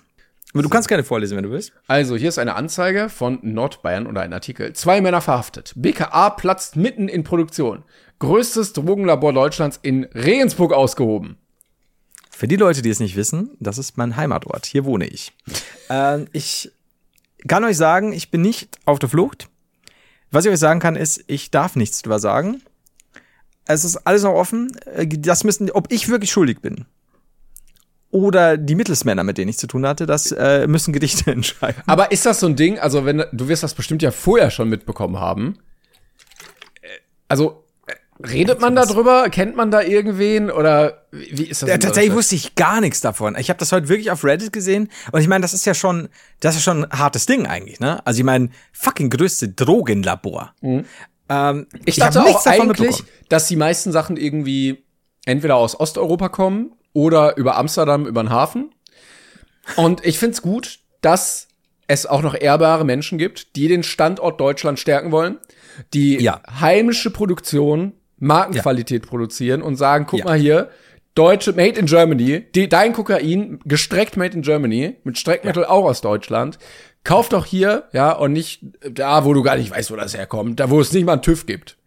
Aber 0.53 0.63
du 0.63 0.69
kannst 0.69 0.87
gerne 0.87 1.03
vorlesen, 1.03 1.37
wenn 1.37 1.43
du 1.43 1.51
willst. 1.51 1.73
Also, 1.87 2.15
hier 2.15 2.29
ist 2.29 2.39
eine 2.39 2.55
Anzeige 2.55 3.09
von 3.09 3.37
Nordbayern 3.43 4.07
oder 4.07 4.21
ein 4.21 4.33
Artikel. 4.33 4.73
Zwei 4.73 4.99
Männer 4.99 5.21
verhaftet. 5.21 5.73
BKA 5.75 6.31
platzt 6.31 6.75
mitten 6.75 7.07
in 7.07 7.23
Produktion. 7.23 7.83
Größtes 8.17 8.73
Drogenlabor 8.73 9.31
Deutschlands 9.31 9.79
in 9.81 10.05
Regensburg 10.05 10.73
ausgehoben. 10.73 11.37
Für 12.31 12.47
die 12.47 12.55
Leute, 12.55 12.81
die 12.81 12.89
es 12.89 12.99
nicht 12.99 13.15
wissen, 13.15 13.51
das 13.59 13.77
ist 13.77 13.97
mein 13.97 14.15
Heimatort. 14.15 14.65
Hier 14.65 14.85
wohne 14.85 15.05
ich. 15.07 15.33
ähm, 15.89 16.27
ich 16.31 16.71
kann 17.47 17.63
euch 17.63 17.77
sagen, 17.77 18.11
ich 18.11 18.31
bin 18.31 18.41
nicht 18.41 18.79
auf 18.85 18.97
der 18.97 19.09
Flucht. 19.09 19.49
Was 20.31 20.45
ich 20.45 20.51
euch 20.51 20.59
sagen 20.59 20.79
kann, 20.79 20.95
ist, 20.95 21.23
ich 21.27 21.51
darf 21.51 21.75
nichts 21.75 22.01
drüber 22.01 22.19
sagen. 22.19 22.61
Es 23.65 23.83
ist 23.85 23.97
alles 23.97 24.23
noch 24.23 24.33
offen. 24.33 24.75
Äh, 24.85 25.07
Das 25.07 25.43
müssen, 25.43 25.69
ob 25.69 25.91
ich 25.91 26.09
wirklich 26.09 26.31
schuldig 26.31 26.59
bin. 26.59 26.85
Oder 28.11 28.57
die 28.57 28.73
Mittelsmänner, 28.75 29.23
mit 29.23 29.37
denen 29.37 29.49
ich 29.49 29.57
zu 29.59 29.67
tun 29.67 29.85
hatte, 29.85 30.05
das 30.07 30.31
äh, 30.31 30.65
müssen 30.67 30.93
Gerichte 30.93 31.31
entscheiden. 31.31 31.83
Aber 31.85 32.11
ist 32.11 32.25
das 32.25 32.39
so 32.39 32.47
ein 32.47 32.55
Ding? 32.55 32.79
Also, 32.79 33.05
wenn 33.05 33.23
du 33.31 33.47
wirst 33.47 33.61
das 33.63 33.73
bestimmt 33.75 34.01
ja 34.01 34.11
vorher 34.11 34.49
schon 34.49 34.67
mitbekommen 34.69 35.19
haben. 35.19 35.59
Äh, 36.81 36.87
Also, 37.27 37.63
äh, 37.85 38.27
redet 38.27 38.61
man 38.61 38.75
da 38.75 38.85
drüber? 38.85 39.29
Kennt 39.29 39.55
man 39.55 39.69
da 39.69 39.81
irgendwen? 39.83 40.49
Oder 40.49 41.05
wie 41.11 41.43
ist 41.43 41.61
das? 41.61 41.69
Ja, 41.69 41.77
tatsächlich 41.77 42.13
wusste 42.13 42.33
ich 42.35 42.55
gar 42.55 42.81
nichts 42.81 42.99
davon. 43.01 43.35
Ich 43.37 43.49
habe 43.49 43.59
das 43.59 43.71
heute 43.71 43.89
wirklich 43.89 44.09
auf 44.09 44.23
Reddit 44.23 44.51
gesehen 44.53 44.89
und 45.11 45.21
ich 45.21 45.27
meine, 45.27 45.43
das 45.43 45.53
ist 45.53 45.65
ja 45.65 45.75
schon, 45.75 46.09
das 46.39 46.55
ist 46.55 46.63
schon 46.63 46.85
ein 46.85 46.99
hartes 46.99 47.27
Ding 47.27 47.45
eigentlich, 47.45 47.79
ne? 47.79 48.05
Also 48.07 48.17
ich 48.19 48.25
meine, 48.25 48.49
fucking 48.73 49.09
größte 49.11 49.49
Drogenlabor. 49.49 50.53
Ähm, 50.63 50.85
Mhm. 51.31 51.67
Ich 51.85 52.01
hab 52.01 52.11
dachte 52.11 52.27
nichts 52.27 52.41
auch 52.47 52.51
davon 52.51 52.71
eigentlich, 52.71 53.03
dass 53.29 53.47
die 53.47 53.55
meisten 53.55 53.91
Sachen 53.91 54.17
irgendwie 54.17 54.83
entweder 55.25 55.57
aus 55.57 55.79
Osteuropa 55.79 56.27
kommen 56.29 56.71
oder 56.99 57.37
über 57.37 57.55
Amsterdam 57.57 58.05
über 58.05 58.21
den 58.23 58.29
Hafen. 58.29 58.71
Und 59.77 60.05
ich 60.05 60.19
find's 60.19 60.41
gut, 60.41 60.79
dass 61.01 61.47
es 61.87 62.05
auch 62.05 62.21
noch 62.21 62.35
ehrbare 62.39 62.83
Menschen 62.85 63.17
gibt, 63.17 63.55
die 63.55 63.67
den 63.67 63.83
Standort 63.83 64.39
Deutschland 64.39 64.79
stärken 64.79 65.11
wollen, 65.11 65.37
die 65.93 66.21
Ja. 66.21 66.41
heimische 66.59 67.09
Produktion, 67.09 67.93
Markenqualität 68.17 69.07
produzieren 69.07 69.61
und 69.61 69.75
sagen, 69.77 70.05
guck 70.07 70.19
Ja. 70.19 70.25
mal 70.25 70.37
hier, 70.37 70.69
deutsche 71.15 71.53
Made 71.53 71.79
in 71.79 71.85
Germany, 71.85 72.45
die, 72.53 72.67
dein 72.67 72.93
Kokain, 72.93 73.59
gestreckt 73.65 74.17
Made 74.17 74.35
in 74.35 74.41
Germany, 74.41 74.97
mit 75.03 75.17
Streckmittel 75.17 75.65
auch 75.65 75.85
aus 75.85 76.01
Deutschland. 76.01 76.59
Kauf 77.05 77.29
doch 77.29 77.45
hier, 77.45 77.85
ja, 77.93 78.11
und 78.11 78.33
nicht 78.33 78.59
da, 78.81 79.23
wo 79.23 79.33
du 79.33 79.41
gar 79.41 79.55
nicht 79.55 79.71
weißt, 79.71 79.89
wo 79.89 79.95
das 79.95 80.15
herkommt, 80.17 80.59
da, 80.59 80.69
wo 80.69 80.81
es 80.81 80.91
nicht 80.91 81.05
mal 81.05 81.13
einen 81.13 81.21
TÜV 81.21 81.45
gibt. 81.45 81.77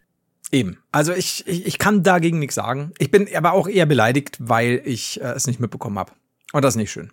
Eben. 0.53 0.77
Also 0.91 1.13
ich, 1.13 1.45
ich, 1.47 1.65
ich 1.65 1.79
kann 1.79 2.03
dagegen 2.03 2.37
nichts 2.37 2.55
sagen. 2.55 2.93
Ich 2.99 3.09
bin 3.09 3.27
aber 3.35 3.53
auch 3.53 3.67
eher 3.67 3.87
beleidigt, 3.87 4.37
weil 4.39 4.81
ich 4.85 5.19
äh, 5.19 5.31
es 5.31 5.47
nicht 5.47 5.59
mitbekommen 5.59 5.97
habe. 5.97 6.11
Und 6.53 6.63
das 6.63 6.75
ist 6.75 6.77
nicht 6.77 6.91
schön. 6.91 7.11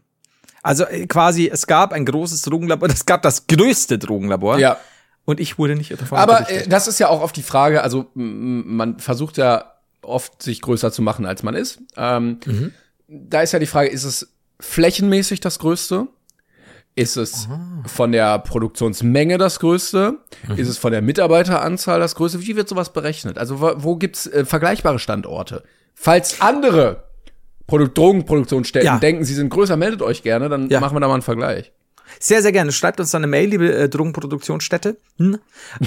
Also 0.62 0.84
äh, 0.84 1.06
quasi, 1.06 1.48
es 1.50 1.66
gab 1.66 1.92
ein 1.92 2.04
großes 2.04 2.42
Drogenlabor, 2.42 2.88
es 2.92 3.06
gab 3.06 3.22
das 3.22 3.46
größte 3.46 3.98
Drogenlabor. 3.98 4.58
Ja. 4.58 4.78
Und 5.24 5.40
ich 5.40 5.58
wurde 5.58 5.74
nicht 5.74 5.90
davon 5.90 6.18
Aber 6.18 6.50
äh, 6.50 6.68
das 6.68 6.86
ist 6.86 6.98
ja 6.98 7.08
auch 7.08 7.22
oft 7.22 7.34
die 7.34 7.42
Frage, 7.42 7.82
also 7.82 8.10
man 8.14 8.98
versucht 8.98 9.38
ja 9.38 9.72
oft, 10.02 10.42
sich 10.42 10.60
größer 10.60 10.92
zu 10.92 11.00
machen, 11.00 11.24
als 11.24 11.42
man 11.42 11.54
ist. 11.54 11.80
Ähm, 11.96 12.40
Mhm. 12.44 12.72
Da 13.12 13.42
ist 13.42 13.50
ja 13.50 13.58
die 13.58 13.66
Frage, 13.66 13.88
ist 13.88 14.04
es 14.04 14.32
flächenmäßig 14.60 15.40
das 15.40 15.58
Größte? 15.58 16.06
Ist 16.96 17.16
es 17.16 17.48
von 17.86 18.12
der 18.12 18.38
Produktionsmenge 18.40 19.38
das 19.38 19.60
Größte? 19.60 20.18
Mhm. 20.48 20.56
Ist 20.56 20.68
es 20.68 20.76
von 20.78 20.92
der 20.92 21.02
Mitarbeiteranzahl 21.02 22.00
das 22.00 22.14
Größte? 22.14 22.40
Wie 22.42 22.56
wird 22.56 22.68
sowas 22.68 22.92
berechnet? 22.92 23.38
Also 23.38 23.60
wo, 23.60 23.72
wo 23.76 23.96
gibt's 23.96 24.26
äh, 24.26 24.44
vergleichbare 24.44 24.98
Standorte? 24.98 25.62
Falls 25.94 26.40
andere 26.40 27.04
Produ 27.66 27.86
Drogenproduktionsstätten 27.86 28.86
Ja. 28.86 28.98
denken, 28.98 29.24
sie 29.24 29.34
sind 29.34 29.50
größer, 29.50 29.76
meldet 29.76 30.02
euch 30.02 30.22
gerne, 30.22 30.48
dann 30.48 30.68
Ja. 30.68 30.80
machen 30.80 30.96
wir 30.96 31.00
da 31.00 31.06
mal 31.06 31.14
einen 31.14 31.22
Vergleich. 31.22 31.72
Sehr, 32.18 32.42
sehr 32.42 32.50
gerne. 32.52 32.72
Schreibt 32.72 32.98
uns 32.98 33.12
dann 33.12 33.20
eine 33.22 33.30
Mail, 33.30 33.48
liebe 33.50 33.72
äh, 33.72 33.88
Drogenproduktionsstätte. 33.88 34.96
Hm? 35.18 35.38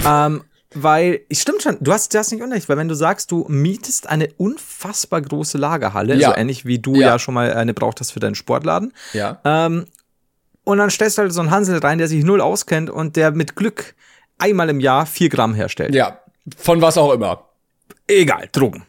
ähm, 0.06 0.42
weil, 0.76 1.20
stimmt 1.30 1.62
schon, 1.62 1.76
du 1.80 1.92
hast, 1.92 2.12
du 2.14 2.18
hast 2.18 2.32
nicht 2.32 2.42
unrecht, 2.42 2.68
weil 2.68 2.76
wenn 2.78 2.88
du 2.88 2.94
sagst, 2.96 3.30
du 3.30 3.44
mietest 3.48 4.08
eine 4.08 4.28
unfassbar 4.38 5.20
große 5.20 5.58
Lagerhalle, 5.58 6.16
Ja. 6.16 6.30
so 6.30 6.36
ähnlich 6.36 6.64
wie 6.64 6.78
du 6.80 6.94
Ja. 6.96 7.08
ja, 7.08 7.18
schon 7.20 7.34
mal 7.34 7.52
eine 7.52 7.74
braucht 7.74 8.00
hast 8.00 8.10
für 8.12 8.18
deinen 8.20 8.34
Sportladen, 8.34 8.92
Ja. 9.12 9.38
ähm, 9.44 9.84
und 10.64 10.78
dann 10.78 10.90
stellst 10.90 11.18
du 11.18 11.22
halt 11.22 11.32
so 11.32 11.40
einen 11.40 11.50
Hansel 11.50 11.78
rein, 11.78 11.98
der 11.98 12.08
sich 12.08 12.24
null 12.24 12.40
auskennt 12.40 12.90
und 12.90 13.16
der 13.16 13.30
mit 13.30 13.54
Glück 13.56 13.94
einmal 14.38 14.68
im 14.70 14.80
Jahr 14.80 15.06
vier 15.06 15.28
Gramm 15.28 15.54
herstellt. 15.54 15.94
Ja. 15.94 16.20
Von 16.56 16.82
was 16.82 16.98
auch 16.98 17.12
immer. 17.12 17.48
Egal, 18.06 18.48
Drogen. 18.52 18.84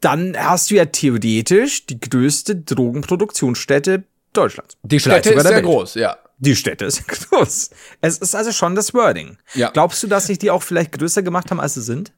Dann 0.00 0.36
hast 0.36 0.70
du 0.70 0.74
ja 0.74 0.84
theoretisch 0.84 1.86
die 1.86 1.98
größte 1.98 2.56
Drogenproduktionsstätte 2.56 4.04
Deutschlands. 4.32 4.76
Die 4.82 5.00
Städte 5.00 5.30
ist 5.30 5.42
sehr 5.42 5.56
Welt. 5.56 5.64
groß, 5.64 5.94
ja. 5.94 6.18
Die 6.38 6.56
Städte 6.56 6.84
ist 6.84 7.06
groß. 7.30 7.70
Es 8.00 8.18
ist 8.18 8.34
also 8.34 8.52
schon 8.52 8.74
das 8.74 8.92
Wording. 8.92 9.38
Ja. 9.54 9.70
Glaubst 9.70 10.02
du, 10.02 10.06
dass 10.06 10.26
sich 10.26 10.38
die 10.38 10.50
auch 10.50 10.62
vielleicht 10.62 10.92
größer 10.92 11.22
gemacht 11.22 11.50
haben, 11.50 11.60
als 11.60 11.74
sie 11.74 11.82
sind? 11.82 12.12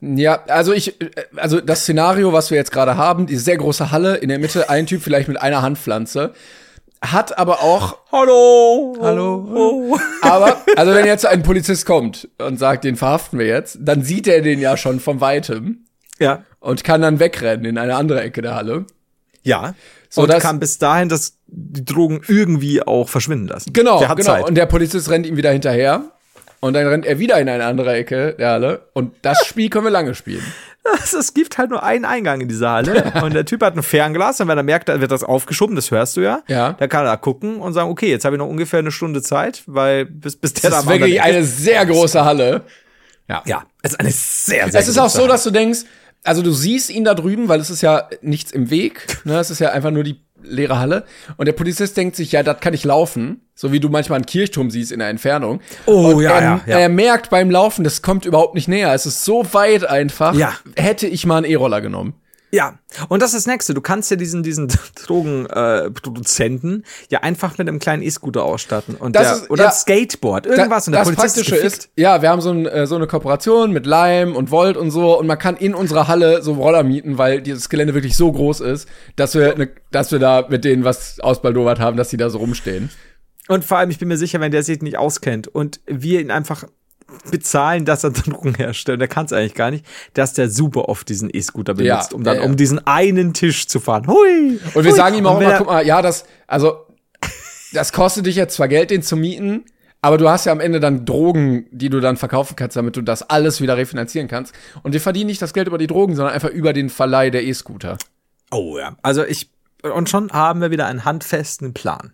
Ja, 0.00 0.44
also 0.46 0.72
ich, 0.72 1.00
äh, 1.00 1.10
also 1.36 1.60
das 1.60 1.82
Szenario, 1.82 2.32
was 2.32 2.50
wir 2.50 2.56
jetzt 2.56 2.72
gerade 2.72 2.96
haben, 2.96 3.26
die 3.26 3.36
sehr 3.36 3.58
große 3.58 3.90
Halle, 3.90 4.16
in 4.16 4.28
der 4.28 4.38
Mitte 4.38 4.70
ein 4.70 4.86
Typ 4.86 5.02
vielleicht 5.02 5.28
mit 5.28 5.40
einer 5.40 5.60
Handpflanze. 5.62 6.32
Hat 7.02 7.38
aber 7.38 7.62
auch, 7.62 7.98
Hallo. 8.12 8.96
Hallo. 9.00 9.98
aber, 10.22 10.56
also 10.76 10.92
wenn 10.94 11.06
jetzt 11.06 11.26
ein 11.26 11.42
Polizist 11.42 11.86
kommt 11.86 12.28
und 12.38 12.58
sagt, 12.58 12.84
den 12.84 12.96
verhaften 12.96 13.38
wir 13.38 13.46
jetzt, 13.46 13.78
dann 13.80 14.02
sieht 14.02 14.26
er 14.26 14.42
den 14.42 14.58
ja 14.58 14.76
schon 14.76 15.00
von 15.00 15.20
weitem 15.20 15.84
Ja. 16.18 16.42
und 16.60 16.84
kann 16.84 17.00
dann 17.02 17.20
wegrennen 17.20 17.64
in 17.64 17.78
eine 17.78 17.96
andere 17.96 18.22
Ecke 18.22 18.42
der 18.42 18.54
Halle. 18.54 18.84
Ja. 19.42 19.74
So, 20.10 20.22
und 20.22 20.30
kann 20.38 20.58
bis 20.58 20.78
dahin 20.78 21.08
das, 21.08 21.38
die 21.46 21.84
Drogen 21.84 22.22
irgendwie 22.26 22.82
auch 22.82 23.08
verschwinden 23.08 23.48
lassen. 23.48 23.72
Genau, 23.72 24.00
genau. 24.00 24.14
Zeit. 24.22 24.44
Und 24.48 24.54
der 24.54 24.66
Polizist 24.66 25.10
rennt 25.10 25.26
ihm 25.26 25.36
wieder 25.36 25.52
hinterher. 25.52 26.12
Und 26.60 26.72
dann 26.74 26.88
rennt 26.88 27.06
er 27.06 27.20
wieder 27.20 27.38
in 27.40 27.48
eine 27.48 27.64
andere 27.66 27.92
Ecke 27.94 28.34
der 28.34 28.50
Halle. 28.50 28.88
Und 28.92 29.14
das 29.22 29.46
Spiel 29.46 29.70
können 29.70 29.84
wir 29.84 29.90
lange 29.90 30.14
spielen. 30.16 30.42
Es, 31.02 31.12
es 31.12 31.34
gibt 31.34 31.58
halt 31.58 31.70
nur 31.70 31.82
einen 31.82 32.04
Eingang 32.04 32.40
in 32.40 32.48
diese 32.48 32.68
Halle 32.68 33.12
und 33.22 33.34
der 33.34 33.44
Typ 33.44 33.62
hat 33.62 33.76
ein 33.76 33.82
Fernglas 33.82 34.40
und 34.40 34.48
wenn 34.48 34.56
er 34.56 34.64
merkt, 34.64 34.88
da 34.88 35.00
wird 35.00 35.10
das 35.10 35.22
aufgeschoben, 35.22 35.76
das 35.76 35.90
hörst 35.90 36.16
du 36.16 36.22
ja. 36.22 36.42
Ja. 36.48 36.72
Da 36.72 36.86
kann 36.86 37.04
er 37.04 37.10
da 37.10 37.16
gucken 37.16 37.60
und 37.60 37.74
sagen, 37.74 37.90
okay, 37.90 38.08
jetzt 38.08 38.24
habe 38.24 38.36
ich 38.36 38.38
noch 38.38 38.48
ungefähr 38.48 38.78
eine 38.78 38.90
Stunde 38.90 39.20
Zeit, 39.20 39.64
weil 39.66 40.06
bis, 40.06 40.36
bis 40.36 40.54
der 40.54 40.62
Das 40.62 40.70
da 40.70 40.78
ist 40.78 40.84
am 40.84 40.88
anderen 40.88 41.10
wirklich 41.10 41.22
eine 41.22 41.44
sehr 41.44 41.84
große 41.84 42.24
Halle. 42.24 42.62
Ja, 43.44 43.64
es 43.82 43.92
ist 43.92 44.00
eine 44.00 44.10
sehr, 44.10 44.70
sehr 44.70 44.80
Es 44.80 44.88
ist 44.88 44.98
auch 44.98 45.10
so, 45.10 45.26
dass 45.26 45.44
du 45.44 45.50
denkst, 45.50 45.80
also 46.24 46.42
du 46.42 46.52
siehst 46.52 46.90
ihn 46.90 47.04
da 47.04 47.14
drüben, 47.14 47.48
weil 47.48 47.60
es 47.60 47.70
ist 47.70 47.82
ja 47.82 48.08
nichts 48.22 48.52
im 48.52 48.70
Weg. 48.70 49.06
Ne? 49.24 49.38
Es 49.38 49.50
ist 49.50 49.58
ja 49.58 49.70
einfach 49.70 49.90
nur 49.90 50.02
die 50.02 50.20
leere 50.42 50.78
Halle. 50.78 51.04
Und 51.36 51.46
der 51.46 51.52
Polizist 51.52 51.96
denkt 51.96 52.16
sich, 52.16 52.32
ja, 52.32 52.42
das 52.42 52.60
kann 52.60 52.74
ich 52.74 52.84
laufen. 52.84 53.42
So 53.54 53.72
wie 53.72 53.80
du 53.80 53.88
manchmal 53.88 54.16
einen 54.16 54.26
Kirchturm 54.26 54.70
siehst 54.70 54.92
in 54.92 55.00
der 55.00 55.08
Entfernung. 55.08 55.60
Oh, 55.86 56.14
und 56.14 56.22
ja, 56.22 56.30
er, 56.32 56.40
ja, 56.40 56.60
ja. 56.66 56.78
er 56.78 56.88
merkt 56.88 57.30
beim 57.30 57.50
Laufen, 57.50 57.82
das 57.84 58.02
kommt 58.02 58.24
überhaupt 58.24 58.54
nicht 58.54 58.68
näher. 58.68 58.92
Es 58.94 59.06
ist 59.06 59.24
so 59.24 59.44
weit 59.52 59.84
einfach. 59.84 60.34
Ja. 60.34 60.54
Hätte 60.76 61.06
ich 61.06 61.26
mal 61.26 61.38
einen 61.38 61.46
E-Roller 61.46 61.80
genommen. 61.80 62.14
Ja, 62.50 62.78
und 63.10 63.20
das 63.20 63.34
ist 63.34 63.46
das 63.46 63.52
Nächste. 63.52 63.74
Du 63.74 63.80
kannst 63.82 64.10
ja 64.10 64.16
diesen, 64.16 64.42
diesen 64.42 64.68
Drogenproduzenten 65.06 66.82
äh, 66.82 67.06
ja 67.10 67.20
einfach 67.20 67.58
mit 67.58 67.68
einem 67.68 67.78
kleinen 67.78 68.02
E-Scooter 68.02 68.42
ausstatten. 68.42 68.94
Und 68.94 69.16
Das 69.16 69.22
der, 69.22 69.32
ist- 69.36 69.50
oder 69.50 69.64
ja. 69.64 69.68
ein 69.70 69.74
Skateboard, 69.74 70.46
irgendwas. 70.46 70.86
und 70.86 70.92
der 70.92 71.04
das 71.04 71.08
Polizist 71.14 71.36
Praktische 71.36 71.56
gefickt. 71.56 71.84
ist, 71.84 71.90
ja, 71.96 72.22
wir 72.22 72.30
haben 72.30 72.40
so, 72.40 72.50
ein, 72.50 72.66
äh, 72.66 72.86
so 72.86 72.96
eine 72.96 73.06
Kooperation 73.06 73.72
mit 73.72 73.86
Lime 73.86 74.32
und 74.34 74.50
Volt 74.50 74.76
und 74.76 74.90
so 74.90 75.18
und 75.18 75.26
man 75.26 75.38
kann 75.38 75.56
in 75.56 75.74
unserer 75.74 76.08
Halle 76.08 76.42
so 76.42 76.52
Roller 76.54 76.82
mieten, 76.84 77.18
weil 77.18 77.42
dieses 77.42 77.68
Gelände 77.68 77.94
wirklich 77.94 78.16
so 78.16 78.30
groß 78.32 78.60
ist, 78.60 78.88
dass 79.16 79.34
wir, 79.34 79.56
ne, 79.56 79.68
dass 79.90 80.10
wir 80.12 80.18
da 80.18 80.46
mit 80.48 80.64
denen 80.64 80.84
was 80.84 81.20
ausbaldowert 81.20 81.80
haben, 81.80 81.96
dass 81.96 82.08
die 82.08 82.16
da 82.16 82.30
so 82.30 82.38
rumstehen. 82.38 82.90
Und 83.48 83.64
vor 83.64 83.78
allem, 83.78 83.90
ich 83.90 83.98
bin 83.98 84.08
mir 84.08 84.18
sicher, 84.18 84.40
wenn 84.40 84.52
der 84.52 84.62
sich 84.62 84.82
nicht 84.82 84.98
auskennt 84.98 85.48
und 85.48 85.80
wir 85.86 86.20
ihn 86.20 86.30
einfach 86.30 86.64
bezahlen, 87.30 87.84
dass 87.84 88.04
er 88.04 88.10
Drogen 88.10 88.54
herstellt, 88.54 89.00
der 89.00 89.08
kann 89.08 89.26
es 89.26 89.32
eigentlich 89.32 89.54
gar 89.54 89.70
nicht, 89.70 89.84
dass 90.14 90.34
der 90.34 90.50
super 90.50 90.88
oft 90.88 91.08
diesen 91.08 91.30
E-Scooter 91.32 91.74
benutzt, 91.74 92.10
Ja, 92.12 92.16
um 92.16 92.24
dann 92.24 92.36
ja, 92.36 92.42
ja. 92.42 92.48
um 92.48 92.56
diesen 92.56 92.86
einen 92.86 93.32
Tisch 93.34 93.66
zu 93.66 93.80
fahren. 93.80 94.06
Hui! 94.06 94.60
Und 94.74 94.84
wir 94.84 94.90
hui. 94.90 94.96
sagen 94.96 95.16
ihm 95.16 95.26
auch 95.26 95.40
immer, 95.40 95.52
er- 95.52 95.58
guck 95.58 95.66
mal, 95.68 95.86
ja, 95.86 96.02
das, 96.02 96.24
also, 96.46 96.86
das 97.72 97.92
kostet 97.92 98.26
dich 98.26 98.36
jetzt 98.36 98.54
zwar 98.56 98.68
Geld, 98.68 98.90
den 98.90 99.02
zu 99.02 99.16
mieten, 99.16 99.64
aber 100.00 100.16
du 100.16 100.28
hast 100.28 100.44
ja 100.46 100.52
am 100.52 100.60
Ende 100.60 100.80
dann 100.80 101.04
Drogen, 101.04 101.66
die 101.70 101.88
du 101.90 102.00
dann 102.00 102.16
verkaufen 102.16 102.54
kannst, 102.56 102.76
damit 102.76 102.96
du 102.96 103.02
das 103.02 103.22
alles 103.28 103.60
wieder 103.60 103.76
refinanzieren 103.76 104.28
kannst. 104.28 104.54
Und 104.82 104.92
wir 104.92 105.00
verdienen 105.00 105.26
nicht 105.26 105.42
das 105.42 105.52
Geld 105.52 105.66
über 105.66 105.78
die 105.78 105.86
Drogen, 105.88 106.14
sondern 106.14 106.34
einfach 106.34 106.50
über 106.50 106.72
den 106.72 106.88
Verleih 106.88 107.30
der 107.30 107.44
E-Scooter. 107.44 107.98
Oh 108.50 108.78
ja. 108.78 108.96
Also 109.02 109.24
ich, 109.24 109.50
und 109.82 110.08
schon 110.08 110.30
haben 110.32 110.60
wir 110.60 110.70
wieder 110.70 110.86
einen 110.86 111.04
handfesten 111.04 111.74
Plan. 111.74 112.12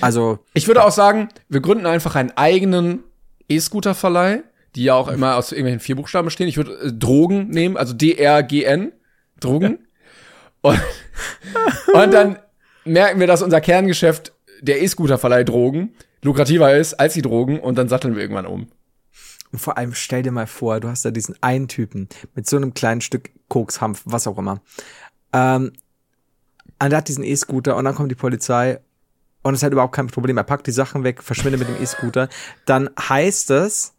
Also, 0.00 0.40
Ich 0.52 0.66
würde 0.66 0.84
auch 0.84 0.90
sagen, 0.90 1.28
wir 1.48 1.60
gründen 1.60 1.86
einfach 1.86 2.16
einen 2.16 2.32
eigenen 2.36 3.04
E-Scooter-Verleih, 3.50 4.42
die 4.74 4.84
ja 4.84 4.94
auch 4.94 5.08
immer 5.08 5.36
aus 5.36 5.52
irgendwelchen 5.52 5.80
vier 5.80 5.96
Buchstaben 5.96 6.26
bestehen. 6.26 6.48
Ich 6.48 6.56
würde 6.56 6.72
äh, 6.80 6.92
Drogen 6.92 7.48
nehmen, 7.48 7.76
also 7.76 7.92
D-R-G-N, 7.92 8.92
Drogen. 9.40 9.86
und, 10.62 10.80
und 11.92 12.14
dann 12.14 12.38
merken 12.84 13.20
wir, 13.20 13.26
dass 13.26 13.42
unser 13.42 13.60
Kerngeschäft, 13.60 14.32
der 14.60 14.82
E-Scooter-Verleih 14.82 15.44
Drogen, 15.44 15.94
lukrativer 16.22 16.76
ist 16.76 16.94
als 16.94 17.14
die 17.14 17.22
Drogen 17.22 17.60
und 17.60 17.76
dann 17.76 17.88
satteln 17.88 18.14
wir 18.14 18.22
irgendwann 18.22 18.46
um. 18.46 18.68
Und 19.52 19.58
vor 19.58 19.78
allem 19.78 19.94
stell 19.94 20.22
dir 20.22 20.32
mal 20.32 20.46
vor, 20.46 20.80
du 20.80 20.88
hast 20.88 21.04
da 21.04 21.10
diesen 21.10 21.34
einen 21.40 21.66
Typen 21.66 22.08
mit 22.34 22.46
so 22.46 22.56
einem 22.56 22.74
kleinen 22.74 23.00
Stück 23.00 23.30
Koks, 23.48 23.80
Hanf, 23.80 24.02
was 24.04 24.26
auch 24.26 24.38
immer. 24.38 24.60
Ähm, 25.32 25.72
und 26.82 26.90
der 26.90 26.98
hat 26.98 27.08
diesen 27.08 27.24
E-Scooter 27.24 27.76
und 27.76 27.84
dann 27.84 27.94
kommt 27.94 28.10
die 28.10 28.16
Polizei 28.16 28.80
und 29.42 29.54
es 29.54 29.62
hat 29.62 29.72
überhaupt 29.72 29.94
kein 29.94 30.06
Problem. 30.08 30.36
Er 30.36 30.44
packt 30.44 30.66
die 30.66 30.72
Sachen 30.72 31.04
weg, 31.04 31.22
verschwindet 31.22 31.60
mit 31.60 31.68
dem 31.68 31.82
E-Scooter. 31.82 32.28
Dann 32.66 32.90
heißt 32.98 33.50
es 33.50 33.94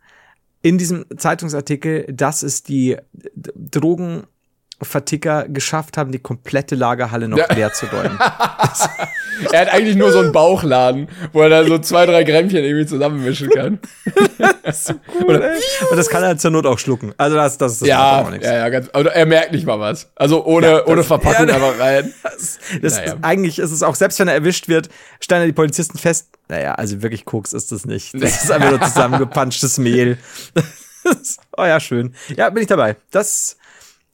in 0.61 0.77
diesem 0.77 1.05
Zeitungsartikel, 1.17 2.05
dass 2.11 2.43
es 2.43 2.63
die 2.63 2.97
D- 3.13 3.51
Drogenverticker 4.82 5.45
geschafft 5.47 5.97
haben, 5.97 6.11
die 6.11 6.19
komplette 6.19 6.75
Lagerhalle 6.75 7.27
noch 7.27 7.38
Ja. 7.38 7.53
leer 7.53 7.73
zu 7.73 7.86
räumen. 7.88 8.17
Er 9.51 9.61
hat 9.61 9.69
eigentlich 9.73 9.95
nur 9.95 10.11
so 10.11 10.19
einen 10.19 10.32
Bauchladen, 10.34 11.07
wo 11.34 11.41
er 11.41 11.49
dann 11.49 11.65
so 11.65 11.79
zwei, 11.79 12.05
drei 12.05 12.23
Grämmchen 12.23 12.57
irgendwie 12.63 12.86
zusammenmischen 12.86 13.49
kann. 13.49 13.79
Oder, 15.25 15.53
und 15.89 15.97
das 15.97 16.09
kann 16.09 16.21
er 16.21 16.38
zur 16.38 16.51
Not 16.51 16.67
auch 16.67 16.77
schlucken. 16.77 17.13
Also 17.17 17.38
das, 17.38 17.57
das, 17.57 17.79
das 17.79 17.88
ja, 17.88 18.21
auch 18.21 18.29
nichts. 18.29 18.45
ja, 18.45 18.53
ja, 18.57 18.69
ganz, 18.69 18.89
aber 18.93 19.11
er 19.15 19.25
merkt 19.25 19.51
nicht 19.53 19.65
mal 19.65 19.79
was. 19.79 20.11
Also 20.15 20.45
ohne, 20.45 20.67
Ja, 20.67 20.77
das- 20.79 20.88
ohne 20.88 21.03
Verpackung 21.03 21.47
ja, 21.47 21.55
einfach 21.55 21.79
rein. 21.79 22.13
Das, 22.23 22.59
das 22.84 22.93
Naja. 22.97 23.13
ist, 23.13 23.17
eigentlich 23.23 23.57
ist 23.57 23.71
es 23.71 23.82
auch, 23.82 23.95
selbst 23.95 24.19
wenn 24.19 24.27
er 24.27 24.36
erwischt 24.36 24.67
wird, 24.67 24.89
stellen 25.19 25.47
die 25.47 25.53
Polizisten 25.53 25.97
fest, 25.97 26.27
naja, 26.47 26.75
also 26.75 27.01
wirklich 27.01 27.25
Koks 27.25 27.53
ist 27.53 27.71
das 27.71 27.86
nicht. 27.86 28.13
Das 28.13 28.43
ist 28.43 28.51
einfach 28.51 28.69
nur 28.71 28.82
zusammengepanschtes 28.82 29.79
Mehl. 29.79 30.17
oh 31.57 31.63
ja, 31.65 31.79
schön. 31.79 32.13
Ja, 32.36 32.49
bin 32.51 32.61
ich 32.61 32.67
dabei. 32.67 32.95
Das 33.09 33.57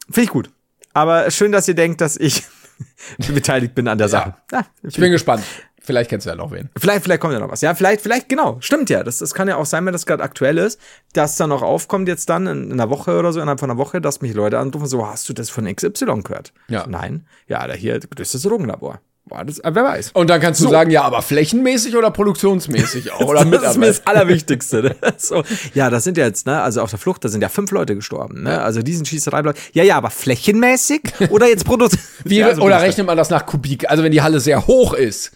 finde 0.09 0.22
ich 0.24 0.30
gut. 0.30 0.49
Aber 0.98 1.30
schön, 1.30 1.52
dass 1.52 1.68
ihr 1.68 1.76
denkt, 1.76 2.02
dass 2.02 2.18
ich 2.18 2.43
beteiligt 3.32 3.76
bin 3.76 3.88
an 3.88 4.00
der 4.00 4.10
Sache. 4.10 4.34
Ja, 4.52 4.66
Ich 4.82 4.98
bin 4.98 5.12
gespannt. 5.12 5.43
Vielleicht 5.80 6.10
kennst 6.10 6.26
du 6.26 6.32
ja 6.32 6.36
noch 6.36 6.52
wen. 6.52 6.70
Vielleicht, 6.76 7.04
vielleicht 7.04 7.22
kommt 7.22 7.34
ja 7.34 7.39
noch 7.39 7.52
was. 7.52 7.62
Ja, 7.62 7.76
vielleicht, 7.76 8.02
vielleicht, 8.02 8.28
genau. 8.28 8.58
Stimmt 8.62 8.89
ja. 8.89 9.04
Das, 9.04 9.20
das 9.20 9.36
kann 9.36 9.48
ja 9.48 9.58
auch 9.58 9.68
sein, 9.68 9.86
wenn 9.86 9.93
das 9.93 10.08
gerade 10.08 10.24
aktuell 10.24 10.58
ist, 10.58 10.82
dass 11.14 11.38
da 11.38 11.45
noch 11.45 11.62
aufkommt 11.62 12.08
jetzt 12.08 12.30
dann 12.30 12.48
in, 12.48 12.64
in 12.66 12.72
einer 12.74 12.89
Woche 12.89 13.18
oder 13.20 13.32
so, 13.32 13.39
innerhalb 13.39 13.60
von 13.60 13.70
einer 13.70 13.78
Woche, 13.78 14.02
dass 14.02 14.22
mich 14.22 14.34
Leute 14.34 14.58
anrufen, 14.58 14.88
so, 14.88 15.06
hast 15.06 15.30
du 15.30 15.34
das 15.34 15.52
von 15.52 15.64
XY 15.74 16.24
gehört? 16.24 16.52
Ja. 16.68 16.84
So, 16.84 16.89
Nein. 16.89 17.28
Ja, 17.48 17.66
da 17.68 17.74
hier, 17.74 18.00
das 18.00 18.10
ist 18.20 18.34
das 18.34 18.41
Drogenlabor. 18.41 19.00
Boah, 19.28 19.43
das, 19.43 19.59
äh, 19.59 19.71
wer 19.73 19.84
weiß. 19.84 20.11
Und 20.13 20.30
dann 20.30 20.39
kannst 20.39 20.61
du 20.61 20.65
So. 20.65 20.69
sagen, 20.71 20.89
ja, 20.89 21.01
aber 21.03 21.21
flächenmäßig 21.21 21.95
oder 21.97 22.11
produktionsmäßig 22.11 23.11
auch. 23.11 23.21
Oder 23.28 23.43
das 23.45 23.71
ist 23.71 23.78
mir 23.78 23.88
das. 23.88 24.05
Allerwichtigste. 24.07 24.82
Ne? 24.84 24.95
So, 25.17 25.43
ja, 25.73 25.89
das 25.89 26.03
sind 26.03 26.17
ja 26.17 26.25
jetzt, 26.25 26.45
ne, 26.45 26.61
also 26.61 26.82
auf 26.82 26.89
der 26.89 26.99
Flucht, 26.99 27.25
da 27.25 27.30
sind 27.30 27.41
ja 27.41 27.49
fünf 27.49 27.71
Leute 27.71 27.95
gestorben, 27.95 28.43
ne? 28.43 28.61
Also 28.61 28.82
diesen 28.82 29.05
Schießerei. 29.05 29.43
Ja, 29.73 29.84
ja, 29.84 29.97
aber 29.97 30.09
flächenmäßig 30.09 31.01
oder 31.30 31.47
jetzt 31.47 31.65
Produkt. 31.65 31.97
Wie, 32.23 32.38
ja, 32.38 32.55
so 32.55 32.61
oder 32.61 32.82
rechnet 32.82 33.05
man 33.07 33.17
das 33.17 33.30
nach 33.30 33.45
Kubik? 33.45 33.89
Also 33.89 34.03
wenn 34.03 34.11
die 34.11 34.21
Halle 34.21 34.39
sehr 34.39 34.67
hoch 34.67 34.93
ist, 34.93 35.32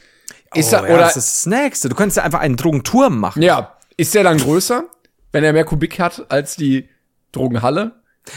ist 0.56 0.72
da. 0.72 0.78
da, 0.80 0.84
oh, 0.84 0.88
ja, 0.88 0.94
oder 0.96 1.04
das 1.04 1.18
ist 1.18 1.46
das 1.46 1.46
Nächste. 1.48 1.90
Du 1.90 1.96
könntest 1.96 2.18
ja 2.18 2.24
einfach 2.24 2.40
einen 2.40 2.56
Drogenturm 2.58 3.20
machen. 3.20 3.42
ja, 3.42 3.76
ist 3.98 4.16
der 4.16 4.24
dann 4.24 4.38
größer, 4.38 4.84
wenn 5.32 5.44
er 5.44 5.54
mehr 5.54 5.66
Kubik 5.66 6.00
hat 6.00 6.26
als 6.30 6.56
die 6.56 6.88
Drogenhalle? 7.32 7.92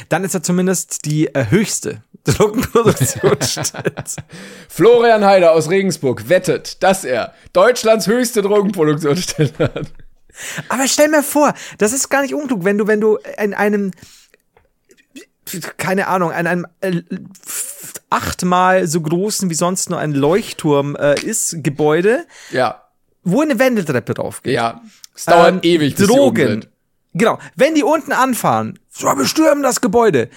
Dann 0.09 0.25
ist 0.25 0.35
er 0.35 0.43
zumindest 0.43 1.05
die 1.05 1.27
äh, 1.35 1.47
höchste 1.51 2.03
Drogenproduktionsstätte. 2.25 4.23
Florian 4.69 5.25
Heider 5.25 5.53
aus 5.53 5.69
Regensburg 5.71 6.29
wettet, 6.29 6.83
dass 6.83 7.05
er 7.05 7.35
Deutschlands 7.53 8.07
höchste 8.07 8.43
Drogenproduktionsstelle 8.43 9.53
hat. 9.59 9.87
Aber 10.69 10.89
stell 10.89 11.09
mir 11.09 11.23
vor, 11.23 11.55
das 11.79 11.93
ist 11.93 12.09
gar 12.09 12.23
nicht 12.23 12.35
unklug, 12.35 12.65
wenn 12.65 12.79
du, 12.79 12.87
wenn 12.87 13.01
du 13.01 13.19
in 13.41 13.55
einem, 13.55 13.93
keine 15.77 16.09
Ahnung, 16.09 16.31
in 16.33 16.47
einem 16.47 16.67
äh, 16.81 17.03
achtmal 18.11 18.87
so 18.87 19.01
großen 19.01 19.51
wie 19.51 19.55
sonst 19.55 19.91
nur 19.91 19.99
ein 19.99 20.13
Leuchtturm 20.13 20.97
äh, 20.97 21.21
ist, 21.21 21.63
Gebäude, 21.63 22.27
Ja, 22.51 22.83
wo 23.23 23.41
eine 23.43 23.59
Wendeltreppe 23.59 24.15
drauf 24.15 24.43
geht. 24.43 24.55
ja. 24.55 24.81
Es 25.17 25.27
dauert 25.27 25.49
Ähm, 25.53 25.61
ewig, 25.63 25.95
bis 25.95 26.09
Drogen. 26.09 26.67
Genau. 27.15 27.39
Wenn 27.57 27.75
die 27.75 27.83
unten 27.83 28.13
anfahren, 28.13 28.79
so, 28.91 29.07
wir 29.07 29.27
stürmen 29.27 29.63
das 29.63 29.81
Gebäude. 29.81 30.29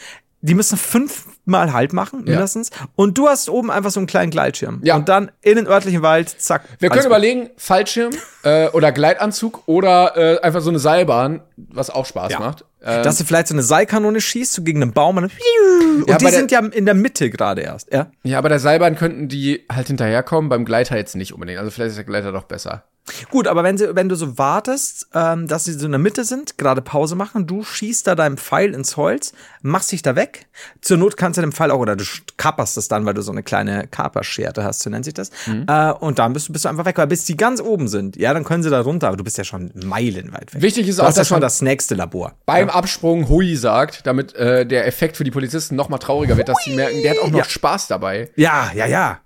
Die 0.41 0.53
müssen 0.53 0.77
fünfmal 0.77 1.73
Halt 1.73 1.93
machen, 1.93 2.23
mindestens. 2.23 2.69
Und 2.95 3.17
du 3.17 3.27
hast 3.27 3.49
oben 3.49 3.71
einfach 3.71 3.89
so 3.89 3.99
einen 3.99 4.05
kleinen 4.07 4.29
Gleitschirm. 4.29 4.81
Ja. 4.83 4.95
Und 4.95 5.09
dann 5.09 5.31
in 5.41 5.55
den 5.55 5.65
örtlichen 5.67 6.03
Wald, 6.03 6.29
zack. 6.29 6.63
Wir 6.79 6.89
können 6.89 7.05
überlegen, 7.07 7.49
Fallschirm 7.57 8.11
äh, 8.43 8.67
oder 8.69 8.91
Gleitanzug 8.91 9.63
oder 9.65 10.15
äh, 10.15 10.39
einfach 10.41 10.61
so 10.61 10.69
eine 10.69 10.77
Seilbahn, 10.79 11.41
was 11.57 11.89
auch 11.89 12.05
Spaß 12.05 12.31
Ja. 12.33 12.39
macht. 12.39 12.59
gut. 12.59 12.67
Ähm, 12.83 13.03
Dass 13.03 13.17
du 13.17 13.23
vielleicht 13.23 13.47
so 13.47 13.55
eine 13.55 13.63
Seilkanone 13.63 14.21
schießt, 14.21 14.53
so 14.53 14.61
gegen 14.61 14.81
einen 14.83 14.93
Baum 14.93 15.17
und, 15.17 15.23
und 15.25 16.07
Ja, 16.07 16.17
die 16.17 16.27
sind 16.27 16.51
ja 16.51 16.59
in 16.59 16.85
der 16.85 16.93
Mitte 16.93 17.31
gerade 17.31 17.61
erst, 17.61 17.91
ja. 17.91 18.11
ja, 18.23 18.39
bei 18.39 18.49
der 18.49 18.59
Seilbahn 18.59 18.95
könnten 18.95 19.27
die 19.27 19.65
halt 19.71 19.87
hinterherkommen, 19.87 20.47
beim 20.49 20.63
Gleiter 20.63 20.95
jetzt 20.95 21.15
nicht 21.15 21.33
unbedingt. 21.33 21.57
Also 21.57 21.71
vielleicht 21.71 21.89
ist 21.89 21.97
der 21.97 22.05
Gleiter 22.05 22.31
doch 22.31 22.43
besser. 22.43 22.83
Gut, 23.29 23.47
aber 23.47 23.63
wenn, 23.63 23.77
sie, 23.77 23.95
wenn 23.95 24.09
du 24.09 24.15
so 24.15 24.37
wartest, 24.37 25.07
ähm, 25.13 25.47
dass 25.47 25.65
sie 25.65 25.73
so 25.73 25.85
in 25.85 25.91
der 25.91 25.99
Mitte 25.99 26.23
sind, 26.23 26.57
gerade 26.57 26.81
Pause 26.81 27.15
machen, 27.15 27.47
du 27.47 27.63
schießt 27.63 28.05
da 28.07 28.15
deinen 28.15 28.37
Pfeil 28.37 28.73
ins 28.73 28.97
Holz, 28.97 29.33
machst 29.61 29.91
dich 29.91 30.01
da 30.01 30.15
weg. 30.15 30.47
Zur 30.81 30.97
Not 30.97 31.17
kannst 31.17 31.37
du 31.37 31.41
den 31.41 31.51
Pfeil 31.51 31.71
auch, 31.71 31.79
oder 31.79 31.95
du 31.95 32.03
kaperst 32.37 32.77
es 32.77 32.87
dann, 32.87 33.05
weil 33.05 33.13
du 33.13 33.21
so 33.21 33.31
eine 33.31 33.43
kleine 33.43 33.87
Kaperscherte 33.87 34.63
hast, 34.63 34.81
so 34.81 34.89
nennt 34.89 35.05
sich 35.05 35.13
das. 35.13 35.31
Äh, 35.67 35.91
und 35.93 36.19
dann 36.19 36.33
bist 36.33 36.49
du, 36.49 36.53
bist 36.53 36.65
du 36.65 36.69
einfach 36.69 36.85
weg. 36.85 36.97
Weil 36.97 37.07
bis 37.07 37.25
die 37.25 37.37
ganz 37.37 37.61
oben 37.61 37.87
sind, 37.87 38.15
ja, 38.17 38.33
dann 38.33 38.43
können 38.43 38.63
sie 38.63 38.69
da 38.69 38.81
runter, 38.81 39.07
aber 39.07 39.17
du 39.17 39.23
bist 39.23 39.37
ja 39.37 39.43
schon 39.43 39.71
meilenweit 39.75 40.53
weg. 40.53 40.61
Wichtig 40.61 40.87
ist 40.87 40.99
du 40.99 41.03
auch, 41.03 41.07
hast 41.07 41.15
ja 41.15 41.21
dass 41.21 41.27
schon 41.29 41.41
das 41.41 41.61
nächste 41.61 41.95
Labor. 41.95 42.33
beim 42.45 42.69
Absprung 42.69 43.29
Hui 43.29 43.55
sagt, 43.55 44.05
damit 44.05 44.35
äh, 44.35 44.65
der 44.65 44.85
Effekt 44.87 45.17
für 45.17 45.23
die 45.23 45.31
Polizisten 45.31 45.75
noch 45.75 45.89
mal 45.89 45.97
trauriger 45.97 46.37
wird, 46.37 46.49
dass 46.49 46.57
sie 46.63 46.75
merken, 46.75 47.01
der 47.03 47.11
hat 47.11 47.19
auch 47.19 47.29
noch 47.31 47.39
Ja. 47.39 47.45
Spaß 47.45 47.87
dabei. 47.87 48.29
Ja, 48.35 48.71
ja, 48.73 48.85
ja. 48.85 49.19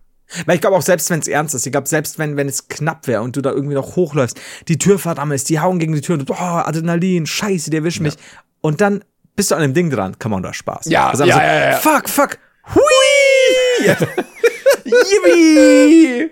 Weil 0.46 0.56
ich 0.56 0.62
glaube 0.62 0.78
auch 0.78 0.82
selbst 0.82 1.10
wenn 1.10 1.20
es 1.20 1.28
ernst 1.28 1.56
ist, 1.56 1.66
ich 1.66 1.72
glaube 1.72 1.88
selbst 1.88 2.20
wenn 2.20 2.38
wenn 2.38 2.48
es 2.48 2.68
knapp 2.68 3.08
wäre 3.08 3.22
und 3.22 3.36
du 3.36 3.42
da 3.42 3.52
irgendwie 3.52 3.76
noch 3.76 3.96
hochläufst, 3.96 4.40
die 4.68 4.78
Tür 4.78 5.00
verdammt 5.00 5.34
ist, 5.34 5.50
die 5.50 5.60
hauen 5.60 5.80
gegen 5.80 5.94
die 5.94 6.02
Tür 6.02 6.18
und 6.18 6.30
du, 6.30 6.34
oh, 6.34 6.38
Adrenalin, 6.38 7.26
Scheiße, 7.26 7.70
der 7.70 7.80
erwischt 7.82 8.02
mich. 8.02 8.16
Und 8.62 8.82
dann 8.82 9.04
bist 9.36 9.52
du 9.52 9.56
an 9.56 9.62
dem 9.62 9.74
Ding 9.74 9.90
dran, 9.90 10.20
kann 10.20 10.32
man 10.32 10.44
da 10.44 10.54
Spaß. 10.54 10.86
Ja, 10.86 11.10
Also 11.10 11.24
ja, 11.26 11.34
so, 11.36 11.40
ja, 11.40 11.72
ja. 11.72 11.78
Fuck, 11.78 12.10
fuck. 12.10 12.38
Hui! 12.76 13.88
Yippie! 14.86 16.32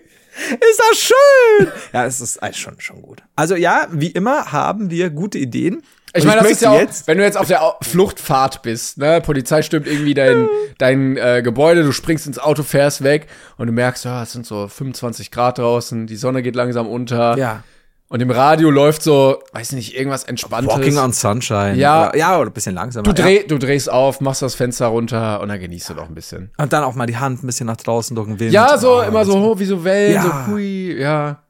Ist 0.52 0.82
das 0.90 0.98
schön! 0.98 1.72
Ja, 1.92 2.06
es 2.06 2.22
ist 2.22 2.42
eigentlich 2.42 2.58
schon, 2.58 2.80
schon 2.80 3.02
gut. 3.02 3.24
Also 3.36 3.56
ja, 3.56 3.88
wie 3.92 4.08
immer 4.08 4.52
haben 4.52 4.90
wir 4.90 5.10
gute 5.10 5.38
Ideen. 5.38 5.84
Ich 6.14 6.26
meine, 6.26 6.42
das 6.42 6.52
ist 6.52 6.62
ja 6.62 6.72
auch, 6.72 6.80
jetzt, 6.80 7.08
wenn 7.08 7.18
du 7.18 7.24
jetzt 7.24 7.38
auf 7.38 7.48
der 7.48 7.62
Fluchtfahrt 7.82 8.62
bist, 8.62 8.98
ne, 8.98 9.22
Polizei 9.22 9.62
stürmt 9.62 9.86
irgendwie 9.88 10.14
dein, 10.14 10.48
dein 10.78 11.18
äh, 11.18 11.42
Gebäude, 11.44 11.84
du 11.84 11.92
springst 11.92 12.26
ins 12.28 12.40
Auto, 12.40 12.64
fährst 12.64 13.04
weg 13.04 13.28
und 13.58 13.68
du 13.68 13.74
merkst, 13.74 14.06
ja, 14.06 14.24
es 14.24 14.32
sind 14.32 14.46
so 14.46 14.68
25 14.68 15.30
Grad 15.32 15.58
draußen, 15.60 16.08
die 16.08 16.16
Sonne 16.16 16.42
geht 16.42 16.56
langsam 16.56 16.88
unter. 16.88 17.38
Ja. 17.38 17.64
Und 18.12 18.22
im 18.24 18.32
Radio 18.32 18.72
läuft 18.72 19.04
so, 19.04 19.38
weiß 19.54 19.74
nicht, 19.74 19.96
irgendwas 19.96 20.24
Entspanntes. 20.24 20.76
Walking 20.76 20.98
on 20.98 21.14
Sunshine. 21.14 21.76
Ja. 21.76 22.10
Oder, 22.10 22.18
ja, 22.18 22.40
oder 22.40 22.50
ein 22.50 22.54
bisschen 22.54 22.74
langsamer. 22.74 23.04
du, 23.04 23.10
ja. 23.12 23.24
dreh, 23.28 23.44
du 23.48 23.60
drehst 23.60 23.88
auf, 23.92 24.20
machst 24.20 24.42
das 24.42 24.56
Fenster 24.56 24.88
runter 24.88 25.40
und 25.42 25.50
dann 25.50 25.60
genießt 25.60 25.90
du 25.92 25.94
doch 25.94 26.10
ein 26.10 26.16
bisschen. 26.16 26.50
Und 26.58 26.74
dann 26.74 26.84
auch 26.84 26.96
mal 26.96 27.06
die 27.06 27.18
Hand 27.18 27.44
ein 27.44 27.46
bisschen 27.46 27.68
nach 27.68 27.78
draußen 27.78 28.16
durch 28.16 28.28
den 28.28 28.40
Wind. 28.40 28.52
Ja, 28.52 28.80
so 28.80 28.98
Oh, 28.98 29.02
immer 29.02 29.26
so 29.26 29.40
hoch 29.40 29.60
wie 29.60 29.66
so 29.66 29.84
Wellen, 29.84 30.16
Ja. 30.16 30.24
so 30.48 30.52
hui, 30.54 30.96
ja. 31.00 31.44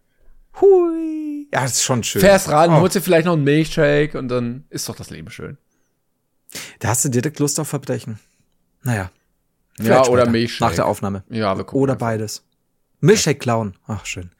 Hui. 0.60 1.29
Ja, 1.54 1.62
das 1.64 1.74
ist 1.74 1.84
schon 1.84 2.04
schön. 2.04 2.22
Fährst 2.22 2.50
ran, 2.50 2.70
Oh. 2.72 2.82
holst 2.82 2.96
dir 2.96 3.02
vielleicht 3.02 3.26
noch 3.26 3.34
einen 3.34 3.44
Milchshake 3.44 4.16
und 4.18 4.28
dann 4.28 4.66
ist 4.70 4.88
doch 4.88 4.96
das 4.96 5.10
Leben 5.10 5.30
schön. 5.32 5.58
Da 6.80 6.90
hast 6.90 7.06
du 7.06 7.10
direkt 7.10 7.40
Lust 7.40 7.60
auf 7.60 7.68
Verbrechen. 7.68 8.20
Naja. 8.84 9.12
Ja, 9.80 10.02
oder 10.02 10.06
später, 10.22 10.30
Milchshake. 10.32 10.70
Nach 10.70 10.76
der 10.76 10.86
Aufnahme. 10.88 11.24
Ja, 11.30 11.56
wir 11.58 11.64
gucken. 11.64 11.82
Oder 11.82 11.96
beides. 11.96 12.44
Milchshake 13.02 13.40
klauen. 13.40 13.76
Ach, 13.88 14.06
schön. 14.06 14.32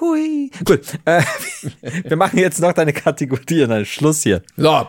Hui. 0.00 0.50
Gut. 0.64 0.80
Äh, 1.04 1.22
wir 2.04 2.16
machen 2.16 2.38
jetzt 2.38 2.60
noch 2.60 2.72
deine 2.72 2.92
Kategorie 2.92 3.62
und 3.62 3.70
dann 3.70 3.84
Schluss 3.86 4.22
hier. 4.22 4.42
So. 4.56 4.88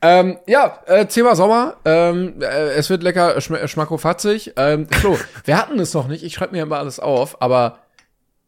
Ähm, 0.00 0.38
ja, 0.46 0.80
äh, 0.86 1.06
Thema 1.06 1.36
Sommer. 1.36 1.76
Ähm, 1.84 2.40
äh, 2.40 2.70
es 2.72 2.88
wird 2.88 3.02
lecker 3.02 3.38
schm 3.40 3.68
schmackofatzig. 3.68 4.52
Ähm, 4.56 4.88
Flo, 4.90 5.18
wir 5.44 5.58
hatten 5.58 5.78
es 5.78 5.92
noch 5.92 6.08
nicht. 6.08 6.24
Ich 6.24 6.32
schreibe 6.34 6.52
mir 6.52 6.62
immer 6.62 6.78
alles 6.78 6.98
auf, 7.00 7.40
aber 7.42 7.78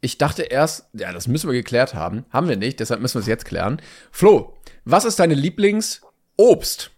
ich 0.00 0.18
dachte 0.18 0.42
erst, 0.42 0.88
ja, 0.92 1.12
das 1.12 1.26
müssen 1.26 1.48
wir 1.48 1.54
geklärt 1.54 1.94
haben. 1.94 2.24
Haben 2.30 2.48
wir 2.48 2.56
nicht, 2.56 2.80
deshalb 2.80 3.00
müssen 3.00 3.14
wir 3.14 3.20
es 3.20 3.26
jetzt 3.26 3.44
klären. 3.44 3.80
Flo, 4.10 4.56
was 4.84 5.04
ist 5.04 5.18
deine 5.18 5.34
Lieblingsobst? 5.34 6.90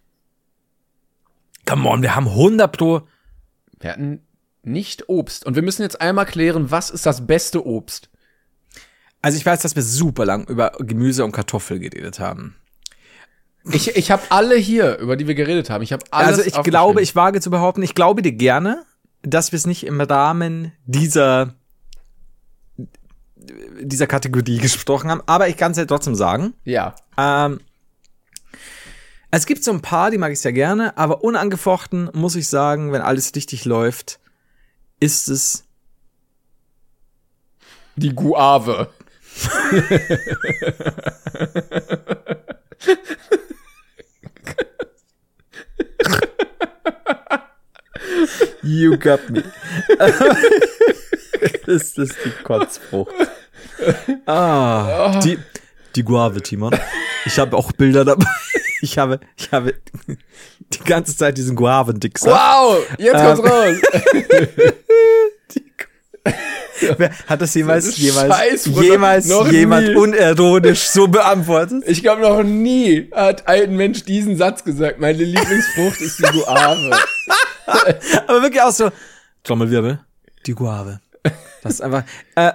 Come 1.66 1.88
on, 1.88 2.02
wir 2.02 2.14
haben 2.14 2.28
100 2.28 2.76
pro. 2.76 3.02
Wir 3.80 3.92
hatten 3.92 4.22
nicht 4.62 5.08
Obst. 5.08 5.46
Und 5.46 5.54
wir 5.54 5.62
müssen 5.62 5.82
jetzt 5.82 6.00
einmal 6.00 6.26
klären, 6.26 6.70
was 6.70 6.90
ist 6.90 7.06
das 7.06 7.26
beste 7.26 7.66
Obst? 7.66 8.10
Also 9.22 9.36
ich 9.36 9.46
weiß, 9.46 9.62
dass 9.62 9.76
wir 9.76 9.82
super 9.82 10.24
lang 10.24 10.46
über 10.46 10.72
Gemüse 10.78 11.24
und 11.24 11.32
Kartoffel 11.32 11.78
geredet 11.78 12.20
haben. 12.20 12.56
Ich, 13.72 13.96
ich 13.96 14.10
habe 14.10 14.22
alle 14.30 14.56
hier, 14.56 14.98
über 14.98 15.16
die 15.16 15.26
wir 15.26 15.34
geredet 15.34 15.68
haben. 15.70 15.82
Ich 15.82 15.92
habe 15.92 16.04
alles 16.10 16.38
also 16.38 16.42
ich 16.42 16.62
glaube, 16.62 17.02
ich 17.02 17.16
wage 17.16 17.40
zu 17.40 17.50
behaupten, 17.50 17.82
ich 17.82 17.94
glaube 17.94 18.22
dir 18.22 18.32
gerne, 18.32 18.84
dass 19.22 19.52
wir 19.52 19.56
es 19.56 19.66
nicht 19.66 19.84
im 19.84 20.00
Rahmen 20.00 20.72
dieser 20.86 21.54
dieser 23.80 24.06
Kategorie 24.06 24.58
gesprochen 24.58 25.10
haben, 25.10 25.22
aber 25.26 25.48
ich 25.48 25.56
kann 25.56 25.72
es 25.72 25.78
ja 25.78 25.84
trotzdem 25.84 26.14
sagen. 26.14 26.54
Ja. 26.64 26.94
Ähm, 27.16 27.60
es 29.30 29.44
gibt 29.44 29.62
so 29.62 29.72
ein 29.72 29.82
paar, 29.82 30.10
die 30.10 30.18
mag 30.18 30.32
ich 30.32 30.40
sehr 30.40 30.52
gerne, 30.52 30.96
aber 30.96 31.22
unangefochten 31.22 32.10
muss 32.14 32.34
ich 32.34 32.48
sagen, 32.48 32.92
wenn 32.92 33.02
alles 33.02 33.34
richtig 33.34 33.64
läuft, 33.66 34.20
ist 35.00 35.28
es 35.28 35.64
Die 37.96 38.14
Guave. 38.14 38.88
You 48.62 48.98
got 48.98 49.30
me. 49.30 49.44
ist 51.66 51.98
das 51.98 52.10
die 52.24 52.30
Kotzfrucht? 52.42 53.14
Ah, 54.26 55.20
die, 55.20 55.38
die 55.96 56.02
Guave, 56.04 56.42
Timon. 56.42 56.76
Ich 57.24 57.38
habe 57.38 57.56
auch 57.56 57.72
Bilder 57.72 58.04
dabei. 58.04 58.24
Ich 58.80 58.96
habe, 58.96 59.18
ich 59.36 59.50
habe 59.50 59.74
die 60.06 60.78
ganze 60.84 61.16
Zeit 61.16 61.36
diesen 61.36 61.56
Guavendicksaft. 61.56 62.32
Wow, 62.32 62.78
jetzt 62.96 63.12
kommt's 63.16 63.40
Ähm. 63.40 63.46
raus. 63.50 63.76
Wer 66.96 67.10
Hat 67.26 67.40
das 67.40 67.54
jemals, 67.54 67.86
Das 67.86 67.98
jemals, 67.98 68.36
Scheißfrucht. 68.36 68.84
jemals 68.84 69.26
jemand 69.50 69.88
nie. 69.88 69.94
unironisch 69.96 70.82
so 70.90 71.08
beantwortet? 71.08 71.82
Ich 71.86 72.02
glaube, 72.02 72.22
noch 72.22 72.44
nie 72.44 73.10
hat 73.12 73.48
ein 73.48 73.74
Mensch 73.74 74.04
diesen 74.04 74.36
Satz 74.36 74.62
gesagt. 74.62 75.00
Meine 75.00 75.24
Lieblingsfrucht 75.24 76.00
ist 76.00 76.20
die 76.20 76.22
Guave. 76.22 76.96
Aber 78.28 78.42
wirklich 78.42 78.62
auch 78.62 78.70
so, 78.70 78.90
Trommelwirbel, 79.42 79.98
die 80.46 80.54
Guave. 80.54 81.00
Das 81.64 81.74
ist 81.74 81.80
einfach, 81.82 82.04
äh, 82.36 82.52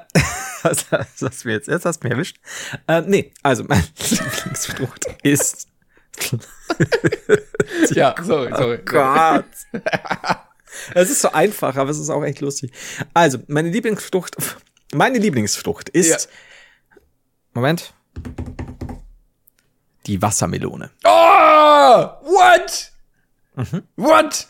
was 0.64 0.92
was 0.92 1.08
hast 1.22 1.44
du 1.44 1.48
mir 1.48 1.54
jetzt, 1.56 1.68
jetzt 1.68 1.86
hast 1.86 2.00
du 2.00 2.08
mich 2.08 2.14
erwischt. 2.14 2.38
Äh, 2.88 3.02
nee, 3.02 3.32
also 3.44 3.64
meine 3.64 3.84
Lieblingsfrucht 4.10 5.06
ist, 5.24 5.68
ja, 7.92 8.16
sorry, 8.22 8.52
sorry. 8.56 8.78
Gott. 8.86 9.46
Es 10.96 11.12
ist 11.12 11.22
so 11.22 11.32
einfach, 11.32 11.76
aber 11.76 11.92
es 11.92 12.00
ist 12.00 12.10
auch 12.10 12.24
echt 12.24 12.42
lustig. 12.42 12.72
Also, 13.14 13.38
meine 13.48 13.70
Lieblingsfrucht, 13.70 14.36
meine 14.92 15.20
Lieblingsfrucht 15.20 15.90
ist, 15.90 16.10
Ja. 16.10 16.98
Moment, 17.54 17.94
die 20.08 20.20
Wassermelone. 20.20 20.90
Oh, 21.04 22.08
what? 22.24 22.92
Mhm. 23.56 23.84
What? 23.98 24.48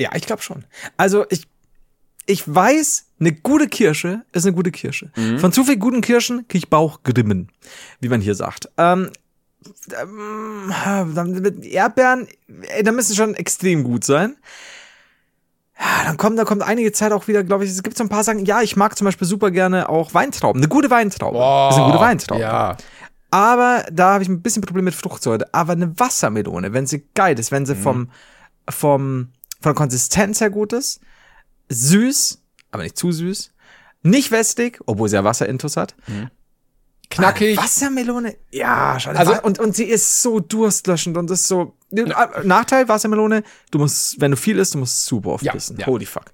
Ja, 0.00 0.10
ich 0.14 0.24
glaube 0.26 0.40
schon. 0.40 0.64
Also 0.96 1.26
ich, 1.28 1.46
ich 2.26 2.52
weiß, 2.52 3.06
eine 3.20 3.32
gute 3.32 3.68
Kirsche 3.68 4.22
ist 4.32 4.44
eine 4.44 4.54
gute 4.54 4.70
Kirsche. 4.70 5.10
Von 5.38 5.52
zu 5.52 5.64
viel 5.64 5.78
guten 5.78 6.00
Kirschen 6.00 6.46
krieg 6.48 6.64
ich 6.64 6.70
Bauchgrimmen, 6.70 7.50
wie 8.00 8.08
man 8.08 8.20
hier 8.20 8.34
sagt. 8.34 8.68
Ähm, 8.76 9.10
ähm, 10.00 10.72
mit 11.40 11.64
Erdbeeren, 11.64 12.26
ey, 12.62 12.82
da 12.82 12.92
müssen 12.92 13.14
schon 13.14 13.34
extrem 13.34 13.84
gut 13.84 14.04
sein. 14.04 14.36
Ja, 15.78 16.04
dann 16.06 16.16
kommt, 16.16 16.38
da 16.38 16.44
kommt 16.44 16.62
einige 16.62 16.92
Zeit 16.92 17.12
auch 17.12 17.28
wieder, 17.28 17.44
glaube 17.44 17.64
ich, 17.64 17.70
es 17.70 17.82
gibt 17.82 17.96
so 17.96 18.04
ein 18.04 18.08
paar 18.08 18.24
Sachen, 18.24 18.44
ja, 18.44 18.62
ich 18.62 18.76
mag 18.76 18.96
zum 18.96 19.04
Beispiel 19.04 19.28
super 19.28 19.50
gerne 19.50 19.88
auch 19.88 20.14
Weintrauben. 20.14 20.60
Eine 20.60 20.68
gute 20.68 20.90
Weintraube 20.90 21.36
ist 21.70 21.76
eine 21.76 21.86
gute 21.92 22.00
Weintraube. 22.00 22.40
Ja. 22.40 22.76
Aber 23.30 23.84
da 23.92 24.14
habe 24.14 24.22
ich 24.22 24.28
ein 24.28 24.40
bisschen 24.40 24.62
Problem 24.62 24.84
mit 24.84 24.94
Fruchtsäure. 24.94 25.46
Aber 25.52 25.72
eine 25.72 25.98
Wassermelone, 25.98 26.72
wenn 26.72 26.86
sie 26.86 27.06
geil 27.14 27.38
ist, 27.38 27.52
wenn 27.52 27.66
sie 27.66 27.74
vom, 27.74 28.10
vom, 28.68 29.28
von 29.60 29.70
der 29.70 29.74
Konsistenz 29.74 30.40
her 30.40 30.50
gut 30.50 30.72
ist, 30.72 31.00
süß, 31.68 32.42
aber 32.70 32.82
nicht 32.82 32.96
zu 32.96 33.12
süß, 33.12 33.52
nicht 34.02 34.30
wässrig, 34.30 34.80
obwohl 34.86 35.08
sie 35.08 35.16
ja 35.16 35.24
Wasserintus 35.24 35.76
hat. 35.76 35.94
Knackig. 37.10 37.58
Ah, 37.58 37.62
Wassermelone, 37.62 38.36
ja, 38.50 38.98
schon. 38.98 39.16
Also- 39.16 39.40
und, 39.42 39.58
und 39.60 39.76
sie 39.76 39.84
ist 39.84 40.22
so 40.22 40.40
durstlöschend 40.40 41.16
und 41.16 41.30
ist 41.30 41.46
so. 41.46 41.74
Nachteil, 42.42 42.88
Wassermelone, 42.88 43.44
du 43.70 43.78
musst, 43.78 44.20
wenn 44.20 44.32
du 44.32 44.36
viel 44.36 44.58
isst, 44.58 44.74
du 44.74 44.78
musst 44.78 45.06
super 45.06 45.30
oft 45.30 45.44
Ja, 45.44 45.52
pissen. 45.52 45.78
ja. 45.78 45.86
Holy 45.86 46.04
fuck. 46.04 46.24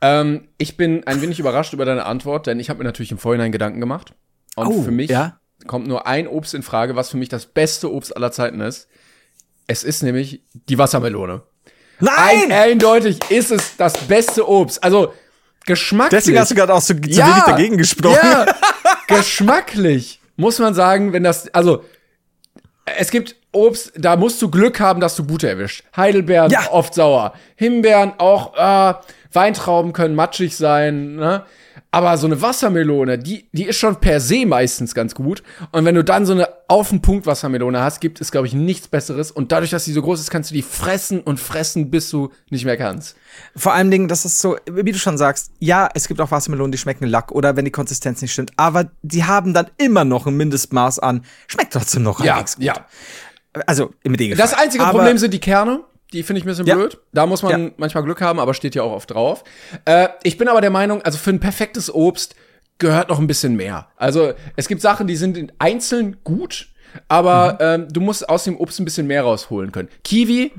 Ähm, 0.00 0.48
ich 0.56 0.76
bin 0.76 1.04
ein 1.06 1.20
wenig 1.20 1.40
überrascht 1.40 1.72
über 1.72 1.84
deine 1.84 2.06
Antwort, 2.06 2.46
denn 2.46 2.60
ich 2.60 2.70
habe 2.70 2.78
mir 2.78 2.84
natürlich 2.84 3.10
im 3.10 3.18
Vorhinein 3.18 3.50
Gedanken 3.52 3.80
gemacht. 3.80 4.14
Und 4.54 4.66
Oh, 4.68 4.82
für 4.82 4.92
mich 4.92 5.10
ja? 5.10 5.40
kommt 5.66 5.88
nur 5.88 6.06
ein 6.06 6.26
Obst 6.28 6.54
in 6.54 6.62
Frage, 6.62 6.94
was 6.96 7.10
für 7.10 7.16
mich 7.16 7.28
das 7.28 7.46
beste 7.46 7.92
Obst 7.92 8.14
aller 8.16 8.30
Zeiten 8.32 8.60
ist. 8.60 8.88
Es 9.66 9.82
ist 9.84 10.02
nämlich 10.02 10.44
die 10.52 10.78
Wassermelone. 10.78 11.42
Ein, 12.00 12.48
Nein! 12.48 12.52
eindeutig 12.52 13.18
ist 13.30 13.50
es 13.50 13.76
das 13.76 13.94
beste 13.98 14.48
Obst. 14.48 14.82
Also 14.82 15.12
geschmacklich. 15.66 16.18
Deswegen 16.20 16.38
hast 16.38 16.50
du 16.50 16.54
gerade 16.54 16.72
auch 16.74 16.80
so, 16.80 16.94
so 16.94 17.00
wenig 17.00 17.42
dagegen 17.46 17.76
gesprochen. 17.76 18.18
Ja, 18.22 18.46
geschmacklich 19.06 20.20
muss 20.36 20.58
man 20.58 20.74
sagen, 20.74 21.12
wenn 21.12 21.22
das, 21.22 21.52
also 21.54 21.84
es 22.98 23.10
gibt 23.10 23.36
Obst, 23.52 23.92
da 23.96 24.16
musst 24.16 24.40
du 24.42 24.50
Glück 24.50 24.80
haben, 24.80 25.00
dass 25.00 25.16
du 25.16 25.24
gute 25.24 25.48
erwischt. 25.48 25.84
Heidelbeeren 25.96 26.50
Ja. 26.50 26.70
oft 26.70 26.94
sauer, 26.94 27.34
Himbeeren 27.56 28.14
auch, 28.18 28.54
äh, 28.56 28.94
Weintrauben 29.32 29.92
können 29.92 30.14
matschig 30.16 30.56
sein, 30.56 31.16
ne? 31.16 31.44
Aber 31.92 32.16
so 32.18 32.26
eine 32.26 32.40
Wassermelone, 32.40 33.18
die, 33.18 33.48
die 33.52 33.64
ist 33.64 33.78
schon 33.78 33.96
per 33.96 34.20
se 34.20 34.46
meistens 34.46 34.94
ganz 34.94 35.14
gut. 35.14 35.42
Und 35.72 35.84
wenn 35.84 35.96
du 35.96 36.04
dann 36.04 36.24
so 36.24 36.32
eine 36.32 36.48
auf 36.68 36.90
den 36.90 37.02
Punkt 37.02 37.26
Wassermelone 37.26 37.80
hast, 37.80 38.00
gibt 38.00 38.20
es, 38.20 38.30
glaube 38.30 38.46
ich, 38.46 38.54
nichts 38.54 38.86
Besseres. 38.86 39.32
Und 39.32 39.50
dadurch, 39.50 39.70
dass 39.70 39.84
sie 39.84 39.92
so 39.92 40.00
groß 40.00 40.20
ist, 40.20 40.30
kannst 40.30 40.50
du 40.50 40.54
die 40.54 40.62
fressen 40.62 41.20
und 41.20 41.40
fressen, 41.40 41.90
bis 41.90 42.08
du 42.10 42.30
nicht 42.48 42.64
mehr 42.64 42.76
kannst. 42.76 43.16
Vor 43.56 43.74
allem 43.74 43.90
Dingen, 43.90 44.06
das 44.06 44.24
ist 44.24 44.40
so, 44.40 44.56
wie 44.70 44.92
du 44.92 44.98
schon 44.98 45.18
sagst, 45.18 45.50
ja, 45.58 45.88
es 45.92 46.06
gibt 46.06 46.20
auch 46.20 46.30
Wassermelonen, 46.30 46.70
die 46.70 46.78
schmecken 46.78 47.06
Lack 47.06 47.32
oder 47.32 47.56
wenn 47.56 47.64
die 47.64 47.72
Konsistenz 47.72 48.22
nicht 48.22 48.32
stimmt, 48.32 48.52
aber 48.56 48.90
die 49.02 49.24
haben 49.24 49.52
dann 49.52 49.66
immer 49.76 50.04
noch 50.04 50.28
ein 50.28 50.36
Mindestmaß 50.36 51.00
an, 51.00 51.24
schmeckt 51.48 51.72
trotzdem 51.72 52.04
noch 52.04 52.20
halbwegs 52.20 52.54
gut. 52.56 52.64
ja. 52.64 52.86
Also 53.66 53.92
im 54.04 54.14
Regelfall. 54.14 54.46
Das 54.46 54.56
einzige 54.56 54.84
aber, 54.84 54.98
Problem 54.98 55.18
sind 55.18 55.34
die 55.34 55.40
Kerne. 55.40 55.80
Die 56.12 56.22
finde 56.22 56.38
ich 56.40 56.44
ein 56.44 56.48
bisschen 56.48 56.66
Ja. 56.66 56.74
blöd. 56.74 56.98
Da 57.12 57.26
muss 57.26 57.42
man 57.42 57.64
Ja. 57.66 57.70
manchmal 57.76 58.02
Glück 58.04 58.20
haben, 58.20 58.38
aber 58.40 58.54
steht 58.54 58.74
ja 58.74 58.82
auch 58.82 58.92
oft 58.92 59.10
drauf. 59.12 59.44
Äh, 59.84 60.08
ich 60.22 60.38
bin 60.38 60.48
aber 60.48 60.60
der 60.60 60.70
Meinung, 60.70 61.02
also 61.02 61.18
für 61.18 61.30
ein 61.30 61.40
perfektes 61.40 61.92
Obst 61.92 62.34
gehört 62.78 63.08
noch 63.10 63.18
ein 63.18 63.26
bisschen 63.26 63.54
mehr. 63.56 63.88
Also 63.96 64.32
es 64.56 64.66
gibt 64.68 64.80
Sachen, 64.82 65.06
die 65.06 65.16
sind 65.16 65.36
in- 65.36 65.52
einzeln 65.58 66.16
gut, 66.24 66.68
aber 67.08 67.58
ähm, 67.60 67.88
du 67.92 68.00
musst 68.00 68.28
aus 68.28 68.44
dem 68.44 68.56
Obst 68.56 68.80
ein 68.80 68.84
bisschen 68.84 69.06
mehr 69.06 69.22
rausholen 69.22 69.70
können. 69.70 69.88
Kiwi, 70.02 70.52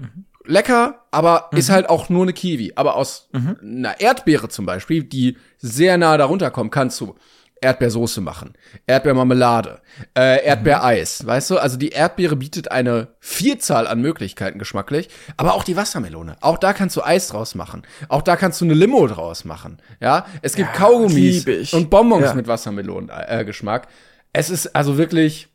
lecker, 0.45 1.05
aber 1.11 1.49
ist 1.51 1.69
halt 1.69 1.89
auch 1.89 2.09
nur 2.09 2.23
eine 2.23 2.33
Kiwi. 2.33 2.73
Aber 2.75 2.95
aus 2.95 3.29
einer 3.61 3.99
Erdbeere 3.99 4.47
zum 4.49 4.65
Beispiel, 4.65 5.03
die 5.03 5.37
sehr 5.57 5.97
nah 5.97 6.17
darunter 6.17 6.49
kommt, 6.51 6.71
kannst 6.71 6.99
du 7.01 7.15
Erdbeersoße 7.61 8.21
machen, 8.21 8.53
Erdbeermarmelade, 8.87 9.81
äh, 10.17 10.43
Erdbeereis, 10.43 11.25
weißt 11.25 11.51
du? 11.51 11.57
Also 11.59 11.77
die 11.77 11.89
Erdbeere 11.89 12.35
bietet 12.35 12.71
eine 12.71 13.09
Vielzahl 13.19 13.85
an 13.87 14.01
Möglichkeiten 14.01 14.57
geschmacklich, 14.59 15.09
aber 15.37 15.53
auch 15.53 15.63
die 15.63 15.75
Wassermelone. 15.77 16.37
Auch 16.41 16.57
da 16.57 16.73
kannst 16.73 16.95
du 16.97 17.03
Eis 17.03 17.27
draus 17.27 17.53
machen. 17.55 17.83
Auch 18.09 18.23
da 18.23 18.35
kannst 18.35 18.59
du 18.61 18.65
eine 18.65 18.73
Limo 18.73 19.05
draus 19.07 19.45
machen. 19.45 19.79
Ja, 19.99 20.25
es 20.41 20.55
gibt 20.55 20.73
Kaugummis 20.73 21.45
lieb 21.45 21.47
ich. 21.47 21.73
und 21.73 21.89
Bonbons 21.89 22.25
Ja. 22.25 22.33
mit 22.33 22.47
Wassermelonengeschmack. 22.47 23.29
Äh, 23.41 23.45
Geschmack. 23.45 23.87
es 24.33 24.49
ist 24.49 24.75
also 24.75 24.97
wirklich 24.97 25.47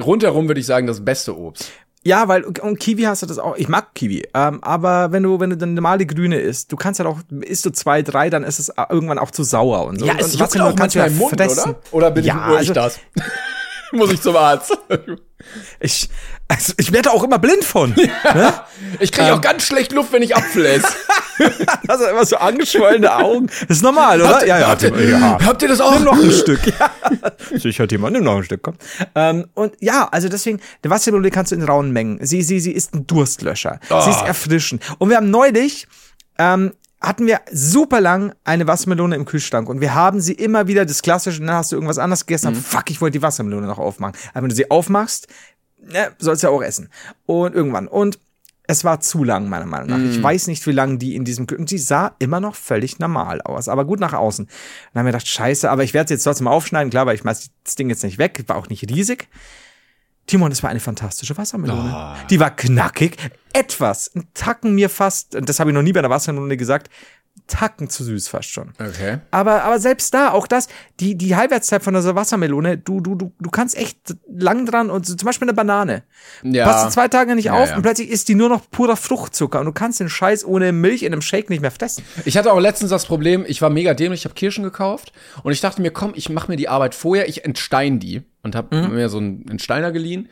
rundherum 0.00 0.46
würde 0.48 0.60
ich 0.60 0.66
sagen 0.66 0.86
das 0.86 1.04
beste 1.04 1.36
Obst. 1.36 1.70
Ja, 2.04 2.28
weil 2.28 2.44
und 2.44 2.78
Kiwi 2.78 3.02
hast 3.02 3.22
du 3.22 3.26
das 3.26 3.38
auch. 3.38 3.56
Ich 3.56 3.68
mag 3.68 3.94
Kiwi, 3.94 4.28
ähm, 4.32 4.62
aber 4.62 5.12
wenn 5.12 5.24
du 5.24 5.40
wenn 5.40 5.50
du 5.50 5.56
dann 5.56 5.74
normale 5.74 6.06
Grüne 6.06 6.38
isst, 6.38 6.70
du 6.72 6.76
kannst 6.76 7.00
ja 7.00 7.06
auch 7.06 7.18
isst 7.40 7.66
du 7.66 7.70
zwei, 7.70 8.02
drei, 8.02 8.30
dann 8.30 8.44
ist 8.44 8.58
es 8.58 8.72
irgendwann 8.88 9.18
auch 9.18 9.30
zu 9.30 9.42
sauer 9.42 9.84
und 9.86 9.98
so. 9.98 10.06
Ja, 10.06 10.12
und 10.12 10.20
es 10.20 10.32
juckt 10.32 10.42
Wassermelone 10.42 10.74
auch 10.74 10.76
kannst 10.76 10.94
du 10.94 11.00
manchmal 11.00 11.16
im 11.16 11.18
Mund, 11.18 11.40
fressen. 11.40 11.70
oder? 11.70 11.80
Oder 11.90 12.10
bin 12.12 12.24
ja, 12.24 12.34
ich 12.34 12.46
nur 12.46 12.56
also, 12.58 12.72
ich 12.72 12.74
das? 12.74 13.00
Muss 13.92 14.12
ich 14.12 14.20
zum 14.20 14.36
Arzt. 14.36 14.76
Ich, 15.80 16.08
also 16.48 16.72
ich 16.76 16.92
werde 16.92 17.10
auch 17.12 17.22
immer 17.22 17.38
blind 17.38 17.64
von. 17.64 17.94
Ich 19.00 19.12
kriege 19.12 19.28
Ähm. 19.28 19.34
auch 19.34 19.40
ganz 19.40 19.62
schlecht 19.64 19.92
Luft, 19.92 20.12
wenn 20.12 20.22
ich 20.22 20.36
Apfel 20.36 20.66
esse. 20.66 20.88
Hast 21.88 22.00
du 22.00 22.04
immer 22.06 22.24
so 22.26 22.36
angeschwollene 22.36 23.14
Augen. 23.14 23.46
Das 23.68 23.78
ist 23.78 23.82
normal, 23.82 24.20
oder? 24.20 24.44
ja, 24.46 24.58
ja. 24.58 24.68
habt, 24.68 24.82
ihr, 24.82 25.08
ja. 25.08 25.38
habt 25.42 25.62
ihr 25.62 25.68
das 25.68 25.80
auch? 25.80 25.94
Nimm 25.94 26.04
noch 26.04 26.18
ein 26.18 26.30
Stück. 26.42 26.60
Ja. 26.66 26.90
Sicher, 27.58 27.86
Thema, 27.88 28.10
nimm 28.10 28.24
noch 28.24 28.36
ein 28.36 28.44
Stück, 28.44 28.62
komm. 28.62 28.74
Ähm, 29.14 29.46
und 29.54 29.74
ja, 29.80 30.08
also 30.10 30.28
deswegen, 30.28 30.60
eine 30.82 30.90
Wassermelone 30.90 31.30
kannst 31.30 31.52
du 31.52 31.56
in 31.56 31.62
rauen 31.62 31.92
Mengen. 31.92 32.18
Sie, 32.26 32.42
sie, 32.42 32.60
sie 32.60 32.72
ist 32.72 32.94
ein 32.94 33.06
Durstlöscher. 33.06 33.80
Sie 33.88 33.94
Ah. 33.94 34.10
ist 34.10 34.22
erfrischend. 34.22 34.82
Und 34.98 35.08
wir 35.10 35.16
haben 35.16 35.30
neulich, 35.30 35.86
ähm, 36.38 36.72
hatten 37.00 37.26
wir 37.26 37.40
super 37.52 38.00
lang 38.00 38.34
eine 38.44 38.66
Wassermelone 38.66 39.14
im 39.14 39.24
Kühlschrank 39.24 39.68
und 39.68 39.80
wir 39.80 39.94
haben 39.94 40.20
sie 40.20 40.32
immer 40.32 40.66
wieder, 40.66 40.84
das 40.84 41.02
klassische, 41.02 41.40
dann 41.40 41.54
hast 41.54 41.70
du 41.72 41.76
irgendwas 41.76 41.98
anderes 41.98 42.26
gegessen, 42.26 42.52
Mhm. 42.54 42.56
fuck, 42.56 42.90
ich 42.90 43.00
wollte 43.00 43.18
die 43.18 43.22
Wassermelone 43.22 43.66
noch 43.66 43.78
aufmachen. 43.78 44.16
Aber 44.32 44.42
wenn 44.42 44.48
du 44.48 44.54
sie 44.56 44.70
aufmachst, 44.70 45.28
ne, 45.80 46.10
sollst 46.18 46.42
du 46.42 46.48
ja 46.48 46.52
auch 46.52 46.62
essen. 46.62 46.88
Und 47.26 47.54
irgendwann. 47.54 47.86
Und 47.86 48.18
es 48.70 48.84
war 48.84 49.00
zu 49.00 49.24
lang, 49.24 49.48
meiner 49.48 49.64
Meinung 49.64 49.88
nach. 49.88 49.96
Mhm. 49.96 50.10
Ich 50.10 50.22
weiß 50.22 50.46
nicht, 50.48 50.66
wie 50.66 50.72
lange 50.72 50.98
die 50.98 51.14
in 51.14 51.24
diesem 51.24 51.46
Und 51.56 51.70
die 51.70 51.78
sah 51.78 52.14
immer 52.18 52.40
noch 52.40 52.54
völlig 52.54 52.98
normal 52.98 53.40
aus, 53.40 53.68
aber 53.68 53.84
gut 53.86 54.00
nach 54.00 54.12
außen. 54.12 54.44
Und 54.44 54.50
dann 54.92 55.00
haben 55.00 55.06
wir 55.06 55.12
gedacht, 55.12 55.28
scheiße, 55.28 55.70
aber 55.70 55.84
ich 55.84 55.94
werde 55.94 56.12
jetzt 56.12 56.24
trotzdem 56.24 56.48
aufschneiden, 56.48 56.90
klar, 56.90 57.06
weil 57.06 57.14
ich 57.14 57.22
schmeiß 57.22 57.50
das 57.64 57.76
Ding 57.76 57.88
jetzt 57.88 58.02
nicht 58.02 58.18
weg, 58.18 58.44
war 58.46 58.56
auch 58.56 58.68
nicht 58.68 58.90
riesig. 58.90 59.28
Timon, 60.28 60.50
das 60.50 60.62
war 60.62 60.70
eine 60.70 60.78
fantastische 60.78 61.36
Wassermelone. 61.36 61.90
Ah. 61.92 62.16
Die 62.30 62.38
war 62.38 62.54
knackig, 62.54 63.16
etwas, 63.52 64.14
ein 64.14 64.28
Tacken 64.34 64.74
mir 64.74 64.88
fast, 64.88 65.34
und 65.34 65.48
das 65.48 65.58
habe 65.58 65.70
ich 65.70 65.74
noch 65.74 65.82
nie 65.82 65.92
bei 65.92 65.98
einer 66.00 66.10
Wassermelone 66.10 66.56
gesagt, 66.56 66.90
Tacken 67.46 67.88
zu 67.88 68.04
süß 68.04 68.28
fast 68.28 68.50
schon. 68.50 68.72
Okay. 68.78 69.18
Aber, 69.30 69.62
aber 69.62 69.78
selbst 69.78 70.12
da, 70.12 70.32
auch 70.32 70.46
das, 70.46 70.68
die, 71.00 71.16
die 71.16 71.34
Halbwertszeit 71.34 71.82
von 71.82 71.94
dieser 71.94 72.14
Wassermelone, 72.14 72.76
du, 72.76 73.00
du, 73.00 73.14
du, 73.14 73.32
du 73.38 73.50
kannst 73.50 73.76
echt 73.76 74.16
lang 74.28 74.66
dran 74.66 74.90
und 74.90 75.06
zum 75.06 75.16
Beispiel 75.24 75.48
eine 75.48 75.54
Banane. 75.54 76.02
Ja. 76.42 76.66
Passt 76.66 76.86
du 76.86 76.90
zwei 76.90 77.08
Tage 77.08 77.34
nicht 77.34 77.46
Ja, 77.46 77.54
auf 77.54 77.70
ja. 77.70 77.76
und 77.76 77.82
plötzlich 77.82 78.10
ist 78.10 78.28
die 78.28 78.34
nur 78.34 78.48
noch 78.48 78.68
purer 78.70 78.96
Fruchtzucker 78.96 79.60
und 79.60 79.66
du 79.66 79.72
kannst 79.72 80.00
den 80.00 80.08
Scheiß 80.10 80.44
ohne 80.44 80.72
Milch 80.72 81.02
in 81.04 81.12
einem 81.12 81.22
Shake 81.22 81.48
nicht 81.48 81.62
mehr 81.62 81.70
fressen. 81.70 82.04
Ich 82.24 82.36
hatte 82.36 82.52
auch 82.52 82.60
letztens 82.60 82.90
das 82.90 83.06
Problem, 83.06 83.44
ich 83.48 83.62
war 83.62 83.70
mega 83.70 83.94
dämlich, 83.94 84.20
ich 84.20 84.24
habe 84.24 84.34
Kirschen 84.34 84.64
gekauft 84.64 85.12
und 85.42 85.52
ich 85.52 85.60
dachte 85.60 85.80
mir, 85.80 85.90
komm, 85.90 86.12
ich 86.14 86.28
mache 86.28 86.50
mir 86.50 86.56
die 86.56 86.68
Arbeit 86.68 86.94
vorher, 86.94 87.28
ich 87.28 87.44
entstein 87.44 87.98
die 87.98 88.22
und 88.48 88.54
habe 88.56 88.76
mir 88.88 89.08
so 89.08 89.18
einen 89.18 89.46
Entsteiner 89.48 89.92
geliehen 89.92 90.28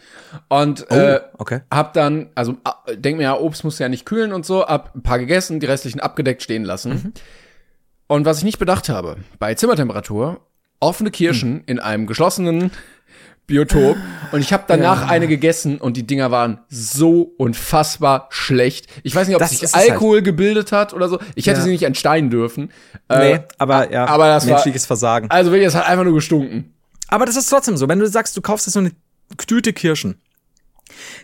und 0.49 0.91
äh, 0.91 1.21
okay. 1.39 1.61
hab 1.71 1.93
dann, 1.93 2.31
also 2.35 2.57
äh, 2.87 2.97
denk 2.97 3.17
mir 3.19 3.23
ja, 3.25 3.39
Obst 3.39 3.63
muss 3.65 3.79
ja 3.79 3.89
nicht 3.89 4.05
kühlen 4.07 4.33
und 4.33 4.45
so, 4.45 4.67
hab 4.67 4.95
ein 4.95 5.03
paar 5.03 5.19
gegessen, 5.19 5.61
die 5.61 5.67
restlichen 5.67 6.01
abgedeckt 6.01 6.43
stehen 6.43 6.65
lassen. 6.65 7.13
Und 8.09 8.25
was 8.25 8.39
ich 8.39 8.45
nicht 8.45 8.59
bedacht 8.59 8.89
habe, 8.89 9.17
bei 9.39 9.55
Zimmertemperatur 9.55 10.41
offene 10.81 11.11
Kirschen 11.11 11.63
in 11.67 11.79
einem 11.79 12.07
geschlossenen 12.07 12.71
Biotop 13.49 13.97
und 14.33 14.41
ich 14.41 14.53
habe 14.53 14.65
danach 14.67 15.09
eine 15.09 15.29
gegessen 15.29 15.79
und 15.79 15.97
die 15.97 16.05
Dinger 16.05 16.33
waren 16.33 16.59
so 16.69 17.23
unfassbar 17.39 18.27
schlecht. 18.31 18.89
Ich 19.05 19.15
weiß 19.15 19.29
nicht, 19.29 19.37
ob 19.37 19.41
Das 19.41 19.51
sich 19.51 19.73
halt. 19.73 19.91
Alkohol 19.91 20.23
gebildet 20.23 20.73
hat 20.73 20.93
oder 20.93 21.09
so. 21.09 21.21
Ich 21.37 21.47
hätte 21.47 21.59
Ja. 21.59 21.65
sie 21.65 21.71
nicht 21.71 21.85
entsteinen 21.85 22.29
dürfen. 22.29 22.71
Nee, 23.09 23.35
Äh, 23.35 23.41
aber 23.59 23.93
ja, 23.93 24.07
aber 24.07 24.27
das 24.27 24.47
war- 24.47 24.55
menschliches 24.55 24.85
Versagen. 24.87 25.31
also 25.31 25.53
wirklich, 25.53 25.69
es 25.69 25.77
hat 25.77 25.87
einfach 25.89 26.03
nur 26.05 26.15
gestunken. 26.15 26.75
Aber 27.09 27.27
das 27.27 27.37
ist 27.37 27.49
trotzdem 27.49 27.77
so, 27.77 27.89
wenn 27.89 27.99
du 27.99 28.09
sagst, 28.09 28.37
du 28.37 28.43
kaufst 28.43 28.67
jetzt 28.67 28.75
so 28.75 28.81
eine 28.81 28.93
Tüte 29.47 29.73
Kirschen. 29.73 30.21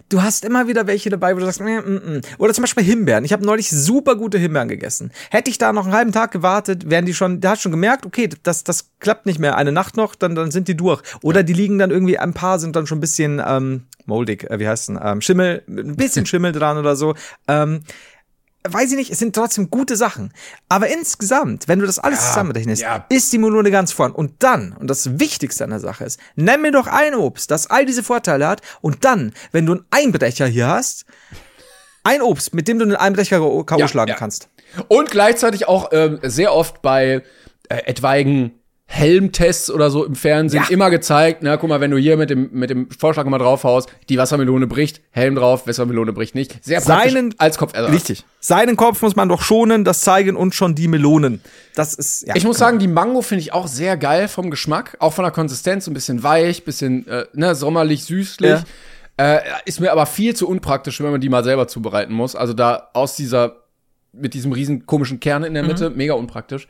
Du 0.09 0.23
hast 0.23 0.45
immer 0.45 0.67
wieder 0.67 0.87
welche 0.87 1.09
dabei, 1.09 1.35
wo 1.35 1.39
du 1.39 1.45
sagst, 1.47 1.61
mm, 1.61 1.67
mm, 1.67 2.17
mm. 2.17 2.21
oder 2.39 2.53
zum 2.53 2.63
Beispiel 2.63 2.83
Himbeeren. 2.83 3.25
Ich 3.25 3.33
habe 3.33 3.45
neulich 3.45 3.71
super 3.71 4.17
gute 4.17 4.37
Himbeeren 4.37 4.69
gegessen. 4.69 5.13
Hätte 5.31 5.51
ich 5.51 5.59
da 5.59 5.73
noch 5.73 5.85
einen 5.85 5.95
halben 5.95 6.13
Tag 6.13 6.33
gewartet, 6.33 6.91
wären 6.91 7.07
die 7.07 7.15
schon, 7.15 7.41
da 7.41 7.51
hast 7.51 7.63
schon 7.63 7.73
gemerkt, 7.73 8.05
okay, 8.05 8.29
das, 8.43 8.65
das 8.65 8.91
klappt 8.99 9.25
nicht 9.25 9.39
mehr. 9.39 9.57
Eine 9.57 9.73
Nacht 9.73 9.97
noch, 9.97 10.15
dann, 10.17 10.35
dann 10.35 10.51
sind 10.51 10.67
die 10.67 10.77
durch. 10.77 11.03
Oder 11.23 11.45
die 11.45 11.53
liegen 11.53 11.79
dann 11.79 11.91
irgendwie, 11.91 12.19
ein 12.19 12.35
paar 12.35 12.59
sind 12.59 12.75
dann 12.75 12.87
schon 12.87 12.99
ein 12.99 13.01
bisschen 13.01 13.41
ähm, 13.45 13.85
moldig, 14.05 14.51
äh, 14.51 14.59
wie 14.59 14.67
heißt 14.67 14.89
denn, 14.89 15.01
ähm, 15.03 15.21
Schimmel, 15.21 15.63
ein 15.69 15.97
bisschen 15.97 16.27
Schimmel 16.27 16.53
dran 16.53 16.77
oder 16.77 16.97
so. 16.97 17.15
Ähm, 17.47 17.83
weiß 18.69 18.91
ich 18.91 18.97
nicht, 18.97 19.11
es 19.11 19.19
sind 19.19 19.35
trotzdem 19.35 19.71
gute 19.71 19.97
Sachen. 19.97 20.33
Aber 20.69 20.89
insgesamt, 20.89 21.69
wenn 21.69 21.79
du 21.79 21.87
das 21.87 21.99
alles 21.99 22.27
zusammenrechnest, 22.29 22.83
ja. 22.83 23.05
ist 23.09 23.33
die 23.33 23.39
Melone 23.39 23.71
ganz 23.71 23.93
vorn. 23.93 24.13
Und 24.13 24.43
dann, 24.43 24.73
und 24.79 24.89
das 24.89 25.19
Wichtigste 25.19 25.65
an 25.65 25.71
der 25.71 25.81
Sache 25.81 26.05
ist, 26.05 26.21
nenn 26.37 26.63
mir 26.63 26.73
doch 26.73 26.87
ein 26.87 27.15
Obst, 27.15 27.51
das 27.51 27.69
all 27.69 27.87
diese 27.87 28.03
Vorteile 28.03 28.47
hat. 28.47 28.61
Und 28.81 29.05
dann, 29.05 29.33
wenn 29.51 29.67
du 29.67 29.73
einen 29.73 29.85
Einbrecher 29.91 30.47
hier 30.47 30.69
hast, 30.69 31.05
ein 32.05 32.23
Obst, 32.23 32.55
mit 32.55 32.69
dem 32.69 32.79
du 32.79 32.85
einen 32.85 32.97
Einbrecher 32.97 33.39
K.O. 33.39 33.79
Ja, 33.79 33.89
schlagen 33.89 34.11
ja. 34.11 34.17
kannst. 34.17 34.49
Und 34.89 35.11
gleichzeitig 35.11 35.69
auch 35.69 35.91
ähm, 35.93 36.19
sehr 36.23 36.55
oft 36.55 36.83
bei 36.83 37.23
äh, 37.69 37.77
etwaigen 37.87 38.62
Helmtests 38.95 39.71
oder 39.71 39.91
so 39.91 40.05
im 40.05 40.15
Fernsehen 40.15 40.63
Ja. 40.65 40.71
immer 40.71 40.91
gezeigt, 40.91 41.39
na, 41.43 41.57
guck 41.57 41.71
mal, 41.71 41.81
wenn 41.81 41.91
du 41.91 41.97
hier 41.97 42.19
mit 42.19 42.29
dem, 42.29 42.51
mit 42.53 42.69
dem 42.69 42.91
Vorschlag 42.91 43.25
mal 43.25 43.39
draufhaust, 43.39 43.89
die 44.11 44.19
Wassermelone 44.19 44.67
bricht, 44.67 45.01
Helm 45.11 45.35
drauf, 45.35 45.67
Wassermelone 45.67 46.13
bricht 46.13 46.35
nicht. 46.35 46.63
Sehr 46.63 46.81
praktisch 46.83 47.13
Seinen- 47.13 47.35
als 47.39 47.57
Kopfersatz. 47.57 47.91
Richtig. 47.93 48.25
Seinen 48.39 48.77
Kopf 48.77 49.01
muss 49.01 49.17
man 49.17 49.31
doch 49.31 49.41
schonen, 49.41 49.85
das 49.85 50.03
zeigen 50.03 50.37
uns 50.37 50.55
schon 50.55 50.75
die 50.75 50.89
Melonen. 50.89 51.41
Das 51.75 51.95
ist, 51.95 52.27
ja. 52.27 52.37
Ich 52.37 52.45
muss 52.45 52.59
sagen, 52.59 52.79
die 52.79 52.87
Mango 52.89 53.23
finde 53.23 53.41
ich 53.41 53.55
auch 53.55 53.67
sehr 53.67 53.97
geil 53.97 54.29
vom 54.29 54.51
Geschmack, 54.51 54.97
auch 55.01 55.15
von 55.15 55.25
der 55.25 55.33
Konsistenz, 55.33 55.87
ein 55.87 55.95
bisschen 55.95 56.23
weich, 56.23 56.65
bisschen 56.65 57.07
äh, 57.09 57.25
ne, 57.33 57.55
sommerlich, 57.55 58.05
süßlich. 58.05 58.61
Äh, 59.17 59.39
ist 59.67 59.81
mir 59.81 59.93
aber 59.93 60.07
viel 60.07 60.35
zu 60.37 60.49
unpraktisch, 60.49 61.01
wenn 61.01 61.11
man 61.13 61.21
die 61.21 61.29
mal 61.29 61.45
selber 61.45 61.67
zubereiten 61.69 62.13
muss. 62.13 62.35
Also 62.37 62.53
da 62.55 62.89
aus 62.93 63.15
dieser 63.17 63.62
mit 64.13 64.35
diesem 64.35 64.53
riesen 64.53 64.85
komischen 64.87 65.21
Kern 65.21 65.43
in 65.43 65.55
der 65.55 65.63
Mitte, 65.63 65.91
Mhm. 65.91 65.97
mega 65.97 66.15
unpraktisch. 66.15 66.69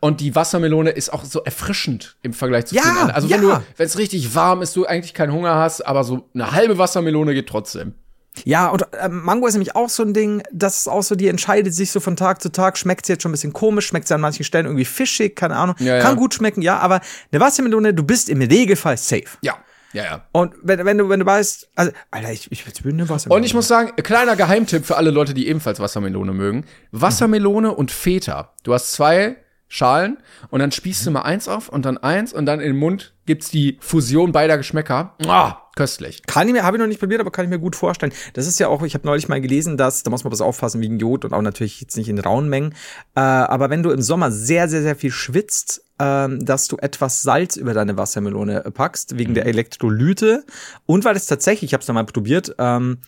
Und 0.00 0.20
die 0.20 0.34
Wassermelone 0.34 0.90
ist 0.90 1.12
auch 1.12 1.24
so 1.24 1.42
erfrischend 1.42 2.16
im 2.22 2.32
Vergleich 2.32 2.66
zu 2.66 2.74
Ja, 2.76 2.82
vielen 2.82 2.94
anderen. 2.96 3.10
Also 3.16 3.30
wenn 3.30 3.42
ja. 3.42 3.56
du, 3.58 3.62
wenn 3.76 3.86
es 3.86 3.98
richtig 3.98 4.34
warm 4.34 4.62
ist, 4.62 4.76
du 4.76 4.86
eigentlich 4.86 5.12
keinen 5.14 5.32
Hunger 5.32 5.56
hast, 5.56 5.80
aber 5.82 6.04
so 6.04 6.28
eine 6.34 6.52
halbe 6.52 6.78
Wassermelone 6.78 7.34
geht 7.34 7.48
trotzdem. 7.48 7.94
Ja, 8.44 8.68
und 8.68 8.82
äh, 8.94 9.08
Mango 9.08 9.46
ist 9.46 9.54
nämlich 9.54 9.76
auch 9.76 9.88
so 9.88 10.02
ein 10.02 10.12
Ding, 10.12 10.42
das 10.52 10.78
ist 10.80 10.88
auch 10.88 11.02
so, 11.04 11.14
die 11.14 11.28
entscheidet 11.28 11.72
sich 11.72 11.92
so 11.92 12.00
von 12.00 12.16
Tag 12.16 12.42
zu 12.42 12.50
Tag, 12.50 12.76
schmeckt 12.76 13.06
sie 13.06 13.12
jetzt 13.12 13.22
schon 13.22 13.30
ein 13.30 13.32
bisschen 13.34 13.52
komisch, 13.52 13.86
schmeckt 13.86 14.08
sie 14.08 14.14
an 14.14 14.20
manchen 14.20 14.42
Stellen 14.44 14.66
irgendwie 14.66 14.84
fischig, 14.84 15.36
keine 15.36 15.54
Ahnung. 15.54 15.76
Ja, 15.78 15.96
ja. 15.96 16.02
Kann 16.02 16.16
gut 16.16 16.34
schmecken, 16.34 16.60
ja, 16.60 16.78
aber 16.78 17.00
eine 17.30 17.40
Wassermelone, 17.40 17.94
du 17.94 18.02
bist 18.02 18.28
im 18.28 18.40
Regelfall 18.42 18.96
safe. 18.96 19.24
Ja, 19.42 19.56
ja, 19.94 20.04
ja. 20.04 20.26
Und 20.32 20.54
wenn, 20.62 20.84
wenn 20.84 20.98
du, 20.98 21.08
wenn 21.08 21.20
du 21.20 21.26
weißt, 21.26 21.70
also, 21.76 21.92
Alter, 22.10 22.32
ich, 22.32 22.50
ich 22.50 22.84
will 22.84 22.92
eine 22.92 23.08
Wassermelone. 23.08 23.40
Und 23.40 23.46
ich 23.46 23.54
muss 23.54 23.68
sagen, 23.68 23.92
kleiner 24.02 24.36
Geheimtipp 24.36 24.84
für 24.84 24.96
alle 24.96 25.10
Leute, 25.10 25.34
die 25.34 25.48
ebenfalls 25.48 25.80
Wassermelone 25.80 26.32
mögen. 26.32 26.66
Wassermelone 26.90 27.72
und 27.72 27.90
Feta. 27.92 28.52
Du 28.64 28.74
hast 28.74 28.92
zwei 28.92 29.36
Schalen 29.68 30.18
und 30.50 30.60
dann 30.60 30.72
spießt 30.72 31.06
du 31.06 31.10
mal 31.12 31.22
eins 31.22 31.48
auf 31.48 31.68
und 31.68 31.84
dann 31.84 31.96
eins 31.98 32.32
und 32.32 32.46
dann 32.46 32.60
in 32.60 32.72
den 32.72 32.76
Mund 32.76 33.14
gibt's 33.26 33.50
die 33.50 33.78
Fusion 33.80 34.32
beider 34.32 34.58
Geschmäcker. 34.58 35.14
Ah, 35.26 35.56
köstlich. 35.76 36.22
Kann 36.26 36.46
ich 36.48 36.54
mir, 36.54 36.64
habe 36.64 36.76
ich 36.76 36.80
noch 36.80 36.86
nicht 36.86 37.00
probiert, 37.00 37.20
aber 37.20 37.30
kann 37.30 37.44
ich 37.44 37.50
mir 37.50 37.58
gut 37.58 37.76
vorstellen. 37.76 38.12
Das 38.32 38.46
ist 38.46 38.58
ja 38.58 38.68
auch, 38.68 38.82
ich 38.82 38.94
habe 38.94 39.06
neulich 39.06 39.28
mal 39.28 39.40
gelesen, 39.40 39.76
dass, 39.76 40.02
da 40.02 40.10
muss 40.10 40.24
man 40.24 40.32
was 40.32 40.40
aufpassen 40.40 40.80
wegen 40.80 40.98
Jod 40.98 41.24
und 41.24 41.32
auch 41.32 41.42
natürlich 41.42 41.80
jetzt 41.80 41.96
nicht 41.96 42.08
in 42.08 42.18
rauen 42.18 42.48
Mengen. 42.48 42.74
Äh, 43.14 43.20
aber 43.20 43.70
wenn 43.70 43.82
du 43.82 43.90
im 43.90 44.02
Sommer 44.02 44.30
sehr, 44.30 44.68
sehr, 44.68 44.82
sehr 44.82 44.96
viel 44.96 45.10
schwitzt, 45.10 45.84
ähm, 45.98 46.44
dass 46.44 46.68
du 46.68 46.76
etwas 46.78 47.22
Salz 47.22 47.56
über 47.56 47.74
deine 47.74 47.96
Wassermelone 47.96 48.62
packst, 48.72 49.18
wegen 49.18 49.34
der 49.34 49.46
Elektrolyte. 49.46 50.44
Und 50.86 51.04
weil 51.04 51.16
es 51.16 51.26
tatsächlich, 51.26 51.70
ich 51.70 51.74
habe 51.74 51.82
es 51.82 51.88
mal 51.88 52.04
probiert, 52.04 52.54
ähm, 52.58 52.98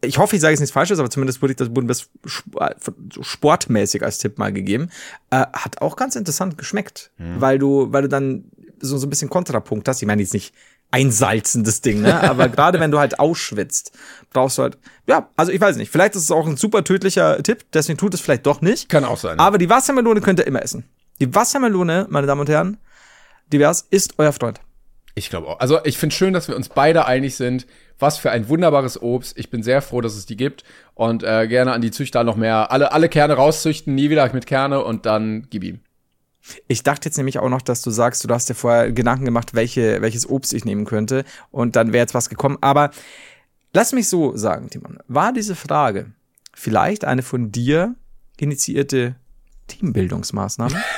ich 0.00 0.18
hoffe, 0.18 0.36
ich 0.36 0.42
sage 0.42 0.52
jetzt 0.52 0.60
nichts 0.60 0.72
Falsches, 0.72 0.98
aber 0.98 1.08
zumindest 1.08 1.40
wurde 1.40 1.52
ich 1.52 1.56
das 1.56 1.70
wurde 1.70 1.82
mir 1.82 1.88
das 1.88 2.10
äh, 2.58 2.74
sportmäßig 3.22 4.02
als 4.02 4.18
Tipp 4.18 4.38
mal 4.38 4.52
gegeben. 4.52 4.90
Äh, 5.30 5.46
hat 5.52 5.80
auch 5.80 5.96
ganz 5.96 6.14
interessant 6.16 6.58
geschmeckt, 6.58 7.10
weil 7.16 7.58
du, 7.58 7.90
weil 7.90 8.02
du 8.02 8.08
dann 8.08 8.44
so, 8.80 8.98
so 8.98 9.06
ein 9.06 9.10
bisschen 9.10 9.30
Kontrapunkt 9.30 9.88
hast. 9.88 10.02
Ich 10.02 10.06
meine 10.06 10.22
jetzt 10.22 10.34
nicht 10.34 10.54
einsalzen, 10.94 11.64
das 11.64 11.80
Ding, 11.80 12.02
ne? 12.02 12.22
Aber 12.22 12.48
gerade 12.50 12.78
wenn 12.78 12.92
du 12.92 13.00
halt 13.00 13.18
ausschwitzt, 13.18 13.92
brauchst 14.30 14.58
du 14.58 14.62
halt, 14.62 14.78
ja, 15.08 15.28
also 15.36 15.50
ich 15.50 15.60
weiß 15.60 15.76
nicht, 15.76 15.90
vielleicht 15.90 16.14
ist 16.14 16.22
es 16.22 16.30
auch 16.30 16.46
ein 16.46 16.56
super 16.56 16.84
tödlicher 16.84 17.42
Tipp, 17.42 17.64
deswegen 17.72 17.98
tut 17.98 18.14
es 18.14 18.20
vielleicht 18.20 18.46
doch 18.46 18.60
nicht. 18.60 18.88
Kann 18.88 19.04
auch 19.04 19.18
sein. 19.18 19.40
Aber 19.40 19.58
die 19.58 19.68
Wassermelone 19.68 20.20
könnt 20.20 20.38
ihr 20.38 20.46
immer 20.46 20.62
essen. 20.62 20.84
Die 21.20 21.34
Wassermelone, 21.34 22.06
meine 22.10 22.26
Damen 22.28 22.42
und 22.42 22.48
Herren, 22.48 22.76
divers, 23.52 23.86
ist 23.90 24.14
euer 24.18 24.32
Freund. 24.32 24.60
Ich 25.16 25.30
glaube 25.30 25.48
auch. 25.48 25.60
Also 25.60 25.78
ich 25.84 25.98
finde 25.98 26.14
schön, 26.14 26.32
dass 26.32 26.48
wir 26.48 26.56
uns 26.56 26.68
beide 26.68 27.06
einig 27.06 27.36
sind. 27.36 27.66
Was 28.00 28.18
für 28.18 28.32
ein 28.32 28.48
wunderbares 28.48 29.00
Obst. 29.00 29.38
Ich 29.38 29.48
bin 29.48 29.62
sehr 29.62 29.80
froh, 29.80 30.00
dass 30.00 30.16
es 30.16 30.26
die 30.26 30.36
gibt. 30.36 30.64
Und 30.94 31.22
äh, 31.22 31.46
gerne 31.46 31.72
an 31.72 31.80
die 31.80 31.92
Züchter 31.92 32.24
noch 32.24 32.34
mehr. 32.34 32.72
Alle, 32.72 32.90
alle 32.90 33.08
Kerne 33.08 33.34
rauszüchten, 33.34 33.94
nie 33.94 34.10
wieder 34.10 34.28
mit 34.32 34.46
Kerne 34.46 34.82
und 34.82 35.06
dann 35.06 35.46
gib 35.50 35.62
ihm. 35.62 35.83
Ich 36.68 36.82
dachte 36.82 37.08
jetzt 37.08 37.16
nämlich 37.16 37.38
auch 37.38 37.48
noch, 37.48 37.62
dass 37.62 37.80
du 37.82 37.90
sagst, 37.90 38.22
du 38.28 38.32
hast 38.34 38.48
dir 38.48 38.54
vorher 38.54 38.92
Gedanken 38.92 39.24
gemacht, 39.24 39.54
welche, 39.54 40.02
welches 40.02 40.28
Obst 40.28 40.52
ich 40.52 40.64
nehmen 40.64 40.84
könnte. 40.84 41.24
Und 41.50 41.74
dann 41.76 41.92
wäre 41.92 42.02
jetzt 42.02 42.14
was 42.14 42.28
gekommen. 42.28 42.58
Aber 42.60 42.90
lass 43.72 43.92
mich 43.92 44.08
so 44.08 44.36
sagen, 44.36 44.68
Timon. 44.70 44.98
War 45.08 45.32
diese 45.32 45.54
Frage 45.54 46.12
vielleicht 46.54 47.04
eine 47.04 47.22
von 47.22 47.50
dir 47.50 47.94
initiierte 48.38 49.16
Teambildungsmaßnahme? 49.68 50.74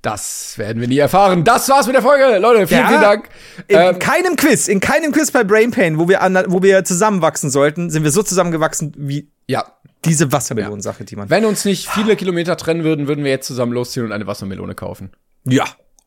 Das 0.00 0.56
werden 0.58 0.80
wir 0.80 0.86
nie 0.86 0.98
erfahren. 0.98 1.42
Das 1.42 1.68
war's 1.68 1.86
mit 1.86 1.96
der 1.96 2.02
Folge, 2.02 2.38
Leute. 2.38 2.68
Vielen, 2.68 2.80
Ja. 2.82 2.88
vielen 2.88 3.00
Dank. 3.00 3.28
In 3.66 3.76
Ähm, 3.76 3.98
keinem 3.98 4.36
Quiz, 4.36 4.68
in 4.68 4.78
keinem 4.78 5.10
Quiz 5.10 5.32
bei 5.32 5.42
Brain 5.42 5.72
Pain, 5.72 5.98
wo 5.98 6.08
wir, 6.08 6.22
an, 6.22 6.38
wo 6.46 6.62
wir 6.62 6.84
zusammenwachsen 6.84 7.50
sollten, 7.50 7.90
sind 7.90 8.04
wir 8.04 8.12
so 8.12 8.22
zusammengewachsen 8.22 8.92
wie 8.96 9.28
ja. 9.48 9.64
diese 10.04 10.30
Wassermelonensache, 10.30 11.04
Timon. 11.04 11.28
Wenn 11.30 11.44
uns 11.44 11.64
nicht 11.64 11.88
viele 11.88 12.14
Kilometer 12.16 12.56
trennen 12.56 12.84
würden, 12.84 13.08
würden 13.08 13.24
wir 13.24 13.30
jetzt 13.30 13.46
zusammen 13.46 13.72
losziehen 13.72 14.06
und 14.06 14.12
eine 14.12 14.26
Wassermelone 14.26 14.74
kaufen. 14.74 15.10
Ja. 15.44 15.64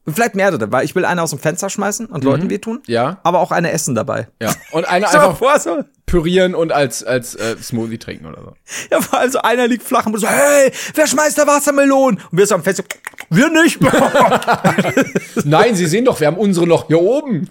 Vielleicht 0.08 0.34
mehrere, 0.34 0.72
weil 0.72 0.84
ich 0.84 0.96
will 0.96 1.06
eine 1.06 1.22
aus 1.22 1.30
dem 1.30 1.38
Fenster 1.38 1.70
schmeißen 1.70 2.08
und 2.08 2.24
Leuten 2.24 2.50
wehtun. 2.50 2.82
Ja. 2.88 3.20
Aber 3.22 3.40
auch 3.40 3.52
eine 3.52 3.72
essen 3.72 3.94
dabei. 3.94 4.28
Ja. 4.42 4.52
Und 4.72 4.86
eine 4.86 5.08
einfach 5.08 5.38
vor, 5.38 5.60
so. 5.60 5.84
pürieren 6.08 6.56
und 6.56 6.72
als, 6.72 7.04
als 7.04 7.36
äh, 7.36 7.56
Smoothie 7.62 8.00
trinken 8.00 8.26
oder 8.26 8.42
so. 8.42 8.54
Ja, 8.90 9.00
vor 9.00 9.20
allem 9.20 9.32
so 9.32 9.40
einer 9.44 9.68
liegt 9.68 9.84
flach 9.84 10.08
und 10.08 10.18
so, 10.18 10.28
hey, 10.28 10.72
wer 10.96 11.06
schmeißt 11.06 11.38
da 11.38 11.46
Wassermelonen? 11.46 12.20
Und 12.32 12.38
wir 12.38 12.48
so 12.48 12.56
am 12.56 12.64
Fenster, 12.64 12.84
wir 13.30 13.50
nicht. 13.50 13.80
Nein, 15.46 15.76
Sie 15.76 15.86
sehen 15.86 16.06
doch, 16.06 16.20
wir 16.20 16.26
haben 16.28 16.38
unsere 16.38 16.66
noch 16.66 16.88
hier 16.88 17.00
oben. 17.00 17.48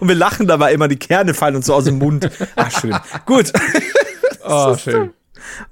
und 0.00 0.08
wir 0.08 0.14
lachen 0.14 0.46
dabei 0.46 0.74
immer, 0.74 0.88
die 0.88 0.98
Kerne 0.98 1.32
fallen 1.32 1.56
uns 1.56 1.66
so 1.66 1.74
aus 1.74 1.84
dem 1.84 1.98
Mund. 1.98 2.28
Ach, 2.54 2.70
schön. 2.80 2.94
Gut. 3.24 3.50
Oh, 4.44 4.76
schön. 4.76 5.14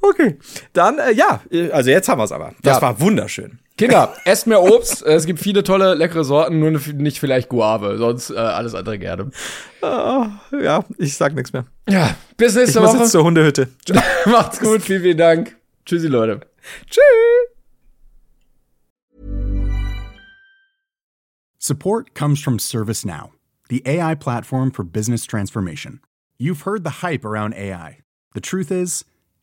Okay. 0.01 0.39
Dann, 0.73 0.99
äh, 0.99 1.13
ja, 1.13 1.41
also 1.73 1.91
jetzt 1.91 2.09
haben 2.09 2.19
wir 2.19 2.25
es 2.25 2.33
aber. 2.33 2.55
Das 2.63 2.77
Ja. 2.77 2.83
war 2.83 3.01
wunderschön. 3.01 3.59
Kinder, 3.77 4.15
esst 4.25 4.47
mehr 4.47 4.63
Obst. 4.63 5.05
Äh, 5.05 5.15
Es 5.15 5.27
gibt 5.27 5.39
viele 5.39 5.63
tolle, 5.63 5.95
leckere 5.95 6.25
Sorten, 6.25 6.59
nur 6.61 6.71
nicht 6.71 7.21
vielleicht 7.21 7.49
Guave, 7.49 7.99
sonst 7.99 8.31
äh, 8.31 8.37
alles 8.37 8.75
andere 8.75 8.99
gerne. 8.99 9.31
Ja, 9.83 10.85
ich 10.99 11.17
sag 11.17 11.35
nichts 11.35 11.53
mehr. 11.53 11.67
Ja, 11.89 12.17
bis 12.37 12.53
Ich 12.57 12.63
nächste 12.63 12.81
muss 12.81 12.93
jetzt 12.93 13.01
Woche. 13.03 13.11
zur 13.11 13.25
Hundehütte. 13.25 13.69
Macht's 14.27 14.59
gut, 14.61 14.83
vielen, 14.83 15.03
vielen 15.03 15.19
Dank. 15.19 15.57
Tschüssi, 15.85 16.09
Leute. 16.09 16.41
Tschüss. 16.91 17.03
Support 21.59 22.15
comes 22.15 22.41
from 22.41 22.59
ServiceNow, 22.59 23.31
the 23.69 23.83
AI 23.87 24.15
platform 24.15 24.71
for 24.71 24.85
business 24.85 25.25
transformation. 25.25 26.01
You've 26.39 26.63
heard 26.63 26.85
the 26.85 27.03
hype 27.03 27.25
around 27.25 27.55
AI. 27.55 27.99
The 28.35 28.41
truth 28.41 28.71
is, 28.71 29.05